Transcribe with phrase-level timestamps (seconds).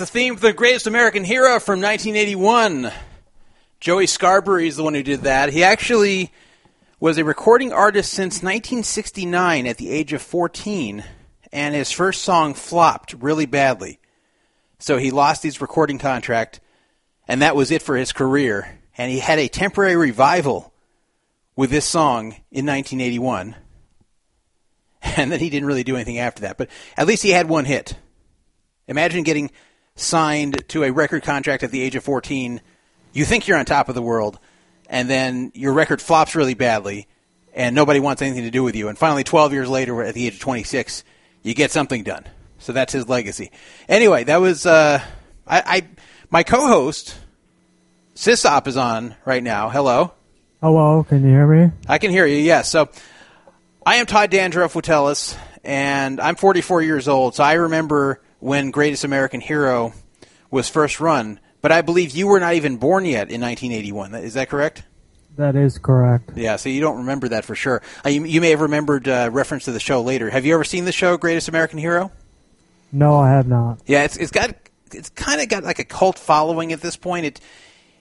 [0.00, 2.90] the theme for the Greatest American Hero from 1981.
[3.80, 5.52] Joey Scarbury is the one who did that.
[5.52, 6.32] He actually
[6.98, 11.04] was a recording artist since 1969 at the age of 14,
[11.52, 14.00] and his first song flopped really badly.
[14.78, 16.60] So he lost his recording contract,
[17.28, 18.78] and that was it for his career.
[18.96, 20.72] And he had a temporary revival
[21.56, 23.54] with this song in 1981.
[25.02, 26.56] And then he didn't really do anything after that.
[26.56, 27.96] But at least he had one hit.
[28.86, 29.50] Imagine getting
[30.00, 32.60] signed to a record contract at the age of 14.
[33.12, 34.38] You think you're on top of the world,
[34.88, 37.06] and then your record flops really badly,
[37.54, 38.88] and nobody wants anything to do with you.
[38.88, 41.04] And finally, 12 years later, at the age of 26,
[41.42, 42.24] you get something done.
[42.58, 43.50] So that's his legacy.
[43.88, 45.02] Anyway, that was uh,
[45.46, 45.88] I, I
[46.30, 47.18] my co-host
[48.14, 49.70] Sysop is on right now.
[49.70, 50.12] Hello.
[50.62, 51.72] Hello, can you hear me?
[51.88, 52.70] I can hear you, yes.
[52.70, 52.90] So
[53.84, 59.04] I am Todd Dandruff Witteles, and I'm 44 years old, so I remember when Greatest
[59.04, 59.92] American Hero
[60.50, 64.14] was first run, but I believe you were not even born yet in 1981.
[64.16, 64.82] Is that correct?
[65.36, 66.32] That is correct.
[66.36, 67.82] Yeah, so you don't remember that for sure.
[68.04, 70.28] Uh, you, you may have remembered uh, reference to the show later.
[70.28, 72.10] Have you ever seen the show Greatest American Hero?
[72.92, 73.80] No, I have not.
[73.86, 74.54] Yeah, it's it's got
[74.92, 77.26] it's kind of got like a cult following at this point.
[77.26, 77.40] It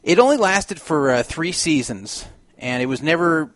[0.01, 2.25] it only lasted for uh, three seasons,
[2.57, 3.53] and it was never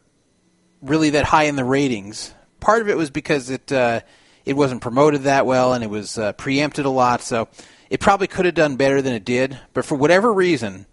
[0.81, 2.33] really that high in the ratings.
[2.59, 4.01] Part of it was because it uh,
[4.45, 7.21] it wasn't promoted that well, and it was uh, preempted a lot.
[7.21, 7.47] So
[7.89, 9.59] it probably could have done better than it did.
[9.73, 10.85] But for whatever reason,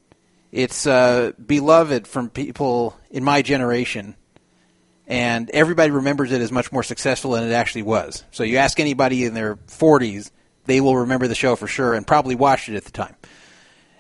[0.52, 4.17] it's uh, beloved from people in my generation,
[5.06, 8.25] and everybody remembers it as much more successful than it actually was.
[8.31, 10.31] So you ask anybody in their 40s,
[10.67, 13.17] they will remember the show for sure, and probably watched it at the time.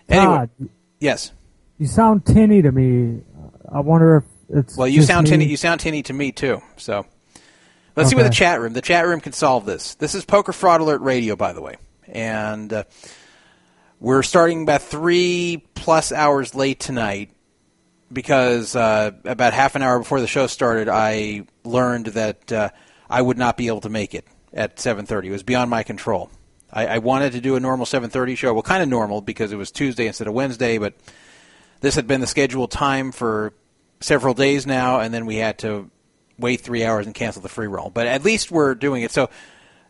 [0.08, 0.50] Anyway, Todd,
[0.98, 1.32] yes.
[1.78, 3.22] you sound tinny to me.
[3.72, 4.24] I wonder if
[4.58, 4.76] it's.
[4.76, 5.30] Well, you sound me.
[5.30, 5.44] tinny.
[5.46, 6.60] You sound tinny to me too.
[6.76, 7.06] So
[7.96, 8.72] let's see what the chat room.
[8.72, 9.94] The chat room can solve this.
[9.96, 11.76] This is Poker Fraud Alert Radio, by the way,
[12.06, 12.84] and uh,
[13.98, 17.30] we're starting about three plus hours late tonight
[18.12, 22.70] because uh, about half an hour before the show started, I learned that uh,
[23.08, 25.26] I would not be able to make it at 7:30.
[25.26, 26.30] It was beyond my control.
[26.72, 28.52] I, I wanted to do a normal 7:30 show.
[28.52, 30.94] Well, kind of normal because it was Tuesday instead of Wednesday, but
[31.80, 33.52] this had been the scheduled time for
[34.00, 35.90] several days now, and then we had to
[36.40, 37.90] wait three hours and cancel the free roll.
[37.90, 39.10] But at least we're doing it.
[39.10, 39.30] So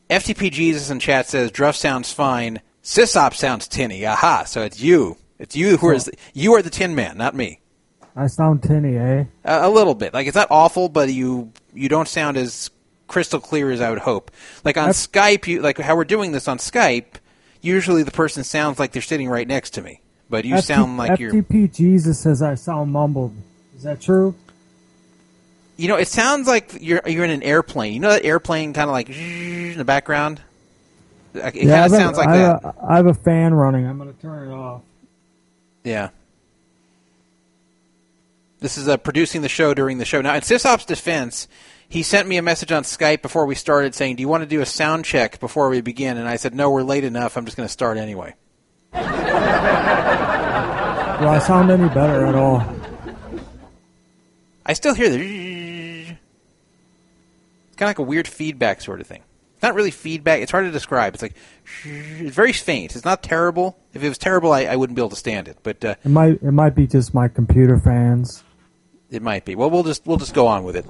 [0.09, 2.61] FTP Jesus in chat says Druff sounds fine.
[2.83, 4.05] Sysop sounds tinny.
[4.07, 4.45] Aha!
[4.45, 5.17] So it's you.
[5.39, 7.61] It's you who is you are the Tin Man, not me.
[8.17, 9.25] I sound tinny, eh?
[9.45, 10.13] A, a little bit.
[10.13, 12.71] Like it's not awful, but you you don't sound as
[13.07, 14.31] crystal clear as I would hope.
[14.65, 17.17] Like on That's- Skype, you like how we're doing this on Skype.
[17.63, 20.01] Usually the person sounds like they're sitting right next to me,
[20.31, 21.33] but you FT sound like you're.
[21.33, 23.35] FTP Jesus says I sound mumbled.
[23.77, 24.35] Is that true?
[25.81, 27.95] You know, it sounds like you're you're in an airplane.
[27.95, 30.39] You know that airplane kind of like in the background.
[31.33, 32.65] It kind I of have a- sounds like I that.
[32.65, 33.87] a, I have a fan running.
[33.87, 34.83] I'm going to turn it off.
[35.83, 36.11] Yeah.
[38.59, 40.21] This is uh, producing the show during the show.
[40.21, 41.49] Now, in Sysop's defense,
[41.89, 44.49] he sent me a message on Skype before we started saying, "Do you want to
[44.49, 47.39] do a sound check before we begin?" And I said, "No, we're late enough.
[47.39, 48.35] I'm just going to start anyway."
[48.93, 48.99] Do
[51.27, 52.63] I sound any better at all?
[54.67, 55.50] I still hear the.
[57.81, 59.23] It's kind of like a weird feedback sort of thing.
[59.55, 60.43] It's not really feedback.
[60.43, 61.15] It's hard to describe.
[61.15, 61.35] It's like
[61.85, 62.95] it's very faint.
[62.95, 63.79] It's not terrible.
[63.95, 65.59] If it was terrible, I, I wouldn't be able to stand it.
[65.63, 68.43] But uh, It might it might be just my computer fans.
[69.11, 69.55] It might be.
[69.55, 70.87] Well, we'll just we'll just go on with it.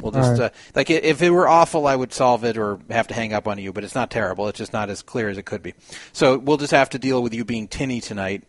[0.00, 0.52] We'll just right.
[0.52, 3.46] uh, like if it were awful, I would solve it or have to hang up
[3.46, 3.72] on you.
[3.72, 4.48] But it's not terrible.
[4.48, 5.74] It's just not as clear as it could be.
[6.12, 8.44] So we'll just have to deal with you being tinny tonight,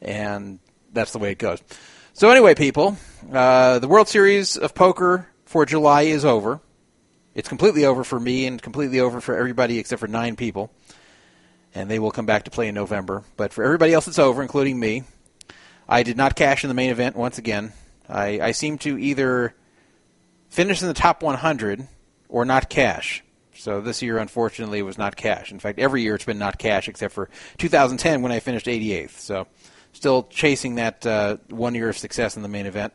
[0.00, 0.58] and
[0.92, 1.62] that's the way it goes.
[2.12, 2.96] So anyway, people,
[3.32, 6.60] uh, the World Series of Poker for July is over.
[7.36, 10.70] It's completely over for me and completely over for everybody except for nine people,
[11.74, 13.24] and they will come back to play in November.
[13.36, 15.04] But for everybody else, it's over, including me.
[15.86, 17.74] I did not cash in the main event once again.
[18.08, 19.54] I, I seem to either
[20.48, 21.86] finish in the top 100
[22.30, 23.22] or not cash.
[23.54, 25.52] So this year, unfortunately, was not cash.
[25.52, 27.28] In fact, every year it's been not cash except for
[27.58, 29.10] 2010 when I finished 88th.
[29.10, 29.46] So
[29.92, 32.94] still chasing that uh, one year of success in the main event.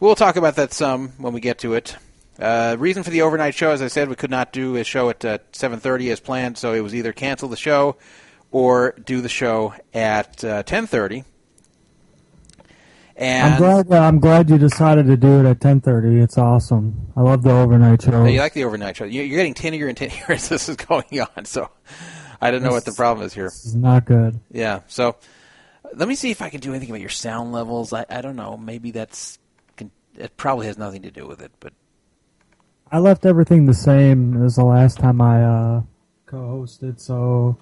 [0.00, 1.96] We'll talk about that some when we get to it.
[2.40, 5.10] Uh, reason for the overnight show, as I said, we could not do a show
[5.10, 7.96] at uh, 7:30 as planned, so it was either cancel the show
[8.50, 11.24] or do the show at uh, 10:30.
[13.16, 16.22] And I'm glad uh, I'm glad you decided to do it at 10:30.
[16.22, 17.12] It's awesome.
[17.16, 18.24] I love the overnight show.
[18.24, 19.04] You like the overnight show?
[19.04, 21.44] You- You're getting tinnier and tinnier as this is going on.
[21.44, 21.68] So
[22.40, 23.44] I don't know what the problem is here.
[23.46, 24.40] This is not good.
[24.50, 24.80] Yeah.
[24.86, 25.16] So
[25.94, 27.92] let me see if I can do anything about your sound levels.
[27.92, 28.56] I, I don't know.
[28.56, 29.38] Maybe that's
[30.16, 30.36] it.
[30.38, 31.52] Probably has nothing to do with it.
[31.60, 31.74] But
[32.92, 35.82] I left everything the same as the last time I uh,
[36.26, 37.00] co-hosted.
[37.00, 37.56] So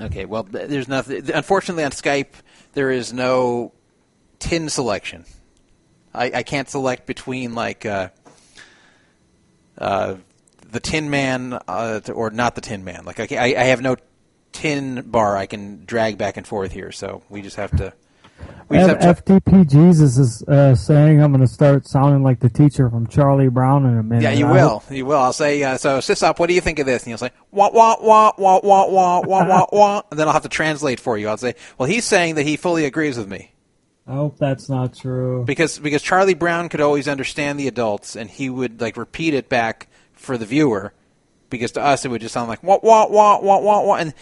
[0.00, 0.24] okay.
[0.24, 1.30] Well, there's nothing.
[1.30, 2.32] Unfortunately, on Skype
[2.72, 3.72] there is no
[4.38, 5.24] tin selection.
[6.14, 8.08] I, I can't select between like uh,
[9.76, 10.16] uh,
[10.70, 13.04] the Tin Man uh, or not the Tin Man.
[13.04, 13.96] Like I, I have no
[14.52, 16.90] tin bar I can drag back and forth here.
[16.92, 17.92] So we just have to.
[18.68, 22.40] We have F- to FTP Jesus is uh, saying I'm going to start sounding like
[22.40, 24.22] the teacher from Charlie Brown in a minute.
[24.24, 24.68] Yeah, you I will.
[24.80, 25.18] hope- You will.
[25.18, 27.02] I'll say, uh, so Sysop, what do you think of this?
[27.04, 30.02] And you'll say, wah, wah, wah, wah, wah, wah, wah, wah, wah.
[30.10, 31.28] And then I'll have to translate for you.
[31.28, 33.52] I'll say, well, he's saying that he fully agrees with me.
[34.06, 35.44] I hope that's not true.
[35.46, 39.48] Because, because Charlie Brown could always understand the adults and he would, like, repeat it
[39.48, 40.92] back for the viewer.
[41.48, 43.94] Because to us, it would just sound like, wah, wah, wah, wah, wah, wah.
[43.96, 44.12] And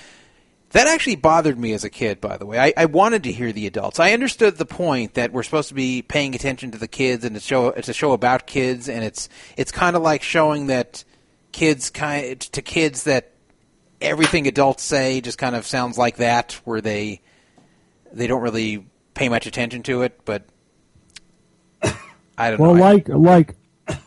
[0.70, 2.58] that actually bothered me as a kid, by the way.
[2.58, 4.00] I, I wanted to hear the adults.
[4.00, 7.36] I understood the point that we're supposed to be paying attention to the kids, and
[7.36, 11.04] it's show it's a show about kids, and it's it's kind of like showing that
[11.52, 13.32] kids kind to kids that
[14.00, 17.22] everything adults say just kind of sounds like that, where they
[18.12, 20.20] they don't really pay much attention to it.
[20.24, 20.44] But
[22.36, 22.82] I don't Well, know.
[22.82, 23.54] I- like like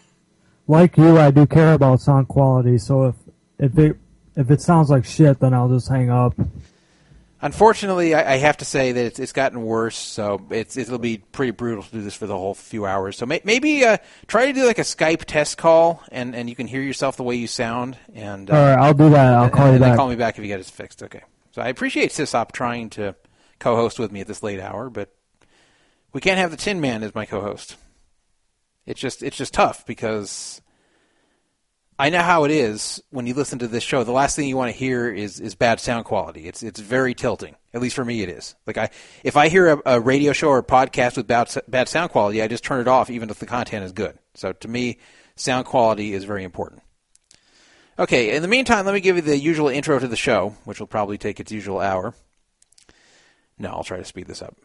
[0.68, 2.78] like you, I do care about sound quality.
[2.78, 3.16] So if
[3.58, 3.98] if it
[4.40, 6.34] if it sounds like shit, then I'll just hang up.
[7.42, 9.96] Unfortunately, I, I have to say that it's, it's gotten worse.
[9.96, 13.18] So it's it'll be pretty brutal to do this for the whole few hours.
[13.18, 16.56] So may, maybe uh, try to do like a Skype test call, and, and you
[16.56, 17.98] can hear yourself the way you sound.
[18.14, 19.34] And uh, All right, I'll do that.
[19.34, 19.98] I'll and- call and you then back.
[19.98, 21.04] call me back if you get it fixed.
[21.04, 21.22] Okay.
[21.52, 23.16] So I appreciate Sysop trying to
[23.60, 25.14] co-host with me at this late hour, but
[26.14, 27.78] we can't have the Tin Man as my co-host.
[28.86, 30.62] It's just it's just tough because
[32.02, 34.06] I know how it is when you listen to this show.
[34.06, 36.48] The last thing you want to hear is is bad sound quality.
[36.48, 37.58] It's it's very tilting.
[37.74, 38.56] At least for me, it is.
[38.66, 38.90] Like I,
[39.26, 42.48] if I hear a, a radio show or podcast with bad bad sound quality, I
[42.48, 44.18] just turn it off, even if the content is good.
[44.34, 45.00] So to me,
[45.36, 46.84] sound quality is very important.
[48.00, 48.34] Okay.
[48.34, 50.88] In the meantime, let me give you the usual intro to the show, which will
[50.88, 52.14] probably take its usual hour.
[53.58, 54.56] No, I'll try to speed this up.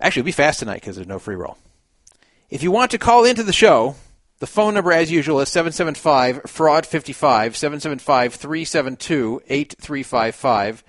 [0.00, 1.56] Actually, it'll be fast tonight because there's no free roll.
[2.50, 3.94] If you want to call into the show,
[4.44, 10.84] the phone number, as usual, is 775 Fraud 55, 775 372 8355.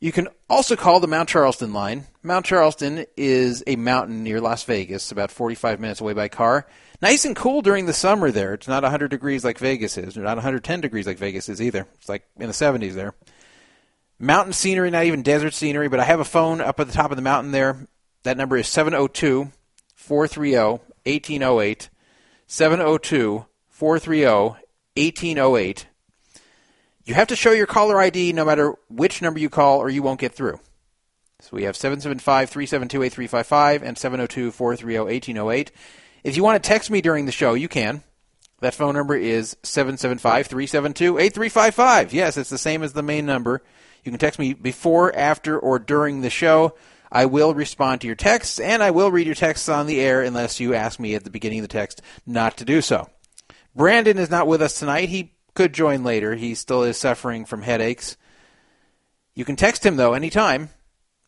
[0.00, 2.06] You can also call the Mount Charleston line.
[2.22, 6.66] Mount Charleston is a mountain near Las Vegas, about 45 minutes away by car.
[7.02, 8.54] Nice and cool during the summer there.
[8.54, 11.86] It's not 100 degrees like Vegas is, or not 110 degrees like Vegas is either.
[11.96, 13.12] It's like in the 70s there.
[14.18, 17.10] Mountain scenery, not even desert scenery, but I have a phone up at the top
[17.10, 17.88] of the mountain there.
[18.22, 19.52] That number is 702
[19.96, 21.90] 430 1808.
[22.46, 24.24] 702 430
[24.96, 25.86] 1808.
[27.04, 30.02] You have to show your caller ID no matter which number you call, or you
[30.02, 30.58] won't get through.
[31.40, 35.72] So we have 775 372 8355 and 702 430 1808.
[36.24, 38.02] If you want to text me during the show, you can.
[38.60, 42.14] That phone number is 775 372 8355.
[42.14, 43.62] Yes, it's the same as the main number.
[44.02, 46.74] You can text me before, after, or during the show.
[47.10, 50.22] I will respond to your texts, and I will read your texts on the air
[50.22, 53.08] unless you ask me at the beginning of the text not to do so.
[53.74, 55.08] Brandon is not with us tonight.
[55.08, 56.34] He could join later.
[56.34, 58.16] He still is suffering from headaches.
[59.34, 60.70] You can text him, though, anytime.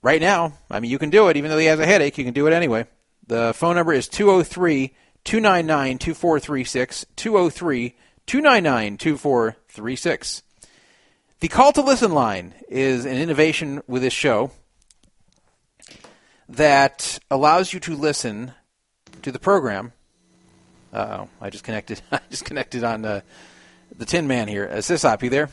[0.02, 0.54] Right now.
[0.70, 1.36] I mean, you can do it.
[1.36, 2.86] Even though he has a headache, you can do it anyway.
[3.26, 4.94] The phone number is 203
[5.24, 7.06] 299 2436.
[7.16, 10.42] 203 299 2436.
[11.40, 14.50] The call to listen line is an innovation with this show
[16.48, 18.52] that allows you to listen
[19.22, 19.92] to the program.
[20.92, 22.00] oh, I just connected.
[22.12, 23.20] I just connected on uh,
[23.96, 24.64] the Tin Man here.
[24.64, 25.50] Is this Sysop, you there?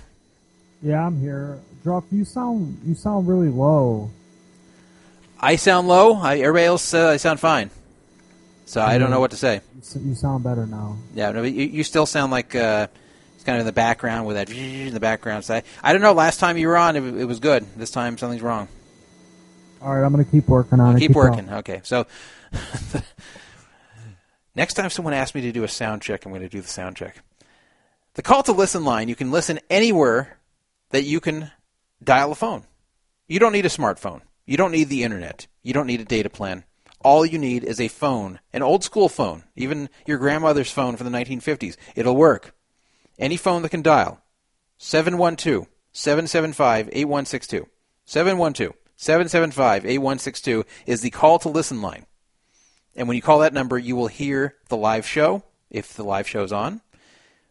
[0.82, 1.60] Yeah, I'm here.
[1.84, 4.12] Druff, you sound you sound really low.
[5.40, 6.16] I sound low.
[6.16, 7.70] I, everybody else says I sound fine.
[8.66, 9.62] So I don't know what to say.
[9.94, 10.98] You You sound better now.
[11.14, 12.88] Yeah, no, you, you still sound like uh,
[13.36, 15.46] it's kind of in the background with that in the background.
[15.46, 16.14] So I, I don't know.
[16.14, 17.66] Last time you were on, it, it was good.
[17.76, 18.68] This time something's wrong.
[19.86, 21.00] All right, I'm gonna keep working on it.
[21.00, 21.46] Keep working.
[21.46, 21.60] going.
[21.60, 21.82] Okay.
[21.84, 22.08] So
[24.56, 26.68] next time someone asks me to do a sound check, I'm going to do the
[26.68, 27.24] sound check.
[28.16, 30.40] The call to listen line, you can listen anywhere
[30.90, 31.52] that you can
[32.04, 32.64] dial a phone.
[33.28, 34.22] You don't need a smartphone.
[34.48, 35.46] You don't need the internet.
[35.62, 36.64] You don't need a data plan.
[37.04, 41.12] All you need is a phone, an old school phone, even your grandmother's phone from
[41.12, 41.78] the 1950s.
[41.96, 42.56] It'll work.
[43.20, 44.20] Any phone that can dial.
[44.80, 47.68] 712 775 8162.
[48.06, 52.06] 712 775 8162 is the call to listen line.
[52.96, 56.28] And when you call that number, you will hear the live show, if the live
[56.28, 56.82] show is on.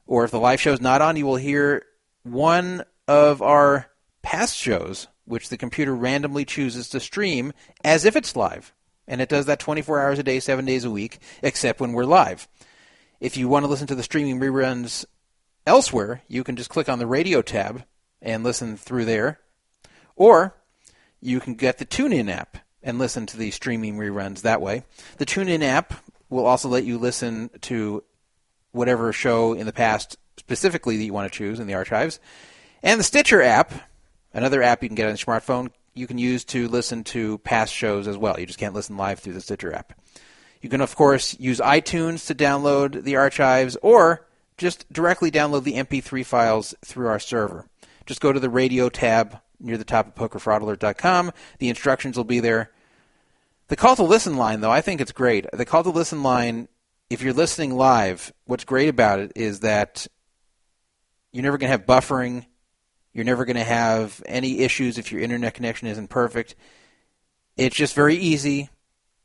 [0.06, 1.84] Or if the live show is not on, you will hear
[2.22, 3.90] one of our
[4.22, 8.72] past shows, which the computer randomly chooses to stream as if it's live.
[9.06, 12.04] And it does that 24 hours a day, 7 days a week, except when we're
[12.04, 12.48] live.
[13.20, 15.04] If you want to listen to the streaming reruns
[15.66, 17.84] elsewhere, you can just click on the radio tab
[18.22, 19.40] and listen through there.
[20.16, 20.54] Or
[21.24, 24.84] you can get the TuneIn app and listen to the streaming reruns that way.
[25.16, 25.94] The TuneIn app
[26.28, 28.04] will also let you listen to
[28.72, 32.20] whatever show in the past specifically that you want to choose in the archives.
[32.82, 33.72] And the Stitcher app,
[34.34, 37.72] another app you can get on your smartphone, you can use to listen to past
[37.72, 38.38] shows as well.
[38.38, 39.98] You just can't listen live through the Stitcher app.
[40.60, 44.26] You can, of course, use iTunes to download the archives or
[44.58, 47.66] just directly download the MP3 files through our server.
[48.04, 51.32] Just go to the radio tab near the top of pokerfraudalert.com.
[51.58, 52.70] The instructions will be there.
[53.68, 55.46] The call to listen line, though, I think it's great.
[55.52, 56.68] The call to listen line,
[57.08, 60.06] if you're listening live, what's great about it is that
[61.32, 62.46] you're never going to have buffering.
[63.12, 66.54] You're never going to have any issues if your internet connection isn't perfect.
[67.56, 68.68] It's just very easy,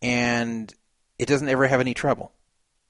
[0.02, 0.74] and
[1.18, 2.32] it doesn't ever have any trouble.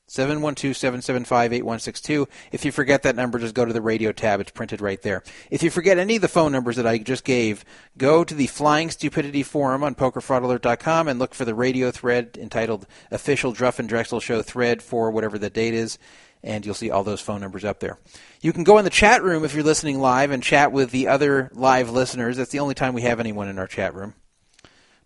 [0.10, 2.28] 712-775-8162.
[2.52, 4.42] If you forget that number, just go to the radio tab.
[4.42, 5.24] It's printed right there.
[5.52, 7.64] If you forget any of the phone numbers that I just gave,
[7.98, 12.88] go to the Flying Stupidity Forum on PokerFraudalert.com and look for the radio thread entitled
[13.12, 15.98] Official Druff and Drexel Show thread for whatever the date is,
[16.44, 18.00] and you'll see all those phone numbers up there.
[18.42, 21.08] You can go in the chat room if you're listening live and chat with the
[21.08, 22.38] other live listeners.
[22.38, 24.16] That's the only time we have anyone in our chat room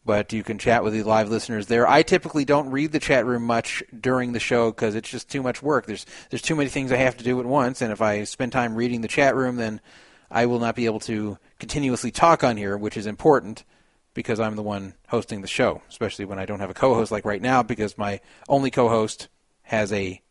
[0.06, 1.88] but you can chat with the live listeners there.
[1.88, 5.42] I typically don't read the chat room much during the show because it's just too
[5.42, 5.86] much work.
[5.86, 8.52] There's there's too many things I have to do at once, and if I spend
[8.52, 9.82] time reading the chat room, then
[10.30, 13.64] I will not be able to continuously talk on here, which is important
[14.14, 17.26] because I'm the one hosting the show, especially when I don't have a co-host like
[17.26, 19.28] right now because my only co-host
[19.64, 20.22] has a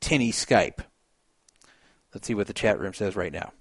[0.00, 0.80] tinny Skype.
[2.14, 3.52] Let's see what the chat room says right now.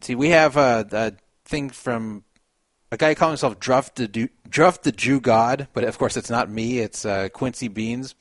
[0.00, 1.12] See, we have a, a
[1.44, 2.24] thing from
[2.92, 6.28] a guy calling himself Druff the, Du- Druff the Jew God, but of course it's
[6.28, 6.78] not me.
[6.78, 8.14] It's uh, Quincy Beans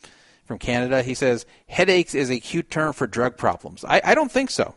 [0.46, 1.04] from Canada.
[1.04, 3.84] He says headaches is a cute term for drug problems.
[3.84, 4.74] I, I don't think so.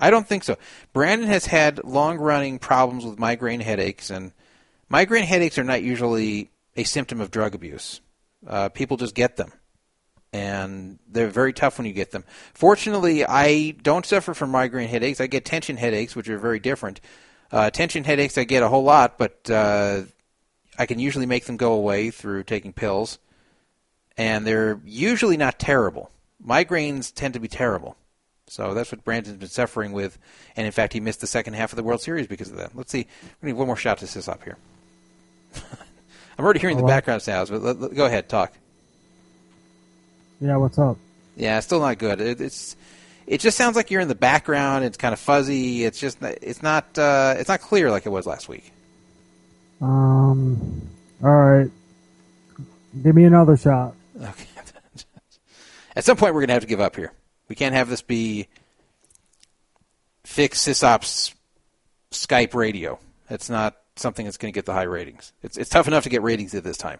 [0.00, 0.56] I don't think so.
[0.92, 4.32] Brandon has had long-running problems with migraine headaches, and
[4.88, 8.00] migraine headaches are not usually a symptom of drug abuse.
[8.44, 9.52] Uh, people just get them,
[10.32, 12.24] and they're very tough when you get them.
[12.52, 15.20] Fortunately, I don't suffer from migraine headaches.
[15.20, 17.00] I get tension headaches, which are very different.
[17.54, 20.02] Uh, tension headaches I get a whole lot, but uh,
[20.76, 23.20] I can usually make them go away through taking pills,
[24.16, 26.10] and they're usually not terrible.
[26.44, 27.96] Migraines tend to be terrible.
[28.48, 30.18] So that's what Brandon's been suffering with,
[30.56, 32.74] and in fact, he missed the second half of the World Series because of that.
[32.74, 33.06] Let's see.
[33.40, 34.56] We need one more shot to this up here.
[36.36, 38.52] I'm already hearing the background sounds, but let, let- go ahead, talk.
[40.40, 40.96] Yeah, what's up?
[41.36, 42.20] Yeah, still not good.
[42.20, 42.74] It, it's
[43.26, 44.84] it just sounds like you're in the background.
[44.84, 45.84] It's kind of fuzzy.
[45.84, 48.72] It's just it's not uh, it's not clear like it was last week.
[49.80, 50.82] Um,
[51.22, 51.70] all right.
[53.02, 53.94] Give me another shot.
[54.16, 54.46] Okay.
[55.96, 57.12] At some point, we're going to have to give up here.
[57.48, 58.48] We can't have this be
[60.24, 61.34] fixed sysops
[62.10, 62.98] Skype radio.
[63.28, 65.32] That's not something that's going to get the high ratings.
[65.42, 66.98] It's, it's tough enough to get ratings at this time.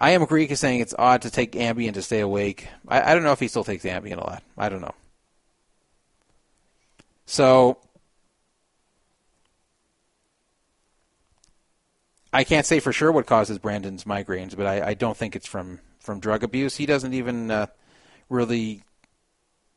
[0.00, 2.68] I am Greek is saying it's odd to take Ambien to stay awake.
[2.88, 4.42] I, I don't know if he still takes Ambien a lot.
[4.56, 4.94] I don't know.
[7.26, 7.76] So
[12.32, 15.46] I can't say for sure what causes Brandon's migraines, but I, I don't think it's
[15.46, 16.76] from, from drug abuse.
[16.76, 17.66] He doesn't even uh,
[18.30, 18.82] really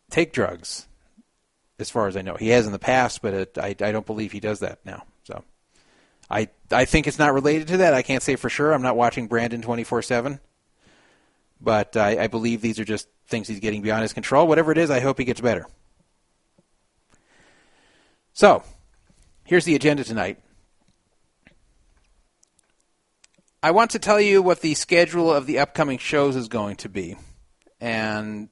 [0.10, 0.88] take drugs,
[1.80, 2.36] as far as I know.
[2.36, 5.03] He has in the past, but it, I, I don't believe he does that now.
[6.30, 7.94] I I think it's not related to that.
[7.94, 8.74] I can't say for sure.
[8.74, 10.39] I'm not watching Brandon 24 seven,
[11.62, 14.48] but I, I believe these are just things he's getting beyond his control.
[14.48, 15.65] Whatever it is, I hope he gets better.
[18.34, 18.63] So,
[19.46, 20.39] here's the agenda tonight.
[23.62, 26.89] I want to tell you what the schedule of the upcoming shows is going to
[26.89, 27.15] be.
[27.80, 28.50] And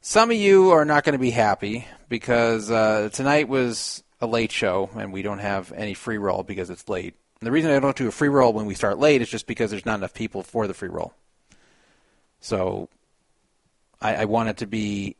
[0.00, 4.52] some of you are not going to be happy because uh, tonight was a late
[4.52, 7.14] show and we don't have any free roll because it's late.
[7.40, 9.46] And the reason I don't do a free roll when we start late is just
[9.46, 11.14] because there's not enough people for the free roll.
[12.40, 12.88] So
[14.00, 15.16] I, I want it to be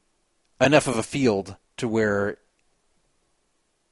[0.60, 2.38] enough of a field to where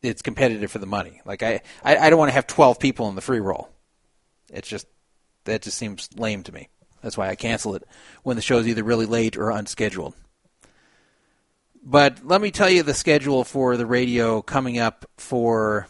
[0.02, 1.20] it's competitive for the money.
[1.24, 3.68] Like I, I, I don't want to have 12 people in the free roll.
[4.52, 4.86] It's just
[5.44, 6.68] that just seems lame to me.
[7.02, 7.84] That's why I cancel it
[8.22, 10.14] when the show's either really late or unscheduled.
[11.82, 15.88] But let me tell you the schedule for the radio coming up for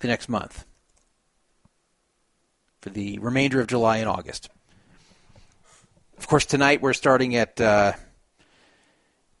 [0.00, 0.64] the next month,
[2.80, 4.48] for the remainder of July and August.
[6.16, 7.92] Of course, tonight we're starting at uh,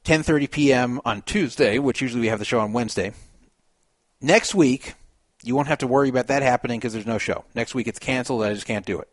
[0.04, 1.00] 10:30 p.m.
[1.06, 3.12] on Tuesday, which usually we have the show on Wednesday.
[4.20, 4.94] Next week,
[5.42, 7.46] you won't have to worry about that happening because there's no show.
[7.54, 8.42] Next week it's canceled.
[8.42, 9.08] I just can't do it.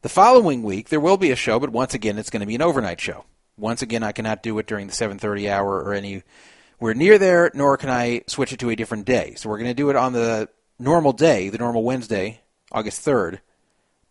[0.00, 2.54] The following week there will be a show, but once again it's going to be
[2.54, 3.26] an overnight show.
[3.56, 6.22] Once again, I cannot do it during the 7:30 hour or anywhere
[6.94, 9.34] near there, nor can I switch it to a different day.
[9.36, 12.40] So we're going to do it on the normal day, the normal Wednesday,
[12.72, 13.40] August 3rd.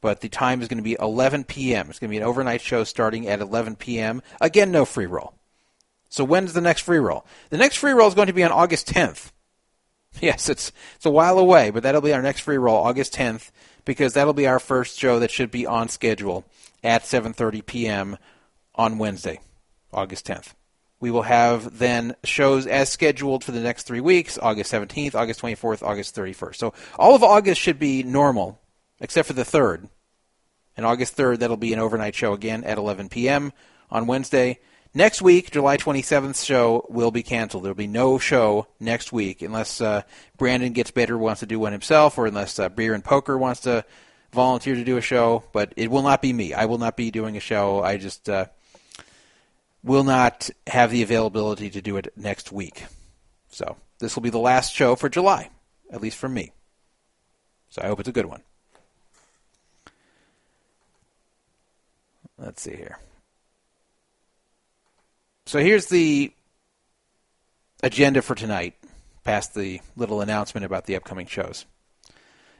[0.01, 1.89] But the time is going to be 11 p.m.
[1.89, 4.21] It's going to be an overnight show starting at 11 p.m.
[4.41, 5.33] Again, no free roll.
[6.09, 7.25] So when's the next free roll?
[7.49, 9.31] The next free roll is going to be on August 10th.
[10.21, 13.49] Yes, it's it's a while away, but that'll be our next free roll, August 10th,
[13.83, 16.45] because that'll be our first show that should be on schedule
[16.83, 18.17] at 7:30 p.m.
[18.75, 19.39] on Wednesday,
[19.91, 20.53] August 10th.
[20.99, 25.41] We will have then shows as scheduled for the next three weeks: August 17th, August
[25.41, 26.55] 24th, August 31st.
[26.55, 28.61] So all of August should be normal,
[29.01, 29.89] except for the third.
[30.77, 33.51] And August 3rd, that'll be an overnight show again at 11 p.m.
[33.91, 34.59] on Wednesday.
[34.95, 37.63] Next week, July 27th show will be canceled.
[37.63, 40.03] There will be no show next week unless uh,
[40.37, 43.61] Brandon gets better, wants to do one himself, or unless uh, Beer and Poker wants
[43.61, 43.83] to
[44.31, 45.43] volunteer to do a show.
[45.51, 46.53] But it will not be me.
[46.53, 47.83] I will not be doing a show.
[47.83, 48.45] I just uh,
[49.83, 52.85] will not have the availability to do it next week.
[53.49, 55.49] So this will be the last show for July,
[55.91, 56.51] at least for me.
[57.69, 58.41] So I hope it's a good one.
[62.37, 62.97] Let's see here.
[65.45, 66.33] So here's the
[67.81, 68.75] agenda for tonight,
[69.23, 71.65] past the little announcement about the upcoming shows.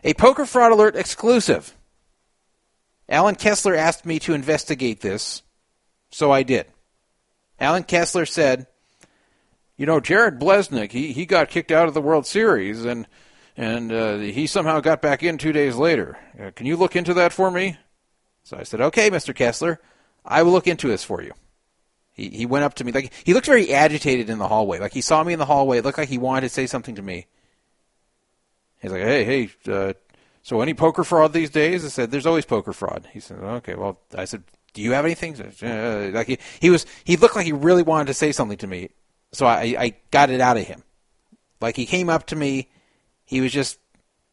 [0.04, 1.76] A Poker Fraud Alert exclusive.
[3.08, 5.42] Alan Kessler asked me to investigate this,
[6.12, 6.66] so I did.
[7.63, 8.67] Alan Kessler said,
[9.78, 13.08] "You know, Jared Bleznick, he, he got kicked out of the World Series, and
[13.56, 16.17] and uh, he somehow got back in two days later.
[16.39, 17.78] Uh, can you look into that for me?"
[18.43, 19.34] So I said, "Okay, Mr.
[19.34, 19.80] Kessler,
[20.26, 21.32] I will look into this for you."
[22.12, 24.80] He he went up to me like he looked very agitated in the hallway.
[24.80, 25.78] Like he saw me in the hallway.
[25.78, 27.28] It looked like he wanted to say something to me.
[28.82, 29.93] He's like, "Hey, hey, uh,
[30.41, 33.76] so any poker fraud these days?" I said, "There's always poker fraud." He said, "Okay,
[33.76, 34.43] well," I said,
[34.74, 38.08] "Do you have anything?" Uh, like he he was he looked like he really wanted
[38.08, 38.90] to say something to me,
[39.32, 40.84] so I I got it out of him.
[41.62, 42.70] Like he came up to me,
[43.26, 43.80] he was just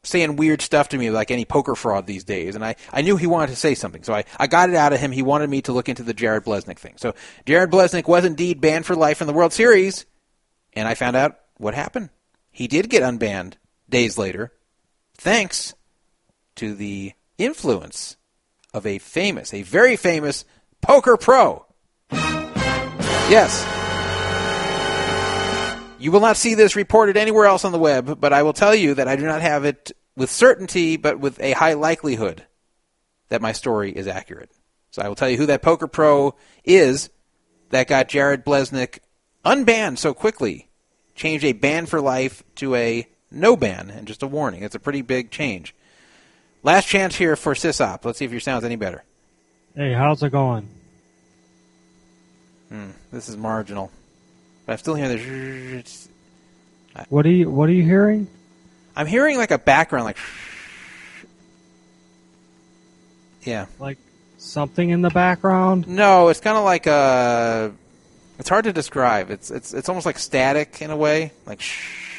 [0.03, 2.55] saying weird stuff to me like any poker fraud these days.
[2.55, 4.03] And I, I knew he wanted to say something.
[4.03, 5.13] So I, I got it out of him.
[5.13, 6.95] He wanted me to look into the Jared Bleznick thing.
[6.97, 7.15] So
[7.47, 10.07] Jared Bleznick was indeed banned for life in the World Series.
[10.73, 12.11] And I found out what happened.
[12.51, 13.55] He did get unbanned
[13.89, 14.53] days later,
[15.17, 15.75] thanks
[16.57, 18.17] to the influence
[18.73, 20.45] of a famous, a very famous
[20.81, 21.67] poker pro.
[22.13, 23.67] Yes.
[25.99, 28.75] You will not see this reported anywhere else on the web, but I will tell
[28.75, 32.45] you that I do not have it with certainty, but with a high likelihood
[33.29, 34.51] that my story is accurate.
[34.91, 37.11] So I will tell you who that poker pro is
[37.71, 38.99] that got Jared Bleznick
[39.45, 40.69] unbanned so quickly,
[41.15, 44.63] changed a ban for life to a no ban and just a warning.
[44.63, 45.75] It's a pretty big change.
[46.63, 48.05] Last chance here for Sysop.
[48.05, 49.03] Let's see if your sound's any better.
[49.75, 50.69] Hey, how's it going?
[52.69, 53.91] Hmm, This is marginal.
[54.67, 55.79] But I'm still hearing the.
[55.79, 56.09] it's-
[57.09, 58.29] What are you What are you hearing?
[58.95, 60.19] I'm hearing like a background, like.
[63.43, 63.67] Yeah.
[63.79, 63.99] Like
[64.39, 65.89] something in the background?
[65.89, 67.73] No, it's kind of like a.
[68.39, 69.31] It's hard to describe.
[69.31, 72.10] It's it's it's almost like static in a way, like shh.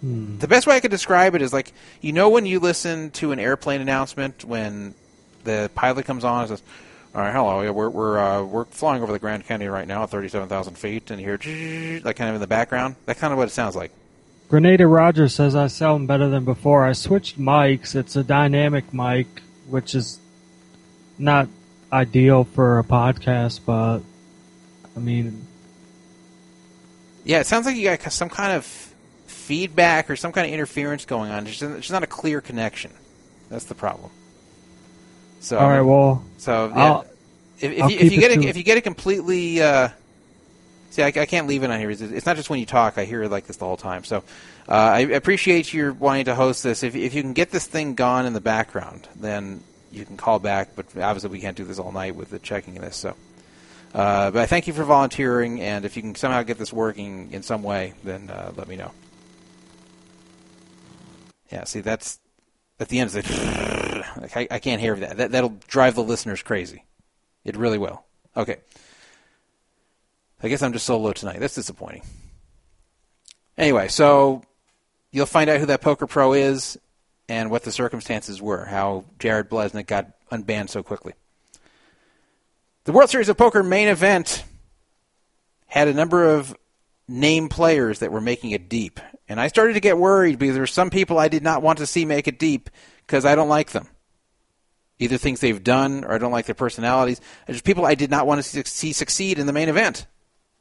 [0.00, 0.38] Hmm.
[0.38, 3.32] The best way I could describe it is like you know when you listen to
[3.32, 4.94] an airplane announcement when
[5.44, 6.62] the pilot comes on and says,
[7.14, 10.02] "All right, hello, yeah, we're we're uh, we're flying over the Grand Canyon right now
[10.02, 12.96] at thirty-seven thousand feet," and you hear like kind of in the background.
[13.06, 13.92] That's kind of what it sounds like.
[14.48, 16.84] Grenada Rogers says I sound better than before.
[16.84, 17.94] I switched mics.
[17.94, 19.28] It's a dynamic mic,
[19.68, 20.18] which is
[21.18, 21.48] not
[21.92, 24.00] ideal for a podcast, but
[24.96, 25.46] I mean,
[27.24, 28.89] Yeah, it sounds like you got some kind of
[29.50, 31.44] feedback or some kind of interference going on.
[31.44, 32.92] Just not a clear connection.
[33.48, 34.12] That's the problem.
[35.40, 35.80] So all right.
[35.80, 37.00] Well, So yeah,
[37.58, 39.88] if, if, you, if you get it, to- if you get it completely, uh,
[40.90, 41.90] see, I, I can't leave it on here.
[41.90, 44.04] It's, it's not just when you talk; I hear it like this the whole time.
[44.04, 44.18] So
[44.68, 46.84] uh, I appreciate your wanting to host this.
[46.84, 50.38] If if you can get this thing gone in the background, then you can call
[50.38, 50.76] back.
[50.76, 52.96] But obviously, we can't do this all night with the checking of this.
[52.96, 53.16] So.
[53.92, 57.32] Uh, but I thank you for volunteering, and if you can somehow get this working
[57.32, 58.92] in some way, then uh, let me know.
[61.50, 62.20] Yeah, see, that's
[62.78, 63.10] at the end.
[63.14, 65.16] It's like, I, I can't hear that.
[65.18, 65.32] that.
[65.32, 66.84] That'll drive the listeners crazy.
[67.44, 68.04] It really will.
[68.36, 68.58] Okay.
[70.42, 71.40] I guess I'm just solo tonight.
[71.40, 72.02] That's disappointing.
[73.58, 74.42] Anyway, so
[75.10, 76.78] you'll find out who that poker pro is
[77.28, 81.12] and what the circumstances were, how Jared Bleznick got unbanned so quickly.
[82.84, 84.44] The World Series of Poker main event
[85.66, 86.56] had a number of
[87.10, 89.00] name players that were making it deep.
[89.28, 91.78] And I started to get worried because there were some people I did not want
[91.78, 92.70] to see make it deep
[93.06, 93.88] because I don't like them.
[94.98, 97.20] Either things they've done or I don't like their personalities.
[97.46, 100.06] There's people I did not want to see succeed in the main event.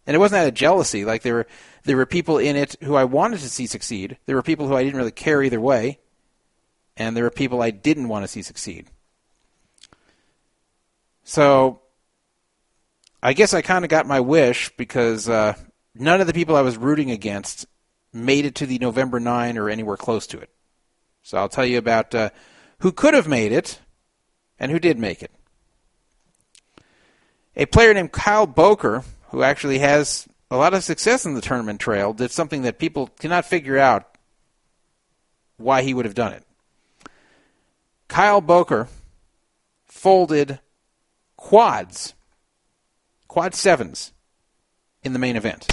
[0.08, 1.06] And it wasn't out of jealousy.
[1.06, 1.48] Like there were
[1.84, 4.18] there were people in it who I wanted to see succeed.
[4.26, 6.00] There were people who I didn't really care either way.
[6.98, 8.88] And there were people I didn't want to see succeed.
[11.24, 11.82] So
[13.22, 15.54] I guess I kind of got my wish because uh,
[15.96, 17.66] none of the people I was rooting against
[18.14, 20.50] made it to the November 9 or anywhere close to it.
[21.24, 22.30] So I'll tell you about uh,
[22.80, 23.80] who could have made it
[24.58, 25.32] and who did make it.
[27.56, 31.80] A player named Kyle Bowker, who actually has a lot of success in the tournament
[31.80, 34.18] trail, did something that people cannot figure out
[35.58, 36.44] why he would have done it.
[38.08, 38.88] Kyle Bowker
[39.86, 40.60] folded
[41.36, 42.14] quads
[43.28, 44.12] quad sevens
[45.04, 45.68] in the main event.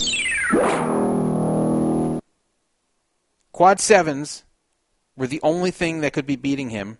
[3.53, 4.45] Quad sevens
[5.17, 6.99] were the only thing that could be beating him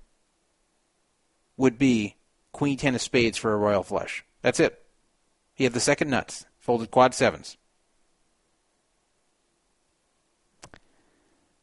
[1.57, 2.17] would be
[2.53, 4.25] queen ten of spades for a royal flush.
[4.43, 4.83] That's it.
[5.55, 7.57] He had the second nuts, folded quad sevens.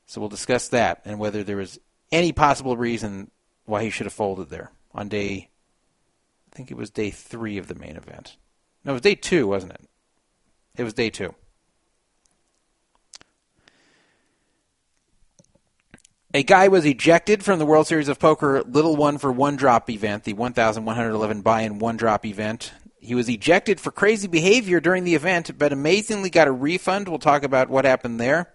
[0.05, 1.79] So we'll discuss that and whether there was
[2.11, 3.31] any possible reason
[3.65, 5.49] why he should have folded there on day
[6.53, 8.37] I think it was day three of the main event.
[8.85, 9.89] No, it was day two, wasn't it?
[10.75, 11.35] It was day two.
[16.33, 19.87] A guy was ejected from the World Series of Poker Little One for One Drop
[19.91, 22.73] event, the 1,111 buy in one drop event.
[22.99, 27.07] He was ejected for crazy behavior during the event, but amazingly got a refund.
[27.07, 28.51] We'll talk about what happened there.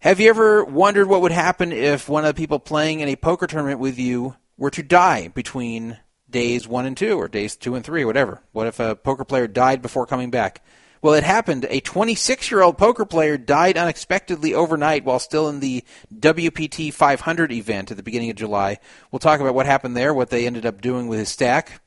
[0.00, 3.16] Have you ever wondered what would happen if one of the people playing in a
[3.16, 5.96] poker tournament with you were to die between
[6.28, 8.42] days one and two, or days two and three, or whatever?
[8.52, 10.62] What if a poker player died before coming back?
[11.02, 11.66] Well, it happened.
[11.68, 17.52] A 26 year old poker player died unexpectedly overnight while still in the WPT 500
[17.52, 18.78] event at the beginning of July.
[19.10, 21.80] We'll talk about what happened there, what they ended up doing with his stack,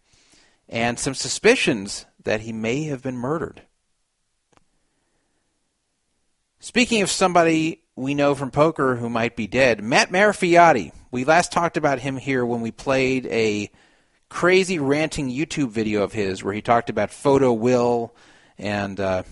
[0.67, 3.63] and some suspicions that he may have been murdered.
[6.59, 10.93] Speaking of somebody we know from poker who might be dead, Matt Marafioti.
[11.11, 13.71] We last talked about him here when we played a
[14.29, 18.15] crazy ranting YouTube video of his where he talked about Photo Will
[18.57, 19.23] and uh,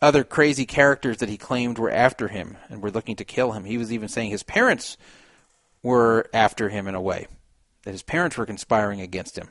[0.00, 3.64] other crazy characters that he claimed were after him and were looking to kill him.
[3.64, 4.96] He was even saying his parents
[5.82, 7.26] were after him in a way,
[7.84, 9.48] that his parents were conspiring against him.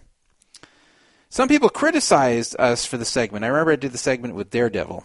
[1.29, 3.43] Some people criticized us for the segment.
[3.43, 5.03] I remember I did the segment with Daredevil.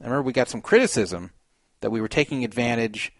[0.00, 1.30] I remember we got some criticism
[1.80, 3.12] that we were taking advantage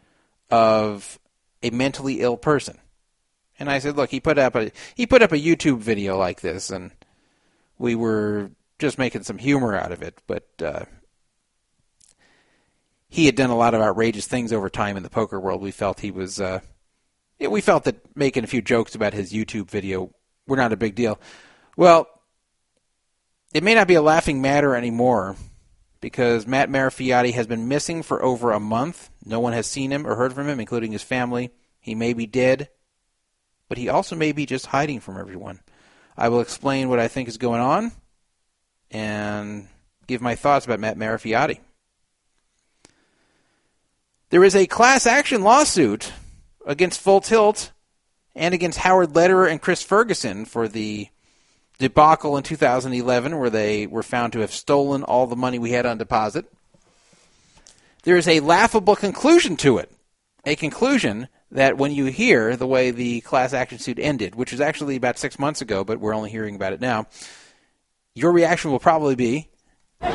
[0.51, 1.19] of
[1.63, 2.79] a mentally ill person.
[3.59, 6.41] And I said, look, he put up a he put up a YouTube video like
[6.41, 6.91] this, and
[7.79, 10.21] we were just making some humor out of it.
[10.27, 10.85] But uh,
[13.09, 15.63] he had done a lot of outrageous things over time in the poker world.
[15.63, 16.61] We felt he was uh,
[17.39, 20.11] we felt that making a few jokes about his YouTube video
[20.47, 21.21] were not a big deal.
[21.77, 22.09] Well,
[23.53, 25.37] it may not be a laughing matter anymore
[26.01, 29.11] because Matt Marafioti has been missing for over a month.
[29.25, 31.51] No one has seen him or heard from him, including his family.
[31.81, 32.69] He may be dead,
[33.69, 35.61] but he also may be just hiding from everyone.
[36.17, 37.93] I will explain what I think is going on
[38.91, 39.69] and
[40.07, 41.59] give my thoughts about Matt Marafioti.
[44.31, 46.13] There is a class action lawsuit
[46.67, 47.73] against Full Tilt
[48.35, 51.09] and against Howard Lederer and Chris Ferguson for the
[51.79, 55.87] debacle in 2011 where they were found to have stolen all the money we had
[55.87, 56.47] on deposit.
[58.05, 59.91] There is a laughable conclusion to it.
[60.45, 64.61] A conclusion that when you hear the way the class action suit ended, which was
[64.61, 67.07] actually about six months ago, but we're only hearing about it now,
[68.15, 69.49] your reaction will probably be.
[70.01, 70.11] but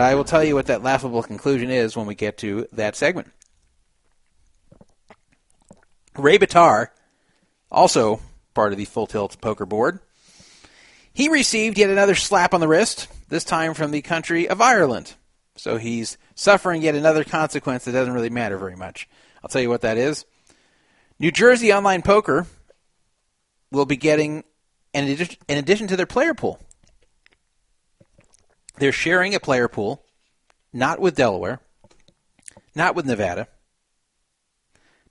[0.00, 3.30] I will tell you what that laughable conclusion is when we get to that segment.
[6.16, 6.88] Ray Bitar,
[7.70, 8.20] also
[8.52, 10.00] part of the Full Tilt Poker Board,
[11.12, 15.14] he received yet another slap on the wrist, this time from the country of Ireland.
[15.56, 19.08] So he's suffering yet another consequence that doesn't really matter very much.
[19.42, 20.24] I'll tell you what that is.
[21.18, 22.46] New Jersey Online Poker
[23.70, 24.44] will be getting,
[24.92, 26.60] in addition, addition to their player pool,
[28.76, 30.04] they're sharing a player pool,
[30.72, 31.60] not with Delaware,
[32.74, 33.46] not with Nevada,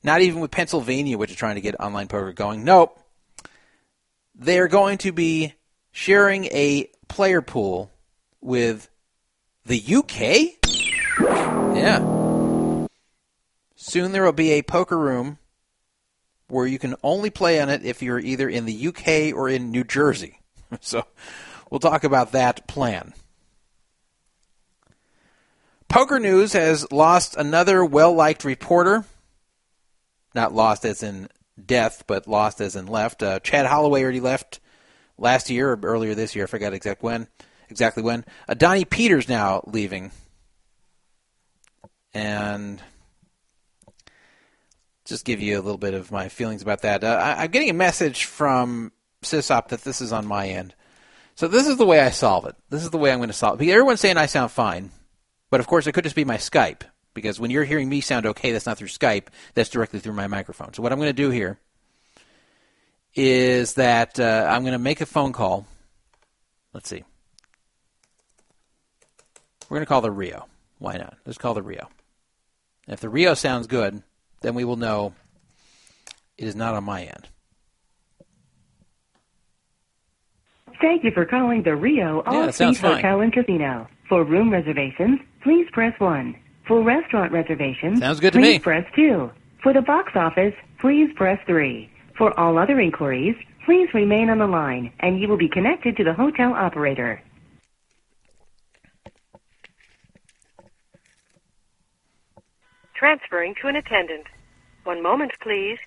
[0.03, 2.65] not even with Pennsylvania, which is trying to get online poker going.
[2.65, 2.99] Nope.
[4.36, 5.53] They're going to be
[5.91, 7.91] sharing a player pool
[8.41, 8.89] with
[9.65, 10.60] the UK?
[11.76, 12.88] Yeah.
[13.76, 15.38] Soon there will be a poker room
[16.47, 19.71] where you can only play on it if you're either in the UK or in
[19.71, 20.39] New Jersey.
[20.82, 21.04] So
[21.69, 23.13] we'll talk about that plan.
[25.88, 29.06] Poker News has lost another well liked reporter.
[30.34, 31.30] Not lost as in
[31.63, 33.21] death, but lost as in left.
[33.21, 34.60] Uh, Chad Holloway already left
[35.19, 36.45] last year or earlier this year.
[36.45, 37.28] I forgot exact when,
[37.74, 38.24] exactly when.
[38.48, 40.12] Uh, Donnie Peters now leaving.
[42.14, 42.80] And
[45.06, 47.04] just give you a little bit of my feelings about that.
[47.04, 48.92] Uh, I, I'm getting a message from
[49.24, 50.76] Sysop that this is on my end.
[51.36, 52.56] So this is the way I solve it.
[52.70, 53.60] This is the way I'm going to solve it.
[53.60, 54.92] Because everyone's saying I sound fine,
[55.50, 56.84] but of course it could just be my Skype.
[57.16, 59.28] Because when you're hearing me sound okay, that's not through Skype.
[59.56, 60.74] That's directly through my microphone.
[60.74, 61.60] So what I'm going to do here
[63.16, 65.68] is that uh, I'm going to make a phone call.
[66.74, 67.04] Let's see.
[69.74, 70.46] We're going to call the Rio.
[70.78, 71.18] Why not?
[71.26, 71.90] Let's call the Rio.
[72.88, 74.04] If the Rio sounds good,
[74.42, 75.16] then we will know
[76.38, 77.28] it is not on my end.
[80.80, 82.96] Thank you for calling the Rio All that sounds Suites fine.
[82.98, 83.88] Hotel and Casino.
[84.08, 86.36] For room reservations, please press 1.
[86.68, 88.60] For restaurant reservations, Sounds good to please me.
[88.60, 89.32] press 2.
[89.64, 91.90] For the box office, please press 3.
[92.16, 96.04] For all other inquiries, please remain on the line and you will be connected to
[96.04, 97.24] the hotel operator.
[103.04, 104.28] Transferring to an attendant.
[104.86, 105.78] One moment, please.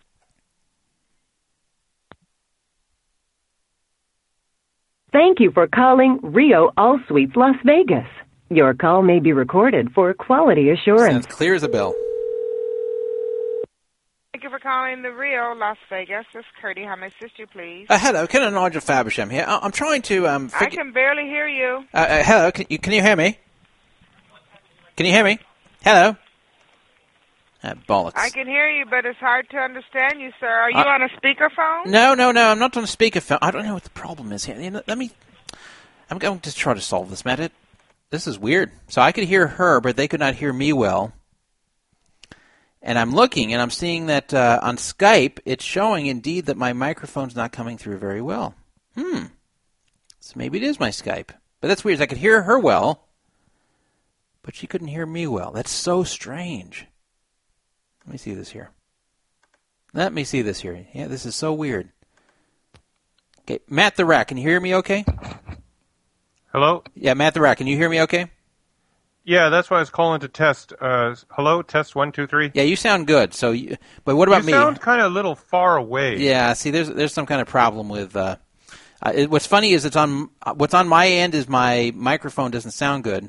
[5.12, 8.07] Thank you for calling Rio All Suites Las Vegas.
[8.50, 11.24] Your call may be recorded for quality assurance.
[11.24, 11.94] Sounds clear as a bell.
[14.35, 16.26] Thank you for calling the Rio, Las Vegas.
[16.35, 16.85] This is Curdy.
[16.85, 17.87] How may I assist you, please?
[17.88, 19.46] Uh, hello, Ken and Nigel Fabersham here.
[19.48, 20.50] I- I'm trying to um.
[20.61, 21.83] I can barely hear you.
[21.94, 23.38] uh, uh, hello, can you, can you hear me?
[24.98, 25.38] Can you hear me?
[25.83, 26.14] Hello.
[27.64, 28.12] Ah, bollocks.
[28.16, 30.46] I can hear you, but it's hard to understand you, sir.
[30.46, 31.86] Are you Uh, on a speakerphone?
[31.86, 32.50] No, no, no.
[32.50, 33.38] I'm not on a speakerphone.
[33.42, 34.60] I don't know what the problem is here.
[34.60, 35.10] You know, let me.
[36.10, 37.40] I'm going to try to solve this, Matt.
[37.40, 37.52] It,
[38.10, 38.70] this is weird.
[38.88, 41.12] So I could hear her, but they could not hear me well.
[42.82, 46.72] And I'm looking, and I'm seeing that uh, on Skype, it's showing indeed that my
[46.72, 48.54] microphone's not coming through very well.
[48.94, 49.24] Hmm.
[50.20, 51.30] So maybe it is my Skype.
[51.60, 52.00] But that's weird.
[52.00, 53.08] I could hear her well,
[54.42, 55.50] but she couldn't hear me well.
[55.50, 56.86] That's so strange.
[58.06, 58.70] Let me see this here.
[59.92, 60.86] Let me see this here.
[60.94, 61.90] Yeah, this is so weird.
[63.40, 65.04] Okay, Matt the Rat, can you hear me okay?
[66.52, 66.84] Hello?
[66.94, 68.30] Yeah, Matt the Rat, can you hear me okay?
[69.24, 70.72] Yeah, that's why I was calling to test.
[70.80, 72.52] Uh, hello, test one, two, three.
[72.54, 73.34] Yeah, you sound good.
[73.34, 74.52] So, you, but what about you me?
[74.52, 76.18] sound kind of a little far away.
[76.18, 78.14] Yeah, see, there's there's some kind of problem with.
[78.14, 78.36] Uh,
[79.02, 82.70] uh, it, what's funny is it's on what's on my end is my microphone doesn't
[82.70, 83.28] sound good.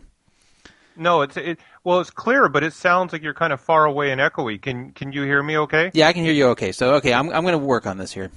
[0.98, 1.60] No, it's it.
[1.84, 4.62] Well, it's clear, but it sounds like you're kind of far away and echoey.
[4.62, 5.58] Can Can you hear me?
[5.58, 5.92] Okay.
[5.94, 6.72] Yeah, I can hear you okay.
[6.72, 8.32] So, okay, I'm I'm going to work on this here.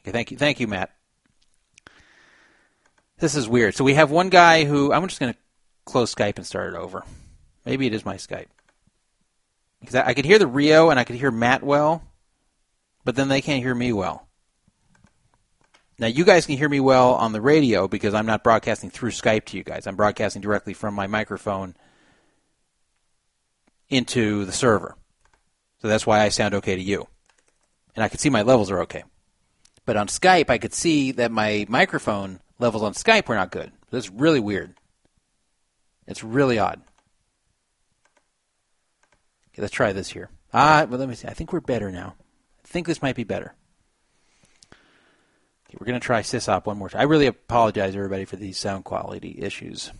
[0.00, 0.90] Okay, thank you, thank you, Matt.
[3.18, 3.74] This is weird.
[3.74, 5.38] So we have one guy who I'm just going to
[5.86, 7.02] close Skype and start it over.
[7.64, 8.46] Maybe it is my Skype.
[9.80, 12.02] because I, I could hear the Rio and I could hear Matt well,
[13.04, 14.25] but then they can't hear me well.
[15.98, 19.10] Now you guys can hear me well on the radio because I'm not broadcasting through
[19.10, 19.86] Skype to you guys.
[19.86, 21.74] I'm broadcasting directly from my microphone
[23.88, 24.96] into the server.
[25.80, 27.06] So that's why I sound okay to you.
[27.94, 29.04] And I can see my levels are okay.
[29.86, 33.72] But on Skype, I could see that my microphone levels on Skype were not good.
[33.90, 34.74] That's really weird.
[36.06, 36.82] It's really odd.
[39.52, 40.28] Okay, let's try this here.
[40.52, 41.28] Ah, well, let me see.
[41.28, 42.14] I think we're better now.
[42.64, 43.54] I think this might be better.
[45.78, 47.00] We're going to try sysop one more time.
[47.00, 49.92] I really apologize, everybody, for these sound quality issues.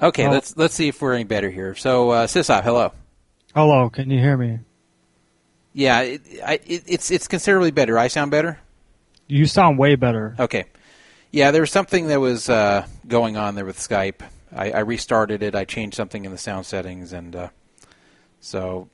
[0.00, 0.30] Okay, Oh.
[0.30, 1.74] let's let's see if we're any better here.
[1.74, 2.92] So, uh, sysop, hello.
[3.54, 4.58] Hello, can you hear me?
[5.72, 7.98] Yeah, it, I, it, it's it's considerably better.
[7.98, 8.58] I sound better.
[9.28, 10.34] You sound way better.
[10.38, 10.64] Okay.
[11.30, 14.20] Yeah, there was something that was uh, going on there with Skype.
[14.54, 15.54] I, I restarted it.
[15.56, 17.48] I changed something in the sound settings, and uh,
[18.44, 18.88] so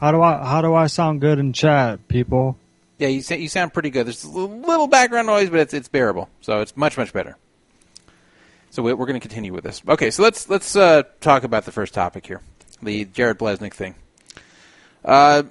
[0.00, 2.56] How do I how do I sound good in chat, people?
[2.98, 4.06] yeah, you you sound pretty good.
[4.06, 6.28] There's a little, background noise, but it's it's bearable.
[6.40, 7.36] So it's much much better.
[8.70, 9.82] So we- we're going to continue with this.
[9.88, 12.40] Okay, so let's let's uh, talk about the first topic here,
[12.82, 13.94] the Jared Bleznick thing.
[15.04, 15.44] Uh,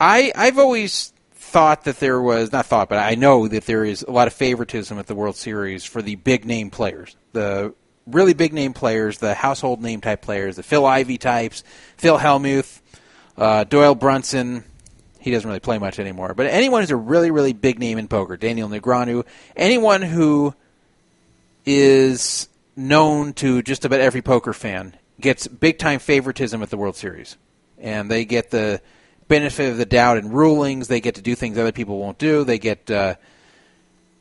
[0.00, 4.02] I I've always thought that there was not thought, but I know that there is
[4.02, 7.74] a lot of favoritism at the World Series for the big name players, the
[8.06, 11.64] really big name players, the household name type players, the Phil Ivey types,
[11.96, 12.80] Phil Hellmuth,
[13.36, 14.64] uh, Doyle Brunson.
[15.20, 18.08] He doesn't really play much anymore, but anyone who's a really really big name in
[18.08, 19.24] poker, Daniel Negreanu,
[19.56, 20.54] anyone who
[21.64, 26.96] is known to just about every poker fan gets big time favoritism at the World
[26.96, 27.36] Series,
[27.78, 28.80] and they get the
[29.28, 30.88] benefit of the doubt in rulings.
[30.88, 32.44] They get to do things other people won't do.
[32.44, 33.14] They get uh,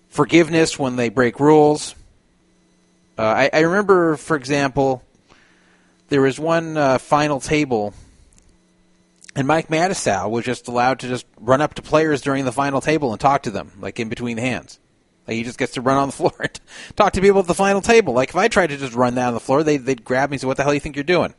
[0.10, 1.96] forgiveness when they break rules.
[3.18, 5.04] Uh, I, I remember, for example,
[6.10, 7.94] there was one uh, final table,
[9.36, 12.82] and Mike Matusow was just allowed to just run up to players during the final
[12.82, 14.80] table and talk to them, like in between hands.
[15.28, 16.60] Like he just gets to run on the floor and
[16.96, 18.14] talk to people at the final table.
[18.14, 20.42] Like if I tried to just run down the floor, they, they'd grab me and
[20.42, 21.34] say, "What the hell do you think you're doing?"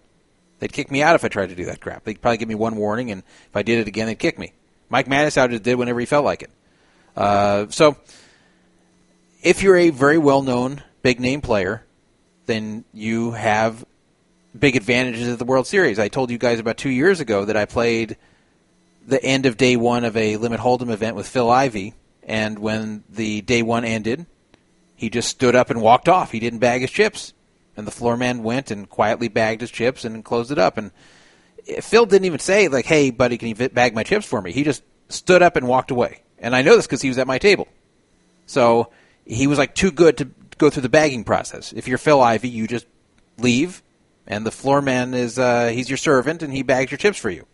[0.60, 2.04] They'd kick me out if I tried to do that crap.
[2.04, 4.52] They'd probably give me one warning, and if I did it again, they'd kick me.
[4.88, 6.50] Mike Matusow just did whenever he felt like it.
[7.16, 7.96] Uh, so,
[9.42, 11.84] if you're a very well-known big name player,
[12.46, 13.84] then you have
[14.58, 15.98] big advantages at the World Series.
[15.98, 18.16] I told you guys about two years ago that I played
[19.06, 23.04] the end of day one of a limit hold'em event with Phil Ivey, and when
[23.10, 24.24] the day one ended,
[24.96, 26.32] he just stood up and walked off.
[26.32, 27.34] He didn't bag his chips,
[27.76, 30.78] and the floor man went and quietly bagged his chips and closed it up.
[30.78, 30.90] And
[31.82, 34.64] Phil didn't even say like, "Hey, buddy, can you bag my chips for me?" He
[34.64, 36.22] just stood up and walked away.
[36.38, 37.68] And I know this because he was at my table.
[38.46, 38.88] So
[39.26, 41.72] he was like too good to go through the bagging process.
[41.72, 42.86] If you're Phil Ivey, you just
[43.38, 43.82] leave,
[44.26, 47.30] and the floor man is uh, he's your servant, and he bags your chips for
[47.30, 47.46] you.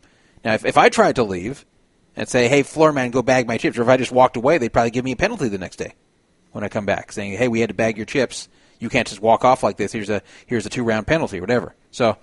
[0.45, 1.65] Now, if, if I tried to leave
[2.17, 4.59] and say, "Hey, floor man, go bag my chips," or if I just walked away,
[4.59, 5.95] they'd probably give me a penalty the next day
[6.53, 8.49] when I come back, saying, "Hey, we had to bag your chips.
[8.79, 9.93] You can't just walk off like this.
[9.93, 12.17] Here's a here's a two round penalty, or whatever." So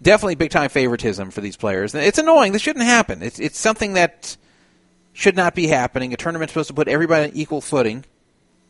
[0.00, 1.94] definitely big time favoritism for these players.
[1.94, 2.52] It's annoying.
[2.52, 3.22] This shouldn't happen.
[3.22, 4.36] It's it's something that
[5.12, 6.12] should not be happening.
[6.12, 8.04] A tournament's supposed to put everybody on equal footing,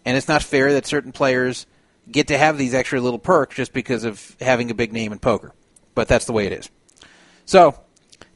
[0.06, 1.66] and it's not fair that certain players
[2.10, 5.18] get to have these extra little perks just because of having a big name in
[5.18, 5.52] poker.
[5.94, 6.70] But that's the way it is.
[7.44, 7.78] So,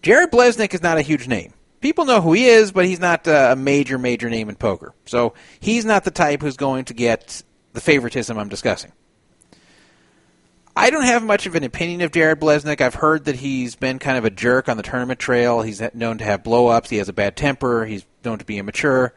[0.02, 1.54] Jared Bleznick is not a huge name.
[1.80, 4.94] People know who he is, but he's not uh, a major, major name in poker.
[5.06, 7.42] So he's not the type who's going to get
[7.72, 8.92] the favoritism I'm discussing.
[10.76, 12.80] I don't have much of an opinion of Jared Bleznick.
[12.80, 15.62] I've heard that he's been kind of a jerk on the tournament trail.
[15.62, 16.90] He's known to have blow-ups.
[16.90, 17.86] He has a bad temper.
[17.86, 19.14] He's known to be immature.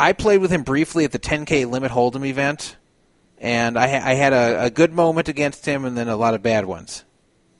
[0.00, 2.76] I played with him briefly at the 10K Limit Hold'em event,
[3.38, 6.42] and I, I had a, a good moment against him, and then a lot of
[6.42, 7.04] bad ones.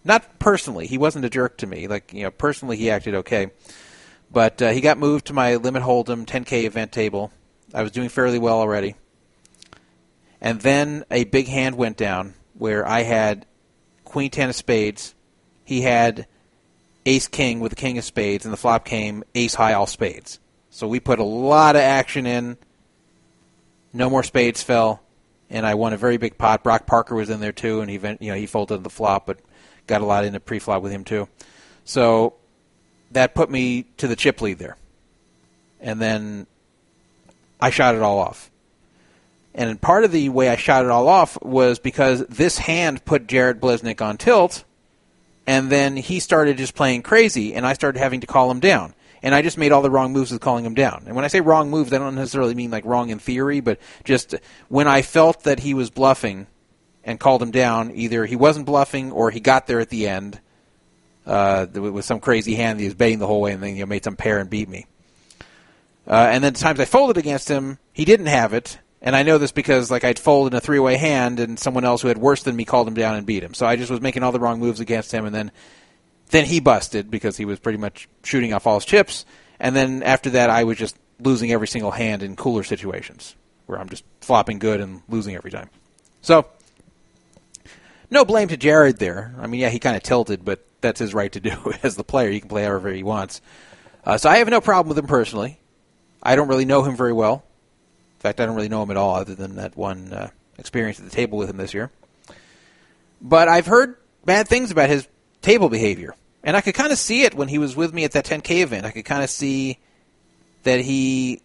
[0.05, 1.89] Not personally, he wasn't a jerk to me.
[1.89, 3.51] Like you know, personally, he acted okay,
[4.31, 7.33] but uh, he got moved to my Limit Hold'em 10K event table.
[7.75, 8.95] I was doing fairly well already,
[10.41, 13.47] and then a big hand went down where I had
[14.05, 15.15] Queen Ten of Spades.
[15.65, 16.27] He had
[17.05, 20.39] Ace King with the King of Spades, and the flop came Ace High All Spades.
[20.79, 22.57] So we put a lot of action in.
[23.93, 25.03] No more spades fell,
[25.51, 26.63] and I won a very big pot.
[26.63, 29.41] Brock Parker was in there too, and he you know he folded the flop, but
[29.89, 31.27] got a lot in the pre-flop with him too.
[31.85, 32.35] So
[33.11, 34.77] that put me to the chip lead there,
[35.81, 36.47] and then
[37.61, 38.49] I shot it all off.
[39.57, 43.27] And part of the way I shot it all off was because this hand put
[43.27, 44.63] Jared Bleznick on tilt,
[45.45, 48.95] and then he started just playing crazy, and I started having to call him down.
[49.23, 51.05] And I just made all the wrong moves with calling him down.
[51.07, 53.79] And when I say wrong moves, I don't necessarily mean like wrong in theory, but
[54.05, 54.35] just
[54.69, 56.47] when I felt that he was bluffing
[57.05, 60.41] and called him down, either he wasn't bluffing or he got there at the end
[61.27, 63.81] uh, with some crazy hand that he was betting the whole way and then you
[63.81, 64.87] know, made some pair and beat me.
[66.07, 69.23] Uh, and then the times I folded against him, he didn't have it, and I
[69.23, 72.09] know this because like I'd fold in a three way hand, and someone else who
[72.09, 73.53] had worse than me called him down and beat him.
[73.53, 75.53] So I just was making all the wrong moves against him, and then
[76.31, 79.25] then he busted because he was pretty much shooting off all his chips.
[79.61, 83.35] And then after that, I was just losing every single hand in cooler situations
[83.67, 85.69] where I'm just flopping good and losing every time.
[86.23, 86.47] So
[88.11, 89.35] no blame to Jared there.
[89.39, 92.05] I mean, yeah, he kind of tilted, but that's his right to do as the
[92.05, 92.31] player.
[92.31, 93.41] He can play however he wants.
[94.05, 95.59] Uh, so I have no problem with him personally.
[96.23, 97.45] I don't really know him very well.
[98.17, 100.99] In fact, I don't really know him at all, other than that one uh, experience
[100.99, 101.91] at the table with him this year.
[103.21, 105.07] But I've heard bad things about his
[105.49, 108.13] table behavior, and I could kind of see it when he was with me at
[108.13, 108.85] that 10K event.
[108.85, 109.79] I could kind of see
[110.65, 111.41] that he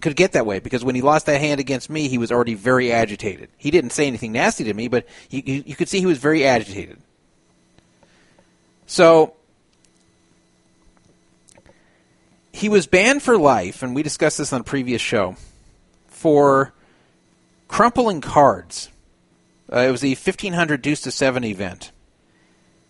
[0.00, 2.54] could get that way because when he lost that hand against me, he was already
[2.54, 3.48] very agitated.
[3.56, 6.44] He didn't say anything nasty to me, but you, you, could see he was very
[6.44, 6.98] agitated.
[8.86, 9.34] So
[12.52, 15.36] he was banned for life, and we discussed this on a previous show,
[16.08, 16.72] for
[17.68, 18.88] crumpling cards.
[19.72, 21.92] Uh, it was the 1500 Deuce to 7 event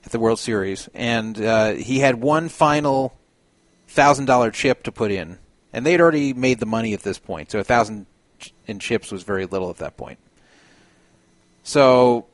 [0.09, 3.15] at the World Series, and uh, he had one final
[3.91, 5.37] $1,000 chip to put in.
[5.71, 8.07] And they had already made the money at this point, so a 1000
[8.67, 10.19] in chips was very little at that point.
[11.63, 12.25] So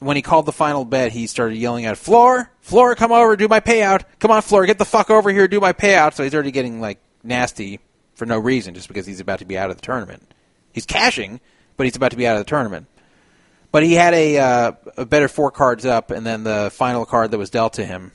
[0.00, 3.46] when he called the final bet, he started yelling at "Floor, Floor, come over, do
[3.46, 4.02] my payout.
[4.18, 6.80] Come on, Floor, get the fuck over here, do my payout." So he's already getting
[6.80, 7.78] like nasty
[8.16, 10.34] for no reason, just because he's about to be out of the tournament.
[10.72, 11.38] He's cashing,
[11.76, 12.88] but he's about to be out of the tournament.
[13.72, 17.30] But he had a, uh, a better four cards up, and then the final card
[17.30, 18.12] that was dealt to him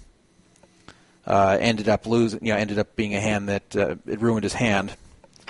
[1.25, 2.45] uh, ended up losing.
[2.45, 4.95] You know, ended up being a hand that uh, it ruined his hand.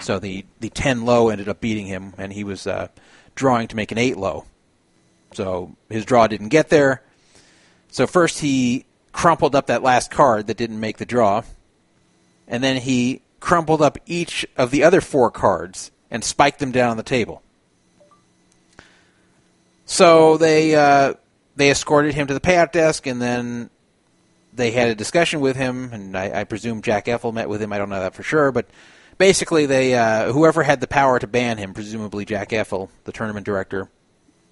[0.01, 2.89] So the the ten low ended up beating him, and he was uh,
[3.33, 4.45] drawing to make an eight low.
[5.33, 7.01] So his draw didn't get there.
[7.89, 11.43] So first he crumpled up that last card that didn't make the draw,
[12.47, 16.91] and then he crumpled up each of the other four cards and spiked them down
[16.91, 17.41] on the table.
[19.85, 21.13] So they uh,
[21.55, 23.69] they escorted him to the payout desk, and then
[24.53, 27.71] they had a discussion with him, and I, I presume Jack Effel met with him.
[27.71, 28.67] I don't know that for sure, but
[29.17, 33.45] basically, they uh, whoever had the power to ban him, presumably Jack Effel, the tournament
[33.45, 33.89] director,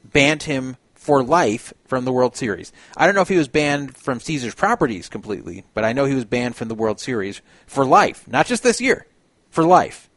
[0.04, 2.72] banned him for life from the World Series.
[2.96, 6.16] I don't know if he was banned from Caesar's properties completely, but I know he
[6.16, 9.06] was banned from the World Series for life, not just this year,
[9.50, 10.10] for life.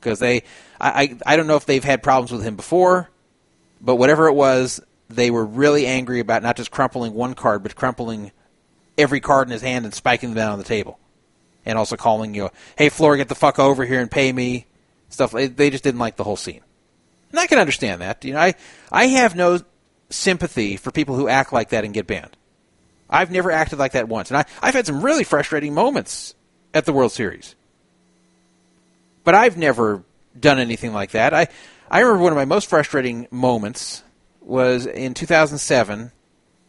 [0.00, 0.42] Because they,
[0.80, 3.10] I, I, I don't know if they've had problems with him before,
[3.84, 4.80] but whatever it was,
[5.10, 8.32] they were really angry about not just crumpling one card, but crumpling
[8.96, 10.98] every card in his hand and spiking them down on the table,
[11.66, 14.66] and also calling you, "Hey, Floor, get the fuck over here and pay me."
[15.10, 15.32] Stuff.
[15.32, 16.62] They just didn't like the whole scene,
[17.30, 18.24] and I can understand that.
[18.24, 18.54] You know, I
[18.90, 19.60] I have no
[20.08, 22.36] sympathy for people who act like that and get banned.
[23.08, 26.34] I've never acted like that once, and I, I've had some really frustrating moments
[26.72, 27.54] at the World Series,
[29.22, 30.02] but I've never
[30.38, 31.32] done anything like that.
[31.34, 31.48] I
[31.94, 34.02] I remember one of my most frustrating moments
[34.40, 36.10] was in 2007.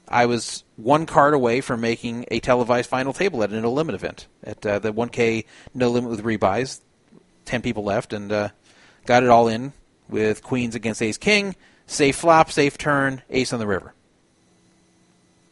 [0.07, 3.95] I was one card away from making a televised final table at a no limit
[3.95, 6.79] event at uh, the 1K no limit with rebuys.
[7.43, 8.49] Ten people left, and uh,
[9.07, 9.73] got it all in
[10.07, 11.55] with queens against ace king,
[11.87, 13.95] safe flop, safe turn, ace on the river.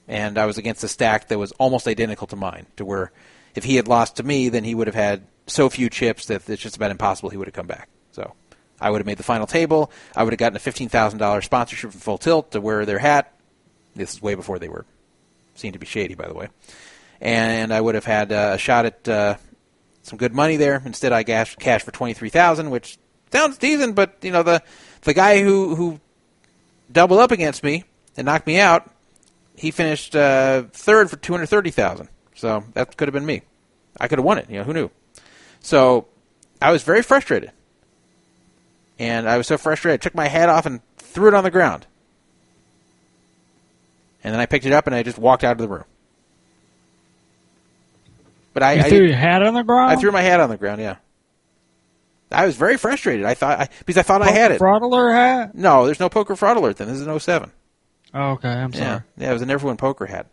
[0.07, 3.11] And I was against a stack that was almost identical to mine, to where
[3.55, 6.47] if he had lost to me, then he would have had so few chips that
[6.47, 7.89] it's just about impossible he would have come back.
[8.11, 8.35] So
[8.79, 9.91] I would have made the final table.
[10.15, 13.33] I would have gotten a $15,000 sponsorship from Full Tilt to wear their hat.
[13.95, 14.85] This is way before they were
[15.55, 16.49] seen to be shady, by the way.
[17.21, 19.35] And I would have had uh, a shot at uh,
[20.01, 20.81] some good money there.
[20.85, 22.97] Instead, I cashed cash for 23000 which
[23.31, 24.61] sounds decent, but, you know, the,
[25.01, 25.99] the guy who, who
[26.91, 27.83] doubled up against me
[28.17, 28.89] and knocked me out,
[29.55, 33.43] he finished uh, third for 230000 So that could have been me.
[33.99, 34.49] I could have won it.
[34.49, 34.89] You know, who knew?
[35.61, 36.07] So
[36.61, 37.51] I was very frustrated.
[39.03, 41.51] And I was so frustrated, I took my hat off and threw it on the
[41.51, 41.85] ground.
[44.23, 45.83] And then I picked it up and I just walked out of the room.
[48.53, 49.91] But I, You threw didn't- your hat on the ground?
[49.91, 50.79] I threw my hat on the ground.
[50.79, 50.97] Yeah,
[52.31, 53.25] I was very frustrated.
[53.25, 54.61] I thought I, because I thought I had it.
[54.61, 55.55] Fraudler hat?
[55.55, 56.77] No, there's no poker fraud alert.
[56.77, 57.51] Then this is an 07.
[58.13, 58.85] Oh, okay, I'm sorry.
[58.85, 60.27] Yeah, yeah, it was a never win poker hat.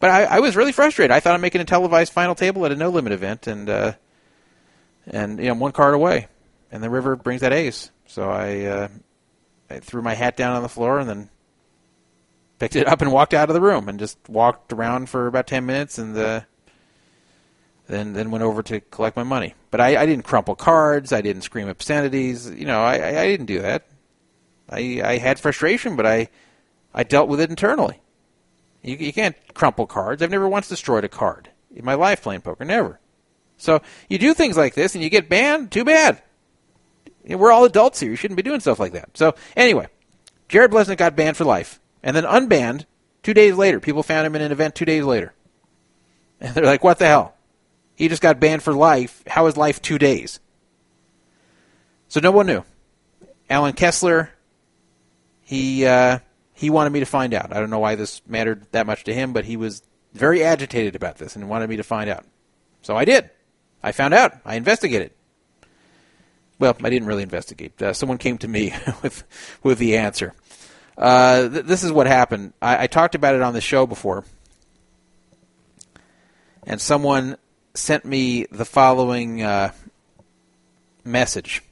[0.00, 1.10] But I, I was really frustrated.
[1.10, 3.92] I thought I'm making a televised final table at a no limit event, and uh,
[5.06, 6.28] and you know I'm one card away,
[6.72, 7.90] and the river brings that ace.
[8.06, 8.88] So I uh,
[9.70, 11.30] I threw my hat down on the floor and then
[12.58, 15.46] picked it up and walked out of the room and just walked around for about
[15.46, 16.40] ten minutes and uh,
[17.86, 19.54] then then went over to collect my money.
[19.70, 21.12] But I, I didn't crumple cards.
[21.12, 22.50] I didn't scream obscenities.
[22.50, 23.86] You know, I, I, I didn't do that.
[24.68, 26.28] I I had frustration, but I
[26.94, 28.00] I dealt with it internally.
[28.82, 30.22] You, you can't crumple cards.
[30.22, 32.64] I've never once destroyed a card in my life playing poker.
[32.64, 32.98] Never.
[33.58, 35.70] So you do things like this and you get banned.
[35.70, 36.20] Too bad.
[37.24, 38.10] We're all adults here.
[38.10, 39.16] You shouldn't be doing stuff like that.
[39.16, 39.88] So anyway,
[40.48, 42.84] Jared Bleznick got banned for life and then unbanned
[43.22, 43.80] two days later.
[43.80, 45.32] People found him in an event two days later.
[46.40, 47.34] And they're like, what the hell?
[47.94, 49.22] He just got banned for life.
[49.26, 50.40] How is life two days?
[52.08, 52.64] So no one knew.
[53.48, 54.30] Allen Kessler,
[55.42, 56.18] he uh,
[56.52, 57.54] he wanted me to find out.
[57.54, 60.96] I don't know why this mattered that much to him, but he was very agitated
[60.96, 62.24] about this and wanted me to find out.
[62.82, 63.30] So I did.
[63.82, 64.32] I found out.
[64.44, 65.12] I investigated.
[66.62, 67.82] Well, I didn't really investigate.
[67.82, 69.24] Uh, someone came to me with
[69.64, 70.32] with the answer.
[70.96, 72.52] Uh, th- this is what happened.
[72.62, 74.24] I-, I talked about it on the show before,
[76.62, 77.36] and someone
[77.74, 79.72] sent me the following uh,
[81.02, 81.64] message.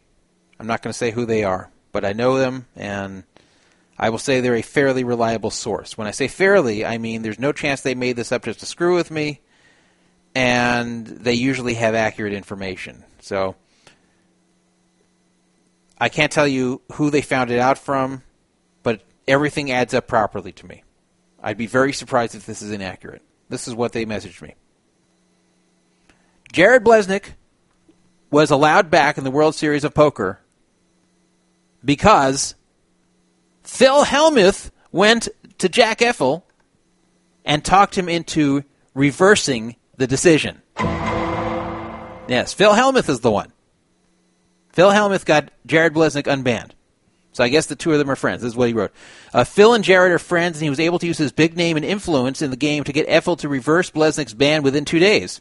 [0.59, 3.23] I'm not going to say who they are, but I know them, and
[3.97, 5.97] I will say they're a fairly reliable source.
[5.97, 8.67] When I say fairly, I mean there's no chance they made this up just to
[8.67, 9.41] screw with me,
[10.35, 13.05] and they usually have accurate information.
[13.21, 13.55] So
[16.01, 18.23] I can't tell you who they found it out from,
[18.83, 20.83] but everything adds up properly to me.
[21.43, 23.23] I'd be very surprised if this is inaccurate.
[23.51, 24.55] This is what they messaged me.
[26.53, 27.35] Jared Bleznick
[28.31, 30.41] was allowed back in the World Series of Poker
[31.85, 32.55] because
[33.63, 35.29] Phil Hellmuth went
[35.59, 36.43] to Jack Effel
[37.45, 40.63] and talked him into reversing the decision.
[42.29, 43.53] Yes, Phil Hellmuth is the one.
[44.73, 46.71] Phil Hellmuth got Jared Bleznick unbanned.
[47.33, 48.43] So I guess the two of them are friends.
[48.43, 48.93] This is what he wrote.
[49.33, 51.77] Uh, Phil and Jared are friends, and he was able to use his big name
[51.77, 55.41] and influence in the game to get Effel to reverse Bleznick's ban within two days.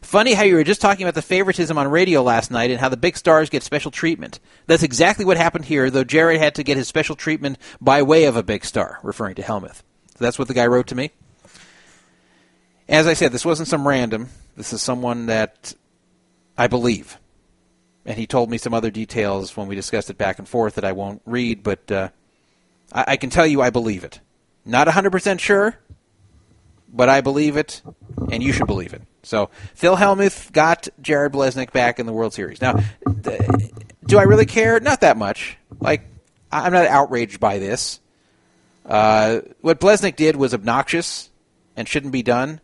[0.00, 2.88] Funny how you were just talking about the favoritism on radio last night and how
[2.88, 4.38] the big stars get special treatment.
[4.66, 8.24] That's exactly what happened here, though Jared had to get his special treatment by way
[8.24, 9.82] of a big star, referring to Hellmuth.
[10.16, 11.10] So that's what the guy wrote to me.
[12.88, 14.28] As I said, this wasn't some random.
[14.56, 15.74] This is someone that
[16.56, 17.18] I believe.
[18.08, 20.84] And he told me some other details when we discussed it back and forth that
[20.84, 22.08] I won't read, but uh,
[22.90, 24.20] I-, I can tell you I believe it.
[24.64, 25.76] Not 100% sure,
[26.90, 27.82] but I believe it,
[28.32, 29.02] and you should believe it.
[29.22, 32.62] So Phil Hellmuth got Jared Bleznick back in the World Series.
[32.62, 32.80] Now,
[33.24, 33.42] th-
[34.06, 34.80] do I really care?
[34.80, 35.58] Not that much.
[35.78, 36.06] Like,
[36.50, 38.00] I'm not outraged by this.
[38.86, 41.28] Uh, what Bleznick did was obnoxious
[41.76, 42.62] and shouldn't be done.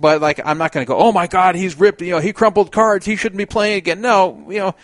[0.00, 0.96] But like, I'm not going to go.
[0.96, 2.00] Oh my God, he's ripped.
[2.02, 3.04] You know, he crumpled cards.
[3.04, 4.00] He shouldn't be playing again.
[4.00, 4.74] No, you know,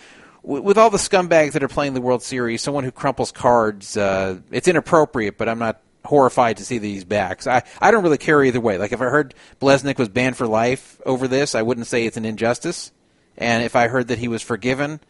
[0.43, 3.97] w- with all the scumbags that are playing the World Series, someone who crumples cards,
[3.97, 5.39] uh, it's inappropriate.
[5.39, 7.47] But I'm not horrified to see these backs.
[7.47, 8.77] I, I don't really care either way.
[8.79, 12.17] Like if I heard Bleznick was banned for life over this, I wouldn't say it's
[12.17, 12.93] an injustice.
[13.39, 15.01] And if I heard that he was forgiven,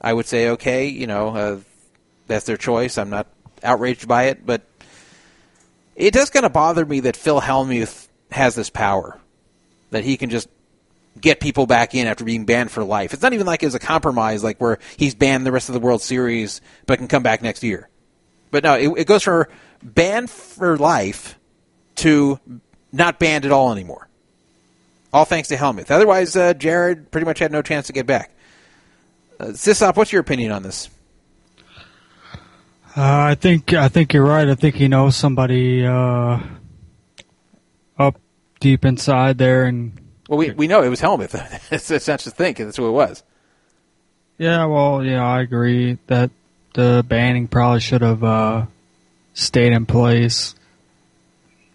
[0.00, 1.58] I would say, okay, you know, uh,
[2.26, 2.98] that's their choice.
[2.98, 3.28] I'm not
[3.62, 4.62] outraged by it, but
[5.96, 9.18] it does kind of bother me that Phil Hellmuth has this power
[9.92, 10.48] that he can just
[11.20, 13.12] get people back in after being banned for life.
[13.12, 15.80] It's not even like it's a compromise, like where he's banned the rest of the
[15.80, 17.88] World Series but can come back next year.
[18.50, 19.46] But no, it, it goes from
[19.82, 21.38] banned for life
[21.96, 22.40] to
[22.92, 24.08] not banned at all anymore.
[25.12, 25.90] All thanks to Hellmuth.
[25.90, 28.34] Otherwise, uh, Jared pretty much had no chance to get back.
[29.38, 30.88] Uh, Sysop, what's your opinion on this?
[32.94, 34.48] Uh, I think I think you're right.
[34.48, 36.38] I think he knows somebody uh,
[37.98, 38.20] up
[38.62, 39.92] deep inside there, and
[40.28, 41.34] Well, we, we know it was Hellmuth.
[41.72, 42.56] it's, it's not just think.
[42.56, 43.22] That's who it was.
[44.38, 46.30] yeah, well, yeah, I agree that
[46.74, 48.66] the banning probably should have uh,
[49.34, 50.54] stayed in place.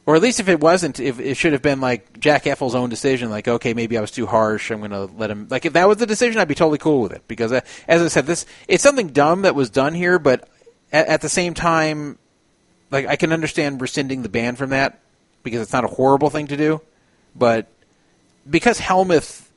[0.06, 2.90] Or at least if it wasn't, if it should have been like Jack Effel's own
[2.90, 4.72] decision, like okay, maybe I was too harsh.
[4.72, 5.48] I'm going to let him.
[5.50, 7.60] Like if that was the decision, I'd be totally cool with it because, uh,
[7.90, 10.48] as I said, this it's something dumb that was done here, but
[10.94, 12.18] at, at the same time,
[12.90, 15.02] like I can understand rescinding the ban from that
[15.48, 16.82] because it's not a horrible thing to do,
[17.36, 17.68] but
[18.50, 19.48] because Hellmuth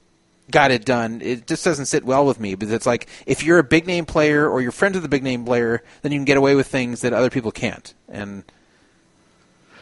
[0.50, 2.54] got it done, it just doesn't sit well with me.
[2.54, 5.22] Because it's like if you're a big name player or you're friends with a big
[5.22, 8.44] name player, then you can get away with things that other people can't, and.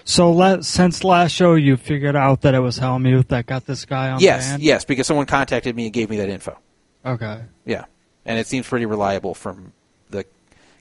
[0.04, 3.84] So let, since last show, you figured out that it was Hellmuth that got this
[3.84, 6.58] guy on Yes, yes, because someone contacted me and gave me that info.
[7.04, 7.42] Okay.
[7.66, 7.84] Yeah,
[8.24, 9.74] and it seems pretty reliable from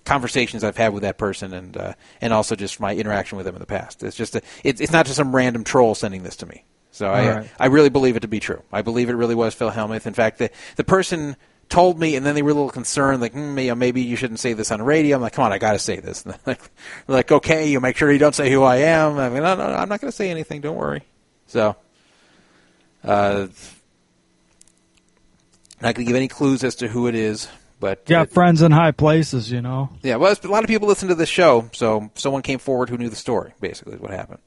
[0.08, 3.56] conversations I've had with that person, and uh, and also just my interaction with them
[3.56, 4.02] in the past.
[4.02, 6.66] It's just a, it, it's not just some random troll sending this to me.
[6.92, 7.50] So I right.
[7.60, 8.64] I really believe it to be true.
[8.72, 10.08] I believe it really was Phil Hellmuth.
[10.08, 11.36] In fact, the the person
[11.70, 14.16] told me, and then they were a little concerned, like mm, you know, maybe you
[14.16, 15.18] shouldn't say this on radio.
[15.18, 16.24] I'm like, come on, I got to say this.
[16.24, 16.62] And they're like,
[17.06, 19.20] they're like, okay, you make sure you don't say who I am.
[19.20, 20.62] I mean, no, no, no I'm not going to say anything.
[20.62, 21.04] Don't worry.
[21.48, 21.76] So.
[23.04, 23.48] Uh,
[25.80, 27.48] Not going to give any clues as to who it is,
[27.80, 29.90] but Got uh, friends in high places, you know.
[30.02, 30.16] yeah.
[30.16, 32.98] Well, it's- a lot of people listen to this show, so someone came forward who
[32.98, 33.54] knew the story.
[33.62, 34.40] Basically, is what happened.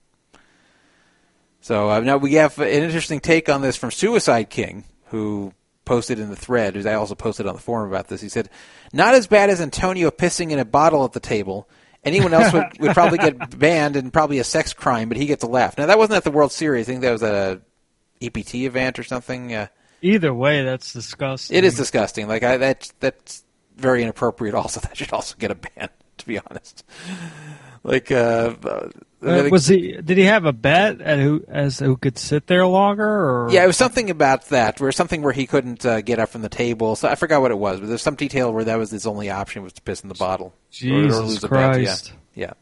[1.60, 5.52] So uh, now we have an interesting take on this from Suicide King, who
[5.84, 6.74] posted in the thread.
[6.74, 8.20] Who I also posted on the forum about this.
[8.20, 8.48] He said,
[8.92, 11.68] "Not as bad as Antonio pissing in a bottle at the table."
[12.02, 15.44] Anyone else would, would probably get banned and probably a sex crime, but he gets
[15.44, 15.76] a laugh.
[15.76, 16.88] Now that wasn't at the World Series.
[16.88, 17.60] I think that was a
[18.22, 19.54] EPT event or something.
[19.54, 19.66] Uh,
[20.02, 21.56] Either way, that's disgusting.
[21.56, 22.26] it is disgusting.
[22.28, 23.44] Like I, that, that's
[23.76, 24.54] very inappropriate.
[24.54, 25.88] Also, that should also get a ban.
[26.18, 26.84] To be honest,
[27.82, 28.88] like uh, uh,
[29.22, 29.92] Uh, was he?
[29.92, 33.06] Did he have a bet at who as who could sit there longer?
[33.08, 34.80] Or yeah, it was something about that.
[34.80, 36.94] Where something where he couldn't uh, get up from the table.
[36.94, 39.30] So I forgot what it was, but there's some detail where that was his only
[39.30, 41.60] option was to piss in the bottle Or- or Jesus lose a bet.
[41.60, 41.72] Yeah.
[41.84, 42.12] Christ.
[42.34, 42.52] Yeah.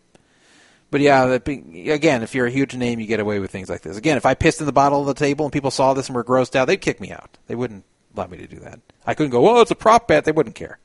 [0.90, 3.68] But yeah, that be, again, if you're a huge name, you get away with things
[3.68, 3.96] like this.
[3.98, 6.16] Again, if I pissed in the bottle of the table and people saw this and
[6.16, 7.36] were grossed out, they'd kick me out.
[7.46, 7.84] They wouldn't
[8.16, 8.80] allow me to do that.
[9.06, 10.78] I couldn't go, "Oh, it's a prop bet." They wouldn't care.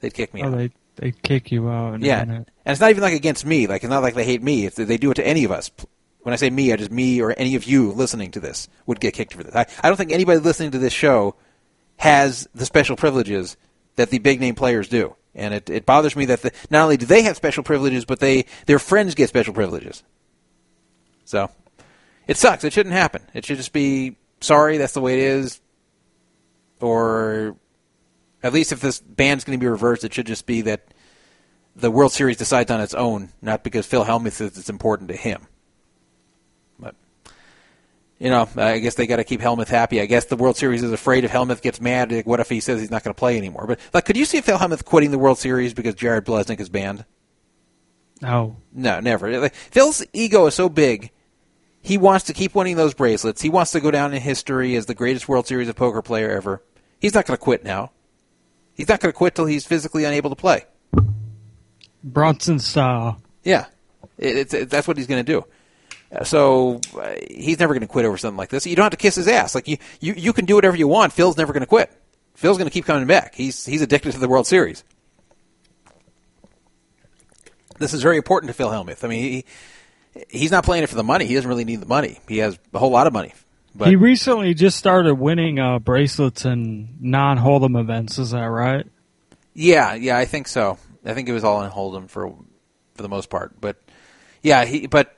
[0.00, 0.56] They'd kick me Oh, out.
[0.56, 1.94] they they kick you out.
[1.94, 3.66] In Yeah, and it's not even like against me.
[3.66, 4.66] Like it's not like they hate me.
[4.66, 5.70] It's they do it to any of us.
[6.22, 9.00] When I say me, I just me or any of you listening to this would
[9.00, 9.54] get kicked for this.
[9.56, 11.34] I, I don't think anybody listening to this show
[11.96, 13.56] has the special privileges
[13.96, 16.96] that the big name players do, and it, it bothers me that the, not only
[16.96, 20.02] do they have special privileges, but they their friends get special privileges.
[21.24, 21.50] So
[22.26, 22.64] it sucks.
[22.64, 23.22] It shouldn't happen.
[23.34, 24.78] It should just be sorry.
[24.78, 25.60] That's the way it is,
[26.80, 27.56] or
[28.42, 30.92] at least if this ban's going to be reversed, it should just be that
[31.76, 35.16] the World Series decides on its own, not because Phil Hellmuth says it's important to
[35.16, 35.46] him.
[38.20, 39.98] You know, I guess they got to keep Hellmuth happy.
[39.98, 42.78] I guess the World Series is afraid if Hellmuth gets mad, what if he says
[42.78, 43.66] he's not going to play anymore?
[43.66, 46.68] But like, could you see Phil Hellmuth quitting the World Series because Jared Bleznick is
[46.68, 47.06] banned?
[48.20, 48.56] No.
[48.74, 49.40] No, never.
[49.40, 51.12] Like, Phil's ego is so big.
[51.80, 53.40] He wants to keep winning those bracelets.
[53.40, 56.30] He wants to go down in history as the greatest World Series of poker player
[56.30, 56.62] ever.
[57.00, 57.90] He's not going to quit now.
[58.74, 60.66] He's not going to quit till he's physically unable to play.
[62.04, 63.22] Brunson style.
[63.44, 63.66] Yeah,
[64.18, 65.46] it, it's it, that's what he's going to do.
[66.24, 68.66] So uh, he's never going to quit over something like this.
[68.66, 69.54] You don't have to kiss his ass.
[69.54, 71.12] Like you, you, you can do whatever you want.
[71.12, 71.90] Phil's never going to quit.
[72.34, 73.34] Phil's going to keep coming back.
[73.34, 74.82] He's he's addicted to the World Series.
[77.78, 79.04] This is very important to Phil Hellmuth.
[79.04, 79.44] I mean, he,
[80.28, 81.26] he's not playing it for the money.
[81.26, 82.18] He doesn't really need the money.
[82.28, 83.32] He has a whole lot of money.
[83.74, 88.18] But he recently just started winning uh, bracelets and non-hold'em events.
[88.18, 88.86] Is that right?
[89.54, 90.78] Yeah, yeah, I think so.
[91.04, 92.34] I think it was all in Hold'em for
[92.94, 93.60] for the most part.
[93.60, 93.76] But
[94.42, 94.86] yeah, he.
[94.86, 95.14] But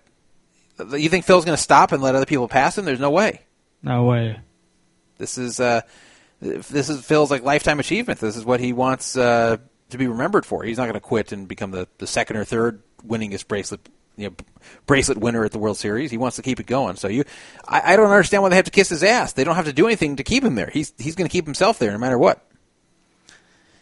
[0.79, 2.85] you think Phil's going to stop and let other people pass him?
[2.85, 3.43] There's no way.
[3.83, 4.41] No way.
[5.19, 5.83] This is uh,
[6.41, 8.21] this is Phil's like lifetime achievement.
[8.21, 9.59] This is what he wants uh,
[9.91, 10.63] to be remembered for.
[10.63, 13.81] He's not going to quit and become the, the second or third winningest bracelet
[14.17, 14.35] you know,
[14.87, 16.11] bracelet winner at the World Series.
[16.11, 16.97] He wants to keep it going.
[16.97, 17.25] So you,
[17.67, 19.33] I, I don't understand why they have to kiss his ass.
[19.33, 20.71] They don't have to do anything to keep him there.
[20.73, 22.47] He's he's going to keep himself there no matter what.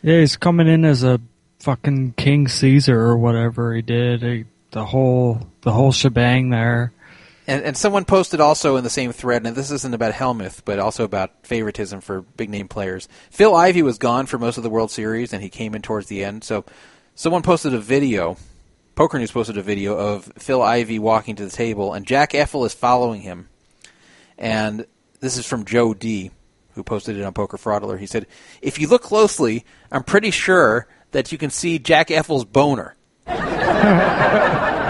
[0.03, 1.21] Yeah, he's coming in as a
[1.59, 4.23] fucking King Caesar or whatever he did.
[4.23, 6.93] He, the whole the whole shebang there.
[7.47, 10.79] And, and someone posted also in the same thread, and this isn't about Hellmuth, but
[10.79, 13.09] also about favoritism for big name players.
[13.31, 16.07] Phil Ivey was gone for most of the World Series, and he came in towards
[16.07, 16.45] the end.
[16.45, 16.65] So
[17.17, 18.37] someone posted a video,
[18.95, 22.67] Poker News posted a video of Phil Ivey walking to the table, and Jack Effel
[22.67, 23.49] is following him.
[24.39, 24.87] And
[25.19, 26.31] this is from Joe D,
[26.75, 27.99] who posted it on Poker Fraud Alert.
[27.99, 28.27] He said,
[28.63, 32.95] If you look closely, I'm pretty sure that you can see Jack Effel's boner.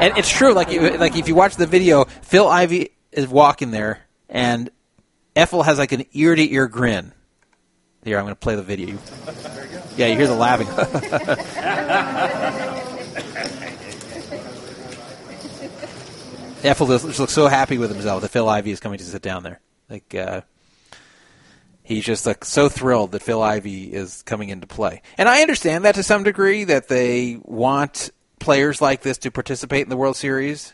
[0.00, 0.54] And it's true.
[0.54, 4.70] Like, like if you watch the video, Phil Ivey is walking there, and
[5.36, 7.12] Effel has like an ear to ear grin.
[8.02, 8.96] Here, I'm going to play the video.
[9.96, 10.66] Yeah, you hear the laughing.
[16.62, 19.42] Effel just looks so happy with himself that Phil Ivey is coming to sit down
[19.42, 19.60] there.
[19.90, 20.40] Like, uh,
[21.90, 25.02] he's just like so thrilled that Phil Ivey is coming into play.
[25.18, 29.82] And I understand that to some degree that they want players like this to participate
[29.82, 30.72] in the World Series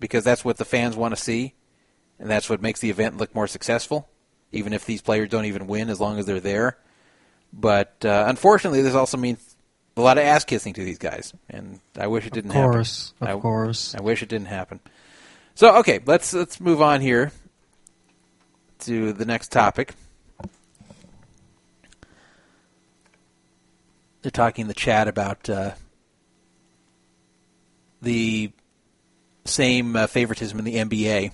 [0.00, 1.54] because that's what the fans want to see
[2.18, 4.08] and that's what makes the event look more successful
[4.50, 6.76] even if these players don't even win as long as they're there.
[7.52, 9.56] But uh, unfortunately this also means
[9.96, 13.14] a lot of ass kissing to these guys and I wish it didn't Of course,
[13.20, 13.34] happen.
[13.34, 13.94] of I, course.
[13.96, 14.80] I wish it didn't happen.
[15.54, 17.30] So okay, let's let's move on here
[18.80, 19.94] to the next topic.
[24.22, 25.72] They're talking in the chat about uh,
[28.02, 28.52] the
[29.44, 31.32] same uh, favoritism in the NBA.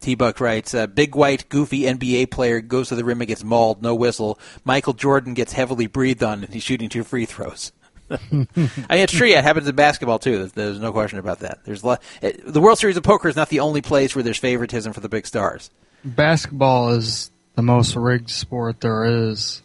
[0.00, 3.44] T Buck writes, uh, "Big white, goofy NBA player goes to the rim and gets
[3.44, 4.38] mauled, no whistle.
[4.64, 7.72] Michael Jordan gets heavily breathed on, and he's shooting two free throws."
[8.10, 8.48] I mean,
[8.90, 9.28] it's true.
[9.28, 10.46] It happens in basketball too.
[10.48, 11.60] There's, no question about that.
[11.64, 11.82] There's
[12.20, 15.00] it, the World Series of Poker is not the only place where there's favoritism for
[15.00, 15.70] the big stars.
[16.04, 19.62] Basketball is the most rigged sport there is.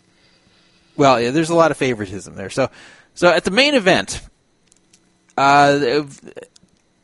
[0.98, 2.50] Well, yeah, there's a lot of favoritism there.
[2.50, 2.70] So,
[3.14, 4.22] so at the main event,
[5.38, 6.04] uh,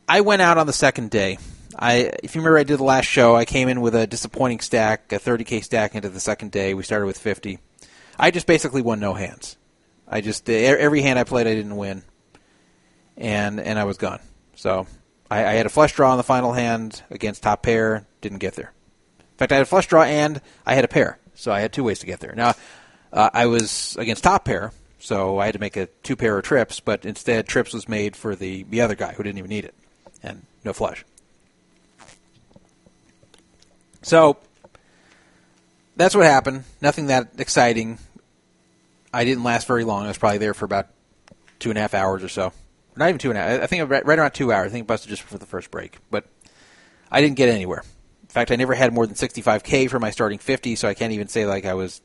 [0.07, 1.37] I went out on the second day.
[1.77, 3.35] I, if you remember, I did the last show.
[3.35, 6.73] I came in with a disappointing stack, a 30k stack into the second day.
[6.73, 7.59] We started with 50.
[8.19, 9.57] I just basically won no hands.
[10.07, 12.03] I just every hand I played, I didn't win,
[13.17, 14.19] and and I was gone.
[14.55, 14.85] So
[15.31, 18.53] I, I had a flush draw on the final hand against top pair, didn't get
[18.53, 18.73] there.
[19.19, 21.73] In fact, I had a flush draw and I had a pair, so I had
[21.73, 22.35] two ways to get there.
[22.35, 22.53] Now,
[23.14, 26.43] uh, I was against top pair, so I had to make a two pair of
[26.43, 29.66] trips, but instead trips was made for the the other guy who didn't even need
[29.66, 29.76] it,
[30.24, 31.05] and no flush.
[34.01, 34.38] So
[35.95, 36.64] that's what happened.
[36.82, 37.99] Nothing that exciting.
[39.14, 40.05] I didn't last very long.
[40.05, 40.88] I was probably there for about
[41.59, 42.51] two and a half hours or so.
[42.95, 43.61] Not even two and a half.
[43.61, 44.68] I think right around two hours.
[44.68, 45.97] I think it busted just before the first break.
[46.09, 46.26] But
[47.11, 47.84] I didn't get anywhere.
[48.24, 51.14] In fact, I never had more than 65k for my starting 50, so I can't
[51.14, 52.01] even say like I was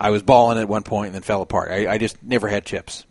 [0.00, 1.70] I was balling at one point and then fell apart.
[1.70, 3.04] I, I just never had chips.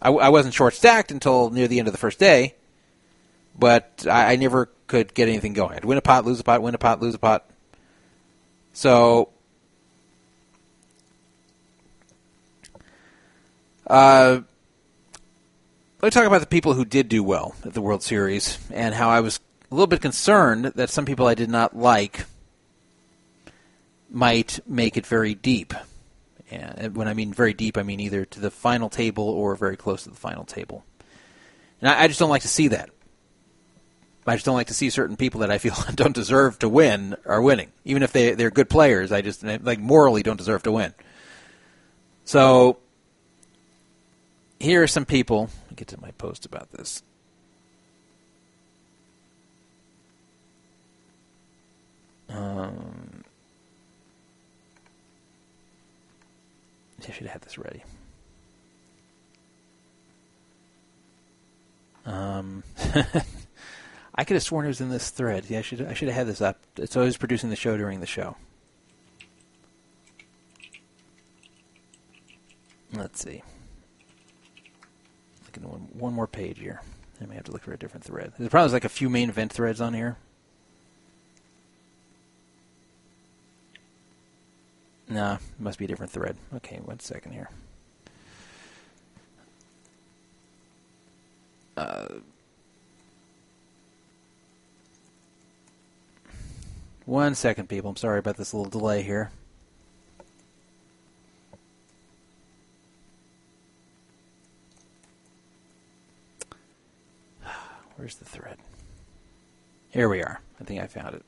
[0.00, 2.54] I, I wasn't short stacked until near the end of the first day,
[3.58, 5.76] but I, I never could get anything going.
[5.76, 7.48] I'd win a pot, lose a pot, win a pot, lose a pot.
[8.72, 9.30] So
[13.88, 14.42] Uh,
[16.02, 18.94] let me talk about the people who did do well at the World Series and
[18.94, 19.40] how I was
[19.70, 22.26] a little bit concerned that some people I did not like
[24.10, 25.74] might make it very deep.
[26.50, 29.76] And when I mean very deep, I mean either to the final table or very
[29.76, 30.84] close to the final table.
[31.80, 32.90] And I, I just don't like to see that.
[34.26, 37.16] I just don't like to see certain people that I feel don't deserve to win
[37.24, 39.10] are winning, even if they they're good players.
[39.10, 40.94] I just like morally don't deserve to win.
[42.24, 42.78] So
[44.60, 45.50] here are some people.
[45.74, 47.02] Get to my post about this.
[52.28, 53.17] Um,
[57.08, 57.82] I should have had this ready.
[62.04, 62.62] Um,
[64.14, 65.44] I could have sworn it was in this thread.
[65.48, 66.58] Yeah, I should I should have had this up.
[66.86, 68.36] So I was producing the show during the show.
[72.92, 73.42] Let's see.
[75.44, 76.80] Looking one, one more page here.
[77.20, 78.32] I may have to look for a different thread.
[78.38, 80.16] There's probably like a few main event threads on here.
[85.10, 86.36] Nah, must be a different thread.
[86.56, 87.48] Okay, one second here.
[91.78, 92.06] Uh,
[97.06, 97.88] one second, people.
[97.88, 99.30] I'm sorry about this little delay here.
[107.96, 108.58] Where's the thread?
[109.88, 110.40] Here we are.
[110.60, 111.24] I think I found it.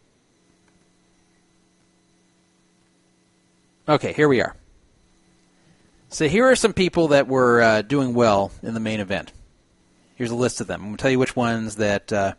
[3.90, 4.54] Okay, here we are.
[6.10, 9.32] So here are some people that were uh, doing well in the main event.
[10.14, 10.80] Here's a list of them.
[10.80, 12.34] I'm going to tell you which ones that uh,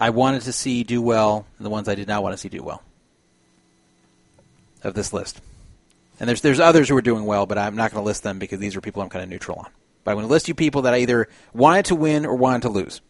[0.00, 2.48] I wanted to see do well and the ones I did not want to see
[2.48, 2.82] do well
[4.82, 5.40] of this list.
[6.18, 8.40] And there's there's others who are doing well, but I'm not going to list them
[8.40, 9.70] because these are people I'm kind of neutral on.
[10.02, 12.62] But I'm going to list you people that I either wanted to win or wanted
[12.62, 13.00] to lose.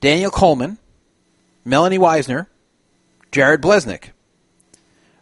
[0.00, 0.78] Daniel Colman,
[1.66, 2.46] Melanie Weisner,
[3.32, 4.12] Jared Bleznick,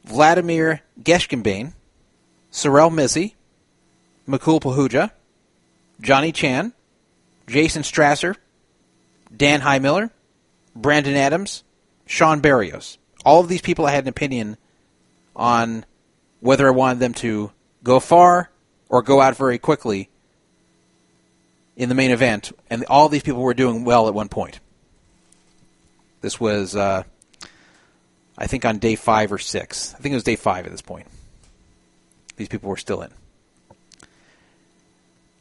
[0.04, 1.72] Vladimir Geshkenbein,
[2.50, 3.34] Sorel Mizzi,
[4.28, 5.10] Mukul Pahuja,
[6.00, 6.72] Johnny Chan,
[7.46, 8.36] Jason Strasser,
[9.34, 10.10] Dan Heimiller,
[10.74, 11.62] Brandon Adams,
[12.06, 12.98] Sean Barrios.
[13.24, 14.56] All of these people I had an opinion
[15.34, 15.84] on
[16.40, 17.50] whether I wanted them to
[17.82, 18.50] go far
[18.88, 20.08] or go out very quickly
[21.76, 24.60] in the main event, and all these people were doing well at one point.
[26.22, 27.04] This was, uh,
[28.38, 29.94] I think, on day five or six.
[29.94, 31.06] I think it was day five at this point.
[32.36, 33.10] These people were still in.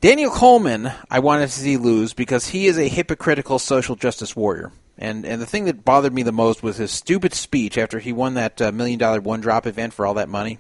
[0.05, 4.71] Daniel Colman, I wanted to see lose because he is a hypocritical social justice warrior.
[4.97, 8.13] And and the thing that bothered me the most was his stupid speech after he
[8.13, 10.59] won that uh, million dollar one drop event for all that money.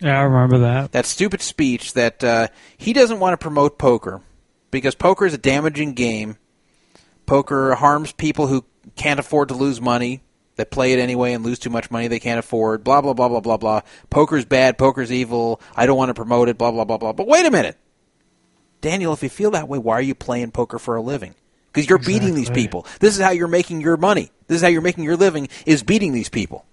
[0.00, 0.90] Yeah, I remember that.
[0.90, 4.22] That stupid speech that uh, he doesn't want to promote poker
[4.72, 6.36] because poker is a damaging game.
[7.26, 8.64] Poker harms people who
[8.96, 10.20] can't afford to lose money
[10.56, 12.84] that play it anyway and lose too much money they can't afford.
[12.84, 13.80] Blah blah blah blah blah blah.
[14.10, 14.78] Poker's bad.
[14.78, 15.60] Poker's evil.
[15.74, 16.58] I don't want to promote it.
[16.58, 17.12] Blah blah blah blah.
[17.12, 17.76] But wait a minute,
[18.80, 19.12] Daniel.
[19.12, 21.34] If you feel that way, why are you playing poker for a living?
[21.72, 22.86] Because you're beating these people.
[23.00, 24.30] This is how you're making your money.
[24.46, 25.48] This is how you're making your living.
[25.66, 26.64] Is beating these people.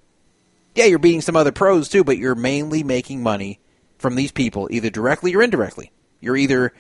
[0.76, 3.60] Yeah, you're beating some other pros too, but you're mainly making money
[3.98, 5.92] from these people, either directly or indirectly.
[6.20, 6.74] You're either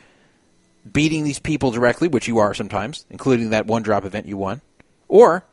[0.89, 4.61] beating these people directly, which you are sometimes, including that one drop event you won,
[5.07, 5.45] or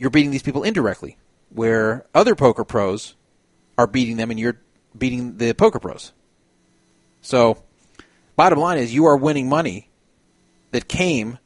[0.00, 1.18] you're beating these people indirectly
[1.50, 3.14] where other poker pros
[3.76, 4.58] are beating them and you're
[4.96, 6.12] beating the poker pros.
[7.20, 7.62] So,
[8.34, 9.90] bottom line is you are winning money
[10.70, 11.38] that came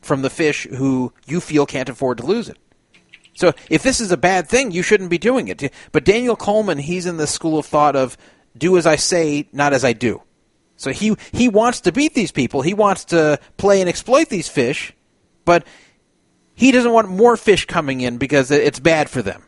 [0.00, 2.58] from the fish who you feel can't afford to lose it.
[3.34, 5.72] So, if this is a bad thing, you shouldn't be doing it.
[5.92, 8.18] But Daniel Colman, he's in the school of thought of
[8.58, 10.20] do as I say, not as I do.
[10.76, 12.60] So he he wants to beat these people.
[12.60, 14.92] He wants to play and exploit these fish,
[15.44, 15.64] but
[16.54, 19.42] he doesn't want more fish coming in because it's bad for them.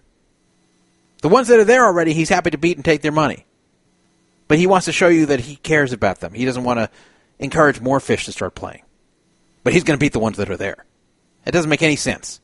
[1.23, 3.47] The ones that are there already, he's happy to beat and take their money.
[4.47, 6.35] But he wants to show you that he cares about them.
[6.35, 6.91] He doesn't want to
[7.39, 8.83] encourage more fish to start playing.
[9.63, 10.85] But he's going to beat the ones that are there.
[11.47, 12.41] It doesn't make any sense.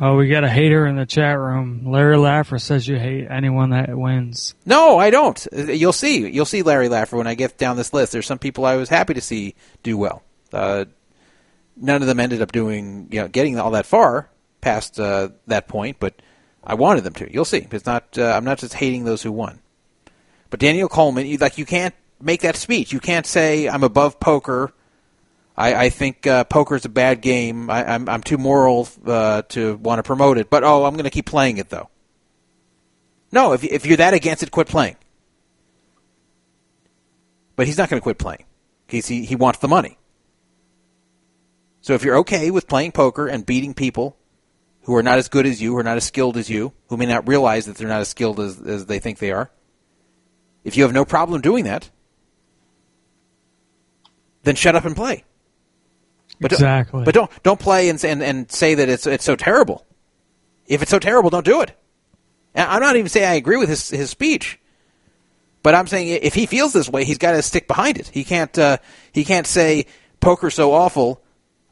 [0.00, 1.90] Oh, we got a hater in the chat room.
[1.90, 4.54] Larry Laffer says you hate anyone that wins.
[4.64, 5.44] No, I don't.
[5.52, 6.28] You'll see.
[6.28, 8.12] You'll see Larry Laffer when I get down this list.
[8.12, 10.22] There's some people I was happy to see do well.
[10.52, 10.84] Uh,
[11.80, 14.28] none of them ended up doing, you know, getting all that far
[14.60, 16.14] past uh, that point, but
[16.64, 17.32] I wanted them to.
[17.32, 17.66] You'll see.
[17.70, 18.18] It's not.
[18.18, 19.60] Uh, I'm not just hating those who won.
[20.50, 22.92] But Daniel Colman, you, like, you can't make that speech.
[22.92, 24.72] You can't say I'm above poker
[25.58, 27.68] I, I think uh, poker is a bad game.
[27.68, 30.48] I, am I'm, I'm too moral uh, to want to promote it.
[30.48, 31.90] But oh, I'm going to keep playing it though.
[33.32, 34.96] No, if if you're that against it, quit playing.
[37.56, 38.44] But he's not going to quit playing
[38.86, 39.97] because he he wants the money.
[41.88, 44.14] So if you're okay with playing poker and beating people
[44.82, 46.98] who are not as good as you, who are not as skilled as you, who
[46.98, 49.50] may not realize that they're not as skilled as, as they think they are,
[50.64, 51.88] if you have no problem doing that,
[54.42, 55.24] then shut up and play.
[56.38, 56.98] But exactly.
[56.98, 59.86] Don't, but don't don't play and, and and say that it's it's so terrible.
[60.66, 61.72] If it's so terrible, don't do it.
[62.54, 64.60] And I'm not even saying I agree with his his speech,
[65.62, 68.08] but I'm saying if he feels this way, he's got to stick behind it.
[68.08, 68.76] He can't uh,
[69.10, 69.86] he can't say
[70.20, 71.22] poker's so awful.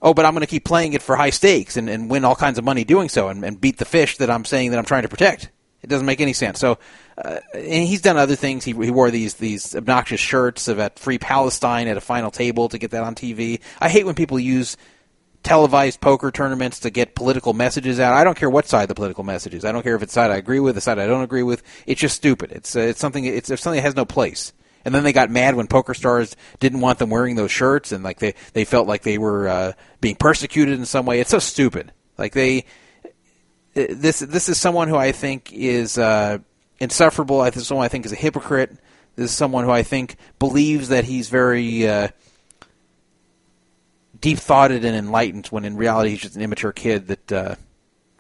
[0.03, 2.37] Oh, but I'm going to keep playing it for high stakes and, and win all
[2.37, 4.85] kinds of money doing so and, and beat the fish that I'm saying that I'm
[4.85, 5.51] trying to protect.
[5.83, 6.59] It doesn't make any sense.
[6.59, 6.79] So,
[7.17, 8.65] uh, and he's done other things.
[8.65, 12.69] He, he wore these these obnoxious shirts of at Free Palestine at a final table
[12.71, 13.61] to get that on TV.
[13.81, 14.77] I hate when people use
[15.45, 18.15] televised poker tournaments to get political messages out.
[18.15, 19.65] I don't care what side the political message is.
[19.65, 21.63] I don't care if it's side I agree with, the side I don't agree with.
[21.87, 22.51] It's just stupid.
[22.51, 23.25] It's uh, it's something.
[23.25, 24.53] It's, it's something that has no place.
[24.87, 28.05] And then they got mad when Poker Stars didn't want them wearing those shirts, and
[28.05, 31.19] like they they felt like they were uh, being persecuted in some way.
[31.19, 31.93] It's so stupid.
[32.17, 32.65] Like they
[33.75, 36.39] this this is someone who I think is uh,
[36.79, 37.43] insufferable.
[37.43, 38.79] This is someone I think is a hypocrite.
[39.17, 42.09] This is someone who I think believes that he's very uh,
[44.21, 47.55] deep thoughted and enlightened, when in reality he's just an immature kid that uh,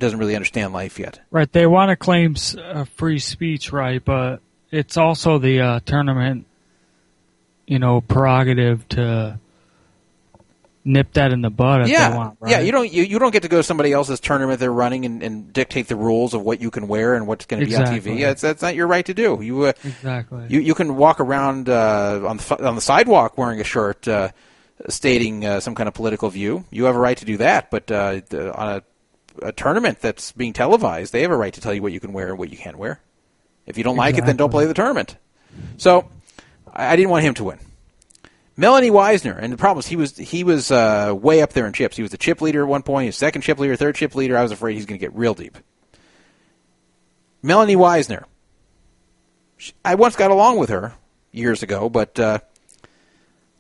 [0.00, 1.20] doesn't really understand life yet.
[1.30, 1.50] Right.
[1.52, 4.04] They want to claim uh, free speech, right?
[4.04, 4.40] But
[4.70, 6.45] it's also the uh, tournament,
[7.66, 9.38] you know, prerogative to
[10.86, 12.10] nip that in the bud if yeah.
[12.10, 12.38] they want.
[12.40, 12.52] Right?
[12.52, 15.04] Yeah, you don't you, you don't get to go to somebody else's tournament they're running
[15.04, 18.00] and, and dictate the rules of what you can wear and what's going to exactly.
[18.00, 18.20] be on TV.
[18.20, 19.40] That's that's not your right to do.
[19.42, 20.46] You uh, exactly.
[20.48, 24.30] You you can walk around uh, on the on the sidewalk wearing a shirt uh,
[24.88, 26.64] stating uh, some kind of political view.
[26.70, 28.82] You have a right to do that, but uh, the, on a
[29.42, 32.14] a tournament that's being televised, they have a right to tell you what you can
[32.14, 33.00] wear and what you can't wear.
[33.66, 34.12] If you don't exactly.
[34.12, 35.16] like it, then don't play the tournament.
[35.76, 36.08] So
[36.76, 37.58] I, I didn't want him to win.
[38.56, 41.72] Melanie Weisner, and the problem is he was he was uh, way up there in
[41.72, 41.96] chips.
[41.96, 43.04] He was the chip leader at one point.
[43.04, 44.36] He was second chip leader, third chip leader.
[44.36, 45.58] I was afraid he's going to get real deep.
[47.42, 48.24] Melanie Weisner.
[49.84, 50.94] I once got along with her
[51.32, 52.38] years ago, but uh,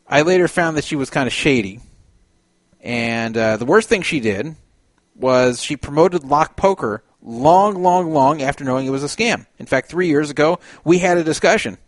[0.08, 1.80] I later found that she was kind of shady.
[2.80, 4.54] And uh, the worst thing she did
[5.14, 9.46] was she promoted lock poker long, long, long after knowing it was a scam.
[9.58, 11.78] In fact, three years ago, we had a discussion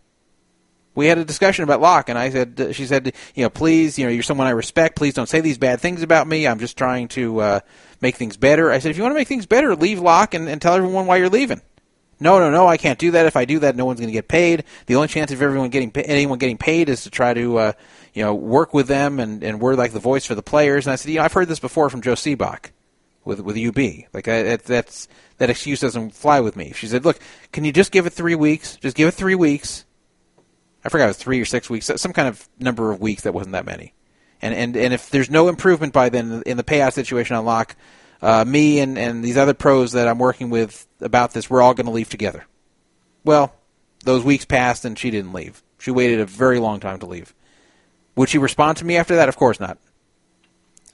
[0.99, 3.97] we had a discussion about Lock, and I said, uh, she said, you know, please,
[3.97, 4.97] you know, you're someone I respect.
[4.97, 6.45] Please don't say these bad things about me.
[6.45, 7.59] I'm just trying to uh,
[8.01, 8.69] make things better.
[8.69, 11.05] I said, if you want to make things better, leave Lock and, and tell everyone
[11.07, 11.61] why you're leaving.
[12.19, 13.25] No, no, no, I can't do that.
[13.25, 14.65] If I do that, no one's going to get paid.
[14.87, 17.71] The only chance of everyone getting anyone getting paid is to try to, uh,
[18.13, 20.85] you know, work with them and, and we're like the voice for the players.
[20.85, 22.71] And I said, you know, I've heard this before from Joe Sebok
[23.23, 23.77] with with UB.
[24.11, 26.73] Like I, that's that excuse doesn't fly with me.
[26.75, 27.19] She said, look,
[27.53, 28.75] can you just give it three weeks?
[28.75, 29.85] Just give it three weeks
[30.83, 33.33] I forgot it was three or six weeks, some kind of number of weeks that
[33.33, 33.93] wasn't that many.
[34.41, 37.75] And and and if there's no improvement by then in the payout situation on Lock,
[38.21, 41.73] uh, me and and these other pros that I'm working with about this, we're all
[41.73, 42.45] going to leave together.
[43.25, 43.53] Well,
[44.05, 45.61] those weeks passed and she didn't leave.
[45.77, 47.33] She waited a very long time to leave.
[48.15, 49.29] Would she respond to me after that?
[49.29, 49.77] Of course not.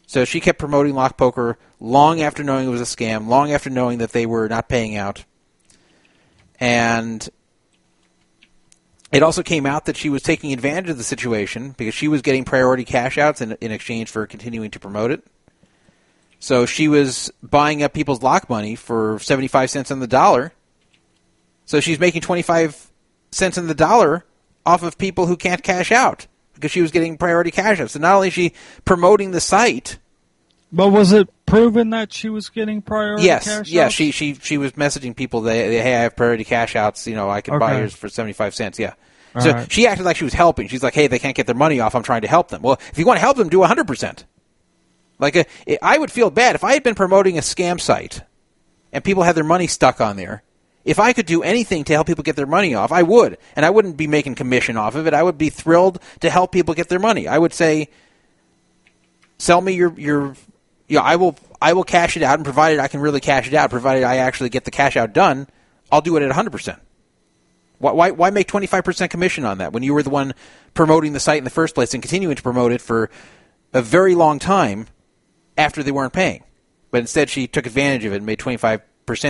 [0.07, 3.69] So she kept promoting Lock Poker long after knowing it was a scam, long after
[3.69, 5.25] knowing that they were not paying out.
[6.59, 7.27] And
[9.15, 12.21] it also came out that she was taking advantage of the situation because she was
[12.21, 15.25] getting priority cash outs in, in exchange for continuing to promote it.
[16.39, 20.51] So she was buying up people's lock money for 75 cents on the dollar.
[21.63, 22.91] So she's making 25
[23.31, 24.25] cents on the dollar
[24.65, 27.91] off of people who can't cash out because she was getting priority cash out.
[27.91, 28.51] So not only is she
[28.83, 29.97] promoting the site,
[30.75, 33.93] But was it proven that she was getting priority yes, cash yeah, outs?
[33.93, 37.07] she she she was messaging people that hey, I have priority cash outs.
[37.07, 37.79] You know, I can buy Okay.
[37.79, 38.77] yours for 75 cents.
[38.77, 38.93] Yeah.
[39.33, 39.71] All so right.
[39.71, 40.67] she acted like she was helping.
[40.67, 41.95] She's like, "Hey, they can't get their money off.
[41.95, 44.25] I'm trying to help them." Well, if you want to help them, do 100 percent.
[45.17, 48.21] Like, uh, a, I would feel bad if I had been promoting a scam site
[48.91, 50.43] and people had their money stuck on there.
[50.83, 53.65] If I could do anything to help people get their money off, I would, and
[53.65, 55.13] I wouldn't be making commission off of it.
[55.13, 57.27] I would be thrilled to help people get their money.
[57.29, 57.87] I would say,
[59.37, 60.35] "Sell me your your,
[60.87, 63.47] you know, I will I will cash it out, and provided I can really cash
[63.47, 65.47] it out, provided I actually get the cash out done,
[65.91, 66.79] I'll do it at 100 percent."
[67.77, 70.33] Why, why, make 25% commission on that when you were the one
[70.73, 73.09] promoting the site in the first place and continuing to promote it for
[73.73, 74.87] a very long time
[75.57, 76.43] after they weren't paying?
[76.89, 78.81] But instead, she took advantage of it and made 25%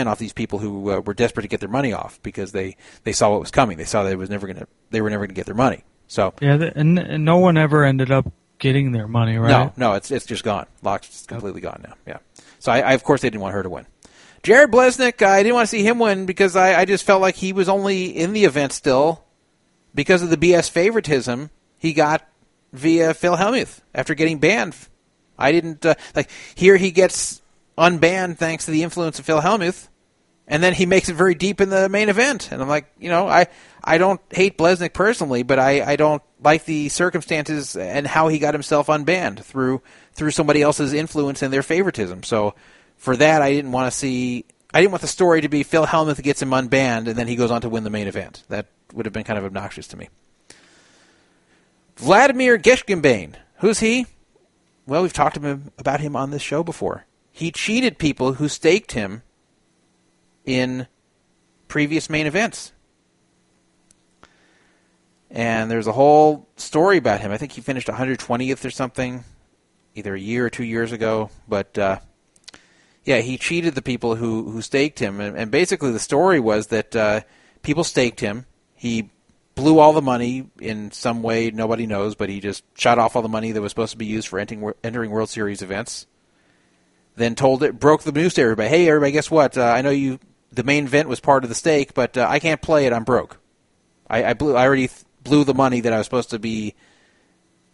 [0.06, 3.14] off these people who uh, were desperate to get their money off because they, they
[3.14, 3.78] saw what was coming.
[3.78, 5.84] They saw that it was never gonna, they were never going to get their money.
[6.08, 9.49] So, Yeah, and no one ever ended up getting their money, right?
[9.49, 10.66] no, no, it's, it's just gone.
[10.82, 11.93] Lock's completely gone now.
[12.08, 12.18] Yeah.
[12.60, 13.86] So, I, I, of course, they didn't want her to win.
[14.43, 17.36] Jared Bleznick, I didn't want to see him win because I, I just felt like
[17.36, 19.24] he was only in the event still
[19.95, 22.28] because of the BS favoritism he got
[22.72, 24.76] via Phil Hellmuth after getting banned.
[25.38, 27.41] I didn't uh, like here he gets
[27.78, 29.88] unbanned thanks to the influence of Phil Hellmuth,
[30.48, 32.52] and then he makes it very deep in the main event.
[32.52, 33.48] And I'm like, you know, I
[33.84, 38.39] I don't hate Bleznick personally, but I, I don't like the circumstances and how he
[38.39, 39.82] got himself unbanned through
[40.14, 42.24] through somebody else's influence and their favoritism.
[42.24, 42.56] So
[42.98, 44.46] for that, I didn't want to see.
[44.74, 47.36] I didn't want the story to be Phil Hellmuth gets him unbanned and then he
[47.36, 48.43] goes on to win the main event.
[48.50, 50.10] That would have been kind of obnoxious to me.
[51.96, 53.36] Vladimir Geshkenbein.
[53.60, 54.06] Who's he?
[54.86, 57.06] Well, we've talked about him on this show before.
[57.32, 59.24] He cheated people who staked him
[60.46, 60.88] in
[61.68, 62.72] previous main events.
[65.32, 67.32] And there's a whole story about him.
[67.32, 69.24] I think he finished 120th or something,
[69.93, 71.30] either a year or two years ago.
[71.48, 72.00] But uh,
[73.04, 75.20] yeah, he cheated the people who, who staked him.
[75.20, 77.22] And, and basically, the story was that uh,
[77.64, 78.46] people staked him.
[78.76, 79.10] He
[79.56, 83.22] blew all the money in some way nobody knows, but he just shot off all
[83.22, 86.08] the money that was supposed to be used for entering, entering World Series events.
[87.16, 88.70] Then told it, broke the news to everybody.
[88.70, 89.58] Hey, everybody, guess what?
[89.58, 90.20] Uh, I know you.
[90.56, 92.93] The main event was part of the stake, but uh, I can't play it.
[92.93, 93.39] I'm broke.
[94.10, 94.56] I, I blew.
[94.56, 96.76] I already th- blew the money that I was supposed to be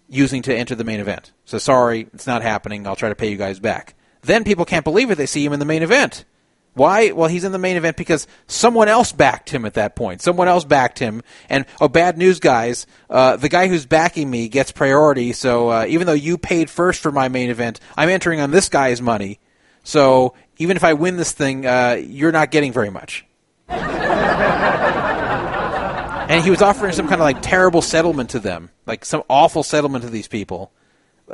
[0.10, 1.32] using to enter the main event.
[1.46, 2.86] So sorry, it's not happening.
[2.86, 3.96] I'll try to pay you guys back.
[4.24, 5.16] Then people can't believe it.
[5.16, 6.26] They see him in the main event.
[6.74, 7.12] Why?
[7.12, 10.22] Well, he's in the main event because someone else backed him at that point.
[10.22, 11.22] Someone else backed him.
[11.50, 12.88] And, oh, bad news, guys.
[13.10, 15.34] Uh, the guy who's backing me gets priority.
[15.34, 18.70] So uh, even though you paid first for my main event, I'm entering on this
[18.70, 19.40] guy's money.
[19.84, 23.26] So even if I win this thing, uh, you're not getting very much.
[23.68, 23.82] and
[26.44, 30.04] he was offering some kind of like terrible settlement to them, like some awful settlement
[30.04, 30.72] to these people,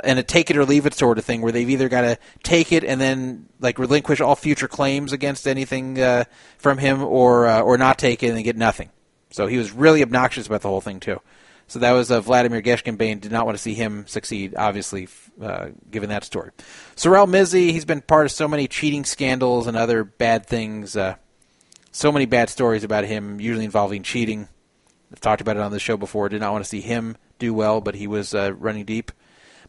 [0.02, 2.18] and a take it or leave it sort of thing, where they've either got to
[2.42, 6.24] take it and then like relinquish all future claims against anything uh,
[6.58, 8.92] from him, or uh, or not take it and get nothing.
[9.30, 11.20] So he was really obnoxious about the whole thing too.
[11.68, 13.20] So that was uh, Vladimir Geshkenbein.
[13.20, 15.09] Did not want to see him succeed, obviously,
[15.41, 16.51] uh, given that story.
[16.95, 20.95] Sorel Mizzi, he's been part of so many cheating scandals and other bad things.
[20.95, 21.15] Uh,
[21.91, 24.47] so many bad stories about him, usually involving cheating.
[25.11, 26.30] I've talked about it on the show before.
[26.30, 29.11] Did not want to see him do well, but he was uh, running deep.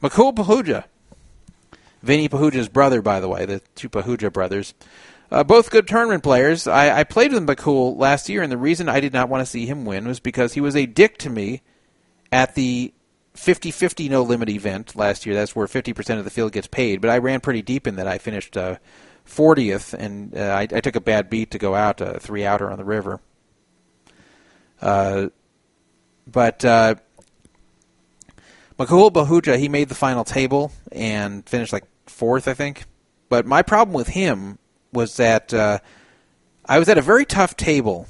[0.01, 0.85] Mukul Pahuja,
[2.03, 4.75] Vinny Pahuja's brother, by the way, the two Pahuja brothers.
[5.31, 6.67] Uh, both good tournament players.
[6.67, 9.51] I, I played with Mukul last year, and the reason I did not want to
[9.51, 11.63] see him win was because he was a dick to me
[12.31, 12.93] at the
[13.35, 15.35] 50-50 no limit event last year.
[15.35, 17.01] That's where 50% of the field gets paid.
[17.01, 18.09] But I ran pretty deep in that.
[18.09, 18.77] I finished uh,
[19.27, 22.71] 40th, and uh, I, I took a bad beat to go out, uh, three outer
[22.71, 23.21] on the river.
[24.81, 25.29] Uh,
[26.27, 26.97] but uh,
[28.79, 32.85] Mukul Pahuja, he made the final table and finished like fourth, I think.
[33.29, 34.59] But my problem with him
[34.93, 35.79] was that uh,
[36.65, 38.07] I was at a very tough table.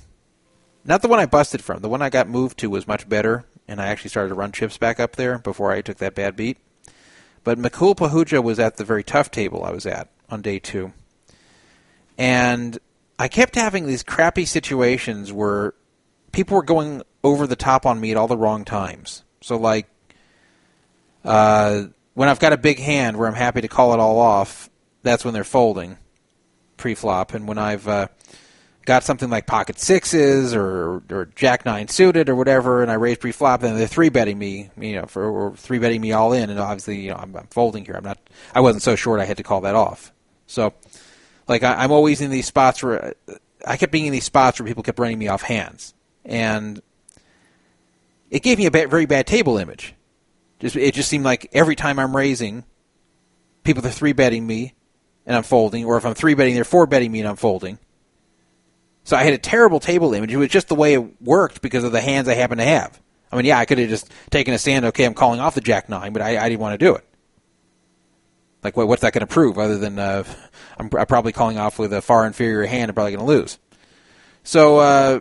[0.84, 1.80] Not the one I busted from.
[1.80, 4.50] The one I got moved to was much better, and I actually started to run
[4.50, 6.56] chips back up there before I took that bad beat.
[7.44, 10.92] But Mukul Pahuja was at the very tough table I was at on day two.
[12.16, 12.78] And
[13.18, 15.74] I kept having these crappy situations where
[16.32, 19.24] people were going over the top on me at all the wrong times.
[19.40, 19.88] So, like,
[21.24, 24.68] uh, when I've got a big hand where I'm happy to call it all off,
[25.02, 25.96] that's when they're folding
[26.76, 27.34] pre-flop.
[27.34, 28.08] And when I've uh,
[28.88, 33.18] got something like pocket sixes or or jack nine suited or whatever, and I raise
[33.18, 36.48] pre-flop, then they're three betting me, you know, for or three betting me all in,
[36.48, 37.94] and obviously, you know, I'm, I'm folding here.
[37.96, 38.18] I'm not.
[38.54, 40.10] I wasn't so short I had to call that off.
[40.46, 40.72] So,
[41.46, 43.14] like, I, I'm always in these spots where
[43.66, 45.92] I kept being in these spots where people kept running me off hands,
[46.24, 46.80] and
[48.30, 49.94] it gave me a very bad table image.
[50.60, 52.64] Just it just seemed like every time I'm raising,
[53.64, 54.72] people are three betting me,
[55.26, 57.78] and I'm folding, or if I'm three betting, they're four betting me and I'm folding.
[59.08, 60.34] So I had a terrible table image.
[60.34, 63.00] It was just the way it worked because of the hands I happened to have.
[63.32, 64.84] I mean, yeah, I could have just taken a stand.
[64.84, 67.06] Okay, I'm calling off the jack nine, but I, I didn't want to do it.
[68.62, 70.24] Like, what, what's that going to prove other than uh,
[70.78, 72.90] I'm, I'm probably calling off with a far inferior hand.
[72.90, 73.58] I'm probably going to lose.
[74.42, 75.20] So uh,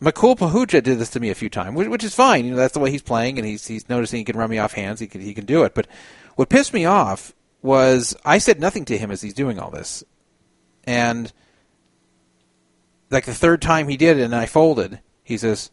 [0.00, 2.44] Mukul Pahuja did this to me a few times, which, which is fine.
[2.44, 4.58] You know, that's the way he's playing, and he's he's noticing he can run me
[4.58, 5.00] off hands.
[5.00, 5.74] He can he can do it.
[5.74, 5.88] But
[6.36, 10.04] what pissed me off was I said nothing to him as he's doing all this,
[10.84, 11.32] and
[13.10, 15.00] like the third time he did it, and I folded.
[15.22, 15.70] He says,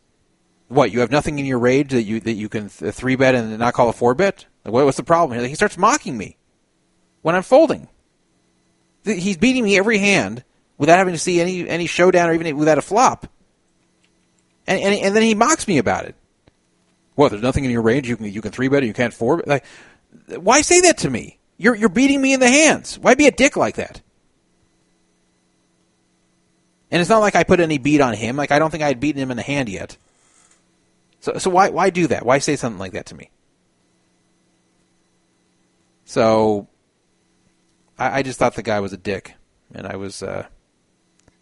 [0.68, 0.92] "What?
[0.92, 3.58] You have nothing in your rage that you that you can th- three bet and
[3.60, 4.46] not call a four bet?
[4.66, 6.38] Like, what, what's the problem here?" He starts mocking me
[7.22, 7.88] when I'm folding.
[9.04, 10.44] He's beating me every hand
[10.78, 13.28] without having to see any any showdown or even without a flop.
[14.68, 16.16] And, and and then he mocks me about it.
[17.16, 17.30] What?
[17.30, 18.08] There's nothing in your range.
[18.08, 18.84] You can you can three bet.
[18.84, 19.48] Or you can't four bet.
[19.48, 19.66] Like,
[20.38, 21.40] why say that to me?
[21.58, 22.98] You're you're beating me in the hands.
[23.00, 24.02] Why be a dick like that?
[26.92, 28.36] And it's not like I put any beat on him.
[28.36, 29.98] Like I don't think I had beaten him in the hand yet.
[31.22, 32.26] So so why why do that?
[32.26, 33.32] Why say something like that to me?
[36.06, 36.68] So
[37.98, 39.36] I, I just thought the guy was a dick,
[39.74, 40.22] and I was.
[40.22, 40.48] Uh,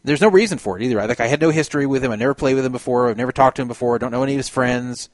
[0.04, 1.02] there's no reason for it either.
[1.02, 2.12] I, like I had no history with him.
[2.12, 3.10] I never played with him before.
[3.10, 3.96] I've never talked to him before.
[3.96, 5.10] I don't know any of his friends.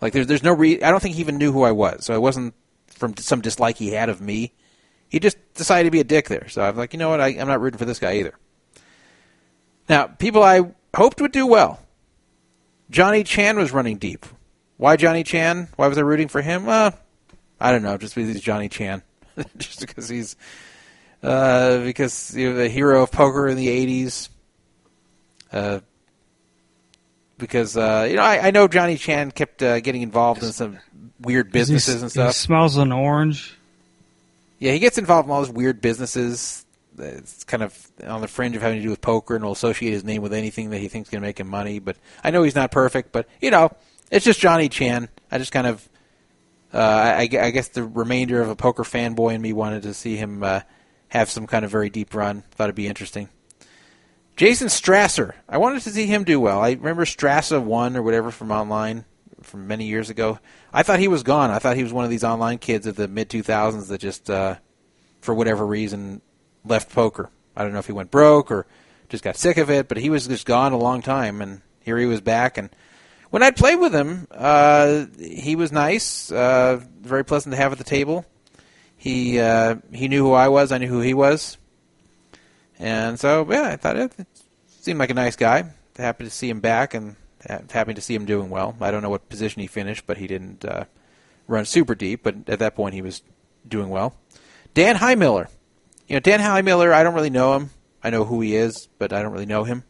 [0.00, 2.04] Like there's there's no re- I don't think he even knew who I was.
[2.04, 2.54] So it wasn't
[2.86, 4.52] from some dislike he had of me.
[5.08, 6.48] He just decided to be a dick there.
[6.48, 7.20] So I'm like, you know what?
[7.20, 8.34] I, I'm not rooting for this guy either.
[9.90, 11.80] Now, people I hoped would do well.
[12.90, 14.24] Johnny Chan was running deep.
[14.76, 15.68] Why Johnny Chan?
[15.74, 16.64] Why was I rooting for him?
[16.64, 16.96] Well,
[17.60, 17.98] I don't know.
[17.98, 19.02] Just because he's Johnny Chan.
[19.58, 20.36] just because he's
[21.24, 24.28] uh, because you know, the hero of poker in the '80s.
[25.52, 25.80] Uh,
[27.36, 30.78] because uh, you know, I, I know Johnny Chan kept uh, getting involved in some
[31.20, 32.28] weird businesses He- and stuff.
[32.28, 33.56] He smells an orange.
[34.60, 36.64] Yeah, he gets involved in all those weird businesses.
[37.00, 39.92] It's kind of on the fringe of having to do with poker, and will associate
[39.92, 41.78] his name with anything that he thinks to make him money.
[41.78, 43.12] But I know he's not perfect.
[43.12, 43.70] But you know,
[44.10, 45.08] it's just Johnny Chan.
[45.30, 45.88] I just kind of,
[46.72, 50.16] uh, I, I guess the remainder of a poker fanboy in me wanted to see
[50.16, 50.60] him uh,
[51.08, 52.42] have some kind of very deep run.
[52.52, 53.28] Thought it'd be interesting.
[54.36, 55.34] Jason Strasser.
[55.48, 56.60] I wanted to see him do well.
[56.60, 59.04] I remember Strasser won or whatever from online
[59.42, 60.38] from many years ago.
[60.72, 61.50] I thought he was gone.
[61.50, 64.30] I thought he was one of these online kids of the mid 2000s that just,
[64.30, 64.56] uh,
[65.20, 66.22] for whatever reason,
[66.64, 67.30] left poker.
[67.56, 68.66] I don't know if he went broke or
[69.08, 71.98] just got sick of it, but he was just gone a long time, and here
[71.98, 72.56] he was back.
[72.56, 72.70] And
[73.30, 77.78] when I played with him, uh, he was nice, uh, very pleasant to have at
[77.78, 78.24] the table.
[78.96, 80.72] He uh, he knew who I was.
[80.72, 81.56] I knew who he was.
[82.78, 84.12] And so, yeah, I thought it
[84.66, 85.64] seemed like a nice guy.
[85.96, 87.16] Happy to see him back and
[87.46, 88.74] ha- happy to see him doing well.
[88.80, 90.84] I don't know what position he finished, but he didn't uh,
[91.46, 92.22] run super deep.
[92.22, 93.22] But at that point, he was
[93.66, 94.14] doing well.
[94.72, 95.48] Dan Heimiller.
[96.10, 97.70] You know, Dan Heimiller, I don't really know him.
[98.02, 99.84] I know who he is, but I don't really know him.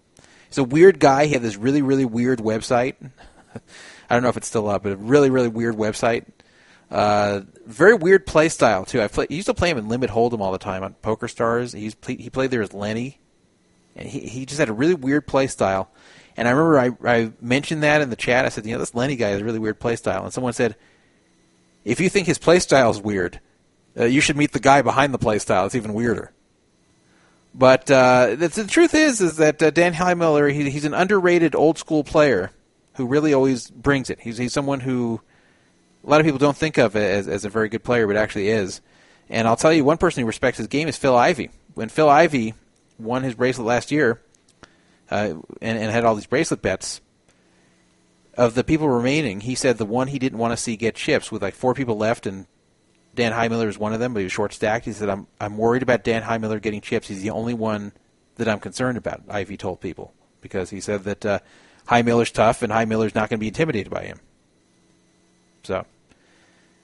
[0.48, 1.24] He's a weird guy.
[1.24, 2.96] He had this really, really weird website.
[4.10, 6.26] I don't know if it's still up, but a really, really weird website.
[6.90, 9.00] Uh, very weird play style too.
[9.00, 11.74] I play, used to play him in Limit Hold'em all the time on Poker Stars.
[12.02, 13.18] Play, he played there as Lenny,
[13.96, 15.90] and he he just had a really weird play style.
[16.36, 18.44] And I remember I I mentioned that in the chat.
[18.44, 20.22] I said, you know, this Lenny guy has a really weird play style.
[20.24, 20.76] And someone said,
[21.82, 23.40] if you think his play style is weird,
[24.00, 25.66] uh, you should meet the guy behind the play style.
[25.66, 26.32] It's even weirder.
[27.54, 31.54] But uh, the, the truth is, is that uh, Dan Heimiller, he, he's an underrated
[31.54, 32.52] old school player
[32.94, 34.20] who really always brings it.
[34.20, 35.20] He's he's someone who
[36.04, 38.48] a lot of people don't think of as, as a very good player, but actually
[38.48, 38.80] is.
[39.28, 41.50] And I'll tell you, one person who respects his game is Phil Ivey.
[41.74, 42.54] When Phil Ivey
[42.98, 44.20] won his bracelet last year,
[45.10, 47.00] uh, and, and had all these bracelet bets,
[48.34, 51.30] of the people remaining, he said the one he didn't want to see get chips
[51.30, 52.46] with like four people left, and
[53.14, 54.84] Dan Heimiller is one of them, but he was short stacked.
[54.84, 57.08] He said, "I'm I'm worried about Dan Heimiller getting chips.
[57.08, 57.92] He's the only one
[58.36, 61.38] that I'm concerned about." Ivey told people because he said that uh,
[61.88, 64.20] Heimiller's tough, and Highmiller's not going to be intimidated by him.
[65.64, 65.84] So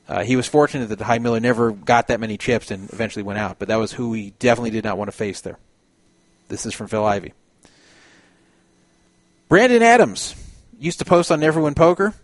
[0.08, 3.58] uh, he was fortunate that Heimiller never got that many chips and eventually went out,
[3.58, 5.58] but that was who he definitely did not want to face there.
[6.48, 7.32] This is from Phil Ivey.
[9.48, 10.34] Brandon Adams
[10.78, 12.14] used to post on Never Win Poker.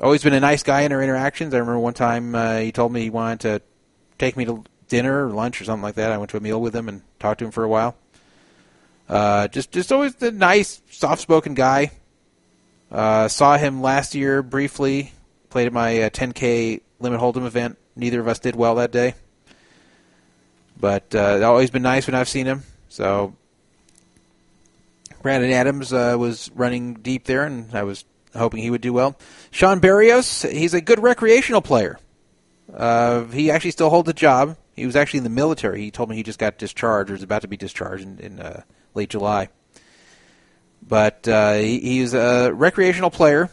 [0.00, 1.54] Always been a nice guy in our interactions.
[1.54, 3.62] I remember one time uh, he told me he wanted to
[4.18, 6.12] take me to dinner or lunch or something like that.
[6.12, 7.96] I went to a meal with him and talked to him for a while.
[9.08, 11.92] Uh, just, just always a nice, soft-spoken guy.
[12.90, 15.12] Uh, saw him last year briefly.
[15.48, 17.78] Played at my uh, 10K Limit Hold'em event.
[17.94, 19.14] Neither of us did well that day.
[20.78, 22.64] But uh, always been nice when I've seen him.
[22.90, 23.34] So
[25.22, 28.04] Brandon Adams uh, was running deep there, and I was
[28.36, 29.16] hoping he would do well.
[29.50, 31.98] Sean Barrios, he's a good recreational player.
[32.72, 34.56] Uh, he actually still holds a job.
[34.74, 35.80] He was actually in the military.
[35.80, 38.40] He told me he just got discharged or is about to be discharged in, in
[38.40, 38.62] uh,
[38.94, 39.48] late July.
[40.86, 43.50] But uh, he, he's a recreational player,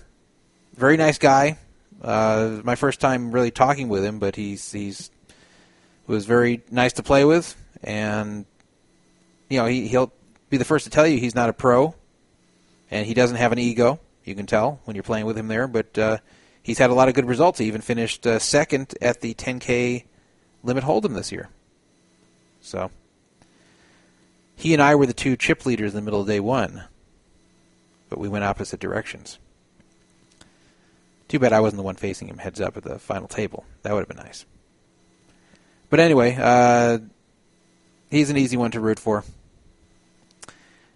[0.75, 1.57] very nice guy.
[2.01, 5.09] Uh, my first time really talking with him, but he's he's
[6.05, 8.45] was very nice to play with, and
[9.49, 10.11] you know he he'll
[10.49, 11.95] be the first to tell you he's not a pro,
[12.91, 13.99] and he doesn't have an ego.
[14.23, 16.17] You can tell when you're playing with him there, but uh,
[16.61, 17.59] he's had a lot of good results.
[17.59, 20.05] He even finished uh, second at the 10K
[20.63, 21.49] limit hold'em this year.
[22.61, 22.89] So
[24.55, 26.83] he and I were the two chip leaders in the middle of day one,
[28.09, 29.39] but we went opposite directions.
[31.27, 33.65] Too bad I wasn't the one facing him heads up at the final table.
[33.81, 34.45] That would have been nice.
[35.89, 36.99] But anyway, uh,
[38.09, 39.23] he's an easy one to root for.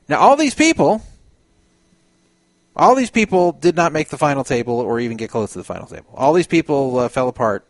[0.07, 1.01] Now, all these people,
[2.77, 5.63] all these people did not make the final table or even get close to the
[5.63, 6.11] final table.
[6.13, 7.67] All these people uh, fell apart.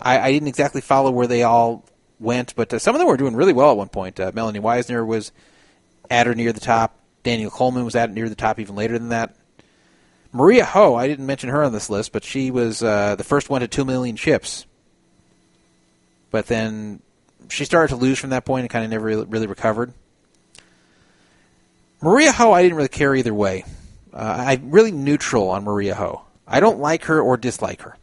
[0.00, 1.84] I, I, didn't exactly follow where they all
[2.18, 4.18] went, but uh, some of them were doing really well at one point.
[4.18, 5.32] Uh, Melanie Weisner was
[6.10, 6.98] at or near the top.
[7.22, 9.36] Daniel Colman was at near the top even later than that.
[10.32, 13.50] Maria Ho, I didn't mention her on this list, but she was uh, the first
[13.50, 14.66] one to 2 million chips.
[16.30, 17.00] But then
[17.50, 19.92] she started to lose from that point and kind of never really, really recovered.
[22.04, 23.64] Maria Ho, I didn't really care either way.
[24.12, 26.20] Uh, I'm really neutral on Maria Ho.
[26.46, 27.96] I don't like her or dislike her.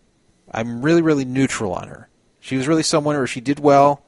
[0.52, 2.10] I'm really, really neutral on her.
[2.40, 4.03] She was really someone where she did well.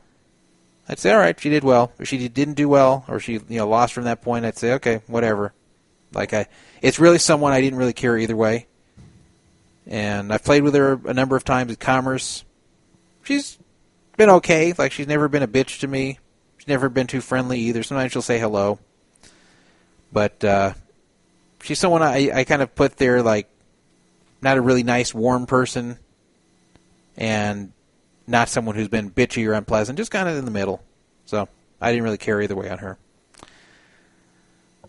[0.90, 1.92] I'd say, all right, she did well.
[2.00, 4.74] If she didn't do well, or she you know lost from that point, I'd say,
[4.74, 5.54] okay, whatever.
[6.12, 6.48] Like I,
[6.82, 8.66] it's really someone I didn't really care either way.
[9.86, 12.44] And I've played with her a number of times at Commerce.
[13.22, 13.60] She's
[14.18, 14.74] been okay.
[14.76, 16.18] Like she's never been a bitch to me.
[16.58, 17.84] She's never been too friendly either.
[17.84, 18.80] Sometimes she'll say hello.
[20.14, 20.74] But uh,
[21.64, 23.50] she's someone I, I kind of put there like
[24.42, 25.98] not a really nice, warm person,
[27.18, 27.74] and
[28.28, 29.98] not someone who's been bitchy or unpleasant.
[29.98, 30.84] Just kind of in the middle.
[31.26, 31.50] So
[31.82, 32.98] I didn't really care either way on her.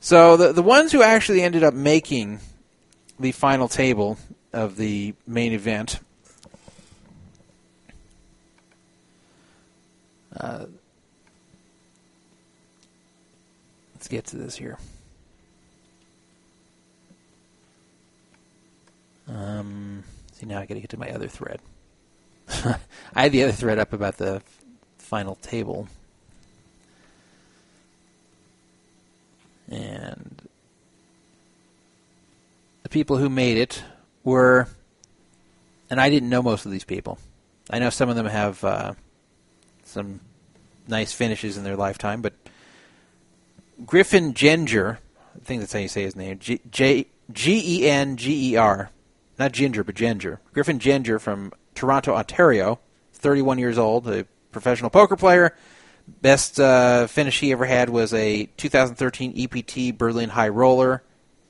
[0.01, 2.40] So the the ones who actually ended up making
[3.18, 4.18] the final table
[4.52, 6.01] of the main event.
[10.36, 10.66] Uh,
[13.94, 14.78] let's get to this here.
[19.28, 21.60] Um, see now I got to get to my other thread.
[23.14, 24.42] I had the other thread up about the
[24.98, 25.88] final table.
[29.70, 30.42] And
[32.82, 33.82] the people who made it
[34.22, 34.68] were,
[35.88, 37.18] and I didn't know most of these people.
[37.70, 38.94] I know some of them have uh,
[39.84, 40.20] some
[40.86, 42.34] nice finishes in their lifetime, but
[43.86, 44.98] Griffin Genger,
[45.34, 47.06] I think that's how you say his name, G
[47.36, 48.90] E N G E R,
[49.39, 50.39] not Ginger, but Genger.
[50.52, 52.78] Griffin Genger from Toronto, Ontario,
[53.15, 55.56] 31 years old, a professional poker player.
[56.06, 61.02] Best uh, finish he ever had was a 2013 EPT Berlin High Roller,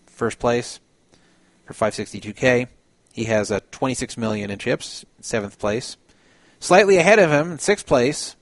[0.06, 0.78] first place
[1.66, 2.68] for 562k.
[3.12, 5.96] He has a 26 million in chips, seventh place.
[6.60, 8.36] Slightly ahead of him, in sixth place,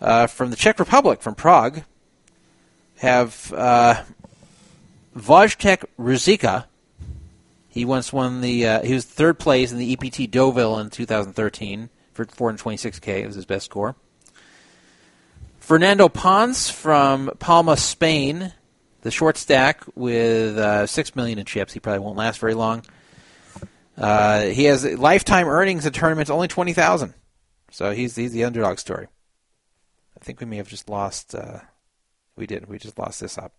[0.00, 1.82] uh, from the Czech Republic, from Prague,
[2.98, 4.02] have uh,
[5.16, 6.66] Vojtech Ruzicka.
[7.74, 8.68] He once won the.
[8.68, 13.08] Uh, he was third place in the EPT Deauville in 2013 for 426k.
[13.08, 13.96] It was his best score.
[15.58, 18.52] Fernando Pons from Palma, Spain,
[19.00, 21.72] the short stack with uh, six million in chips.
[21.72, 22.84] He probably won't last very long.
[23.98, 27.12] Uh, he has lifetime earnings at tournaments only twenty thousand,
[27.72, 29.08] so he's he's the underdog story.
[30.16, 31.34] I think we may have just lost.
[31.34, 31.58] Uh,
[32.36, 32.68] we did.
[32.68, 33.52] We just lost this up.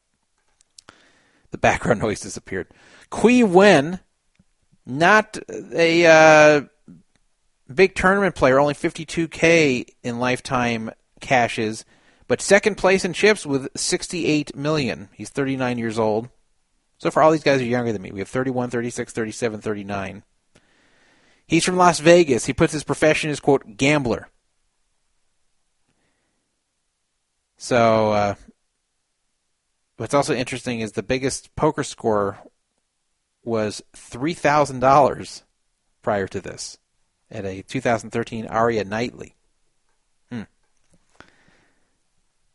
[1.51, 2.67] The background noise disappeared.
[3.09, 3.99] Qui Nguyen,
[4.85, 6.61] not a uh,
[7.73, 11.85] big tournament player, only 52k in lifetime caches,
[12.27, 15.09] but second place in chips with 68 million.
[15.13, 16.29] He's 39 years old.
[16.97, 18.11] So far, all these guys are younger than me.
[18.11, 20.23] We have 31, 36, 37, 39.
[21.47, 22.45] He's from Las Vegas.
[22.45, 24.29] He puts his profession as, quote, gambler.
[27.57, 28.35] So, uh,
[29.97, 32.39] what's also interesting is the biggest poker score
[33.45, 35.43] was $3,000
[36.01, 36.77] prior to this
[37.31, 39.35] at a 2013 Aria Nightly.
[40.31, 40.43] Hmm.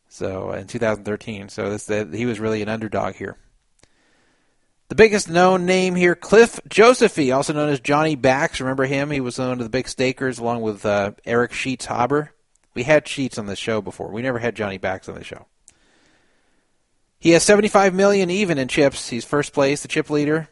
[0.07, 3.37] So in 2013, so this he was really an underdog here.
[4.89, 8.59] The biggest known name here, Cliff Josephy, also known as Johnny Backs.
[8.59, 9.09] Remember him?
[9.09, 12.33] He was one of the big stakers along with uh, Eric Sheets Haber.
[12.73, 14.11] We had Sheets on the show before.
[14.11, 15.45] We never had Johnny Backs on the show.
[17.19, 19.07] He has 75 million even in chips.
[19.07, 20.49] He's first place, the chip leader.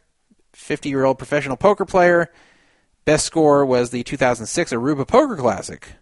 [0.59, 2.31] 50-year-old professional poker player.
[3.05, 5.93] Best score was the 2006 Aruba Poker Classic.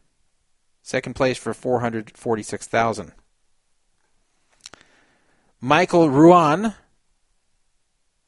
[0.81, 3.11] Second place for 446,000.
[5.59, 6.75] Michael Ruane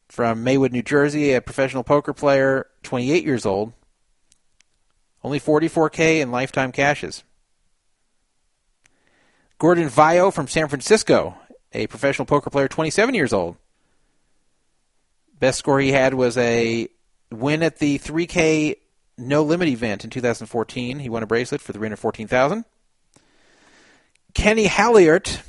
[0.08, 3.74] from Maywood, New Jersey, a professional poker player, 28 years old.
[5.24, 7.24] Only 44K in lifetime cashes.
[9.58, 11.38] Gordon Vayo from San Francisco,
[11.74, 13.58] a professional poker player, 27 years old.
[15.40, 16.90] Best score he had was a
[17.32, 18.76] win at the 3K
[19.18, 21.00] No Limit event in 2014.
[21.00, 22.66] He won a bracelet for 314000
[24.34, 25.42] Kenny Hallaert,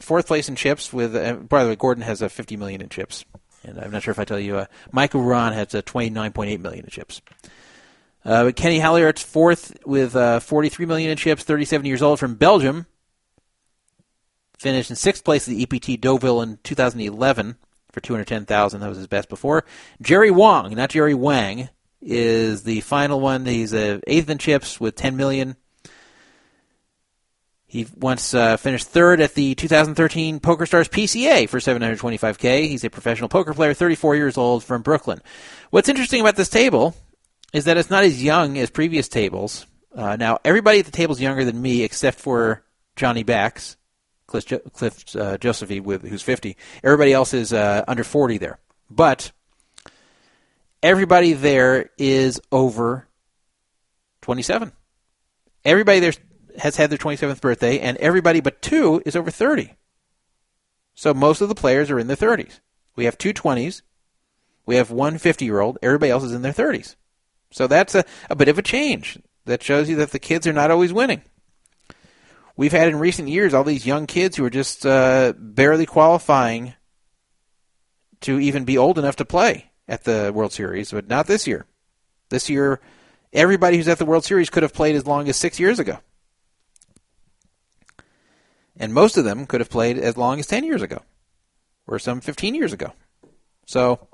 [0.00, 0.92] fourth place in chips.
[0.92, 3.24] With uh, by the way, Gordon has a 50 million in chips,
[3.62, 6.84] and I'm not sure if I tell you, uh, Michael Ruane has a 29.8 million
[6.84, 7.22] in chips.
[8.24, 12.34] Uh, but Kenny Hallaert's fourth with uh, 43 million in chips, 37 years old from
[12.34, 12.86] Belgium.
[14.58, 17.56] Finished in sixth place at the EPT Deauville in 2011
[17.96, 18.80] for 210,000.
[18.80, 19.64] That was his best before.
[20.02, 21.70] Jerry Wong, not Jerry Wang,
[22.02, 23.46] is the final one.
[23.46, 25.56] He's a eighth in chips with 10 million.
[27.64, 32.68] He once uh, finished third at the 2013 PokerStars PCA for 725k.
[32.68, 35.22] He's a professional poker player, 34 years old, from Brooklyn.
[35.70, 36.94] What's interesting about this table
[37.54, 39.66] is that it's not as young as previous tables.
[39.94, 42.62] Uh, now, everybody at the table is younger than me, except for
[42.94, 43.78] Johnny Backs,
[44.26, 46.56] Cliff, Cliff uh, Josephy, with who's 50.
[46.82, 48.58] Everybody else is uh, under 40 there,
[48.90, 49.32] but
[50.82, 53.06] everybody there is over
[54.22, 54.72] 27.
[55.64, 56.12] Everybody there
[56.58, 59.74] has had their 27th birthday, and everybody but two is over 30.
[60.94, 62.60] So most of the players are in their 30s.
[62.96, 63.82] We have two 20s.
[64.64, 65.78] We have one 50 year old.
[65.82, 66.96] Everybody else is in their 30s.
[67.50, 69.18] So that's a, a bit of a change.
[69.44, 71.22] That shows you that the kids are not always winning.
[72.56, 76.74] We've had in recent years all these young kids who are just uh, barely qualifying
[78.22, 81.66] to even be old enough to play at the World Series, but not this year.
[82.30, 82.80] This year,
[83.32, 85.98] everybody who's at the World Series could have played as long as six years ago.
[88.78, 91.02] And most of them could have played as long as 10 years ago,
[91.86, 92.92] or some 15 years ago.
[93.66, 94.08] So,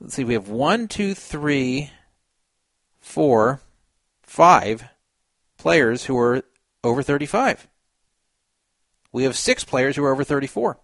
[0.00, 1.90] let's see, we have one, two, three,
[3.00, 3.60] four,
[4.22, 4.84] five
[5.56, 6.42] players who are
[6.84, 7.68] over 35.
[9.12, 10.78] We have six players who are over 34.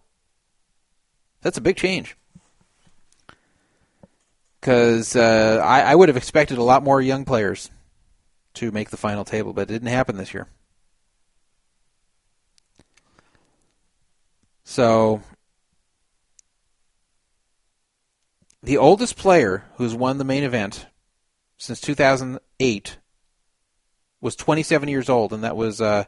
[1.42, 2.16] That's a big change.
[4.60, 7.70] Because uh, I, I would have expected a lot more young players
[8.54, 10.48] to make the final table, but it didn't happen this year.
[14.64, 15.20] So,
[18.62, 20.86] the oldest player who's won the main event
[21.58, 22.96] since 2008
[24.24, 26.04] was 27 years old, and that was uh,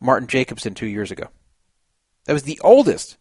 [0.00, 1.28] Martin Jacobson two years ago.
[2.26, 3.16] That was the oldest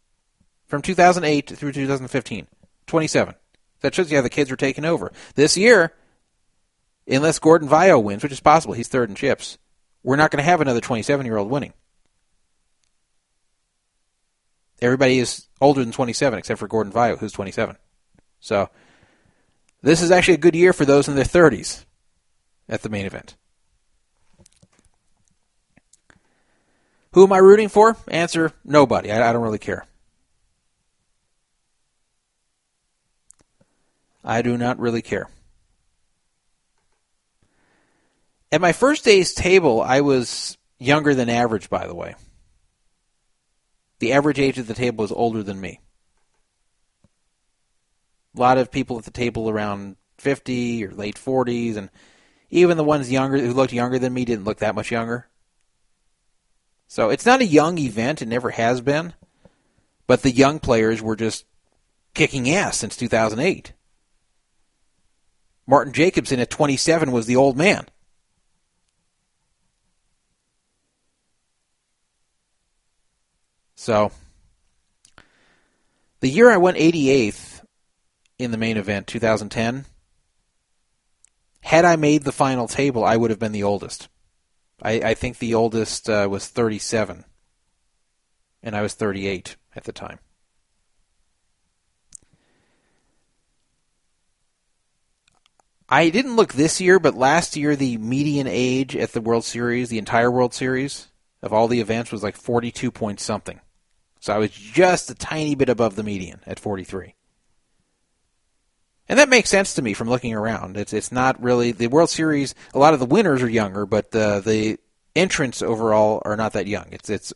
[0.65, 2.47] from 2008 through 2015.
[2.87, 3.35] 27.
[3.79, 5.13] That shows you how the kids were taking over.
[5.35, 5.93] This year,
[7.07, 9.57] unless Gordon Vayo wins, which is possible, he's third in chips,
[10.03, 11.73] we're not going to have another 27 year old winning.
[14.81, 17.77] Everybody is older than 27 except for Gordon Vayo, who's 27.
[18.41, 18.69] So,
[19.81, 21.85] this is actually a good year for those in their 30s
[22.67, 23.37] at the main event.
[27.17, 27.97] Who am I rooting for?
[28.09, 29.11] Answer nobody.
[29.11, 29.87] I, I don't really care.
[34.23, 35.27] I do not really care.
[38.51, 42.13] At my first day's table, I was younger than average, by the way.
[43.97, 45.79] The average age of the table was older than me.
[48.35, 51.89] A lot of people at the table around 50 or late 40s, and
[52.51, 55.27] even the ones younger who looked younger than me didn't look that much younger.
[56.87, 59.13] So it's not a young event, it never has been.
[60.07, 61.45] But the young players were just
[62.13, 63.73] kicking ass since 2008.
[65.67, 67.85] Martin Jacobson at 27 was the old man.
[73.75, 74.11] So,
[76.21, 77.63] the year I went 88th
[78.39, 79.85] in the main event, 2010,
[81.61, 84.07] had I made the final table, I would have been the oldest.
[84.81, 87.25] I, I think the oldest uh, was 37,
[88.61, 90.19] and I was 38 at the time.
[95.89, 99.89] I didn't look this year, but last year the median age at the World Series,
[99.89, 101.07] the entire World Series
[101.41, 103.61] of all the events was like 42 point something.
[104.19, 107.15] So I was just a tiny bit above the median at 43.
[109.09, 110.75] And that makes sense to me from looking around.
[110.77, 112.55] It's it's not really the World Series.
[112.73, 114.79] A lot of the winners are younger, but the the
[115.15, 116.87] entrants overall are not that young.
[116.91, 117.33] It's it's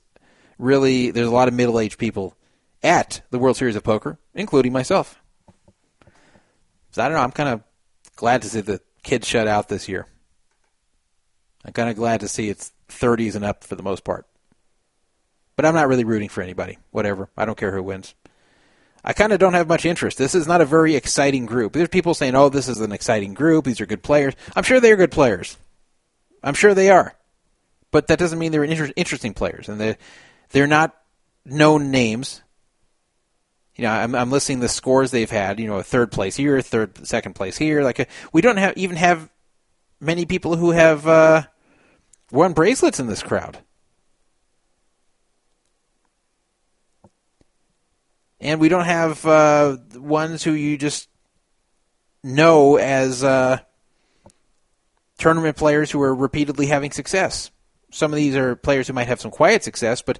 [0.57, 2.35] really there's a lot of middle aged people
[2.83, 5.21] at the World Series of Poker, including myself.
[6.91, 7.23] So I don't know.
[7.23, 7.63] I'm kind of
[8.15, 10.07] glad to see the kids shut out this year.
[11.63, 14.25] I'm kind of glad to see it's 30s and up for the most part.
[15.55, 16.79] But I'm not really rooting for anybody.
[16.89, 17.29] Whatever.
[17.37, 18.15] I don't care who wins.
[19.03, 20.17] I kind of don't have much interest.
[20.17, 21.73] This is not a very exciting group.
[21.73, 23.65] There's people saying, "Oh, this is an exciting group.
[23.65, 25.57] These are good players." I'm sure they are good players.
[26.43, 27.15] I'm sure they are,
[27.91, 29.97] but that doesn't mean they're inter- interesting players, and they
[30.51, 30.95] they're not
[31.45, 32.41] known names.
[33.75, 35.59] You know, I'm, I'm listing the scores they've had.
[35.59, 37.83] You know, a third place here, third, second place here.
[37.83, 39.29] Like a, we don't have even have
[39.99, 41.43] many people who have uh,
[42.31, 43.59] won bracelets in this crowd.
[48.41, 51.07] And we don't have uh, ones who you just
[52.23, 53.59] know as uh,
[55.19, 57.51] tournament players who are repeatedly having success.
[57.91, 60.19] Some of these are players who might have some quiet success, but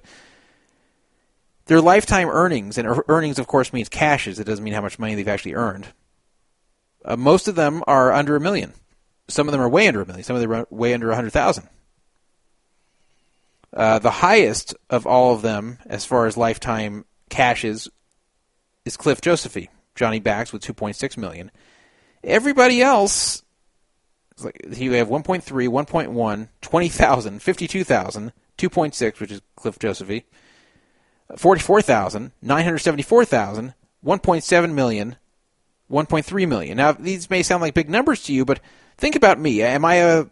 [1.66, 4.38] their lifetime earnings, and earnings, of course, means cashes.
[4.38, 5.88] It doesn't mean how much money they've actually earned.
[7.04, 8.72] Uh, most of them are under a million.
[9.28, 10.24] Some of them are way under a million.
[10.24, 11.68] Some of them are way under a hundred thousand.
[13.72, 17.88] Uh, the highest of all of them, as far as lifetime cashes,
[18.84, 21.50] is Cliff Josephy, Johnny Backs with 2.6 million.
[22.24, 23.42] Everybody else,
[24.42, 30.24] like you have 1.3, 1.1, 20,000, 52,000, 2.6, which is Cliff Josephy,
[31.36, 35.16] 44,000, 974,000, 1.7 million,
[35.90, 36.76] 1.3 million.
[36.76, 38.60] Now these may sound like big numbers to you, but
[38.98, 39.62] think about me.
[39.62, 40.26] Am I a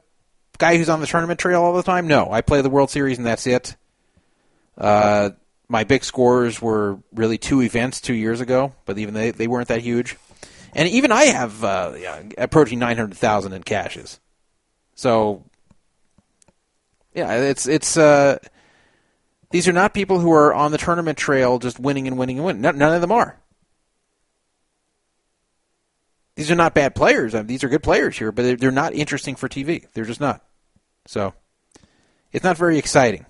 [0.59, 2.07] guy who's on the tournament trail all the time?
[2.07, 3.77] No, I play the World Series and that's it.
[4.77, 5.31] Uh,
[5.71, 9.69] my big scores were really two events two years ago, but even they they weren't
[9.69, 10.17] that huge.
[10.75, 11.95] And even I have uh,
[12.37, 14.19] approaching nine hundred thousand in caches.
[14.97, 15.45] So
[17.15, 18.39] yeah, it's it's uh,
[19.51, 22.47] these are not people who are on the tournament trail just winning and winning and
[22.47, 22.63] winning.
[22.63, 23.39] None, none of them are.
[26.35, 27.35] These are not bad players.
[27.35, 29.87] I mean, these are good players here, but they're, they're not interesting for TV.
[29.93, 30.45] They're just not.
[31.07, 31.35] So
[32.33, 33.27] it's not very exciting.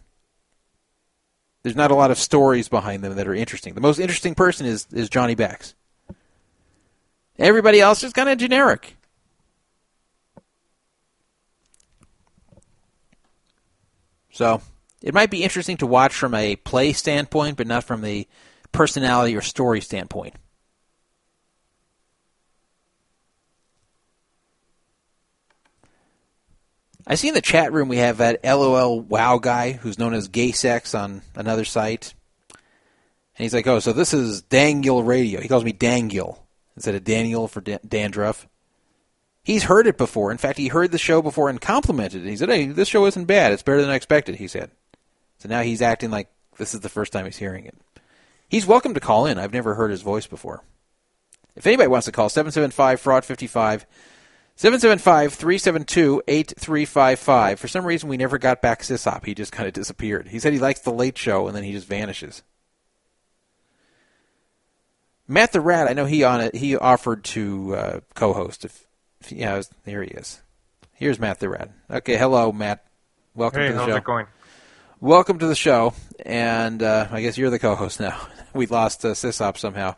[1.62, 3.74] There's not a lot of stories behind them that are interesting.
[3.74, 5.74] The most interesting person is is Johnny Backs.
[7.38, 8.96] Everybody else is kind of generic.
[14.32, 14.62] So
[15.02, 18.26] it might be interesting to watch from a play standpoint, but not from a
[18.72, 20.34] personality or story standpoint.
[27.10, 30.28] I see in the chat room we have that LOL wow guy who's known as
[30.28, 32.14] Gay Sex on another site.
[32.50, 35.40] And he's like, oh, so this is Dangil Radio.
[35.40, 36.38] He calls me Dangil
[36.76, 38.46] instead of Daniel for Dan- dandruff.
[39.42, 40.30] He's heard it before.
[40.30, 42.30] In fact, he heard the show before and complimented it.
[42.30, 43.50] He said, hey, this show isn't bad.
[43.50, 44.70] It's better than I expected, he said.
[45.38, 46.28] So now he's acting like
[46.58, 47.74] this is the first time he's hearing it.
[48.48, 49.36] He's welcome to call in.
[49.36, 50.62] I've never heard his voice before.
[51.56, 53.84] If anybody wants to call, 775 Fraud 55
[54.60, 57.58] 775 372 8355.
[57.58, 59.24] For some reason, we never got back Sysop.
[59.24, 60.28] He just kind of disappeared.
[60.28, 62.42] He said he likes the late show, and then he just vanishes.
[65.26, 66.54] Matt the Rat, I know he on it.
[66.54, 68.66] He offered to uh, co-host.
[68.66, 68.86] If,
[69.22, 70.42] if yeah, was, there he is.
[70.92, 71.70] Here's Matt the Rat.
[71.90, 72.84] Okay, hello, Matt.
[73.34, 73.96] Welcome Hey, to the how's show.
[73.96, 74.26] it going?
[75.00, 75.94] Welcome to the show,
[76.26, 78.20] and uh, I guess you're the co-host now.
[78.52, 79.96] we lost uh, Sysop somehow.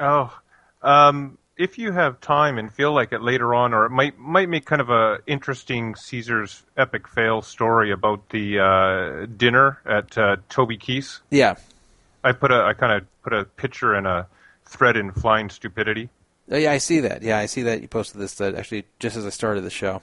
[0.00, 0.36] Oh,
[0.82, 4.48] um, if you have time and feel like it later on, or it might might
[4.48, 10.36] make kind of a interesting Caesar's epic fail story about the uh, dinner at uh,
[10.48, 11.20] Toby Keith's.
[11.30, 11.56] Yeah.
[12.22, 14.26] I put a I kind of put a picture and a
[14.64, 16.08] thread in Flying Stupidity.
[16.50, 17.22] Oh, yeah, I see that.
[17.22, 20.02] Yeah, I see that you posted this uh, actually just as I started the show.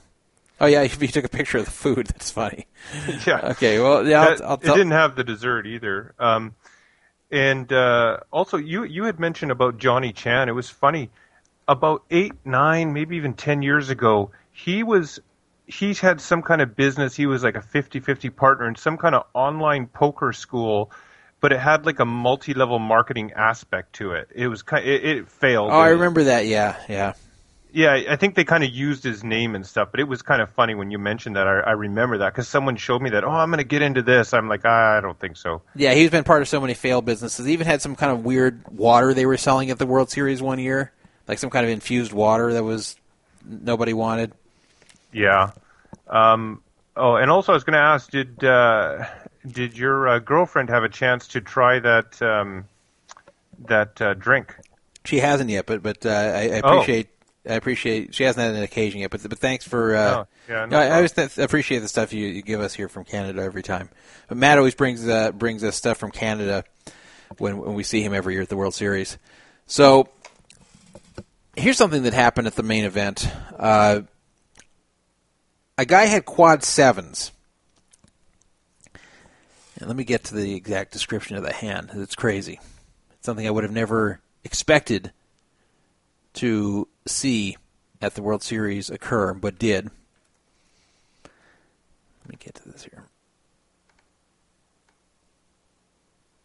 [0.60, 2.08] Oh yeah, you took a picture of the food.
[2.08, 2.68] That's funny.
[3.28, 3.50] yeah.
[3.52, 3.80] Okay.
[3.80, 6.14] Well, yeah, I'll, That- I'll it didn't have the dessert either.
[6.20, 6.56] Um,
[7.32, 10.50] and uh, also, you you had mentioned about Johnny Chan.
[10.50, 11.10] It was funny.
[11.68, 15.20] About eight, nine, maybe even ten years ago, he was
[15.66, 17.16] he had some kind of business.
[17.16, 20.92] He was like a 50-50 partner in some kind of online poker school,
[21.40, 24.30] but it had like a multi-level marketing aspect to it.
[24.36, 24.86] It was kind.
[24.86, 25.72] It, it failed.
[25.72, 26.46] Oh, I remember that.
[26.46, 27.14] Yeah, yeah.
[27.72, 30.42] yeah, I think they kind of used his name and stuff, but it was kind
[30.42, 31.48] of funny when you mentioned that.
[31.48, 33.24] I, I remember that because someone showed me that.
[33.24, 34.34] Oh, I'm going to get into this.
[34.34, 35.62] I'm like, ah, I don't think so.
[35.76, 37.46] Yeah, he's been part of so many failed businesses.
[37.46, 40.42] He even had some kind of weird water they were selling at the World Series
[40.42, 40.92] one year,
[41.28, 42.96] like some kind of infused water that was
[43.46, 44.32] nobody wanted.
[45.12, 45.52] Yeah.
[46.08, 46.62] Um,
[46.96, 49.06] oh, and also I was going to ask, did uh,
[49.48, 52.66] did your uh, girlfriend have a chance to try that um,
[53.68, 54.56] that uh, drink?
[55.06, 56.74] She hasn't yet, but but uh, I, I Oh.
[56.74, 57.10] appreciate
[57.50, 58.16] I appreciate.
[58.16, 59.96] She hasn't had an occasion yet, but but thanks for.
[59.96, 62.74] Uh, Oh, yeah, no, I, I always th- appreciate the stuff you, you give us
[62.74, 63.90] here from Canada every time.
[64.28, 66.64] But Matt always brings uh, brings us stuff from Canada
[67.38, 69.18] when when we see him every year at the World Series.
[69.68, 70.10] So
[71.56, 73.28] here's something that happened at the main event.
[73.58, 74.02] Uh,
[75.78, 77.32] a guy had quad sevens.
[79.78, 81.92] And let me get to the exact description of the hand.
[81.96, 82.60] It's crazy.
[83.14, 85.12] It's something I would have never expected
[86.36, 87.58] to see
[88.02, 89.90] at the World Series occur, but did.
[91.26, 93.04] Let me get to this here.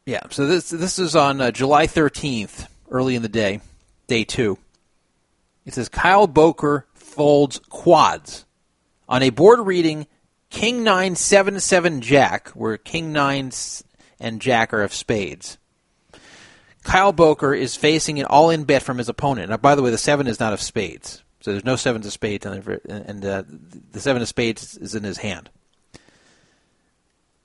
[0.07, 3.61] Yeah, so this this is on uh, July 13th, early in the day,
[4.07, 4.57] day two.
[5.69, 8.47] It says Kyle Bowker folds quads
[9.07, 10.07] on a board reading
[10.49, 13.51] King Nine Seven Seven Jack, where King Nine
[14.19, 15.59] and Jack are of spades.
[16.85, 19.51] Kyle Bowker is facing an all-in bet from his opponent.
[19.51, 22.15] Now, by the way, the seven is not of spades, so there's no sevens of
[22.15, 23.43] spades, the, and uh,
[23.91, 25.51] the seven of spades is in his hand.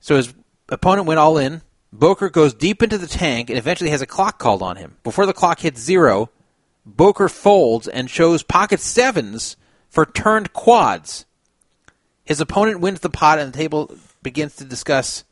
[0.00, 0.32] So his
[0.70, 1.60] opponent went all in.
[1.92, 4.96] Bowker goes deep into the tank and eventually has a clock called on him.
[5.02, 6.30] Before the clock hits zero,
[6.86, 9.56] Bowker folds and shows pocket sevens
[9.88, 11.24] for turned quads.
[12.24, 15.24] His opponent wins the pot and the table begins to discuss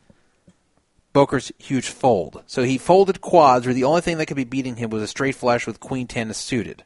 [1.12, 2.42] Bowker's huge fold.
[2.46, 5.06] So he folded quads where the only thing that could be beating him was a
[5.06, 6.84] straight flush with queen ten suited.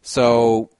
[0.00, 0.70] So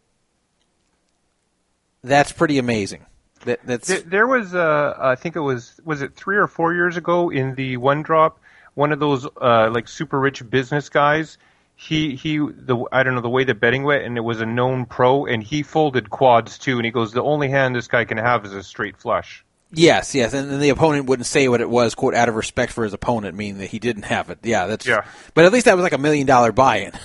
[2.02, 3.04] that's pretty amazing.
[3.44, 6.74] That, that's There, there was, uh, I think it was, was it three or four
[6.74, 8.40] years ago in the one drop,
[8.74, 11.36] one of those uh, like super rich business guys.
[11.76, 14.46] He he, the I don't know the way the betting went, and it was a
[14.46, 18.04] known pro, and he folded quads too, and he goes, the only hand this guy
[18.04, 19.44] can have is a straight flush.
[19.76, 22.70] Yes, yes, and then the opponent wouldn't say what it was, quote, out of respect
[22.72, 24.38] for his opponent, meaning that he didn't have it.
[24.44, 24.86] Yeah, that's.
[24.86, 25.04] Yeah.
[25.34, 26.92] But at least that was like a million dollar buy-in.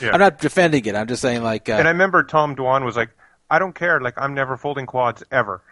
[0.00, 0.12] Yeah.
[0.12, 0.94] I'm not defending it.
[0.94, 3.10] I'm just saying, like, uh, And I remember Tom Dwan was like,
[3.50, 5.62] I don't care, like I'm never folding quads ever.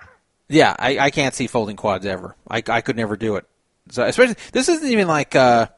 [0.49, 2.35] yeah, I, I can't see folding quads ever.
[2.51, 3.47] I, I could never do it.
[3.91, 5.69] So especially this isn't even like uh,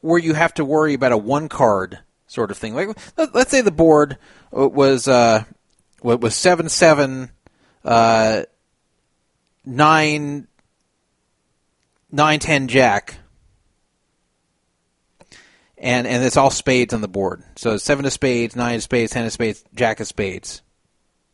[0.00, 2.74] where you have to worry about a one card sort of thing.
[2.74, 4.18] Like let, let's say the board
[4.56, 5.44] uh, was uh,
[6.00, 7.30] what was seven seven
[7.84, 8.42] uh,
[9.64, 10.46] nine
[12.10, 13.18] nine ten jack,
[15.76, 17.42] and and it's all spades on the board.
[17.56, 20.62] So seven of spades, nine of spades, ten of spades, jack of spades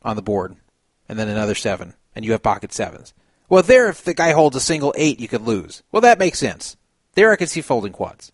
[0.02, 0.56] on the board,
[1.08, 3.12] and then another seven, and you have pocket sevens.
[3.46, 5.82] Well, there, if the guy holds a single eight, you could lose.
[5.92, 6.78] Well, that makes sense.
[7.12, 8.32] There, I can see folding quads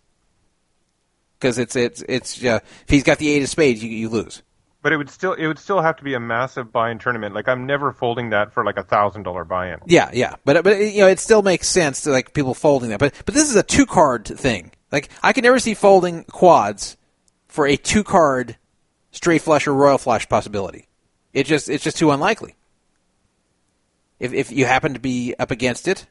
[1.41, 4.43] because it's it's it's uh, if he's got the eight of spades, you you lose.
[4.83, 7.35] But it would still it would still have to be a massive buy-in tournament.
[7.35, 9.79] Like I'm never folding that for like a thousand dollar buy-in.
[9.85, 12.99] Yeah, yeah, but but you know it still makes sense to like people folding that.
[12.99, 14.71] But but this is a two card thing.
[14.91, 16.97] Like I can never see folding quads
[17.47, 18.57] for a two card
[19.11, 20.87] straight flush or royal flush possibility.
[21.33, 22.55] It just it's just too unlikely.
[24.19, 26.07] If if you happen to be up against it,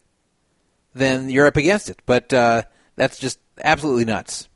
[0.95, 2.01] then you're up against it.
[2.07, 2.63] But uh,
[2.97, 4.49] that's just absolutely nuts.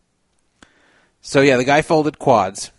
[1.27, 2.71] So yeah, the guy folded quads.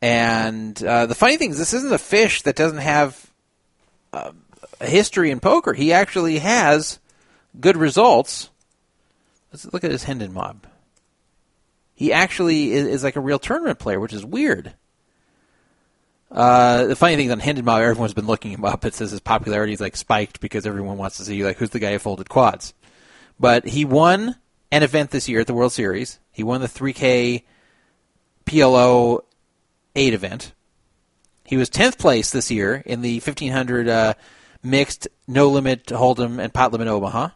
[0.00, 3.28] And uh, the funny thing is, this isn't a fish that doesn't have
[4.12, 4.32] a
[4.80, 5.72] history in poker.
[5.72, 7.00] He actually has
[7.58, 8.50] good results.
[9.52, 10.64] Let's look at his Hendon mob.
[11.94, 14.72] He actually is, is like a real tournament player, which is weird.
[16.30, 18.84] Uh, the funny thing is on Hendon mob, everyone's been looking him up.
[18.84, 21.80] It says his popularity is like spiked because everyone wants to see like who's the
[21.80, 22.74] guy who folded quads.
[23.40, 24.36] But he won
[24.72, 26.18] an event this year at the World Series.
[26.32, 27.44] He won the 3K
[28.46, 29.22] PLO
[29.94, 30.52] 8 event.
[31.44, 34.14] He was 10th place this year in the 1500 uh,
[34.62, 37.28] mixed no limit hold'em and pot limit Omaha.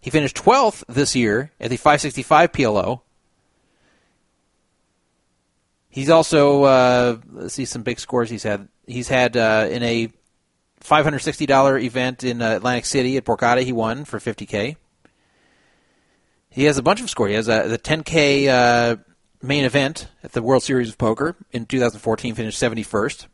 [0.00, 3.00] He finished 12th this year at the 565 PLO.
[5.88, 8.66] He's also uh, let's see some big scores he's had.
[8.88, 10.12] He's had uh, in a
[10.80, 13.62] $560 event in uh, Atlantic City at Borgata.
[13.62, 14.76] He won for 50k.
[16.56, 17.28] He has a bunch of scores.
[17.28, 18.96] He has uh, the 10k uh,
[19.42, 23.26] main event at the World Series of Poker in 2014, finished 71st.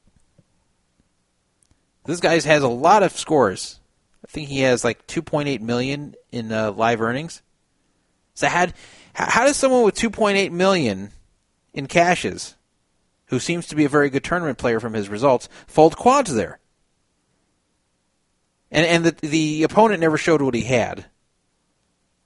[2.04, 3.78] This guy has a lot of scores.
[4.24, 7.42] I think he has like 2.8 million in uh, live earnings.
[8.34, 8.66] So how,
[9.14, 11.12] how does someone with 2.8 million
[11.72, 12.56] in cashes,
[13.26, 16.58] who seems to be a very good tournament player from his results, fold quads there?
[18.72, 21.04] And and the the opponent never showed what he had.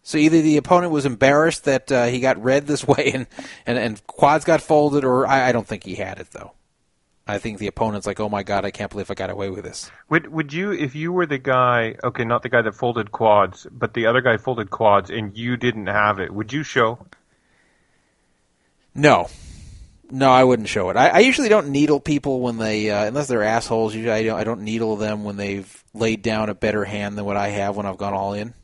[0.07, 3.27] So either the opponent was embarrassed that uh, he got read this way and,
[3.66, 6.53] and, and quads got folded, or I, I don't think he had it though.
[7.27, 9.65] I think the opponent's like, oh my god, I can't believe I got away with
[9.65, 9.91] this.
[10.09, 11.97] Would would you if you were the guy?
[12.05, 15.57] Okay, not the guy that folded quads, but the other guy folded quads, and you
[15.57, 16.33] didn't have it.
[16.33, 17.05] Would you show?
[18.95, 19.28] No,
[20.09, 20.97] No, I wouldn't show it.
[20.97, 23.93] I, I usually don't needle people when they, uh, unless they're assholes.
[23.93, 27.24] Usually, I don't, I don't needle them when they've laid down a better hand than
[27.24, 28.55] what I have when I've gone all in.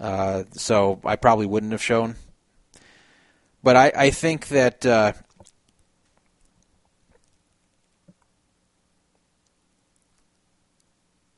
[0.00, 2.16] Uh, so I probably wouldn't have shown.
[3.62, 5.12] But I, I think that uh,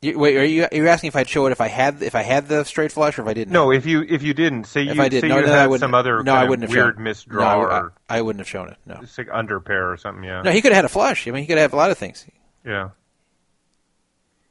[0.02, 2.14] you, wait, are you are you asking if I'd show it if I had if
[2.14, 3.52] I had the straight flush or if I didn't?
[3.52, 5.52] No, if you if you didn't say you if I did, say no, you no,
[5.52, 7.04] I had some other no, I wouldn't have weird shown.
[7.04, 8.76] misdraw No, I, or I wouldn't have shown it.
[8.86, 10.24] No, it's like under pair or something.
[10.24, 11.26] Yeah, no, he could have had a flush.
[11.26, 12.26] I mean, he could have a lot of things.
[12.64, 12.90] yeah.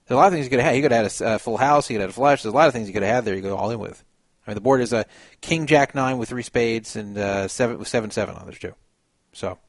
[0.10, 0.76] There's a lot of things he could have had.
[0.76, 1.88] He could have had a uh, full house.
[1.88, 2.41] He could have had a flush.
[2.41, 3.36] There's a lot of things he could have had there.
[3.36, 4.03] You go all in with.
[4.45, 5.06] I mean, the board is a
[5.40, 8.73] king jack nine with three spades and uh, seven with seven seven on there too.
[9.34, 9.60] So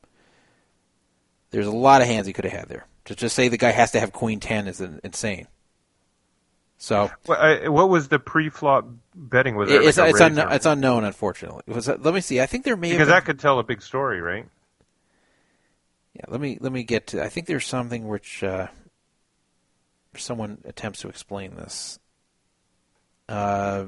[1.50, 2.86] there's a lot of hands he could have had there.
[3.04, 5.46] To just say the guy has to have queen ten is in- insane.
[6.78, 9.56] So Well, I, what was the pre-flop betting?
[9.56, 11.64] Was it it's like it's, un- it's unknown, unfortunately.
[11.66, 12.40] It was, uh, let me see.
[12.40, 14.46] I think there may because have that could tell a big story, right?
[16.14, 17.22] Yeah, let me let me get to.
[17.22, 18.68] I think there's something which uh,
[20.16, 21.98] someone attempts to explain this.
[23.28, 23.86] Uh,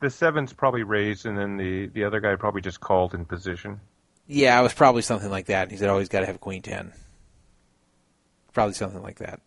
[0.00, 3.80] The sevens probably raised, and then the the other guy probably just called in position.
[4.26, 5.70] yeah, it was probably something like that.
[5.70, 6.92] He said, "Oh, he's got to have queen ten."
[8.52, 9.40] Probably something like that.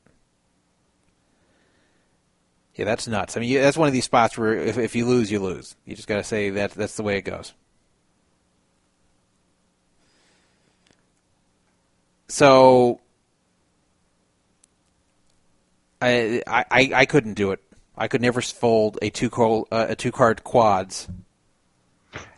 [2.75, 3.35] Yeah, that's nuts.
[3.37, 5.75] I mean, that's one of these spots where if, if you lose, you lose.
[5.85, 7.53] You just got to say that that's the way it goes.
[12.29, 13.01] So,
[16.01, 16.65] I I
[16.95, 17.59] I- couldn't do it.
[17.97, 21.07] I could never fold a two card uh, a two card quads.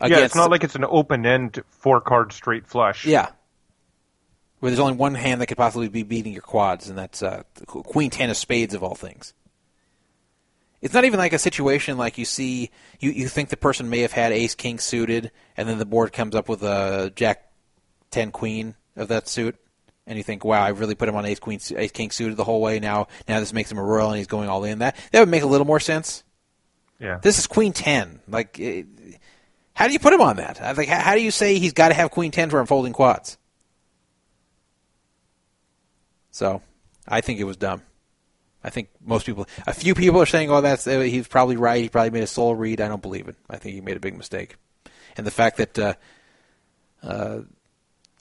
[0.02, 3.06] yeah, it's not like it's an open end four card straight flush.
[3.06, 3.30] yeah.
[4.60, 7.44] Where there's only one hand that could possibly be beating your quads, and that's uh,
[7.66, 9.34] Queen Ten of Spades of all things.
[10.82, 12.70] It's not even like a situation like you see.
[13.00, 16.14] You, you think the person may have had Ace King suited, and then the board
[16.14, 17.52] comes up with a Jack
[18.12, 19.56] Ten Queen of that suit,
[20.08, 22.44] and you think, "Wow, I really put him on Ace Queen Ace King suited the
[22.44, 24.80] whole way." Now now this makes him a royal, and he's going all in.
[24.80, 26.24] That that would make a little more sense.
[27.00, 27.20] yeah.
[27.22, 28.20] This is Queen Ten.
[28.28, 28.84] Like, eh,
[29.74, 30.62] how do you put him on that?
[30.62, 32.66] I Like, how, how do you say he's got to have Queen Ten for him
[32.68, 33.38] folding quads?
[36.32, 36.62] So,
[37.08, 37.82] I think it was dumb.
[38.64, 41.82] I think most people, a few people are saying, "Oh, that's uh, he's probably right.
[41.82, 43.36] He probably made a soul read." I don't believe it.
[43.50, 44.56] I think he made a big mistake,
[45.18, 45.94] and the fact that uh,
[47.02, 47.40] uh,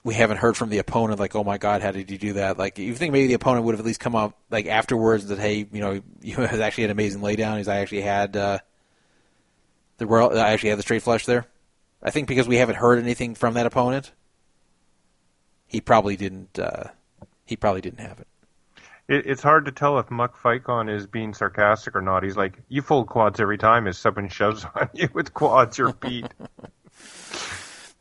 [0.03, 2.59] we haven't heard from the opponent, like, "Oh my God, how did you do that?"
[2.59, 5.39] Like, you think maybe the opponent would have at least come up like afterwards that,
[5.39, 7.59] "Hey, you know, you has actually had an amazing laydown.
[7.59, 8.59] He's actually had uh,
[9.99, 10.39] the royal.
[10.39, 11.47] I actually had the straight flush there."
[12.03, 14.13] I think because we haven't heard anything from that opponent,
[15.67, 16.59] he probably didn't.
[16.59, 16.85] Uh,
[17.45, 18.27] he probably didn't have it.
[19.07, 22.23] It, it's hard to tell if Muck Ficon is being sarcastic or not.
[22.23, 25.93] He's like, "You fold quads every time as someone shoves on you with quads, you're
[25.93, 26.27] beat."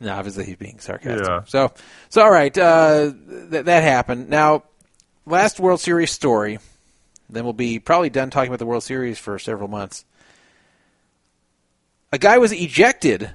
[0.00, 1.28] No, obviously he's being sarcastic.
[1.28, 1.44] Yeah.
[1.44, 1.72] So,
[2.08, 3.12] so all right, uh,
[3.50, 4.30] th- that happened.
[4.30, 4.64] Now,
[5.26, 6.58] last World Series story.
[7.32, 10.04] Then we'll be probably done talking about the World Series for several months.
[12.12, 13.30] A guy was ejected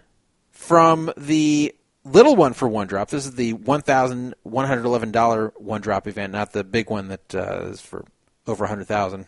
[0.52, 1.74] from the
[2.04, 3.10] little one for one drop.
[3.10, 6.90] This is the one thousand one hundred eleven dollar one drop event, not the big
[6.90, 8.04] one that uh, is for
[8.48, 9.28] over a hundred thousand.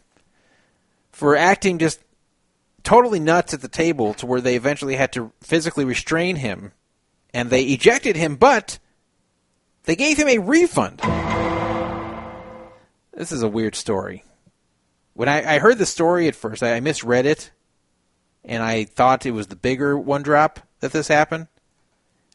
[1.14, 2.02] For acting just
[2.84, 6.74] totally nuts at the table, to where they eventually had to physically restrain him
[7.38, 8.80] and they ejected him, but
[9.84, 11.00] they gave him a refund.
[13.14, 14.24] This is a weird story.
[15.14, 17.52] When I, I heard the story at first, I, I misread it,
[18.44, 21.46] and I thought it was the bigger one drop that this happened.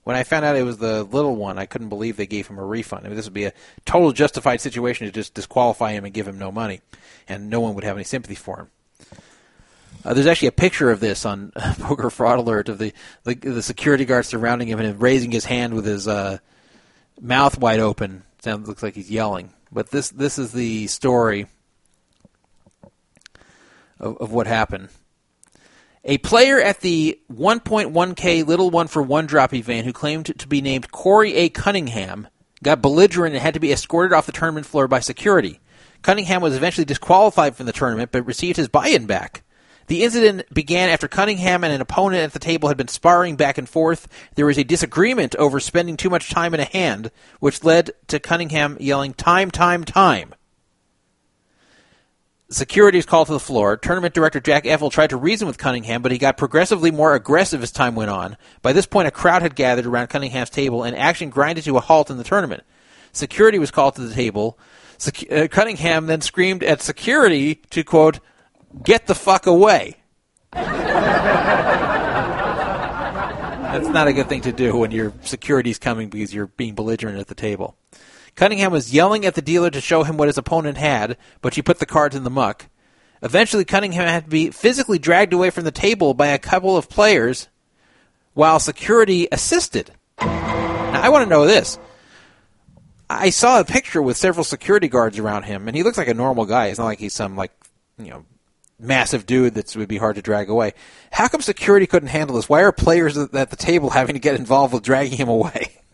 [0.05, 2.61] When I found out it was the little one, I couldn't believe they gave him
[2.61, 3.05] a refund.
[3.05, 3.53] I mean, this would be a
[3.85, 6.81] total justified situation to just disqualify him and give him no money,
[7.27, 8.71] and no one would have any sympathy for him.
[10.05, 12.93] Uh, there's actually a picture of this on Poker Fraud Alert of the,
[13.25, 16.39] the the security guard surrounding him and raising his hand with his uh,
[17.21, 18.25] mouth wide open.
[18.41, 19.53] Sounds looks like he's yelling.
[19.71, 21.47] But this this is the story
[24.01, 24.89] of, of what happened.
[26.05, 30.61] A player at the 1.1K Little One for One Drop event who claimed to be
[30.61, 31.49] named Corey A.
[31.49, 32.27] Cunningham
[32.61, 35.61] got belligerent and had to be escorted off the tournament floor by security.
[36.03, 39.45] Cunningham was eventually disqualified from the tournament but received his buy in back.
[39.87, 43.59] The incident began after Cunningham and an opponent at the table had been sparring back
[43.59, 44.09] and forth.
[44.35, 47.11] There was a disagreement over spending too much time in a hand,
[47.41, 50.35] which led to Cunningham yelling, Time, time, time.
[52.53, 53.79] Security was called to the floor.
[53.79, 57.63] Tournament director Jack Effel tried to reason with Cunningham, but he got progressively more aggressive
[57.63, 58.37] as time went on.
[58.61, 61.81] By this point, a crowd had gathered around Cunningham's table, and action grinded to a
[61.81, 62.63] halt in the tournament.
[63.13, 64.59] Security was called to the table.
[64.99, 68.21] Sec- uh, Cunningham then screamed at security to, quote,
[68.83, 69.97] get the fuck away.
[73.73, 77.19] That's not a good thing to do when your security's coming because you're being belligerent
[77.19, 77.77] at the table.
[78.35, 81.63] Cunningham was yelling at the dealer to show him what his opponent had, but she
[81.63, 82.67] put the cards in the muck.
[83.23, 86.89] Eventually, Cunningham had to be physically dragged away from the table by a couple of
[86.89, 87.49] players
[88.35, 89.93] while security assisted.
[90.21, 91.79] Now, I want to know this.
[93.09, 96.15] I saw a picture with several security guards around him, and he looks like a
[96.15, 96.67] normal guy.
[96.67, 97.53] It's not like he's some, like,
[97.99, 98.25] you know,
[98.83, 100.75] massive dude that would be hard to drag away.
[101.11, 102.49] How come security couldn't handle this?
[102.49, 105.73] Why are players at the table having to get involved with dragging him away?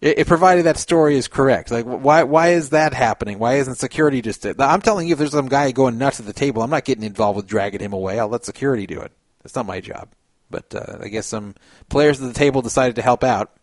[0.00, 1.70] it, it provided that story is correct.
[1.70, 3.38] Like, why why is that happening?
[3.38, 4.46] Why isn't security just?
[4.46, 7.04] I'm telling you, if there's some guy going nuts at the table, I'm not getting
[7.04, 8.20] involved with dragging him away.
[8.20, 9.12] I'll let security do it.
[9.42, 10.08] That's not my job.
[10.50, 11.54] But uh, I guess some
[11.88, 13.55] players at the table decided to help out.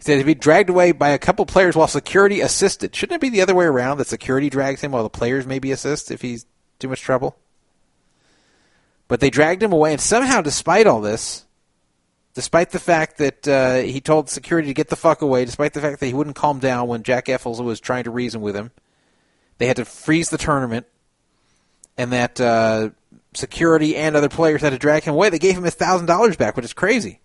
[0.00, 2.96] He said he'd be dragged away by a couple players while security assisted.
[2.96, 5.72] Shouldn't it be the other way around that security drags him while the players maybe
[5.72, 6.46] assist if he's
[6.78, 7.36] too much trouble?
[9.08, 11.44] But they dragged him away, and somehow, despite all this,
[12.32, 15.82] despite the fact that uh, he told security to get the fuck away, despite the
[15.82, 18.70] fact that he wouldn't calm down when Jack Effels was trying to reason with him,
[19.58, 20.86] they had to freeze the tournament,
[21.98, 22.88] and that uh,
[23.34, 25.28] security and other players had to drag him away.
[25.28, 27.20] They gave him his thousand dollars back, which is crazy.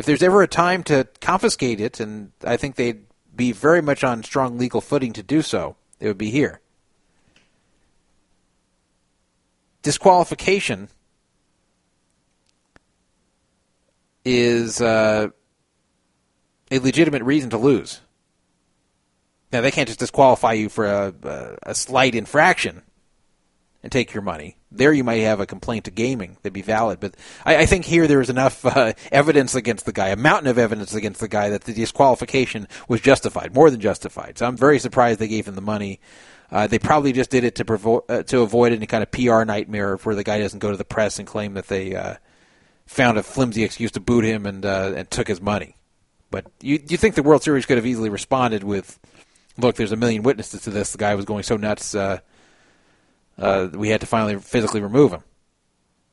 [0.00, 3.04] If there's ever a time to confiscate it, and I think they'd
[3.36, 6.62] be very much on strong legal footing to do so, it would be here.
[9.82, 10.88] Disqualification
[14.24, 15.28] is uh,
[16.70, 18.00] a legitimate reason to lose.
[19.52, 22.80] Now, they can't just disqualify you for a, a, a slight infraction
[23.82, 24.56] and take your money.
[24.70, 27.84] There, you might have a complaint to gaming that'd be valid, but I, I think
[27.84, 31.28] here there is enough uh, evidence against the guy, a mountain of evidence against the
[31.28, 34.38] guy, that the disqualification was justified, more than justified.
[34.38, 36.00] So I'm very surprised they gave him the money.
[36.50, 39.44] Uh, they probably just did it to provo- uh, to avoid any kind of PR
[39.44, 42.16] nightmare where the guy doesn't go to the press and claim that they uh,
[42.86, 45.76] found a flimsy excuse to boot him and uh, and took his money.
[46.30, 48.98] But you you think the World Series could have easily responded with,
[49.58, 50.90] "Look, there's a million witnesses to this.
[50.92, 51.94] The guy was going so nuts.
[53.40, 55.22] Uh, we had to finally physically remove him,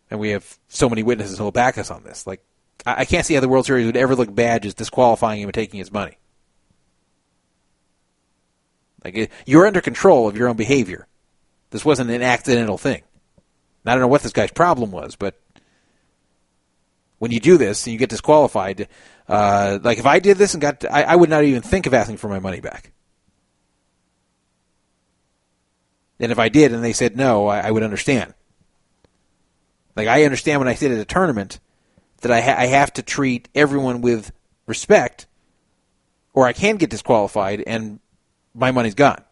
[0.10, 2.26] and we have so many witnesses who will back us on this.
[2.26, 2.42] Like,
[2.86, 5.50] I, I can't see how the World Series would ever look bad just disqualifying him
[5.50, 6.18] and taking his money.
[9.04, 11.08] Like, you're under control of your own behavior.
[11.70, 13.04] This wasn't an accidental thing.
[13.86, 15.40] I don't know what this guy's problem was, but
[17.20, 18.88] when you do this and you get disqualified,
[19.28, 21.94] uh, like if I did this and got, I, I would not even think of
[21.94, 22.92] asking for my money back.
[26.20, 28.34] And if I did and they said no, I, I would understand.
[29.96, 31.60] Like I understand when I sit at a tournament
[32.22, 34.32] that I, ha- I have to treat everyone with
[34.66, 35.28] respect,
[36.34, 38.00] or I can get disqualified and
[38.54, 39.24] my money's gone.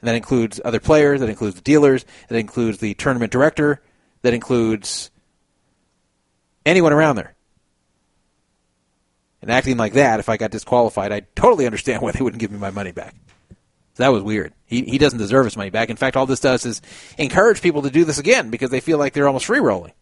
[0.00, 3.82] And that includes other players, that includes the dealers, that includes the tournament director,
[4.20, 5.10] that includes
[6.66, 7.34] anyone around there.
[9.40, 12.50] And acting like that, if I got disqualified, I totally understand why they wouldn't give
[12.50, 13.14] me my money back.
[13.96, 14.52] That was weird.
[14.66, 15.88] He he doesn't deserve his money back.
[15.88, 16.82] In fact, all this does is
[17.16, 19.92] encourage people to do this again because they feel like they're almost free rolling.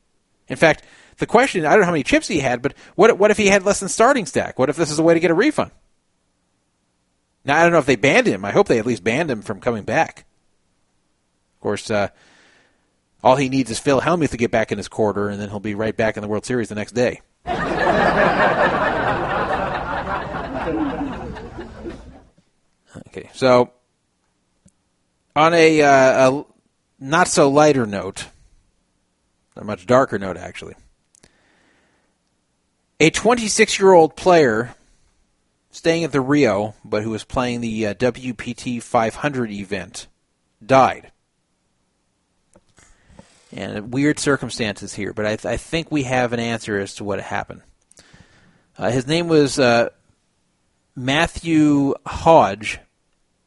[0.49, 0.85] In fact,
[1.19, 3.49] the question I don't know how many chips he had, but what what if he
[3.49, 4.59] had less than starting stack?
[4.59, 5.73] What if this is a way to get a refund?
[7.45, 8.45] Now I don't know if they banned him.
[8.45, 10.25] I hope they at least banned him from coming back.
[11.57, 12.09] Of course, uh,
[13.23, 15.61] all he needs is Phil Hellmuth to get back in his quarter, and then he'll
[15.61, 17.21] be right back in the World Series the next day.
[23.09, 23.73] okay, so
[25.35, 26.45] on a, uh, a
[26.99, 28.27] not so lighter note,
[29.57, 30.75] a much darker note actually,
[33.01, 34.75] a 26 year old player
[35.73, 40.07] staying at the Rio, but who was playing the uh, WPT 500 event,
[40.65, 41.11] died.
[43.55, 47.05] And weird circumstances here, but I, th- I think we have an answer as to
[47.05, 47.63] what happened.
[48.79, 49.91] Uh, his name was uh,
[50.97, 52.79] Matthew Hodge,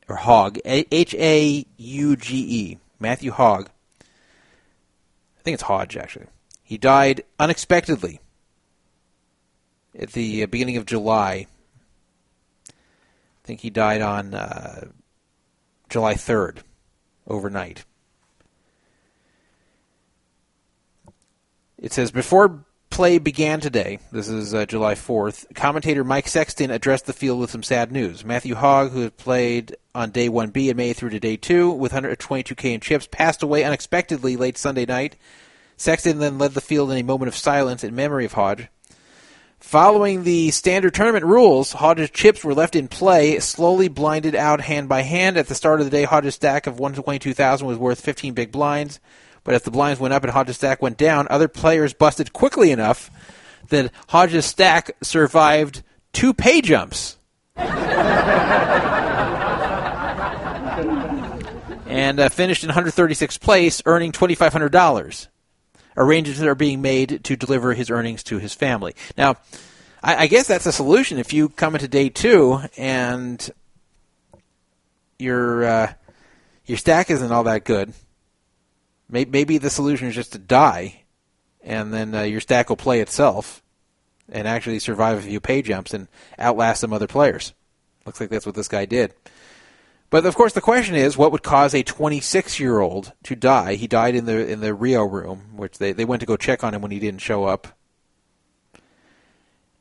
[0.08, 3.70] or Hogg, H A U G E, Matthew Hogg.
[4.02, 6.28] I think it's Hodge, actually.
[6.64, 8.20] He died unexpectedly
[9.98, 11.48] at the uh, beginning of July.
[12.68, 12.74] I
[13.44, 14.86] think he died on uh,
[15.90, 16.60] July 3rd,
[17.28, 17.86] overnight.
[21.78, 22.65] It says before
[22.96, 27.52] play began today, this is uh, July 4th, commentator Mike Sexton addressed the field with
[27.52, 28.24] some sad news.
[28.24, 31.92] Matthew Hogg, who had played on day 1B and made through to day 2 with
[31.92, 35.18] 122K in chips, passed away unexpectedly late Sunday night.
[35.76, 38.70] Sexton then led the field in a moment of silence in memory of Hodge.
[39.60, 44.88] Following the standard tournament rules, Hodges' chips were left in play, slowly blinded out hand
[44.88, 45.36] by hand.
[45.36, 49.02] At the start of the day, Hodges' stack of 122,000 was worth 15 big blinds.
[49.46, 52.72] But as the blinds went up and Hodges' stack went down, other players busted quickly
[52.72, 53.10] enough
[53.70, 57.18] that Hodges' stack survived two pay jumps.
[61.86, 65.28] and uh, finished in 136th place, earning $2,500.
[65.96, 68.96] Arrangements are being made to deliver his earnings to his family.
[69.16, 69.36] Now,
[70.04, 71.20] I, I guess that's a solution.
[71.20, 73.50] If you come into day two and
[75.20, 75.94] your uh,
[76.66, 77.94] your stack isn't all that good,
[79.10, 81.04] maybe the solution is just to die,
[81.62, 83.62] and then uh, your stack will play itself
[84.30, 86.08] and actually survive a few pay jumps and
[86.40, 87.54] outlast some other players.
[88.06, 89.14] Looks like that's what this guy did.
[90.10, 93.76] But of course, the question is, what would cause a 26-year-old to die?
[93.76, 96.64] He died in the in the Rio room, which they they went to go check
[96.64, 97.68] on him when he didn't show up.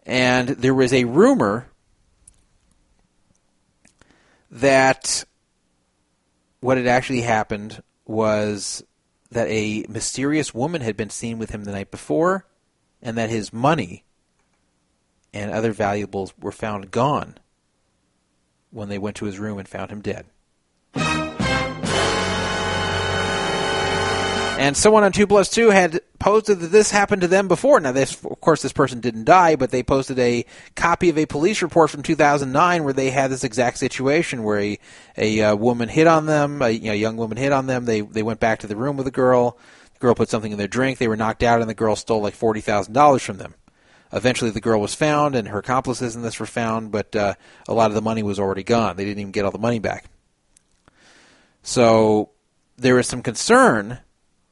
[0.07, 1.69] And there was a rumor
[4.51, 5.25] that
[6.61, 8.83] what had actually happened was
[9.35, 12.47] that a mysterious woman had been seen with him the night before,
[13.03, 14.05] and that his money
[15.33, 17.37] and other valuables were found gone
[18.71, 20.27] when they went to his room and found him dead.
[24.57, 27.81] And someone on 2 Plus 2 had posted that this happened to them before.
[27.81, 31.27] Now, this, of course, this person didn't die, but they posted a copy of a
[31.27, 34.79] police report from 2009 where they had this exact situation where a,
[35.19, 37.85] a uh, woman hit on them, a you know, young woman hit on them.
[37.85, 39.59] They, they went back to the room with the girl.
[39.95, 40.99] The girl put something in their drink.
[40.99, 43.55] They were knocked out, and the girl stole like $40,000 from them.
[44.13, 47.35] Eventually, the girl was found, and her accomplices in this were found, but uh,
[47.67, 48.97] a lot of the money was already gone.
[48.97, 50.05] They didn't even get all the money back.
[51.65, 52.31] So
[52.77, 53.99] there is some concern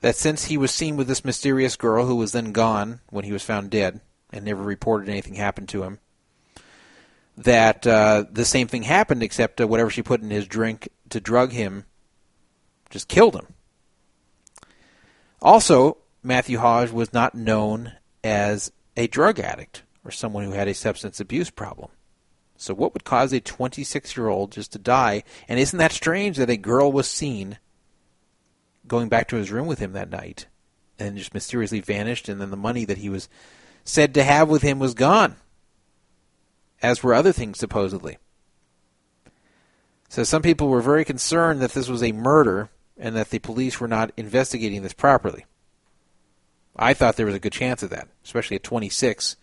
[0.03, 3.33] that since he was seen with this mysterious girl who was then gone when he
[3.33, 4.01] was found dead
[4.33, 6.01] and never reported anything happened to him,
[7.37, 11.21] that uh, the same thing happened, except uh, whatever she put in his drink to
[11.21, 11.85] drug him
[12.91, 13.55] just killed him.
[15.41, 17.93] Also, Matthew Hodge was not known
[18.23, 21.91] as a drug addict or someone who had a substance abuse problem.
[22.57, 25.23] So, what would cause a 26 year old just to die?
[25.49, 27.59] And isn't that strange that a girl was seen
[28.87, 30.47] going back to his room with him that night
[30.99, 33.29] and just mysteriously vanished, and then the money that he was
[33.85, 35.37] said to have with him was gone,
[36.83, 38.19] as were other things supposedly.
[40.09, 42.69] So, some people were very concerned that this was a murder
[42.99, 45.47] and that the police were not investigating this properly.
[46.77, 49.37] I thought there was a good chance of that, especially at 26.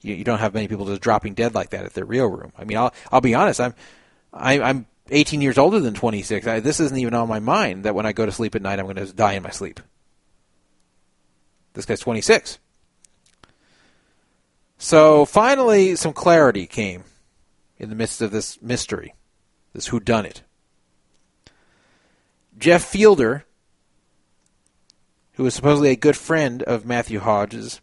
[0.00, 2.52] You, you don't have many people just dropping dead like that at their real room.
[2.56, 3.60] I mean, I'll I'll be honest.
[3.60, 3.74] I'm
[4.32, 6.46] I, I'm 18 years older than 26.
[6.46, 8.78] I, this isn't even on my mind that when I go to sleep at night,
[8.78, 9.80] I'm going to die in my sleep.
[11.74, 12.58] This guy's 26.
[14.78, 17.04] So finally, some clarity came
[17.78, 19.14] in the midst of this mystery,
[19.72, 20.42] this whodunit.
[22.56, 23.44] Jeff Fielder,
[25.32, 27.80] who was supposedly a good friend of Matthew Hodges,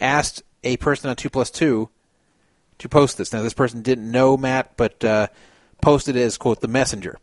[0.00, 1.88] asked a person on 2 plus 2
[2.78, 3.32] to post this.
[3.32, 5.26] Now, this person didn't know Matt, but uh,
[5.82, 7.18] posted as, quote, the messenger.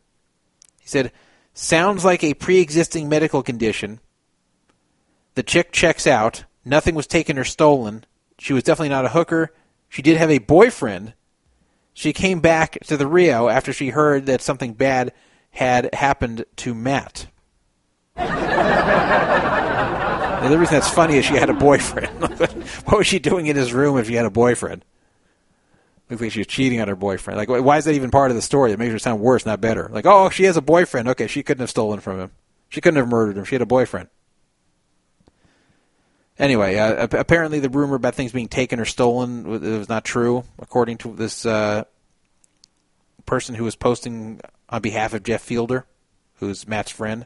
[0.79, 1.11] He said,
[1.53, 3.99] Sounds like a pre existing medical condition.
[5.33, 6.43] The chick checks out.
[6.63, 8.05] Nothing was taken or stolen.
[8.37, 9.51] She was definitely not a hooker.
[9.87, 11.13] She did have a boyfriend.
[11.93, 15.11] She came back to the Rio after she heard that something bad
[15.51, 17.27] had happened to Matt.
[20.39, 22.21] The only reason that's funny is she had a boyfriend.
[22.85, 24.85] what was she doing in his room if she had a boyfriend?
[26.09, 27.37] Like she was cheating on her boyfriend.
[27.37, 28.71] Like, why is that even part of the story?
[28.71, 29.89] It makes her sound worse, not better.
[29.91, 31.07] Like, oh, she has a boyfriend.
[31.09, 32.31] Okay, she couldn't have stolen from him.
[32.69, 33.45] She couldn't have murdered him.
[33.45, 34.09] She had a boyfriend.
[36.39, 40.97] Anyway, uh, apparently the rumor about things being taken or stolen was not true, according
[40.99, 41.83] to this uh,
[43.25, 45.85] person who was posting on behalf of Jeff Fielder,
[46.35, 47.25] who's Matt's friend.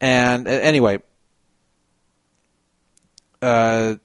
[0.00, 1.02] And uh, anyway,
[3.42, 3.96] uh,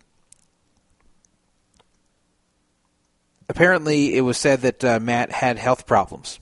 [3.57, 6.39] apparently it was said that uh, Matt had health problems.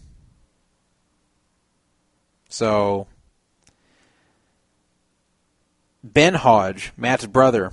[2.50, 3.08] So
[6.04, 7.72] Ben Hodge, Matt's brother,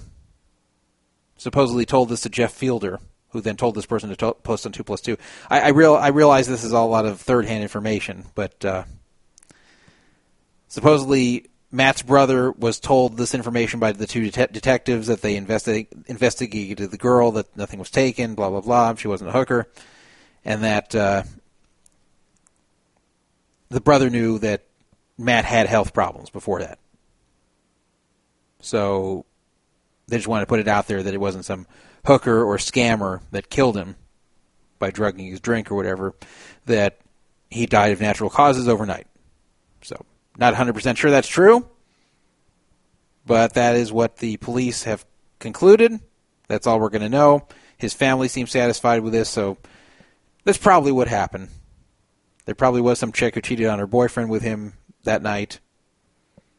[1.37, 3.01] supposedly told this to Jeff Fielder,
[3.31, 5.17] who then told this person to post on two plus two.
[5.51, 8.65] I, I real I realize this is all a lot of third hand information, but
[8.65, 8.85] uh,
[10.69, 15.89] supposedly Matt's brother was told this information by the two det- detectives that they investi-
[16.07, 18.95] investigated the girl, that nothing was taken, blah blah blah.
[18.95, 19.67] She wasn't a hooker,
[20.45, 21.23] and that uh,
[23.71, 24.67] the brother knew that
[25.17, 26.79] Matt had health problems before that.
[28.61, 29.25] So
[30.09, 31.67] they just wanted to put it out there that it wasn't some
[32.05, 33.97] hooker or scammer that killed him
[34.79, 36.15] by drugging his drink or whatever,
[36.67, 36.99] that
[37.49, 39.07] he died of natural causes overnight.
[39.81, 40.05] So,
[40.39, 41.69] not 100% sure that's true,
[43.27, 45.05] but that is what the police have
[45.39, 46.01] concluded.
[46.49, 47.47] That's all we're going to know.
[47.77, 49.59] His family seems satisfied with this, so
[50.45, 51.49] that's probably what happened.
[52.45, 55.61] There probably was some chick who cheated on her boyfriend with him that night.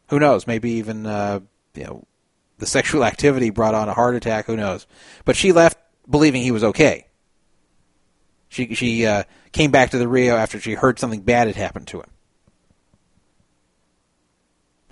[0.09, 0.47] Who knows?
[0.47, 1.41] Maybe even uh,
[1.73, 2.03] you know
[2.57, 4.45] the sexual activity brought on a heart attack.
[4.45, 4.87] Who knows?
[5.25, 5.77] But she left
[6.09, 7.07] believing he was okay.
[8.49, 11.87] She she uh, came back to the Rio after she heard something bad had happened
[11.87, 12.09] to him.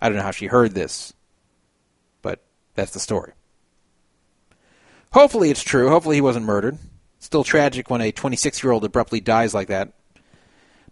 [0.02, 1.14] I don't know how she heard this,
[2.22, 2.42] but
[2.76, 3.34] that's the story.
[5.14, 5.90] Hopefully it's true.
[5.90, 6.78] Hopefully he wasn't murdered.
[7.20, 9.94] Still tragic when a 26 year old abruptly dies like that.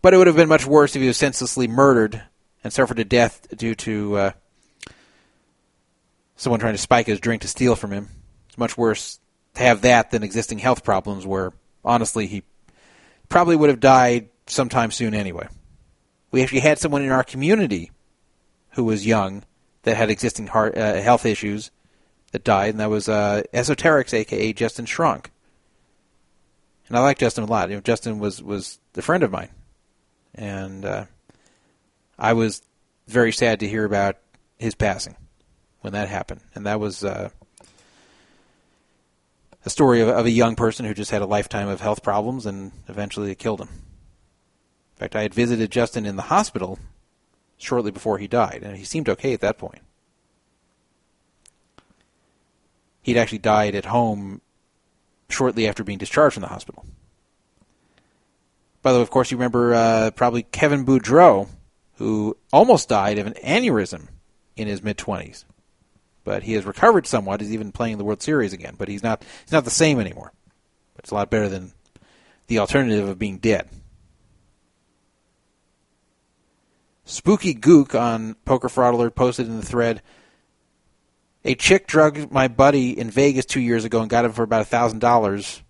[0.02, 2.22] But it would have been much worse if he was senselessly murdered
[2.64, 4.32] and suffered to death due to uh,
[6.36, 8.10] someone trying to spike his drink to steal from him.
[8.48, 9.20] It's much worse
[9.56, 11.54] to have that than existing health problems where,
[11.84, 12.44] honestly, he
[13.28, 15.48] probably would have died sometime soon anyway.
[16.32, 17.92] We actually had someone in our community
[18.80, 19.44] who was young
[19.84, 21.70] that had existing heart uh, health issues
[22.32, 25.26] that died, and that was uh, Esoterics, aka Justin Shronk.
[26.88, 27.70] And I like Justin a lot.
[27.70, 29.50] You know, Justin was was a friend of mine,
[30.34, 31.06] and uh,
[32.18, 32.62] I was
[33.06, 34.16] very sad to hear about
[34.58, 35.18] his passing
[35.82, 37.32] when that happened, and that was uh,
[39.66, 42.46] a story of, of a young person who just had a lifetime of health problems,
[42.46, 43.68] and eventually it killed him.
[43.68, 46.80] In fact, I had visited Justin in the hospital
[47.60, 49.82] shortly before he died, and he seemed okay at that point.
[53.04, 54.42] He'd actually died at home
[55.30, 56.86] shortly after being discharged from the hospital.
[58.82, 61.50] By the way, of course, you remember uh, probably Kevin Boudreau,
[61.98, 64.08] who almost died of an aneurysm
[64.56, 65.46] in his mid twenties,
[66.24, 67.42] but he has recovered somewhat.
[67.42, 70.32] He's even playing the World Series again, but he's not he's not the same anymore.
[70.98, 71.74] It's a lot better than
[72.48, 73.68] the alternative of being dead.
[77.10, 80.04] Spooky Gook on Poker Fraud Alert posted in the thread.
[81.44, 84.68] A chick drugged my buddy in Vegas two years ago and got him for about
[84.68, 85.64] thousand dollars.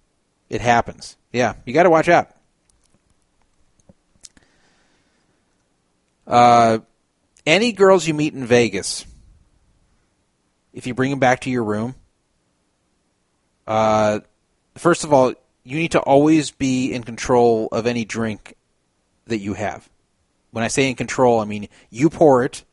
[0.50, 1.16] It happens.
[1.32, 2.32] Yeah, you got to watch out.
[6.28, 6.80] Uh,
[7.46, 9.06] any girls you meet in Vegas,
[10.74, 11.96] if you bring them back to your room,
[13.66, 14.20] uh,
[14.76, 15.34] first of all,
[15.64, 18.56] you need to always be in control of any drink
[19.28, 19.90] that you have.
[20.52, 22.64] When I say in control, I mean you pour it.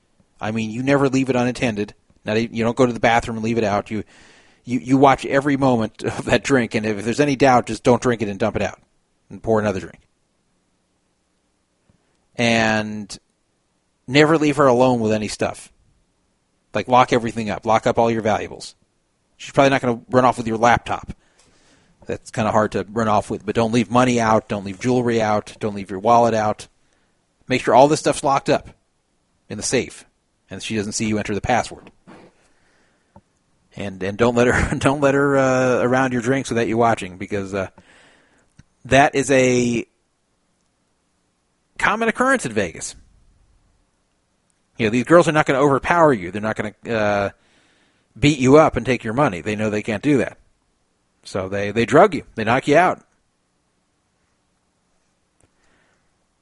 [0.41, 1.95] I mean you never leave it unattended.
[2.25, 3.91] Not you don't go to the bathroom and leave it out.
[3.91, 4.03] You,
[4.65, 8.03] you you watch every moment of that drink, and if there's any doubt, just don't
[8.03, 8.81] drink it and dump it out,
[9.31, 10.01] and pour another drink.
[12.35, 13.17] And
[14.07, 15.73] never leave her alone with any stuff.
[16.75, 18.75] Like lock everything up, lock up all your valuables.
[19.37, 21.13] She's probably not going to run off with your laptop.
[22.07, 24.79] That's kind of hard to run off with, but don't leave money out, don't leave
[24.79, 26.69] jewelry out, don't leave your wallet out.
[27.49, 28.69] Make sure all this stuff's locked up
[29.49, 30.05] in the safe,
[30.51, 31.91] and she doesn't see you enter the password.
[33.77, 37.19] And and don't let her don't let her uh, around your drinks without you watching
[37.19, 37.69] because uh,
[38.87, 39.87] that is a
[41.79, 42.95] common occurrence in Vegas.
[44.79, 46.31] You know, these girls are not going to overpower you.
[46.31, 47.31] They're not going to uh,
[48.19, 49.41] beat you up and take your money.
[49.41, 50.39] They know they can't do that.
[51.25, 52.25] So they, they drug you.
[52.35, 53.06] They knock you out.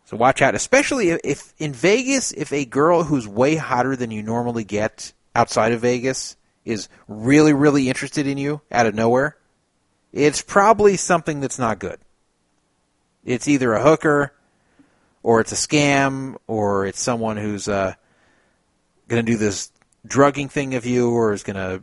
[0.04, 4.22] So watch out, especially if, in Vegas, if a girl who's way hotter than you
[4.22, 9.36] normally get outside of Vegas is really, really interested in you out of nowhere,
[10.12, 11.98] it's probably something that's not good.
[13.24, 14.34] It's either a hooker,
[15.22, 17.94] or it's a scam, or it's someone who's uh,
[19.08, 19.72] going to do this
[20.06, 21.82] drugging thing of you, or is going to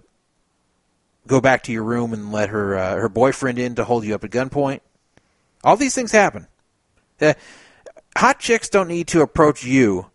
[1.27, 4.13] go back to your room and let her uh, her boyfriend in to hold you
[4.13, 4.81] up at gunpoint.
[5.63, 6.47] All these things happen.
[7.19, 7.33] Uh,
[8.15, 10.07] hot chicks don't need to approach you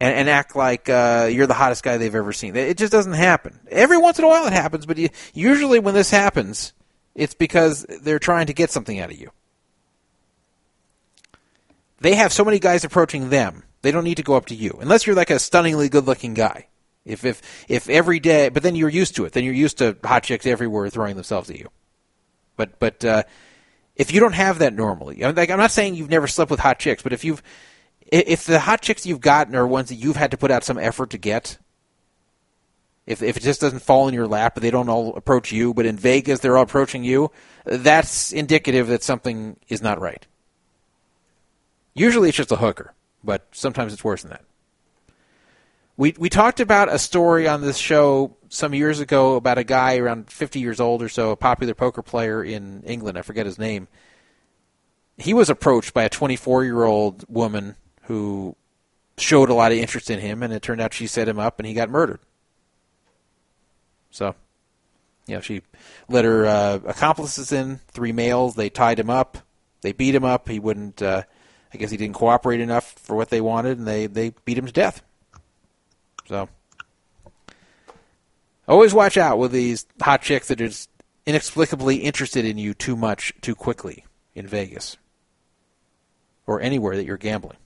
[0.00, 2.56] and, and act like uh, you're the hottest guy they've ever seen.
[2.56, 3.60] It just doesn't happen.
[3.70, 6.72] Every once in a while it happens, but you, usually when this happens,
[7.14, 9.30] it's because they're trying to get something out of you.
[12.00, 13.64] They have so many guys approaching them.
[13.82, 16.68] They don't need to go up to you unless you're like a stunningly good-looking guy.
[17.04, 19.32] If if if every day, but then you're used to it.
[19.32, 21.70] Then you're used to hot chicks everywhere throwing themselves at you.
[22.56, 23.22] But but uh,
[23.96, 26.78] if you don't have that normally, like I'm not saying you've never slept with hot
[26.78, 27.42] chicks, but if you've
[28.00, 30.78] if the hot chicks you've gotten are ones that you've had to put out some
[30.78, 31.58] effort to get,
[33.06, 35.72] if if it just doesn't fall in your lap, but they don't all approach you,
[35.72, 37.30] but in Vegas they're all approaching you,
[37.64, 40.26] that's indicative that something is not right.
[41.94, 42.92] Usually it's just a hooker,
[43.24, 44.44] but sometimes it's worse than that.
[45.96, 49.96] We we talked about a story on this show some years ago about a guy
[49.96, 53.18] around 50 years old or so, a popular poker player in England.
[53.18, 53.88] I forget his name.
[55.18, 58.56] He was approached by a 24 year old woman who
[59.18, 61.58] showed a lot of interest in him, and it turned out she set him up,
[61.58, 62.20] and he got murdered.
[64.10, 64.34] So,
[65.26, 65.62] you know, she
[66.08, 68.54] let her uh, accomplices in, three males.
[68.54, 69.38] They tied him up.
[69.82, 70.48] They beat him up.
[70.48, 71.02] He wouldn't.
[71.02, 71.22] Uh,
[71.72, 74.66] I guess he didn't cooperate enough for what they wanted, and they they beat him
[74.66, 75.02] to death.
[76.26, 76.48] So,
[78.68, 80.70] always watch out with these hot chicks that are
[81.26, 84.96] inexplicably interested in you too much too quickly in Vegas
[86.46, 87.58] or anywhere that you're gambling.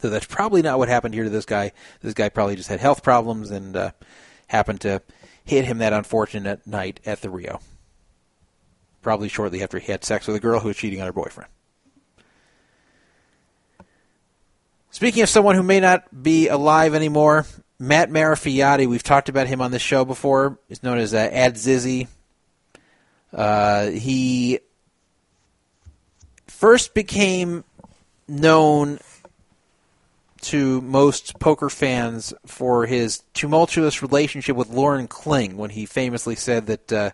[0.00, 1.72] So that's probably not what happened here to this guy.
[2.00, 3.90] This guy probably just had health problems and uh,
[4.48, 5.02] happened to
[5.44, 7.60] hit him that unfortunate night at the Rio.
[9.00, 11.50] Probably shortly after he had sex with a girl who was cheating on her boyfriend.
[14.90, 17.46] Speaking of someone who may not be alive anymore,
[17.78, 20.58] Matt Marafioti, we've talked about him on this show before.
[20.68, 22.08] He's known as uh, Ad Zizzy.
[23.32, 24.60] Uh, he
[26.46, 27.64] first became
[28.28, 29.00] known
[30.40, 36.66] to most poker fans for his tumultuous relationship with Lauren Kling when he famously said
[36.66, 37.10] that uh,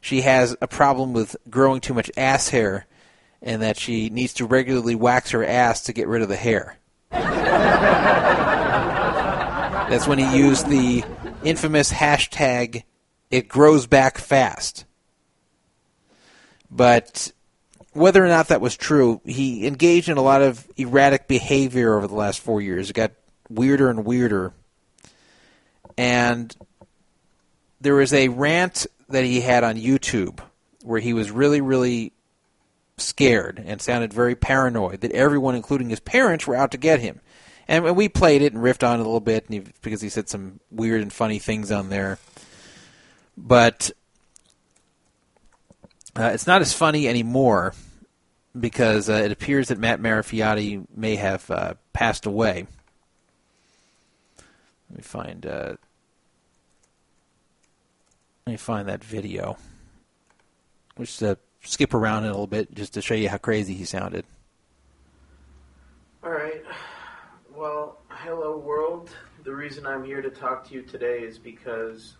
[0.00, 2.86] she has a problem with growing too much ass hair
[3.40, 6.78] and that she needs to regularly wax her ass to get rid of the hair.
[9.92, 11.04] That's when he used the
[11.44, 12.84] infamous hashtag
[13.30, 14.86] it grows back fast.
[16.70, 17.30] But
[17.92, 22.06] whether or not that was true, he engaged in a lot of erratic behavior over
[22.06, 22.88] the last four years.
[22.88, 23.12] It got
[23.50, 24.54] weirder and weirder.
[25.98, 26.56] And
[27.82, 30.40] there was a rant that he had on YouTube
[30.82, 32.14] where he was really, really
[32.96, 37.20] scared and sounded very paranoid that everyone, including his parents, were out to get him.
[37.72, 40.28] And we played it and riffed on it a little bit he, because he said
[40.28, 42.18] some weird and funny things on there.
[43.34, 43.90] But
[46.14, 47.72] uh, it's not as funny anymore
[48.60, 52.66] because uh, it appears that Matt Marafioti may have uh, passed away.
[54.90, 55.46] Let me find.
[55.46, 55.76] Uh,
[58.46, 59.56] let me find that video.
[60.96, 64.26] Which uh, skip around a little bit just to show you how crazy he sounded.
[66.22, 66.62] All right.
[67.62, 69.10] Well, hello world.
[69.44, 72.16] The reason I'm here to talk to you today is because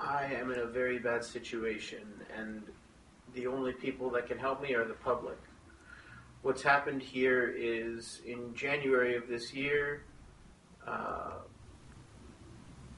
[0.00, 2.00] I am in a very bad situation
[2.34, 2.62] and
[3.34, 5.36] the only people that can help me are the public.
[6.40, 10.04] What's happened here is in January of this year,
[10.88, 11.32] uh,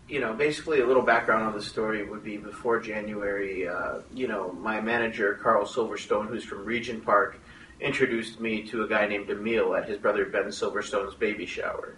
[0.08, 4.28] you know, basically a little background on the story would be before January, uh, you
[4.28, 7.40] know, my manager, Carl Silverstone, who's from Regent Park,
[7.80, 11.96] introduced me to a guy named Emil at his brother Ben Silverstone's baby shower.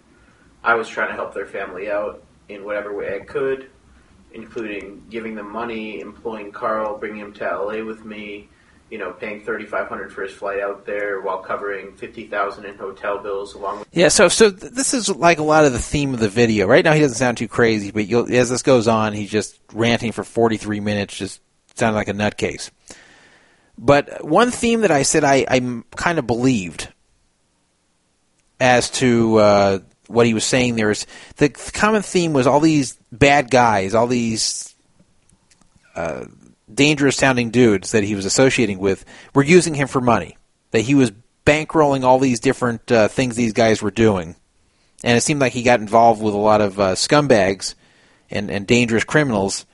[0.62, 3.70] I was trying to help their family out in whatever way I could,
[4.32, 8.48] including giving them money, employing Carl, bringing him to LA with me,
[8.90, 12.66] you know, paying thirty five hundred for his flight out there while covering fifty thousand
[12.66, 15.73] in hotel bills, along with Yeah, so so th- this is like a lot of
[15.73, 16.66] the theme of the video.
[16.66, 20.12] Right now, he doesn't sound too crazy, but as this goes on, he's just ranting
[20.12, 21.40] for 43 minutes, just
[21.74, 22.70] sounding like a nutcase.
[23.82, 26.89] But one theme that I said I, I kind of believed
[28.61, 32.98] as to uh, what he was saying there is the common theme was all these
[33.11, 34.74] bad guys, all these
[35.97, 36.27] uh,
[36.73, 39.05] dangerous sounding dudes that he was associating with
[39.35, 40.36] were using him for money.
[40.73, 41.11] That he was
[41.47, 44.36] bankrolling all these different uh, things these guys were doing.
[45.02, 47.74] And it seemed like he got involved with a lot of uh, scumbags
[48.31, 49.65] and, and dangerous criminals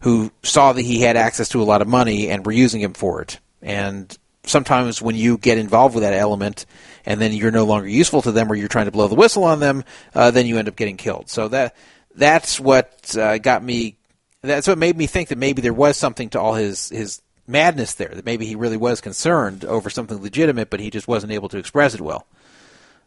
[0.00, 2.94] who saw that he had access to a lot of money and were using him
[2.94, 3.38] for it.
[3.62, 6.66] And sometimes when you get involved with that element
[7.04, 9.44] and then you're no longer useful to them or you're trying to blow the whistle
[9.44, 9.84] on them,
[10.14, 11.28] uh, then you end up getting killed.
[11.28, 11.76] So that
[12.14, 13.96] that's what uh, got me.
[14.42, 17.94] That's what made me think that maybe there was something to all his his madness
[17.94, 18.08] there.
[18.08, 21.58] That maybe he really was concerned over something legitimate, but he just wasn't able to
[21.58, 22.26] express it well.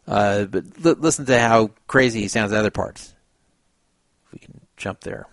[0.06, 3.14] Uh, but l- listen to how crazy he sounds in other parts.
[4.26, 5.26] If we can jump there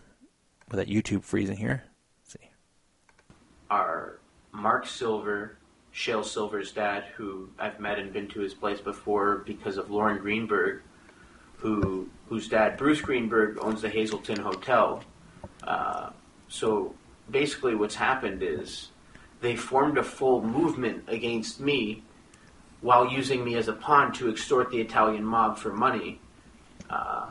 [0.69, 1.83] with that YouTube freezing here.
[2.23, 2.49] Let's see.
[3.69, 4.20] are
[4.51, 5.57] Mark Silver,
[5.91, 10.19] Shale Silver's dad, who I've met and been to his place before because of Lauren
[10.19, 10.81] Greenberg,
[11.57, 15.03] who whose dad Bruce Greenberg owns the Hazelton Hotel.
[15.63, 16.09] Uh,
[16.47, 16.95] so
[17.29, 18.89] basically, what's happened is
[19.41, 22.03] they formed a full movement against me
[22.81, 26.19] while using me as a pawn to extort the Italian mob for money
[26.89, 27.29] uh,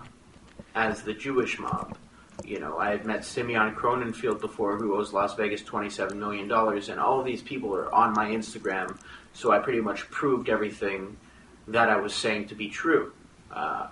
[0.75, 1.97] as the Jewish mob.
[2.45, 7.01] You know, I had met Simeon Cronenfield before, who owes Las Vegas $27 million, and
[7.01, 8.99] all of these people are on my Instagram,
[9.33, 11.17] so I pretty much proved everything
[11.69, 13.13] that I was saying to be true.
[13.53, 13.89] Uh,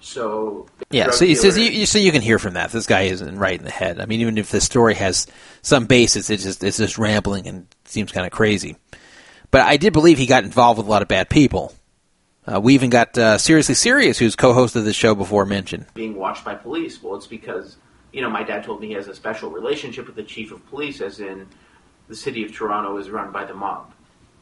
[0.00, 3.38] So Yeah, so you, so you- so you can hear from that this guy isn't
[3.38, 4.00] right in the head.
[4.00, 5.28] I mean, even if the story has
[5.62, 8.74] some basis, it's just it's just rambling and seems kind of crazy.
[9.52, 11.72] But I did believe he got involved with a lot of bad people.
[12.46, 15.86] Uh, we even got uh, seriously serious, who's co-host of the show before mentioned.
[15.94, 17.00] being watched by police.
[17.02, 17.76] Well, it's because
[18.12, 20.66] you know my dad told me he has a special relationship with the chief of
[20.68, 21.46] police, as in
[22.08, 23.92] the city of Toronto is run by the mob,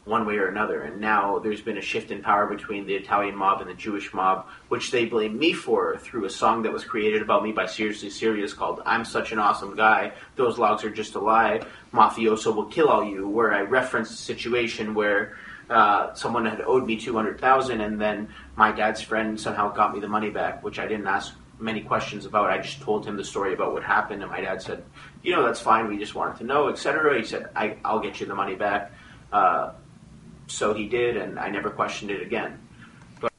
[0.06, 0.80] one way or another.
[0.80, 4.14] And now there's been a shift in power between the Italian mob and the Jewish
[4.14, 7.66] mob, which they blame me for through a song that was created about me by
[7.66, 11.60] Seriously Serious called "I'm Such an Awesome Guy." Those logs are just a lie.
[11.92, 13.28] Mafioso will kill all you.
[13.28, 15.36] Where I referenced a situation where.
[15.70, 19.94] Uh, someone had owed me two hundred thousand, and then my dad's friend somehow got
[19.94, 22.50] me the money back, which I didn't ask many questions about.
[22.50, 24.82] I just told him the story about what happened, and my dad said,
[25.22, 25.88] "You know, that's fine.
[25.88, 28.92] We just wanted to know, etc." He said, I, "I'll get you the money back."
[29.32, 29.72] Uh,
[30.48, 32.58] so he did, and I never questioned it again.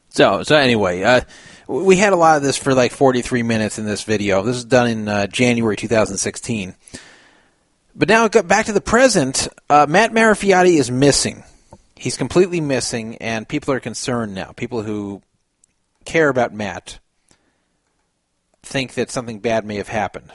[0.10, 1.22] So, so anyway, uh,
[1.68, 4.42] we had a lot of this for like 43 minutes in this video.
[4.44, 6.76] This was done in uh, January 2016.
[7.96, 9.48] But now, back to the present.
[9.70, 11.44] Uh, Matt Marafioti is missing.
[12.02, 14.54] He's completely missing, and people are concerned now.
[14.54, 15.22] People who
[16.04, 16.98] care about Matt
[18.64, 20.32] think that something bad may have happened.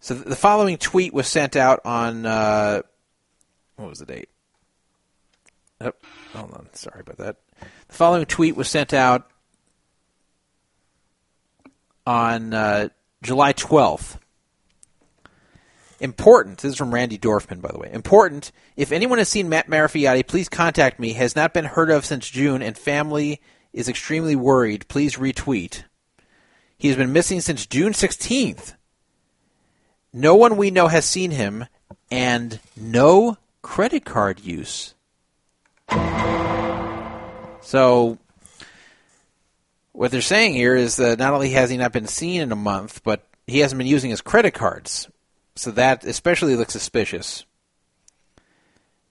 [0.00, 2.80] So the following tweet was sent out on uh,
[3.76, 4.30] what was the date?
[5.82, 5.92] Oh,
[6.32, 7.36] hold on, sorry about that.
[7.88, 9.28] The following tweet was sent out
[12.06, 12.88] on uh,
[13.22, 14.16] July 12th.
[15.98, 16.58] Important.
[16.58, 17.90] This is from Randy Dorfman, by the way.
[17.92, 18.52] Important.
[18.76, 21.14] If anyone has seen Matt Marafioti, please contact me.
[21.14, 23.40] Has not been heard of since June, and family
[23.72, 24.88] is extremely worried.
[24.88, 25.84] Please retweet.
[26.76, 28.74] He has been missing since June 16th.
[30.12, 31.66] No one we know has seen him,
[32.10, 34.94] and no credit card use.
[37.60, 38.18] So,
[39.92, 42.56] what they're saying here is that not only has he not been seen in a
[42.56, 45.08] month, but he hasn't been using his credit cards.
[45.56, 47.44] So that especially looks suspicious.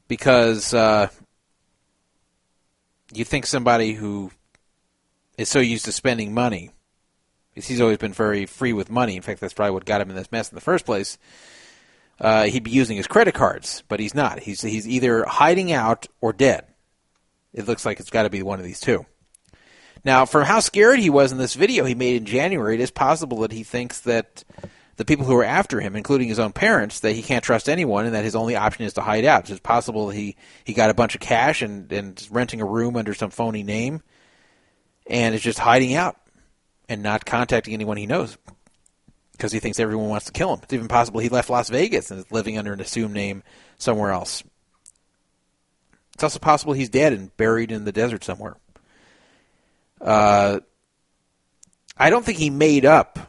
[0.08, 1.10] Because uh,
[3.12, 4.32] you think somebody who
[5.38, 6.72] is so used to spending money,
[7.54, 9.16] because he's always been very free with money.
[9.16, 11.18] In fact, that's probably what got him in this mess in the first place.
[12.20, 14.40] Uh, he'd be using his credit cards, but he's not.
[14.40, 16.66] He's he's either hiding out or dead.
[17.54, 19.06] It looks like it's got to be one of these two.
[20.04, 22.92] Now, from how scared he was in this video he made in January, it is
[22.92, 24.44] possible that he thinks that
[24.98, 28.06] the people who are after him, including his own parents, that he can't trust anyone
[28.06, 29.50] and that his only option is to hide out.
[29.50, 33.14] It's possible he, he got a bunch of cash and, and renting a room under
[33.14, 34.02] some phony name
[35.08, 36.16] and is just hiding out
[36.88, 38.38] and not contacting anyone he knows
[39.34, 40.62] because he thinks everyone wants to kill him.
[40.64, 43.44] It's even possible he left Las Vegas and is living under an assumed name
[43.78, 44.44] somewhere else.
[46.14, 48.56] It's also possible he's dead and buried in the desert somewhere.
[50.00, 50.62] Uh,
[51.98, 53.20] I don't think he made up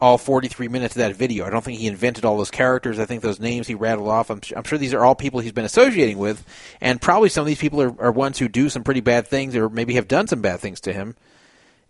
[0.00, 1.44] all 43 minutes of that video.
[1.44, 3.00] I don't think he invented all those characters.
[3.00, 5.52] I think those names he rattled off, I'm, I'm sure these are all people he's
[5.52, 6.44] been associating with,
[6.80, 9.56] and probably some of these people are, are ones who do some pretty bad things
[9.56, 11.16] or maybe have done some bad things to him.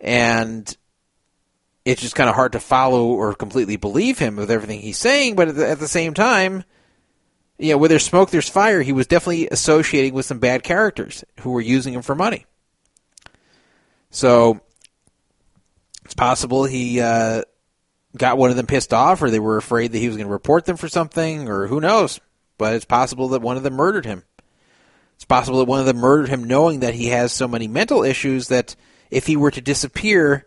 [0.00, 0.74] And
[1.84, 5.36] it's just kind of hard to follow or completely believe him with everything he's saying,
[5.36, 6.64] but at the, at the same time,
[7.58, 8.80] you know, where there's smoke, there's fire.
[8.80, 12.46] He was definitely associating with some bad characters who were using him for money.
[14.10, 14.60] So
[16.04, 17.42] it's possible he uh,
[18.18, 20.32] got one of them pissed off, or they were afraid that he was going to
[20.32, 22.20] report them for something, or who knows.
[22.58, 24.24] But it's possible that one of them murdered him.
[25.14, 28.04] It's possible that one of them murdered him knowing that he has so many mental
[28.04, 28.76] issues that
[29.10, 30.46] if he were to disappear,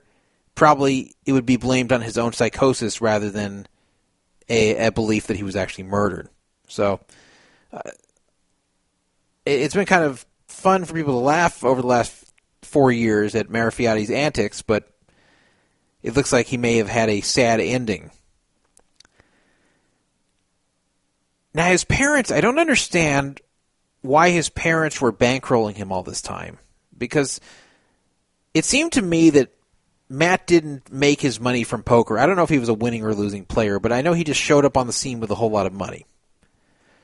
[0.56, 3.68] probably it would be blamed on his own psychosis rather than
[4.48, 6.30] a, a belief that he was actually murdered.
[6.68, 7.00] So
[7.74, 7.82] uh,
[9.46, 12.32] it, it's been kind of fun for people to laugh over the last
[12.62, 14.91] four years at Marafioti's antics, but
[16.04, 18.12] it looks like he may have had a sad ending.
[21.54, 23.42] Now, his parents, I don't understand
[24.02, 26.58] why his parents were bankrolling him all this time.
[26.98, 27.40] Because
[28.54, 29.50] it seemed to me that
[30.10, 32.20] Matt didn't make his money from poker.
[32.20, 34.24] I don't know if he was a winning or losing player, but I know he
[34.24, 36.06] just showed up on the scene with a whole lot of money.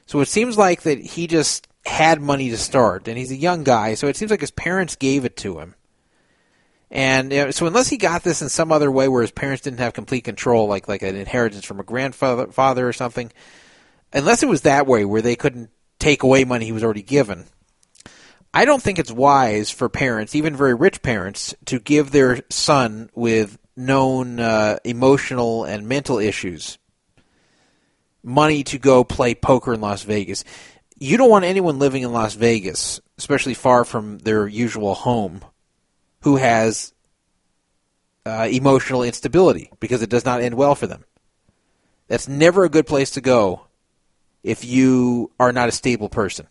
[0.05, 3.63] So it seems like that he just had money to start, and he's a young
[3.63, 5.75] guy, so it seems like his parents gave it to him.
[6.89, 9.63] And you know, so unless he got this in some other way where his parents
[9.63, 13.31] didn't have complete control, like like an inheritance from a grandfather father or something,
[14.13, 15.69] unless it was that way where they couldn't
[15.99, 17.45] take away money he was already given,
[18.53, 23.09] I don't think it's wise for parents, even very rich parents, to give their son
[23.13, 26.77] with known uh, emotional and mental issues
[28.27, 30.43] money to go play poker in Las Vegas.
[30.97, 35.41] You don't want anyone living in Las Vegas, especially far from their usual home,
[36.27, 36.93] who has
[38.25, 41.05] uh, emotional instability because it does not end well for them.
[42.09, 43.67] That's never a good place to go
[44.43, 46.47] if you are not a stable person.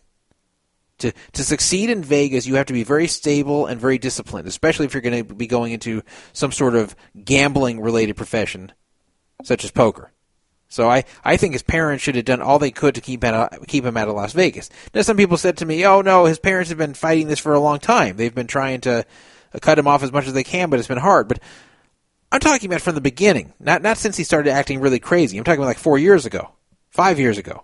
[0.97, 4.87] To, to succeed in Vegas, you have to be very stable and very disciplined, especially
[4.87, 6.01] if you're going to be going into
[6.33, 8.71] some sort of gambling related profession,
[9.43, 10.11] such as poker.
[10.69, 13.67] So I, I think his parents should have done all they could to keep out,
[13.67, 14.71] keep him out of Las Vegas.
[14.95, 17.53] Now some people said to me, "Oh no, his parents have been fighting this for
[17.53, 18.17] a long time.
[18.17, 19.05] They've been trying to
[19.53, 21.39] Uh, cut him off as much as they can, but it's been hard." But
[22.31, 25.37] I'm talking about from the beginning, not not since he started acting really crazy.
[25.37, 26.51] I'm talking about like four years ago,
[26.89, 27.63] five years ago.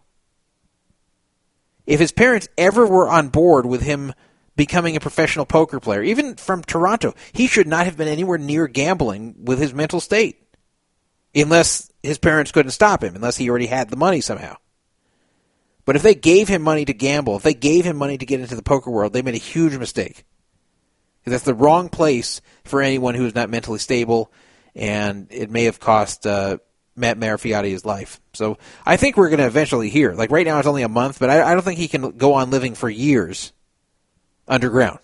[1.85, 4.13] If his parents ever were on board with him
[4.55, 8.67] becoming a professional poker player, even from Toronto, he should not have been anywhere near
[8.67, 10.39] gambling with his mental state.
[11.35, 14.55] Unless his parents couldn't stop him, unless he already had the money somehow.
[15.85, 18.39] But if they gave him money to gamble, if they gave him money to get
[18.39, 20.23] into the poker world, they made a huge mistake.
[21.25, 24.31] That's the wrong place for anyone who is not mentally stable,
[24.75, 26.57] and it may have cost uh,
[26.95, 28.19] Matt Marafioti his life.
[28.33, 30.13] So I think we're going to eventually hear.
[30.13, 32.33] Like right now, it's only a month, but I, I don't think he can go
[32.33, 33.53] on living for years
[34.47, 34.99] underground.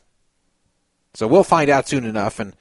[1.14, 2.40] So we'll find out soon enough.
[2.40, 2.56] And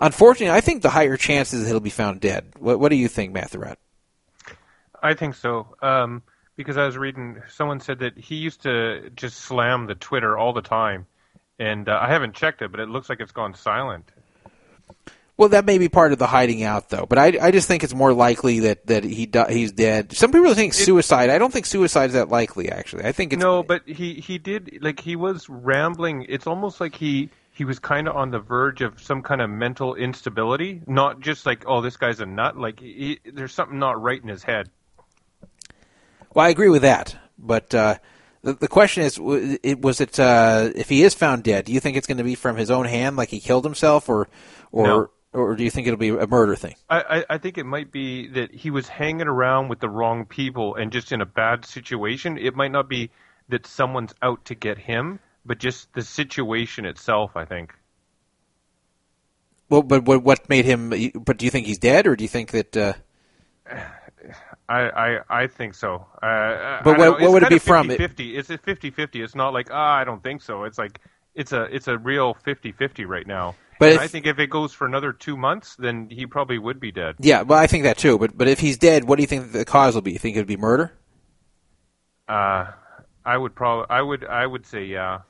[0.00, 2.46] unfortunately, I think the higher chances he'll be found dead.
[2.58, 3.78] What, what do you think, Matt the Rat?
[5.02, 5.76] I think so.
[5.82, 6.22] Um,
[6.56, 10.52] because I was reading, someone said that he used to just slam the Twitter all
[10.52, 11.06] the time,
[11.62, 14.10] and uh, I haven't checked it, but it looks like it's gone silent.
[15.36, 17.06] Well, that may be part of the hiding out, though.
[17.06, 20.12] But I, I just think it's more likely that that he he's dead.
[20.12, 21.30] Some people think suicide.
[21.30, 22.70] I don't think suicide is that likely.
[22.70, 26.26] Actually, I think it's no, but he he did like he was rambling.
[26.28, 29.48] It's almost like he he was kind of on the verge of some kind of
[29.48, 30.82] mental instability.
[30.86, 32.58] Not just like oh this guy's a nut.
[32.58, 34.68] Like he, there's something not right in his head.
[36.34, 37.98] Well, I agree with that, but uh,
[38.42, 41.64] the, the question is, was it uh, if he is found dead?
[41.64, 44.08] Do you think it's going to be from his own hand, like he killed himself,
[44.08, 44.28] or
[44.72, 45.10] or No.
[45.32, 46.74] or do you think it'll be a murder thing?
[46.90, 50.26] I, I, I think it might be that he was hanging around with the wrong
[50.26, 52.36] people and just in a bad situation.
[52.36, 53.10] It might not be
[53.48, 57.36] that someone's out to get him, but just the situation itself.
[57.36, 57.74] I think.
[59.68, 60.90] Well, but what what made him?
[61.14, 62.76] But do you think he's dead, or do you think that?
[62.76, 62.94] Uh,
[64.68, 66.06] I, I, I think so.
[66.22, 67.88] Uh, But I what- what would it be from?
[67.88, 68.36] 50-50.
[68.38, 69.22] It's a 50-50.
[69.24, 70.64] It's not like ah, I don't think so.
[70.64, 71.00] It's like
[71.34, 73.54] it's a it's a real 50-50 right now.
[73.78, 76.78] But if- I think if it goes for another two months, then he probably would
[76.80, 77.16] be dead.
[77.18, 78.18] yeah, well, I think that too.
[78.18, 80.12] But but if he's dead, what do you think the cause will be?
[80.12, 80.92] You think it would be murder?
[82.28, 82.70] Uh,
[83.24, 85.20] I would probably I would I would say yeah.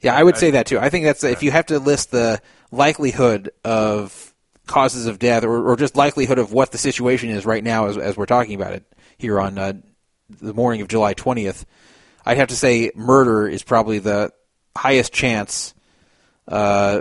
[0.00, 0.78] Yeah, I would say that too.
[0.80, 2.40] I think that's if you have to list the
[2.72, 4.31] likelihood of
[4.66, 7.98] causes of death, or, or just likelihood of what the situation is right now, as,
[7.98, 8.84] as we're talking about it
[9.18, 9.72] here on uh,
[10.40, 11.66] the morning of July twentieth.
[12.24, 14.32] I'd have to say murder is probably the
[14.76, 15.74] highest chance.
[16.46, 17.00] Uh,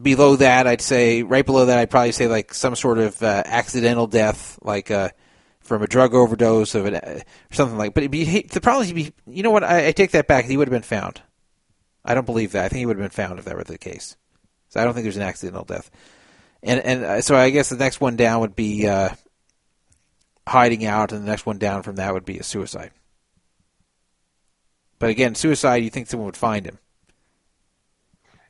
[0.00, 3.42] below that, I'd say right below that, I'd probably say like some sort of uh,
[3.44, 5.10] accidental death, like uh,
[5.60, 7.20] from a drug overdose of an, uh,
[7.50, 7.94] or something like.
[7.94, 9.64] But be, the problem is, be, you know what?
[9.64, 10.44] I, I take that back.
[10.44, 11.20] He would have been found.
[12.04, 12.64] I don't believe that.
[12.64, 14.16] I think he would have been found if that were the case.
[14.70, 15.90] So I don't think there's an accidental death.
[16.62, 19.10] And and uh, so I guess the next one down would be uh,
[20.46, 22.92] hiding out, and the next one down from that would be a suicide.
[24.98, 26.78] But again, suicide, you think someone would find him?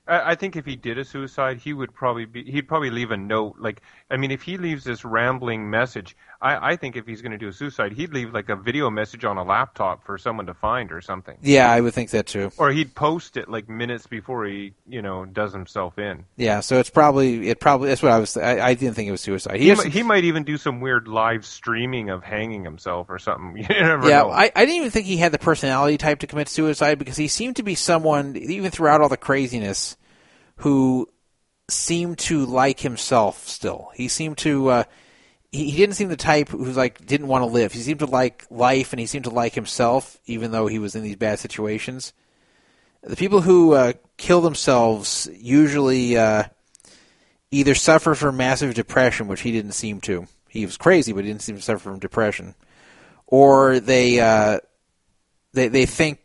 [0.06, 2.44] I, think if he did a suicide, he would probably be.
[2.44, 3.54] He'd probably leave a note.
[3.58, 3.80] Like,
[4.10, 7.38] I mean, if he leaves this rambling message, I, I think if he's going to
[7.38, 10.54] do a suicide, he'd leave like a video message on a laptop for someone to
[10.54, 11.38] find or something.
[11.40, 12.50] Yeah, I would think that too.
[12.58, 16.24] Or he'd post it like minutes before he, you know, does himself in.
[16.36, 18.36] Yeah, so it's probably it probably that's what I was.
[18.36, 19.60] I, I didn't think it was suicide.
[19.60, 23.18] He, just- might, he might even do some weird live streaming of hanging himself or
[23.18, 23.42] something.
[23.62, 24.30] You never yeah, know.
[24.30, 27.28] I, I didn't even think he had the personality type to commit suicide because he
[27.28, 29.96] seemed to be someone, even throughout all the craziness,
[30.56, 31.08] who
[31.68, 33.90] seemed to like himself still.
[33.94, 34.68] He seemed to.
[34.68, 34.84] Uh,
[35.52, 37.72] he, he didn't seem the type who's like didn't want to live.
[37.72, 40.96] He seemed to like life, and he seemed to like himself, even though he was
[40.96, 42.12] in these bad situations.
[43.02, 46.44] The people who uh, kill themselves usually uh,
[47.50, 50.26] either suffer from massive depression, which he didn't seem to.
[50.48, 52.54] He was crazy, but he didn't seem to suffer from depression
[53.32, 54.60] or they uh,
[55.54, 56.20] they they think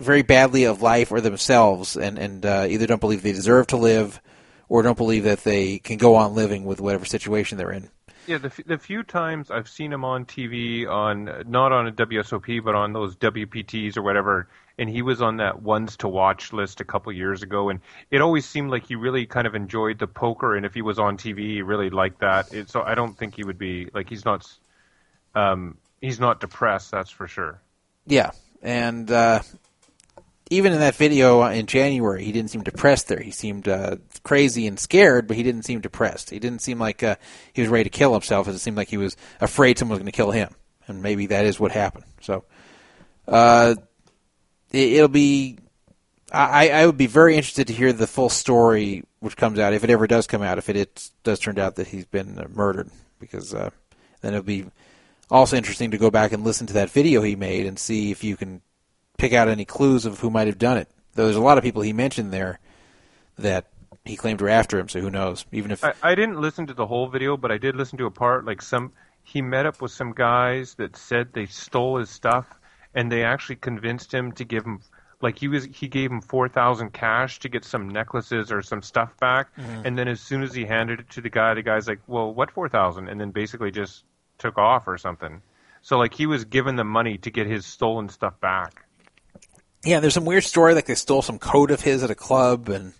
[0.00, 3.76] very badly of life or themselves, and and uh, either don't believe they deserve to
[3.76, 4.20] live,
[4.68, 7.88] or don't believe that they can go on living with whatever situation they're in.
[8.30, 12.62] Yeah, the, the few times I've seen him on TV, on not on a WSOP,
[12.62, 14.46] but on those WPTs or whatever,
[14.78, 18.20] and he was on that ones to watch list a couple years ago, and it
[18.20, 21.16] always seemed like he really kind of enjoyed the poker, and if he was on
[21.16, 22.54] TV, he really liked that.
[22.54, 24.46] It, so I don't think he would be like he's not,
[25.34, 27.60] um, he's not depressed, that's for sure.
[28.06, 28.30] Yeah,
[28.62, 29.40] and uh,
[30.50, 33.06] even in that video in January, he didn't seem depressed.
[33.06, 36.30] There, he seemed uh, crazy and scared, but he didn't seem depressed.
[36.30, 37.14] He didn't seem like uh,
[37.52, 38.48] he was ready to kill himself.
[38.48, 40.54] It seemed like he was afraid someone was going to kill him,
[40.88, 42.04] and maybe that is what happened.
[42.20, 42.44] So,
[43.28, 43.76] uh,
[44.72, 45.58] it, it'll be.
[46.32, 49.82] I, I would be very interested to hear the full story, which comes out if
[49.82, 50.58] it ever does come out.
[50.58, 53.70] If it, it does turn out that he's been uh, murdered, because uh,
[54.20, 54.66] then it'll be
[55.30, 58.24] also interesting to go back and listen to that video he made and see if
[58.24, 58.62] you can
[59.20, 60.88] pick out any clues of who might have done it.
[61.14, 62.58] Though there's a lot of people he mentioned there
[63.38, 63.66] that
[64.04, 65.44] he claimed were after him, so who knows?
[65.52, 68.06] Even if I, I didn't listen to the whole video, but I did listen to
[68.06, 68.44] a part.
[68.44, 68.92] Like some,
[69.22, 72.46] he met up with some guys that said they stole his stuff,
[72.94, 74.80] and they actually convinced him to give him,
[75.20, 78.80] like he was, he gave him four thousand cash to get some necklaces or some
[78.82, 79.84] stuff back, Mhm.
[79.84, 82.32] and then as soon as he handed it to the guy, the guy's like, "Well,
[82.32, 83.08] what four thousand?
[83.08, 84.04] And then basically just
[84.38, 85.42] took off or something.
[85.82, 88.84] So like he was given the money to get his stolen stuff back.
[89.84, 92.68] Yeah, there's some weird story like they stole some coat of his at a club,
[92.68, 92.92] and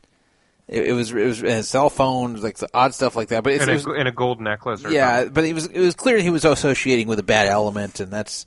[0.66, 3.44] it, it was it was his cell phone, like the odd stuff like that.
[3.44, 4.84] But it's, and, it was, a, and a gold necklace.
[4.84, 5.34] Or yeah, something.
[5.34, 8.46] but it was it was clear he was associating with a bad element, and that's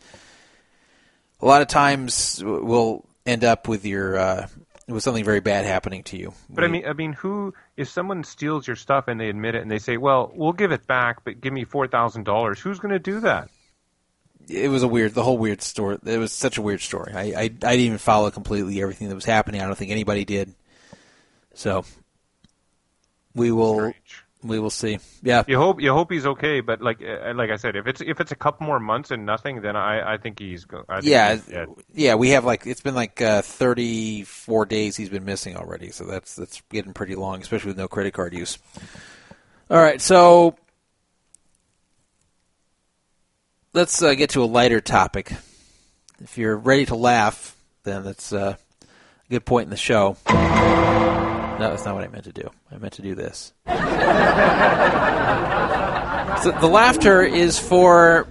[1.42, 4.48] a lot of times will end up with your uh,
[4.88, 6.34] with something very bad happening to you.
[6.50, 9.62] But I mean, I mean, who if someone steals your stuff and they admit it
[9.62, 12.80] and they say, "Well, we'll give it back, but give me four thousand dollars," who's
[12.80, 13.50] going to do that?
[14.50, 15.98] It was a weird, the whole weird story.
[16.06, 17.14] It was such a weird story.
[17.14, 19.62] I, I, I didn't even follow completely everything that was happening.
[19.62, 20.54] I don't think anybody did.
[21.54, 21.86] So
[23.36, 23.94] we will,
[24.44, 25.00] we will see.
[25.22, 28.02] Yeah, You hope you hope he's okay, but like uh, like I said, if it's
[28.02, 30.96] if it's a couple more months and nothing, then I I think he's go- I
[31.02, 32.16] think yeah, he's yeah.
[32.16, 35.92] We have like it's been like uh, thirty four days he's been missing already.
[35.92, 38.58] So that's that's getting pretty long, especially with no credit card use.
[39.70, 40.56] All right, so
[43.74, 45.34] let's uh, get to a lighter topic.
[46.20, 48.88] If you're ready to laugh, then that's uh, a
[49.30, 50.16] good point in the show.
[50.30, 52.50] No, that's not what I meant to do.
[52.72, 53.54] I meant to do this.
[53.68, 53.74] so
[56.60, 58.28] the laughter is for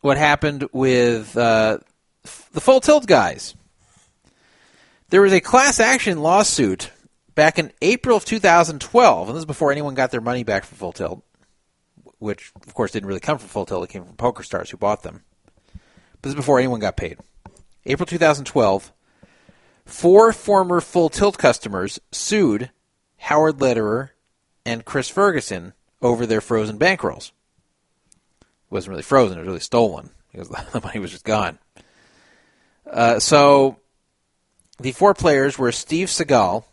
[0.00, 1.78] what happened with uh,
[2.52, 3.54] the Full Tilt guys.
[5.10, 6.90] There was a class action lawsuit
[7.34, 10.78] back in April of 2012, and this is before anyone got their money back from
[10.78, 11.24] Full Tilt,
[12.20, 14.76] which of course didn't really come from Full Tilt; it came from Poker Stars who
[14.76, 15.24] bought them.
[15.74, 17.18] But this is before anyone got paid.
[17.86, 18.92] April 2012,
[19.84, 22.70] four former Full Tilt customers sued
[23.16, 24.12] Howard Lederer
[24.64, 27.32] and Chris Ferguson over their frozen bankrolls.
[28.40, 31.58] It wasn't really frozen; it was really stolen because the money was just gone.
[32.86, 33.78] Uh, so
[34.78, 36.64] the four players were Steve Seagal,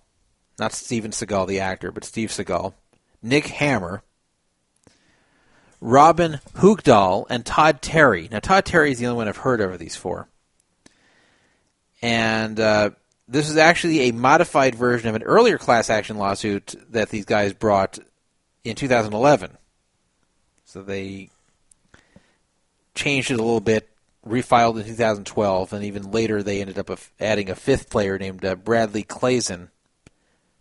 [0.60, 2.74] not Steven Seagal the actor, but Steve Seagal,
[3.22, 4.02] Nick Hammer,
[5.80, 8.28] Robin Hoogdahl, and Todd Terry.
[8.32, 10.28] Now, Todd Terry is the only one I've heard of these four.
[12.02, 12.92] And uh,
[13.28, 17.54] this is actually a modified version of an earlier class action lawsuit that these guys
[17.54, 18.00] brought
[18.64, 19.58] in 2011.
[20.66, 21.30] So they
[22.96, 23.90] changed it a little bit,
[24.26, 26.90] refiled in 2012, and even later they ended up
[27.20, 29.70] adding a fifth player named uh, Bradley Clayson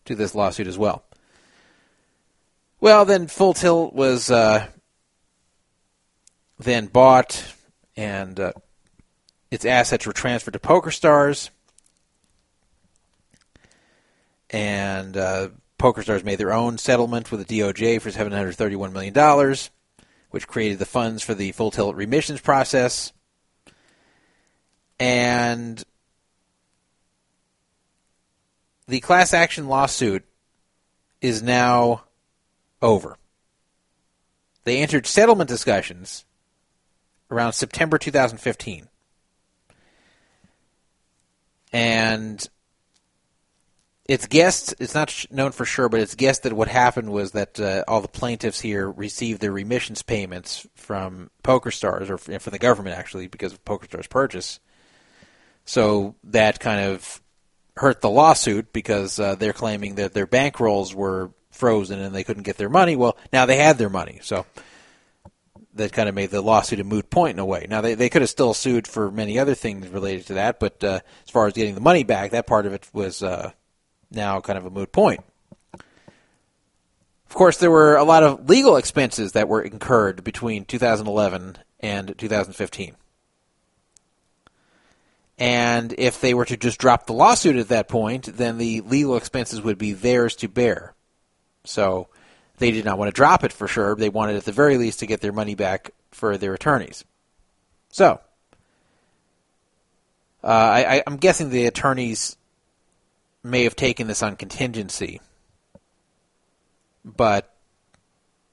[0.05, 1.03] to this lawsuit as well.
[2.81, 4.67] Well, then Full Tilt was uh,
[6.59, 7.45] then bought,
[7.97, 8.53] and uh,
[9.51, 11.51] its assets were transferred to PokerStars,
[14.51, 19.57] and uh, PokerStars made their own settlement with the DOJ for $731 million,
[20.31, 23.13] which created the funds for the Full Tilt remissions process.
[24.99, 25.83] And
[28.89, 30.25] the class action lawsuit
[31.21, 32.05] is now
[32.81, 33.19] over.
[34.65, 36.26] They entered settlement discussions
[37.31, 38.89] around September 2015.
[41.73, 42.49] And
[44.09, 47.59] it's guessed, it's not known for sure, but it's guessed that what happened was that
[47.59, 52.97] uh, all the plaintiffs here received their remissions payments from PokerStars, or from the government
[52.97, 54.61] actually, because of PokerStars' purchase.
[55.65, 57.21] So that kind of
[57.77, 62.45] hurt the lawsuit because uh, they're claiming that their bankrolls were frozen and they couldn't
[62.45, 62.95] get their money.
[62.95, 64.47] Well, now they had their money, so
[65.77, 67.67] that kind of made the lawsuit a moot point in a way.
[67.69, 70.83] Now they they could have still sued for many other things related to that, but
[70.83, 73.51] uh, as far as getting the money back, that part of it was uh,
[74.11, 75.21] now kind of a moot point.
[77.29, 82.15] Of course, there were a lot of legal expenses that were incurred between 2011 and
[82.17, 82.97] 2015.
[85.39, 89.17] And if they were to just drop the lawsuit at that point, then the legal
[89.17, 90.95] expenses would be theirs to bear.
[91.65, 92.09] So
[92.59, 93.95] they did not want to drop it for sure.
[93.95, 97.05] They wanted, at the very least, to get their money back for their attorneys.
[97.91, 98.21] So,
[100.45, 102.37] Uh, I, I'm guessing the attorneys
[103.43, 105.21] may have taken this on contingency,
[107.05, 107.53] but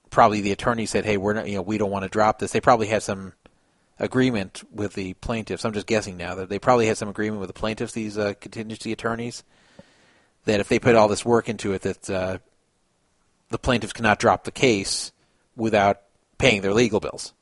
[0.09, 2.51] probably the attorney said, "Hey, we're not, you know, we don't want to drop this."
[2.51, 3.33] They probably had some
[3.99, 5.65] agreement with the plaintiffs.
[5.65, 8.33] I'm just guessing now that they probably had some agreement with the plaintiffs, these uh,
[8.41, 9.43] contingency attorneys,
[10.45, 12.37] that if they put all this work into it, that uh,
[13.53, 15.11] the plaintiffs cannot drop the case
[15.55, 16.01] without
[16.39, 17.33] paying their legal bills.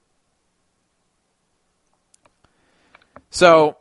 [3.30, 3.78] So,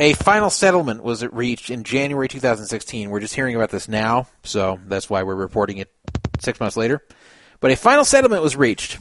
[0.00, 3.10] a final settlement was reached in January 2016.
[3.10, 5.92] We're just hearing about this now, so that's why we're reporting it
[6.40, 7.04] six months later.
[7.60, 8.98] But a final settlement was reached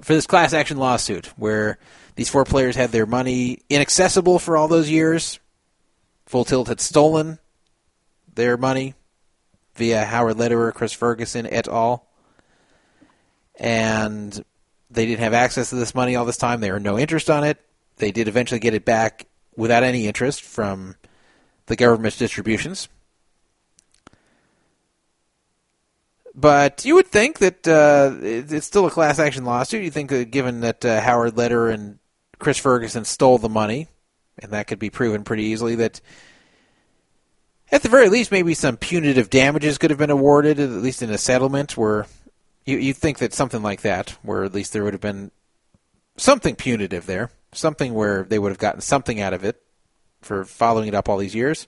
[0.00, 1.76] for this class action lawsuit where
[2.16, 5.40] these four players had their money inaccessible for all those years.
[6.24, 7.38] Full Tilt had stolen
[8.34, 8.94] their money
[9.76, 12.06] via Howard Lederer, Chris Ferguson, et al.
[13.58, 14.44] And
[14.90, 16.60] they didn't have access to this money all this time.
[16.60, 17.60] They earned no interest on it.
[17.96, 19.26] They did eventually get it back
[19.56, 20.96] without any interest from
[21.66, 22.88] the government's distributions.
[26.34, 29.84] But you would think that uh, it's still a class action lawsuit.
[29.84, 31.98] You think, that given that uh, Howard Lederer and
[32.40, 33.86] Chris Ferguson stole the money,
[34.40, 36.00] and that could be proven pretty easily, that
[37.72, 41.10] at the very least, maybe some punitive damages could have been awarded, at least in
[41.10, 42.06] a settlement where
[42.64, 45.30] you you think that something like that, where at least there would have been
[46.16, 49.62] something punitive there, something where they would have gotten something out of it
[50.20, 51.66] for following it up all these years.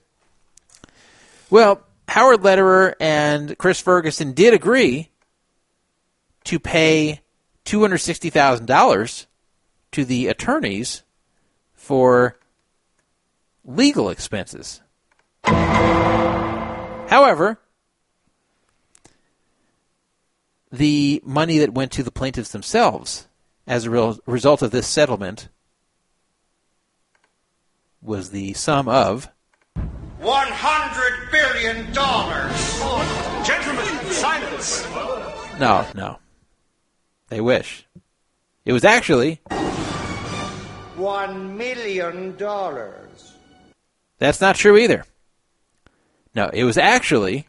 [1.49, 5.09] Well, Howard Lederer and Chris Ferguson did agree
[6.45, 7.21] to pay
[7.65, 9.25] $260,000
[9.91, 11.03] to the attorneys
[11.73, 12.39] for
[13.65, 14.81] legal expenses.
[17.09, 17.59] However,
[20.71, 23.27] the money that went to the plaintiffs themselves
[23.65, 25.47] as a real result of this settlement
[28.01, 29.29] was the sum of
[30.19, 32.79] One hundred billion dollars.
[33.45, 34.85] Gentlemen, silence.
[35.59, 36.19] no, no.
[37.29, 37.85] They wish.
[38.65, 39.39] It was actually
[40.97, 43.33] One million dollars.
[44.19, 45.05] that's not true either.
[46.37, 47.47] No, it was actually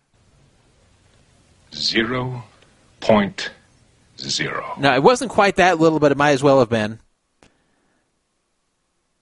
[1.74, 2.44] Zero
[3.00, 3.50] point
[4.18, 4.72] zero.
[4.78, 6.98] no, it wasn't quite that little, but it might as well have been.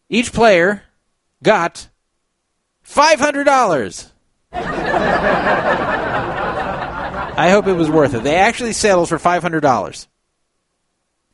[0.09, 0.84] Each player
[1.43, 1.88] got
[2.82, 4.12] five hundred dollars.
[4.52, 4.62] I
[7.51, 8.22] hope it was worth it.
[8.22, 10.06] They actually settled for five hundred dollars.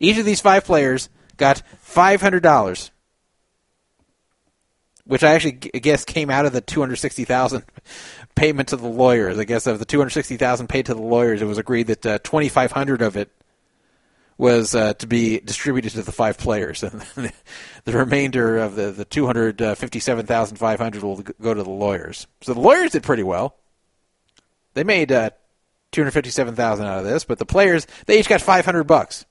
[0.01, 2.91] Each of these five players got five hundred dollars,
[5.05, 7.65] which I actually guess came out of the two hundred sixty thousand
[8.35, 9.39] payment to the lawyers.
[9.39, 11.89] I guess of the two hundred sixty thousand paid to the lawyers, it was agreed
[11.89, 13.31] that uh, twenty five hundred of it
[14.39, 16.83] was uh, to be distributed to the five players,
[17.17, 17.33] and
[17.85, 21.63] the remainder of the the two hundred fifty seven thousand five hundred will go to
[21.63, 22.27] the lawyers.
[22.41, 23.57] So the lawyers did pretty well.
[24.75, 25.31] They made uh,
[25.91, 28.65] two hundred fifty seven thousand out of this, but the players they each got five
[28.65, 29.27] hundred bucks.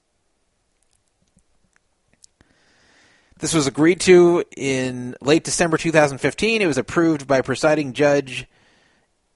[3.41, 6.61] This was agreed to in late December 2015.
[6.61, 8.45] It was approved by presiding judge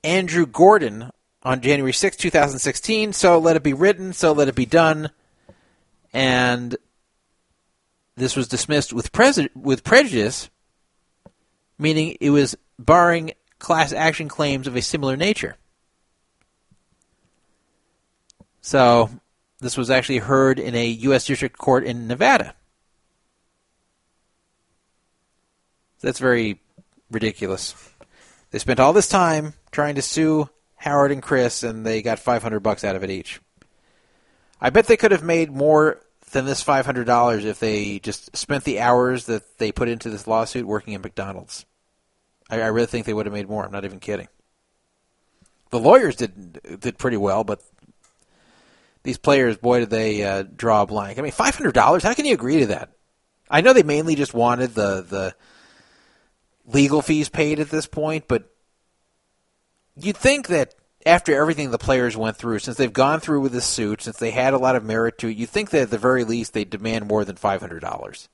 [0.06, 1.10] Andrew Gordon
[1.41, 3.14] on January 6, 2016.
[3.14, 5.10] So let it be written, so let it be done.
[6.14, 6.77] And
[8.15, 9.10] this was dismissed with,
[9.56, 10.49] with prejudice,
[11.77, 15.57] meaning it was barring class action claims of a similar nature.
[18.61, 19.10] So
[19.60, 21.26] this was actually heard in a U.S.
[21.26, 22.56] District Court in Nevada.
[26.02, 26.60] That's very
[27.10, 27.73] ridiculous.
[28.52, 32.61] They spent all this time trying to sue Howard and Chris, and they got 500
[32.61, 33.41] bucks out of it each.
[34.61, 38.80] I bet they could have made more than this $500 if they just spent the
[38.80, 41.65] hours that they put into this lawsuit working at McDonald's.
[42.49, 43.65] I, I really think they would have made more.
[43.65, 44.30] I'm not even kidding.
[45.72, 47.61] The lawyers did did pretty well, but
[49.03, 51.19] these players, boy, did they uh, draw a blank.
[51.19, 52.03] I mean, five hundred dollars.
[52.03, 52.91] How can you agree to that?
[53.49, 55.35] I know they mainly just wanted the the
[56.65, 58.55] legal fees paid at this point, but
[59.98, 63.66] you'd think that after everything the players went through, since they've gone through with this
[63.66, 65.98] suit, since they had a lot of merit to it, you'd think that at the
[65.98, 68.28] very least they'd demand more than five hundred dollars.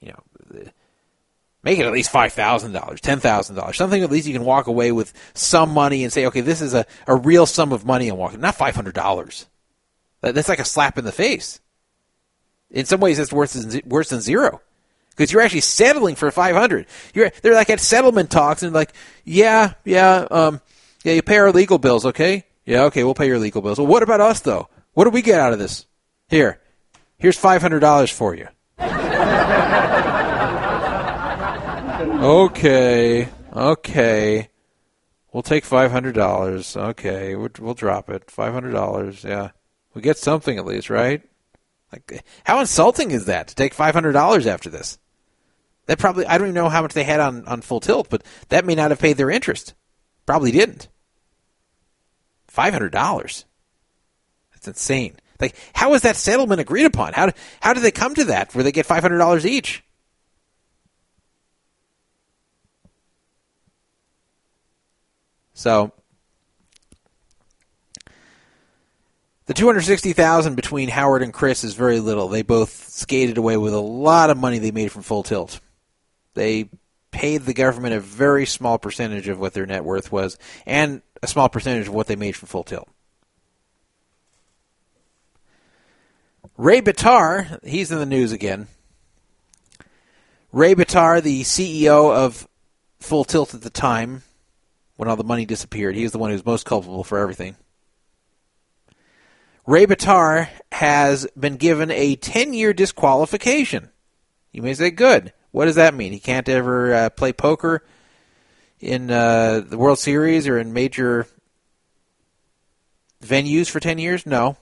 [0.00, 0.62] You know,
[1.62, 4.44] make it at least five thousand dollars, ten thousand dollars, something at least you can
[4.44, 7.84] walk away with some money and say, okay, this is a, a real sum of
[7.84, 9.46] money I'm walking, not five hundred dollars.
[10.20, 11.60] That's like a slap in the face.
[12.70, 14.62] In some ways, that's worse than worse than zero
[15.16, 18.92] because you're actually settling for 500 you're they're like at settlement talks and like
[19.24, 20.60] yeah yeah um
[21.04, 23.86] yeah you pay our legal bills okay yeah okay we'll pay your legal bills well
[23.86, 25.86] what about us though what do we get out of this
[26.28, 26.60] here
[27.18, 28.48] here's $500 for you
[32.24, 34.48] Okay, okay.
[35.32, 36.74] We'll take five hundred dollars.
[36.74, 38.30] Okay, we'll, we'll drop it.
[38.30, 39.24] Five hundred dollars.
[39.24, 39.50] Yeah,
[39.92, 41.22] we get something at least, right?
[41.92, 44.98] Like, how insulting is that to take five hundred dollars after this?
[45.86, 48.22] That probably I don't even know how much they had on on full tilt, but
[48.48, 49.74] that may not have paid their interest.
[50.26, 50.88] Probably didn't.
[52.48, 53.44] Five hundred dollars.
[54.52, 55.16] That's insane.
[55.40, 57.12] Like, how was that settlement agreed upon?
[57.12, 57.30] How
[57.60, 59.84] how did they come to that where they get five hundred dollars each?
[65.52, 65.92] So
[69.46, 72.28] the 260,000 between Howard and Chris is very little.
[72.28, 75.60] They both skated away with a lot of money they made from Full Tilt.
[76.34, 76.68] They
[77.10, 80.36] paid the government a very small percentage of what their net worth was
[80.66, 82.88] and a small percentage of what they made from Full Tilt.
[86.56, 88.68] Ray Bitar, he's in the news again.
[90.52, 92.46] Ray Bitar, the CEO of
[93.00, 94.22] Full Tilt at the time,
[94.96, 97.56] when all the money disappeared, he was the one who was most culpable for everything.
[99.66, 103.90] Ray Bitar has been given a 10 year disqualification.
[104.52, 105.32] You may say, good.
[105.54, 106.10] What does that mean?
[106.10, 107.84] He can't ever uh, play poker
[108.80, 111.28] in uh, the World Series or in major
[113.24, 114.26] venues for 10 years?
[114.26, 114.56] No.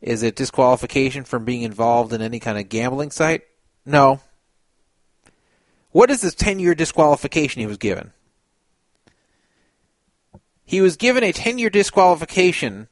[0.00, 3.42] Is it disqualification from being involved in any kind of gambling site?
[3.84, 4.20] No.
[5.90, 8.12] What is this 10 year disqualification he was given?
[10.64, 12.86] He was given a 10 year disqualification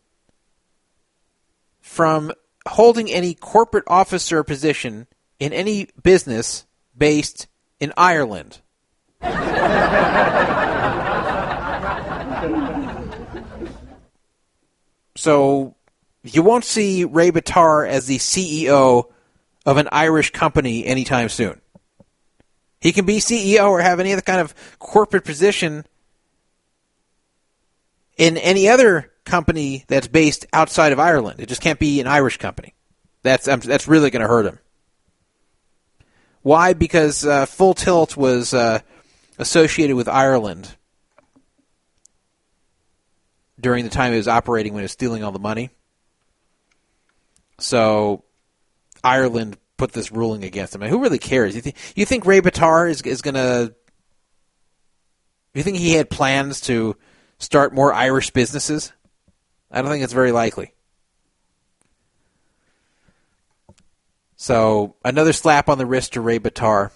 [1.80, 2.32] from
[2.66, 5.06] holding any corporate officer position
[5.40, 7.48] in any business based
[7.80, 8.60] in Ireland.
[15.16, 15.74] so
[16.22, 19.10] you won't see Ray Bitar as the CEO
[19.66, 21.60] of an Irish company anytime soon.
[22.80, 25.84] He can be CEO or have any other kind of corporate position
[28.16, 31.40] in any other company that's based outside of Ireland.
[31.40, 32.74] It just can't be an Irish company.
[33.22, 34.58] That's um, that's really going to hurt him.
[36.42, 36.72] Why?
[36.72, 38.80] Because uh, Full Tilt was uh,
[39.38, 40.74] associated with Ireland
[43.60, 45.70] during the time it was operating when it was stealing all the money.
[47.58, 48.24] So
[49.04, 50.82] Ireland put this ruling against him.
[50.82, 51.54] I mean, who really cares?
[51.54, 53.74] You think you think Ray Bitar is is going to?
[55.52, 56.96] You think he had plans to
[57.38, 58.92] start more Irish businesses?
[59.70, 60.72] I don't think it's very likely.
[64.40, 66.92] So another slap on the wrist to Ray Bitar.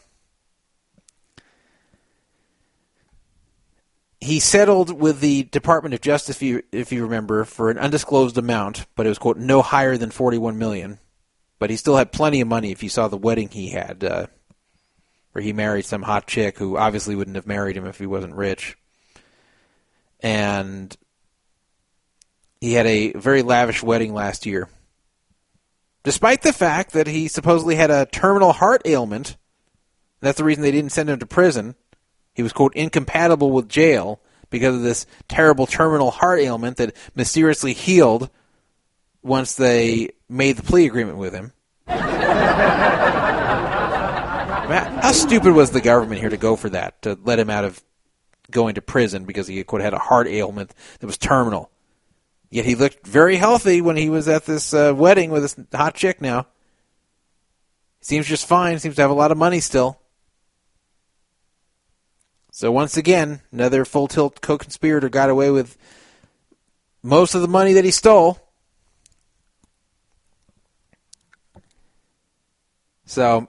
[4.19, 8.39] He settled with the Department of Justice, if you if you remember, for an undisclosed
[8.39, 10.99] amount, but it was quote no higher than forty one million.
[11.59, 14.29] But he still had plenty of money if you saw the wedding he had, uh,
[15.33, 18.37] where he married some hot chick who obviously wouldn't have married him if he wasn't
[18.37, 18.79] rich.
[20.21, 20.97] And
[22.63, 24.71] he had a very lavish wedding last year.
[26.05, 29.37] Despite the fact that he supposedly had a terminal heart ailment,
[30.21, 31.75] that's the reason they didn't send him to prison.
[32.35, 37.73] He was, quote, incompatible with jail because of this terrible terminal heart ailment that mysteriously
[37.73, 38.29] healed
[39.23, 41.53] once they made the plea agreement with him.
[44.67, 47.83] How stupid was the government here to go for that, to let him out of
[48.51, 51.71] going to prison because he, quote, had a heart ailment that was terminal?
[52.55, 55.97] Yet he looked very healthy when he was at this uh, wedding with this hot
[55.97, 56.47] chick now.
[58.01, 58.79] Seems just fine.
[58.79, 59.99] Seems to have a lot of money still.
[62.53, 65.77] So once again, another full tilt co-conspirator got away with
[67.03, 68.39] most of the money that he stole.
[73.05, 73.49] So,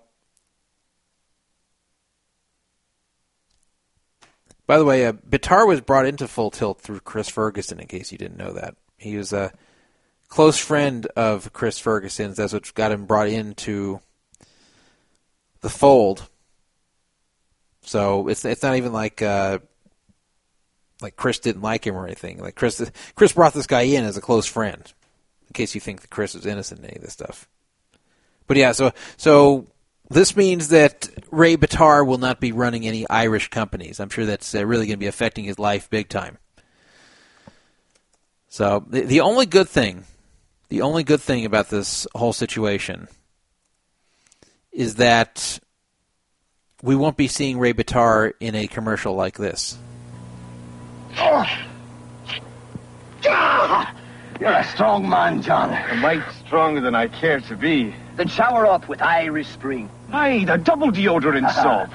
[4.66, 7.80] by the way, uh, Bitar was brought into Full Tilt through Chris Ferguson.
[7.80, 8.76] In case you didn't know that,
[9.06, 9.54] he was a
[10.28, 12.38] close friend of Chris Ferguson's.
[12.38, 14.00] That's what got him brought into
[15.62, 16.28] the fold.
[17.82, 19.60] So it's it's not even like uh,
[21.02, 22.40] like Chris didn't like him or anything.
[22.40, 24.92] Like Chris Chris brought this guy in as a close friend.
[25.48, 27.48] In case you think that Chris was innocent in any of this stuff.
[28.48, 29.68] But yeah, so so
[30.10, 34.00] this means that Ray Bitar will not be running any Irish companies.
[34.00, 36.38] I'm sure that's uh, really going to be affecting his life big time.
[38.56, 40.06] So the, the only good thing,
[40.70, 43.10] the only good thing about this whole situation
[44.72, 45.60] is that
[46.82, 49.78] we won't be seeing Ray Bitar in a commercial like this.
[54.40, 55.74] You're a strong man, John.
[55.74, 57.94] A mite stronger than I care to be.
[58.16, 59.90] Then shower off with Irish Spring.
[60.14, 61.94] Aye, the double deodorant soap.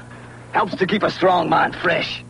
[0.52, 2.22] Helps to keep a strong man fresh.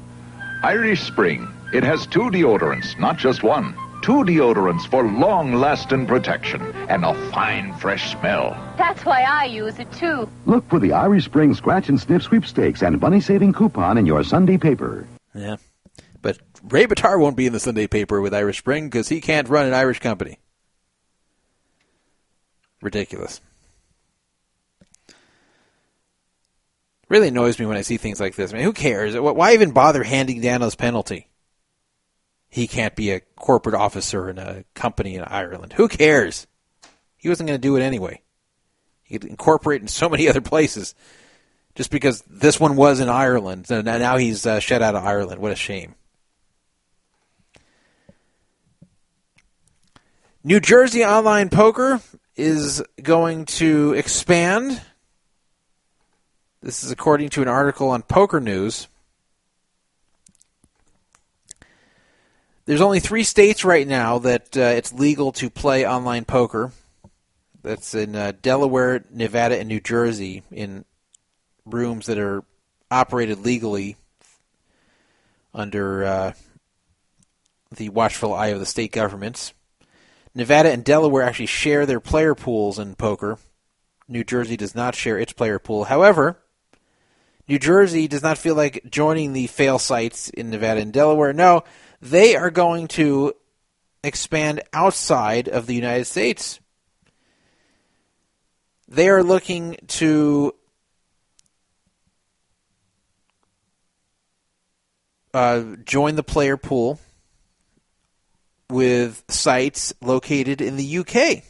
[0.62, 1.48] Irish Spring.
[1.74, 3.74] It has two deodorants, not just one.
[4.02, 8.56] Two deodorants for long-lasting protection and a fine, fresh smell.
[8.78, 10.28] That's why I use it too.
[10.46, 14.24] Look for the Irish Spring Scratch and Sniff sweepstakes and money saving coupon in your
[14.24, 15.06] Sunday paper.
[15.34, 15.56] Yeah.
[16.22, 19.48] But Ray Bitar won't be in the Sunday paper with Irish Spring because he can't
[19.48, 20.38] run an Irish company.
[22.82, 23.40] Ridiculous.
[27.08, 28.52] Really annoys me when I see things like this.
[28.52, 29.18] I mean, who cares?
[29.18, 31.26] Why even bother handing down this penalty?
[32.50, 35.74] He can't be a corporate officer in a company in Ireland.
[35.74, 36.48] Who cares?
[37.16, 38.22] He wasn't going to do it anyway.
[39.04, 40.94] He could incorporate in so many other places.
[41.76, 45.40] Just because this one was in Ireland, and now he's uh, shut out of Ireland.
[45.40, 45.94] What a shame.
[50.42, 52.00] New Jersey Online Poker
[52.34, 54.80] is going to expand.
[56.60, 58.88] This is according to an article on Poker News.
[62.70, 66.70] There's only three states right now that uh, it's legal to play online poker.
[67.64, 70.84] That's in uh, Delaware, Nevada, and New Jersey in
[71.64, 72.44] rooms that are
[72.88, 73.96] operated legally
[75.52, 76.32] under uh,
[77.74, 79.52] the watchful eye of the state governments.
[80.32, 83.36] Nevada and Delaware actually share their player pools in poker.
[84.06, 85.86] New Jersey does not share its player pool.
[85.86, 86.38] However,
[87.48, 91.32] New Jersey does not feel like joining the fail sites in Nevada and Delaware.
[91.32, 91.64] No,
[92.00, 93.34] they are going to
[94.02, 96.60] expand outside of the United States.
[98.88, 100.54] They are looking to
[105.32, 106.98] uh, join the player pool
[108.68, 111.44] with sites located in the UK.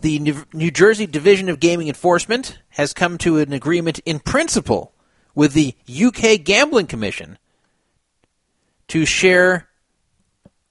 [0.00, 0.18] The
[0.52, 4.89] New Jersey Division of Gaming Enforcement has come to an agreement in principle
[5.34, 7.38] with the UK Gambling Commission
[8.88, 9.68] to share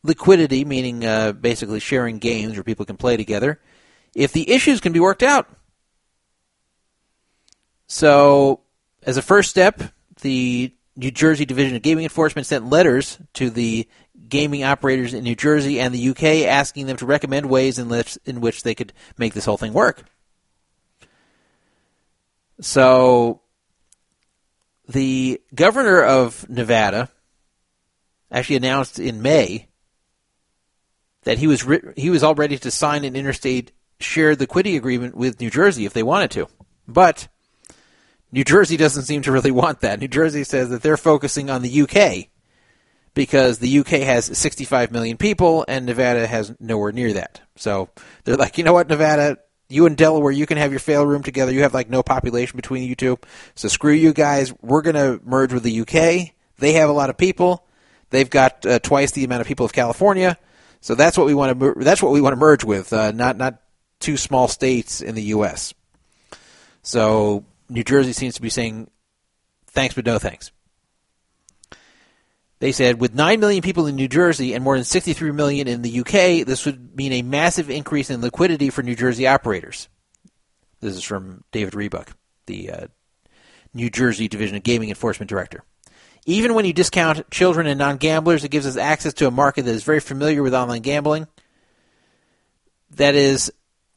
[0.04, 3.60] liquidity, meaning uh, basically sharing games where people can play together,
[4.16, 5.48] if the issues can be worked out.
[7.88, 8.62] So,
[9.04, 9.82] as a first step,
[10.22, 13.88] the New Jersey Division of Gaming Enforcement sent letters to the
[14.28, 18.18] gaming operators in New Jersey and the UK asking them to recommend ways in which,
[18.26, 20.04] in which they could make this whole thing work.
[22.62, 23.42] So,
[24.90, 27.10] the governor of Nevada
[28.32, 29.68] actually announced in May
[31.24, 35.16] that he was ri- he was all ready to sign an interstate shared liquidity agreement
[35.16, 36.48] with New Jersey if they wanted to,
[36.88, 37.28] but
[38.32, 40.00] New Jersey doesn't seem to really want that.
[40.00, 42.30] New Jersey says that they're focusing on the UK
[43.14, 47.42] because the UK has 65 million people and Nevada has nowhere near that.
[47.56, 47.90] So
[48.24, 49.38] they're like, you know what, Nevada,
[49.70, 51.52] you and Delaware, you can have your fail room together.
[51.52, 53.20] You have like no population between you two.
[53.56, 54.52] So screw you guys.
[54.62, 56.34] We're going to merge with the UK.
[56.58, 57.66] They have a lot of people.
[58.10, 60.38] They've got uh, twice the amount of people of California.
[60.82, 63.38] So that's what we want to that's what we want to merge with, uh, not
[63.38, 63.62] not
[64.00, 65.74] two small states in the U.S.
[66.82, 68.90] So New Jersey seems to be saying
[69.68, 70.52] thanks but no thanks.
[72.60, 75.82] They said with 9 million people in New Jersey and more than 63 million in
[75.82, 79.88] the UK, this would mean a massive increase in liquidity for New Jersey operators.
[80.82, 82.16] This is from David Rebuck,
[82.48, 82.88] the uh,
[83.74, 85.64] New Jersey Division of Gaming Enforcement Director.
[86.26, 89.64] Even when you discount children and non gamblers, it gives us access to a market
[89.64, 91.28] that is very familiar with online gambling.
[92.92, 93.52] That is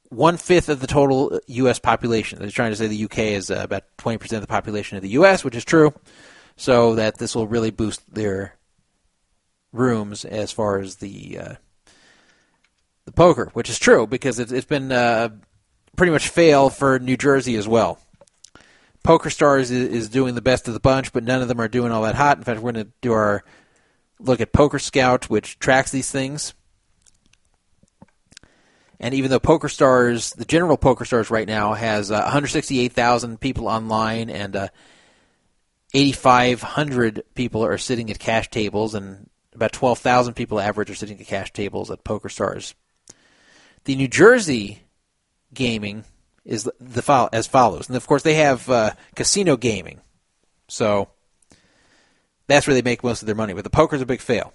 [0.08, 1.80] one fifth of the total U.S.
[1.80, 2.38] population.
[2.38, 5.10] They're trying to say the UK is uh, about 20% of the population of the
[5.10, 5.92] U.S., which is true
[6.62, 8.54] so that this will really boost their
[9.72, 11.54] rooms as far as the uh,
[13.04, 15.30] the poker, which is true because it's, it's been uh,
[15.96, 17.98] pretty much fail for New Jersey as well.
[19.02, 21.66] Poker Stars is, is, doing the best of the bunch, but none of them are
[21.66, 22.38] doing all that hot.
[22.38, 23.42] In fact, we're going to do our
[24.20, 26.54] look at Poker Scout, which tracks these things.
[29.00, 33.66] And even though Poker Stars, the general Poker Stars right now has uh, 168,000 people
[33.66, 34.68] online and uh,
[35.94, 41.26] 8,500 people are sitting at cash tables, and about 12,000 people average are sitting at
[41.26, 42.74] cash tables at Poker Stars.
[43.84, 44.82] The New Jersey
[45.52, 46.04] gaming
[46.44, 50.00] is the as follows, and of course they have uh, casino gaming,
[50.68, 51.08] so
[52.46, 53.52] that's where they make most of their money.
[53.52, 54.52] But the poker's a big fail.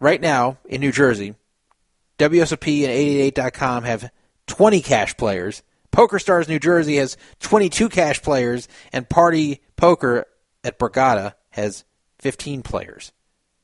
[0.00, 1.34] Right now in New Jersey,
[2.18, 4.10] WSOP and 888.com have
[4.46, 5.62] 20 cash players.
[5.90, 10.26] Poker Stars New Jersey has 22 cash players, and Party Poker
[10.64, 11.84] at Borgata has
[12.18, 13.12] 15 players.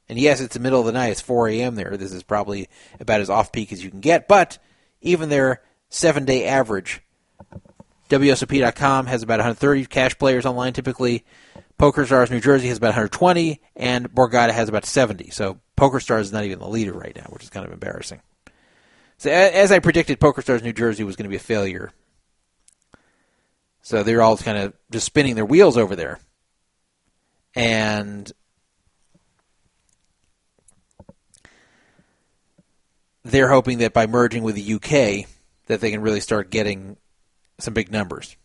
[0.09, 1.11] And yes, it's the middle of the night.
[1.11, 1.75] It's 4 a.m.
[1.75, 1.97] there.
[1.97, 2.69] This is probably
[2.99, 4.27] about as off peak as you can get.
[4.27, 4.59] But
[5.01, 7.03] even their seven day average
[8.09, 11.25] WSOP.com has about 130 cash players online typically.
[11.79, 15.31] PokerStars New Jersey has about 120, and Borgata has about 70.
[15.31, 18.21] So PokerStars is not even the leader right now, which is kind of embarrassing.
[19.19, 21.93] So as I predicted, PokerStars New Jersey was going to be a failure.
[23.83, 26.19] So they're all kind of just spinning their wheels over there.
[27.55, 28.31] And
[33.25, 35.29] they're hoping that by merging with the UK
[35.67, 36.97] that they can really start getting
[37.59, 38.37] some big numbers.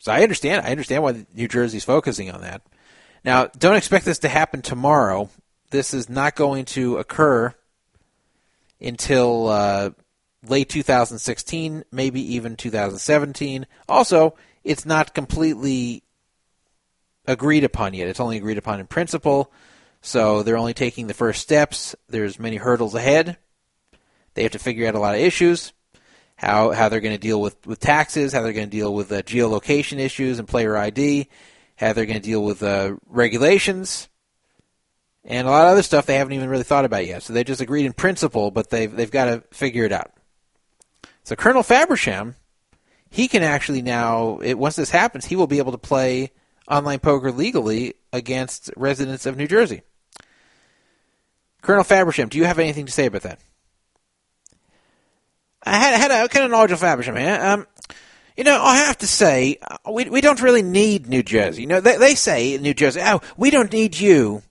[0.00, 0.66] So I understand.
[0.66, 2.62] I understand why New Jersey's focusing on that.
[3.24, 5.30] Now, don't expect this to happen tomorrow.
[5.70, 7.54] This is not going to occur
[8.80, 9.90] until uh,
[10.46, 13.66] late 2016, maybe even 2017.
[13.88, 16.02] Also, it's not completely
[17.26, 18.08] agreed upon yet.
[18.08, 19.52] It's only agreed upon in principle.
[20.00, 21.96] So they're only taking the first steps.
[22.08, 23.38] There's many hurdles ahead.
[24.34, 25.72] They have to figure out a lot of issues
[26.36, 29.10] how how they're going to deal with, with taxes, how they're going to deal with
[29.12, 31.28] uh, geolocation issues and player ID,
[31.76, 34.08] how they're going to deal with uh, regulations,
[35.24, 37.22] and a lot of other stuff they haven't even really thought about yet.
[37.22, 40.12] So they just agreed in principle, but they've they've got to figure it out.
[41.22, 42.34] So Colonel Fabersham,
[43.10, 46.32] he can actually now, it, once this happens, he will be able to play
[46.68, 49.82] online poker legally against residents of New Jersey.
[51.62, 53.38] Colonel Fabersham, do you have anything to say about that?
[55.62, 57.38] I had, had a kind of knowledge of Fabersham here.
[57.40, 57.66] Um,
[58.36, 61.62] you know, I have to say, uh, we we don't really need New Jersey.
[61.62, 64.42] You know, they they say in New Jersey, oh, we don't need you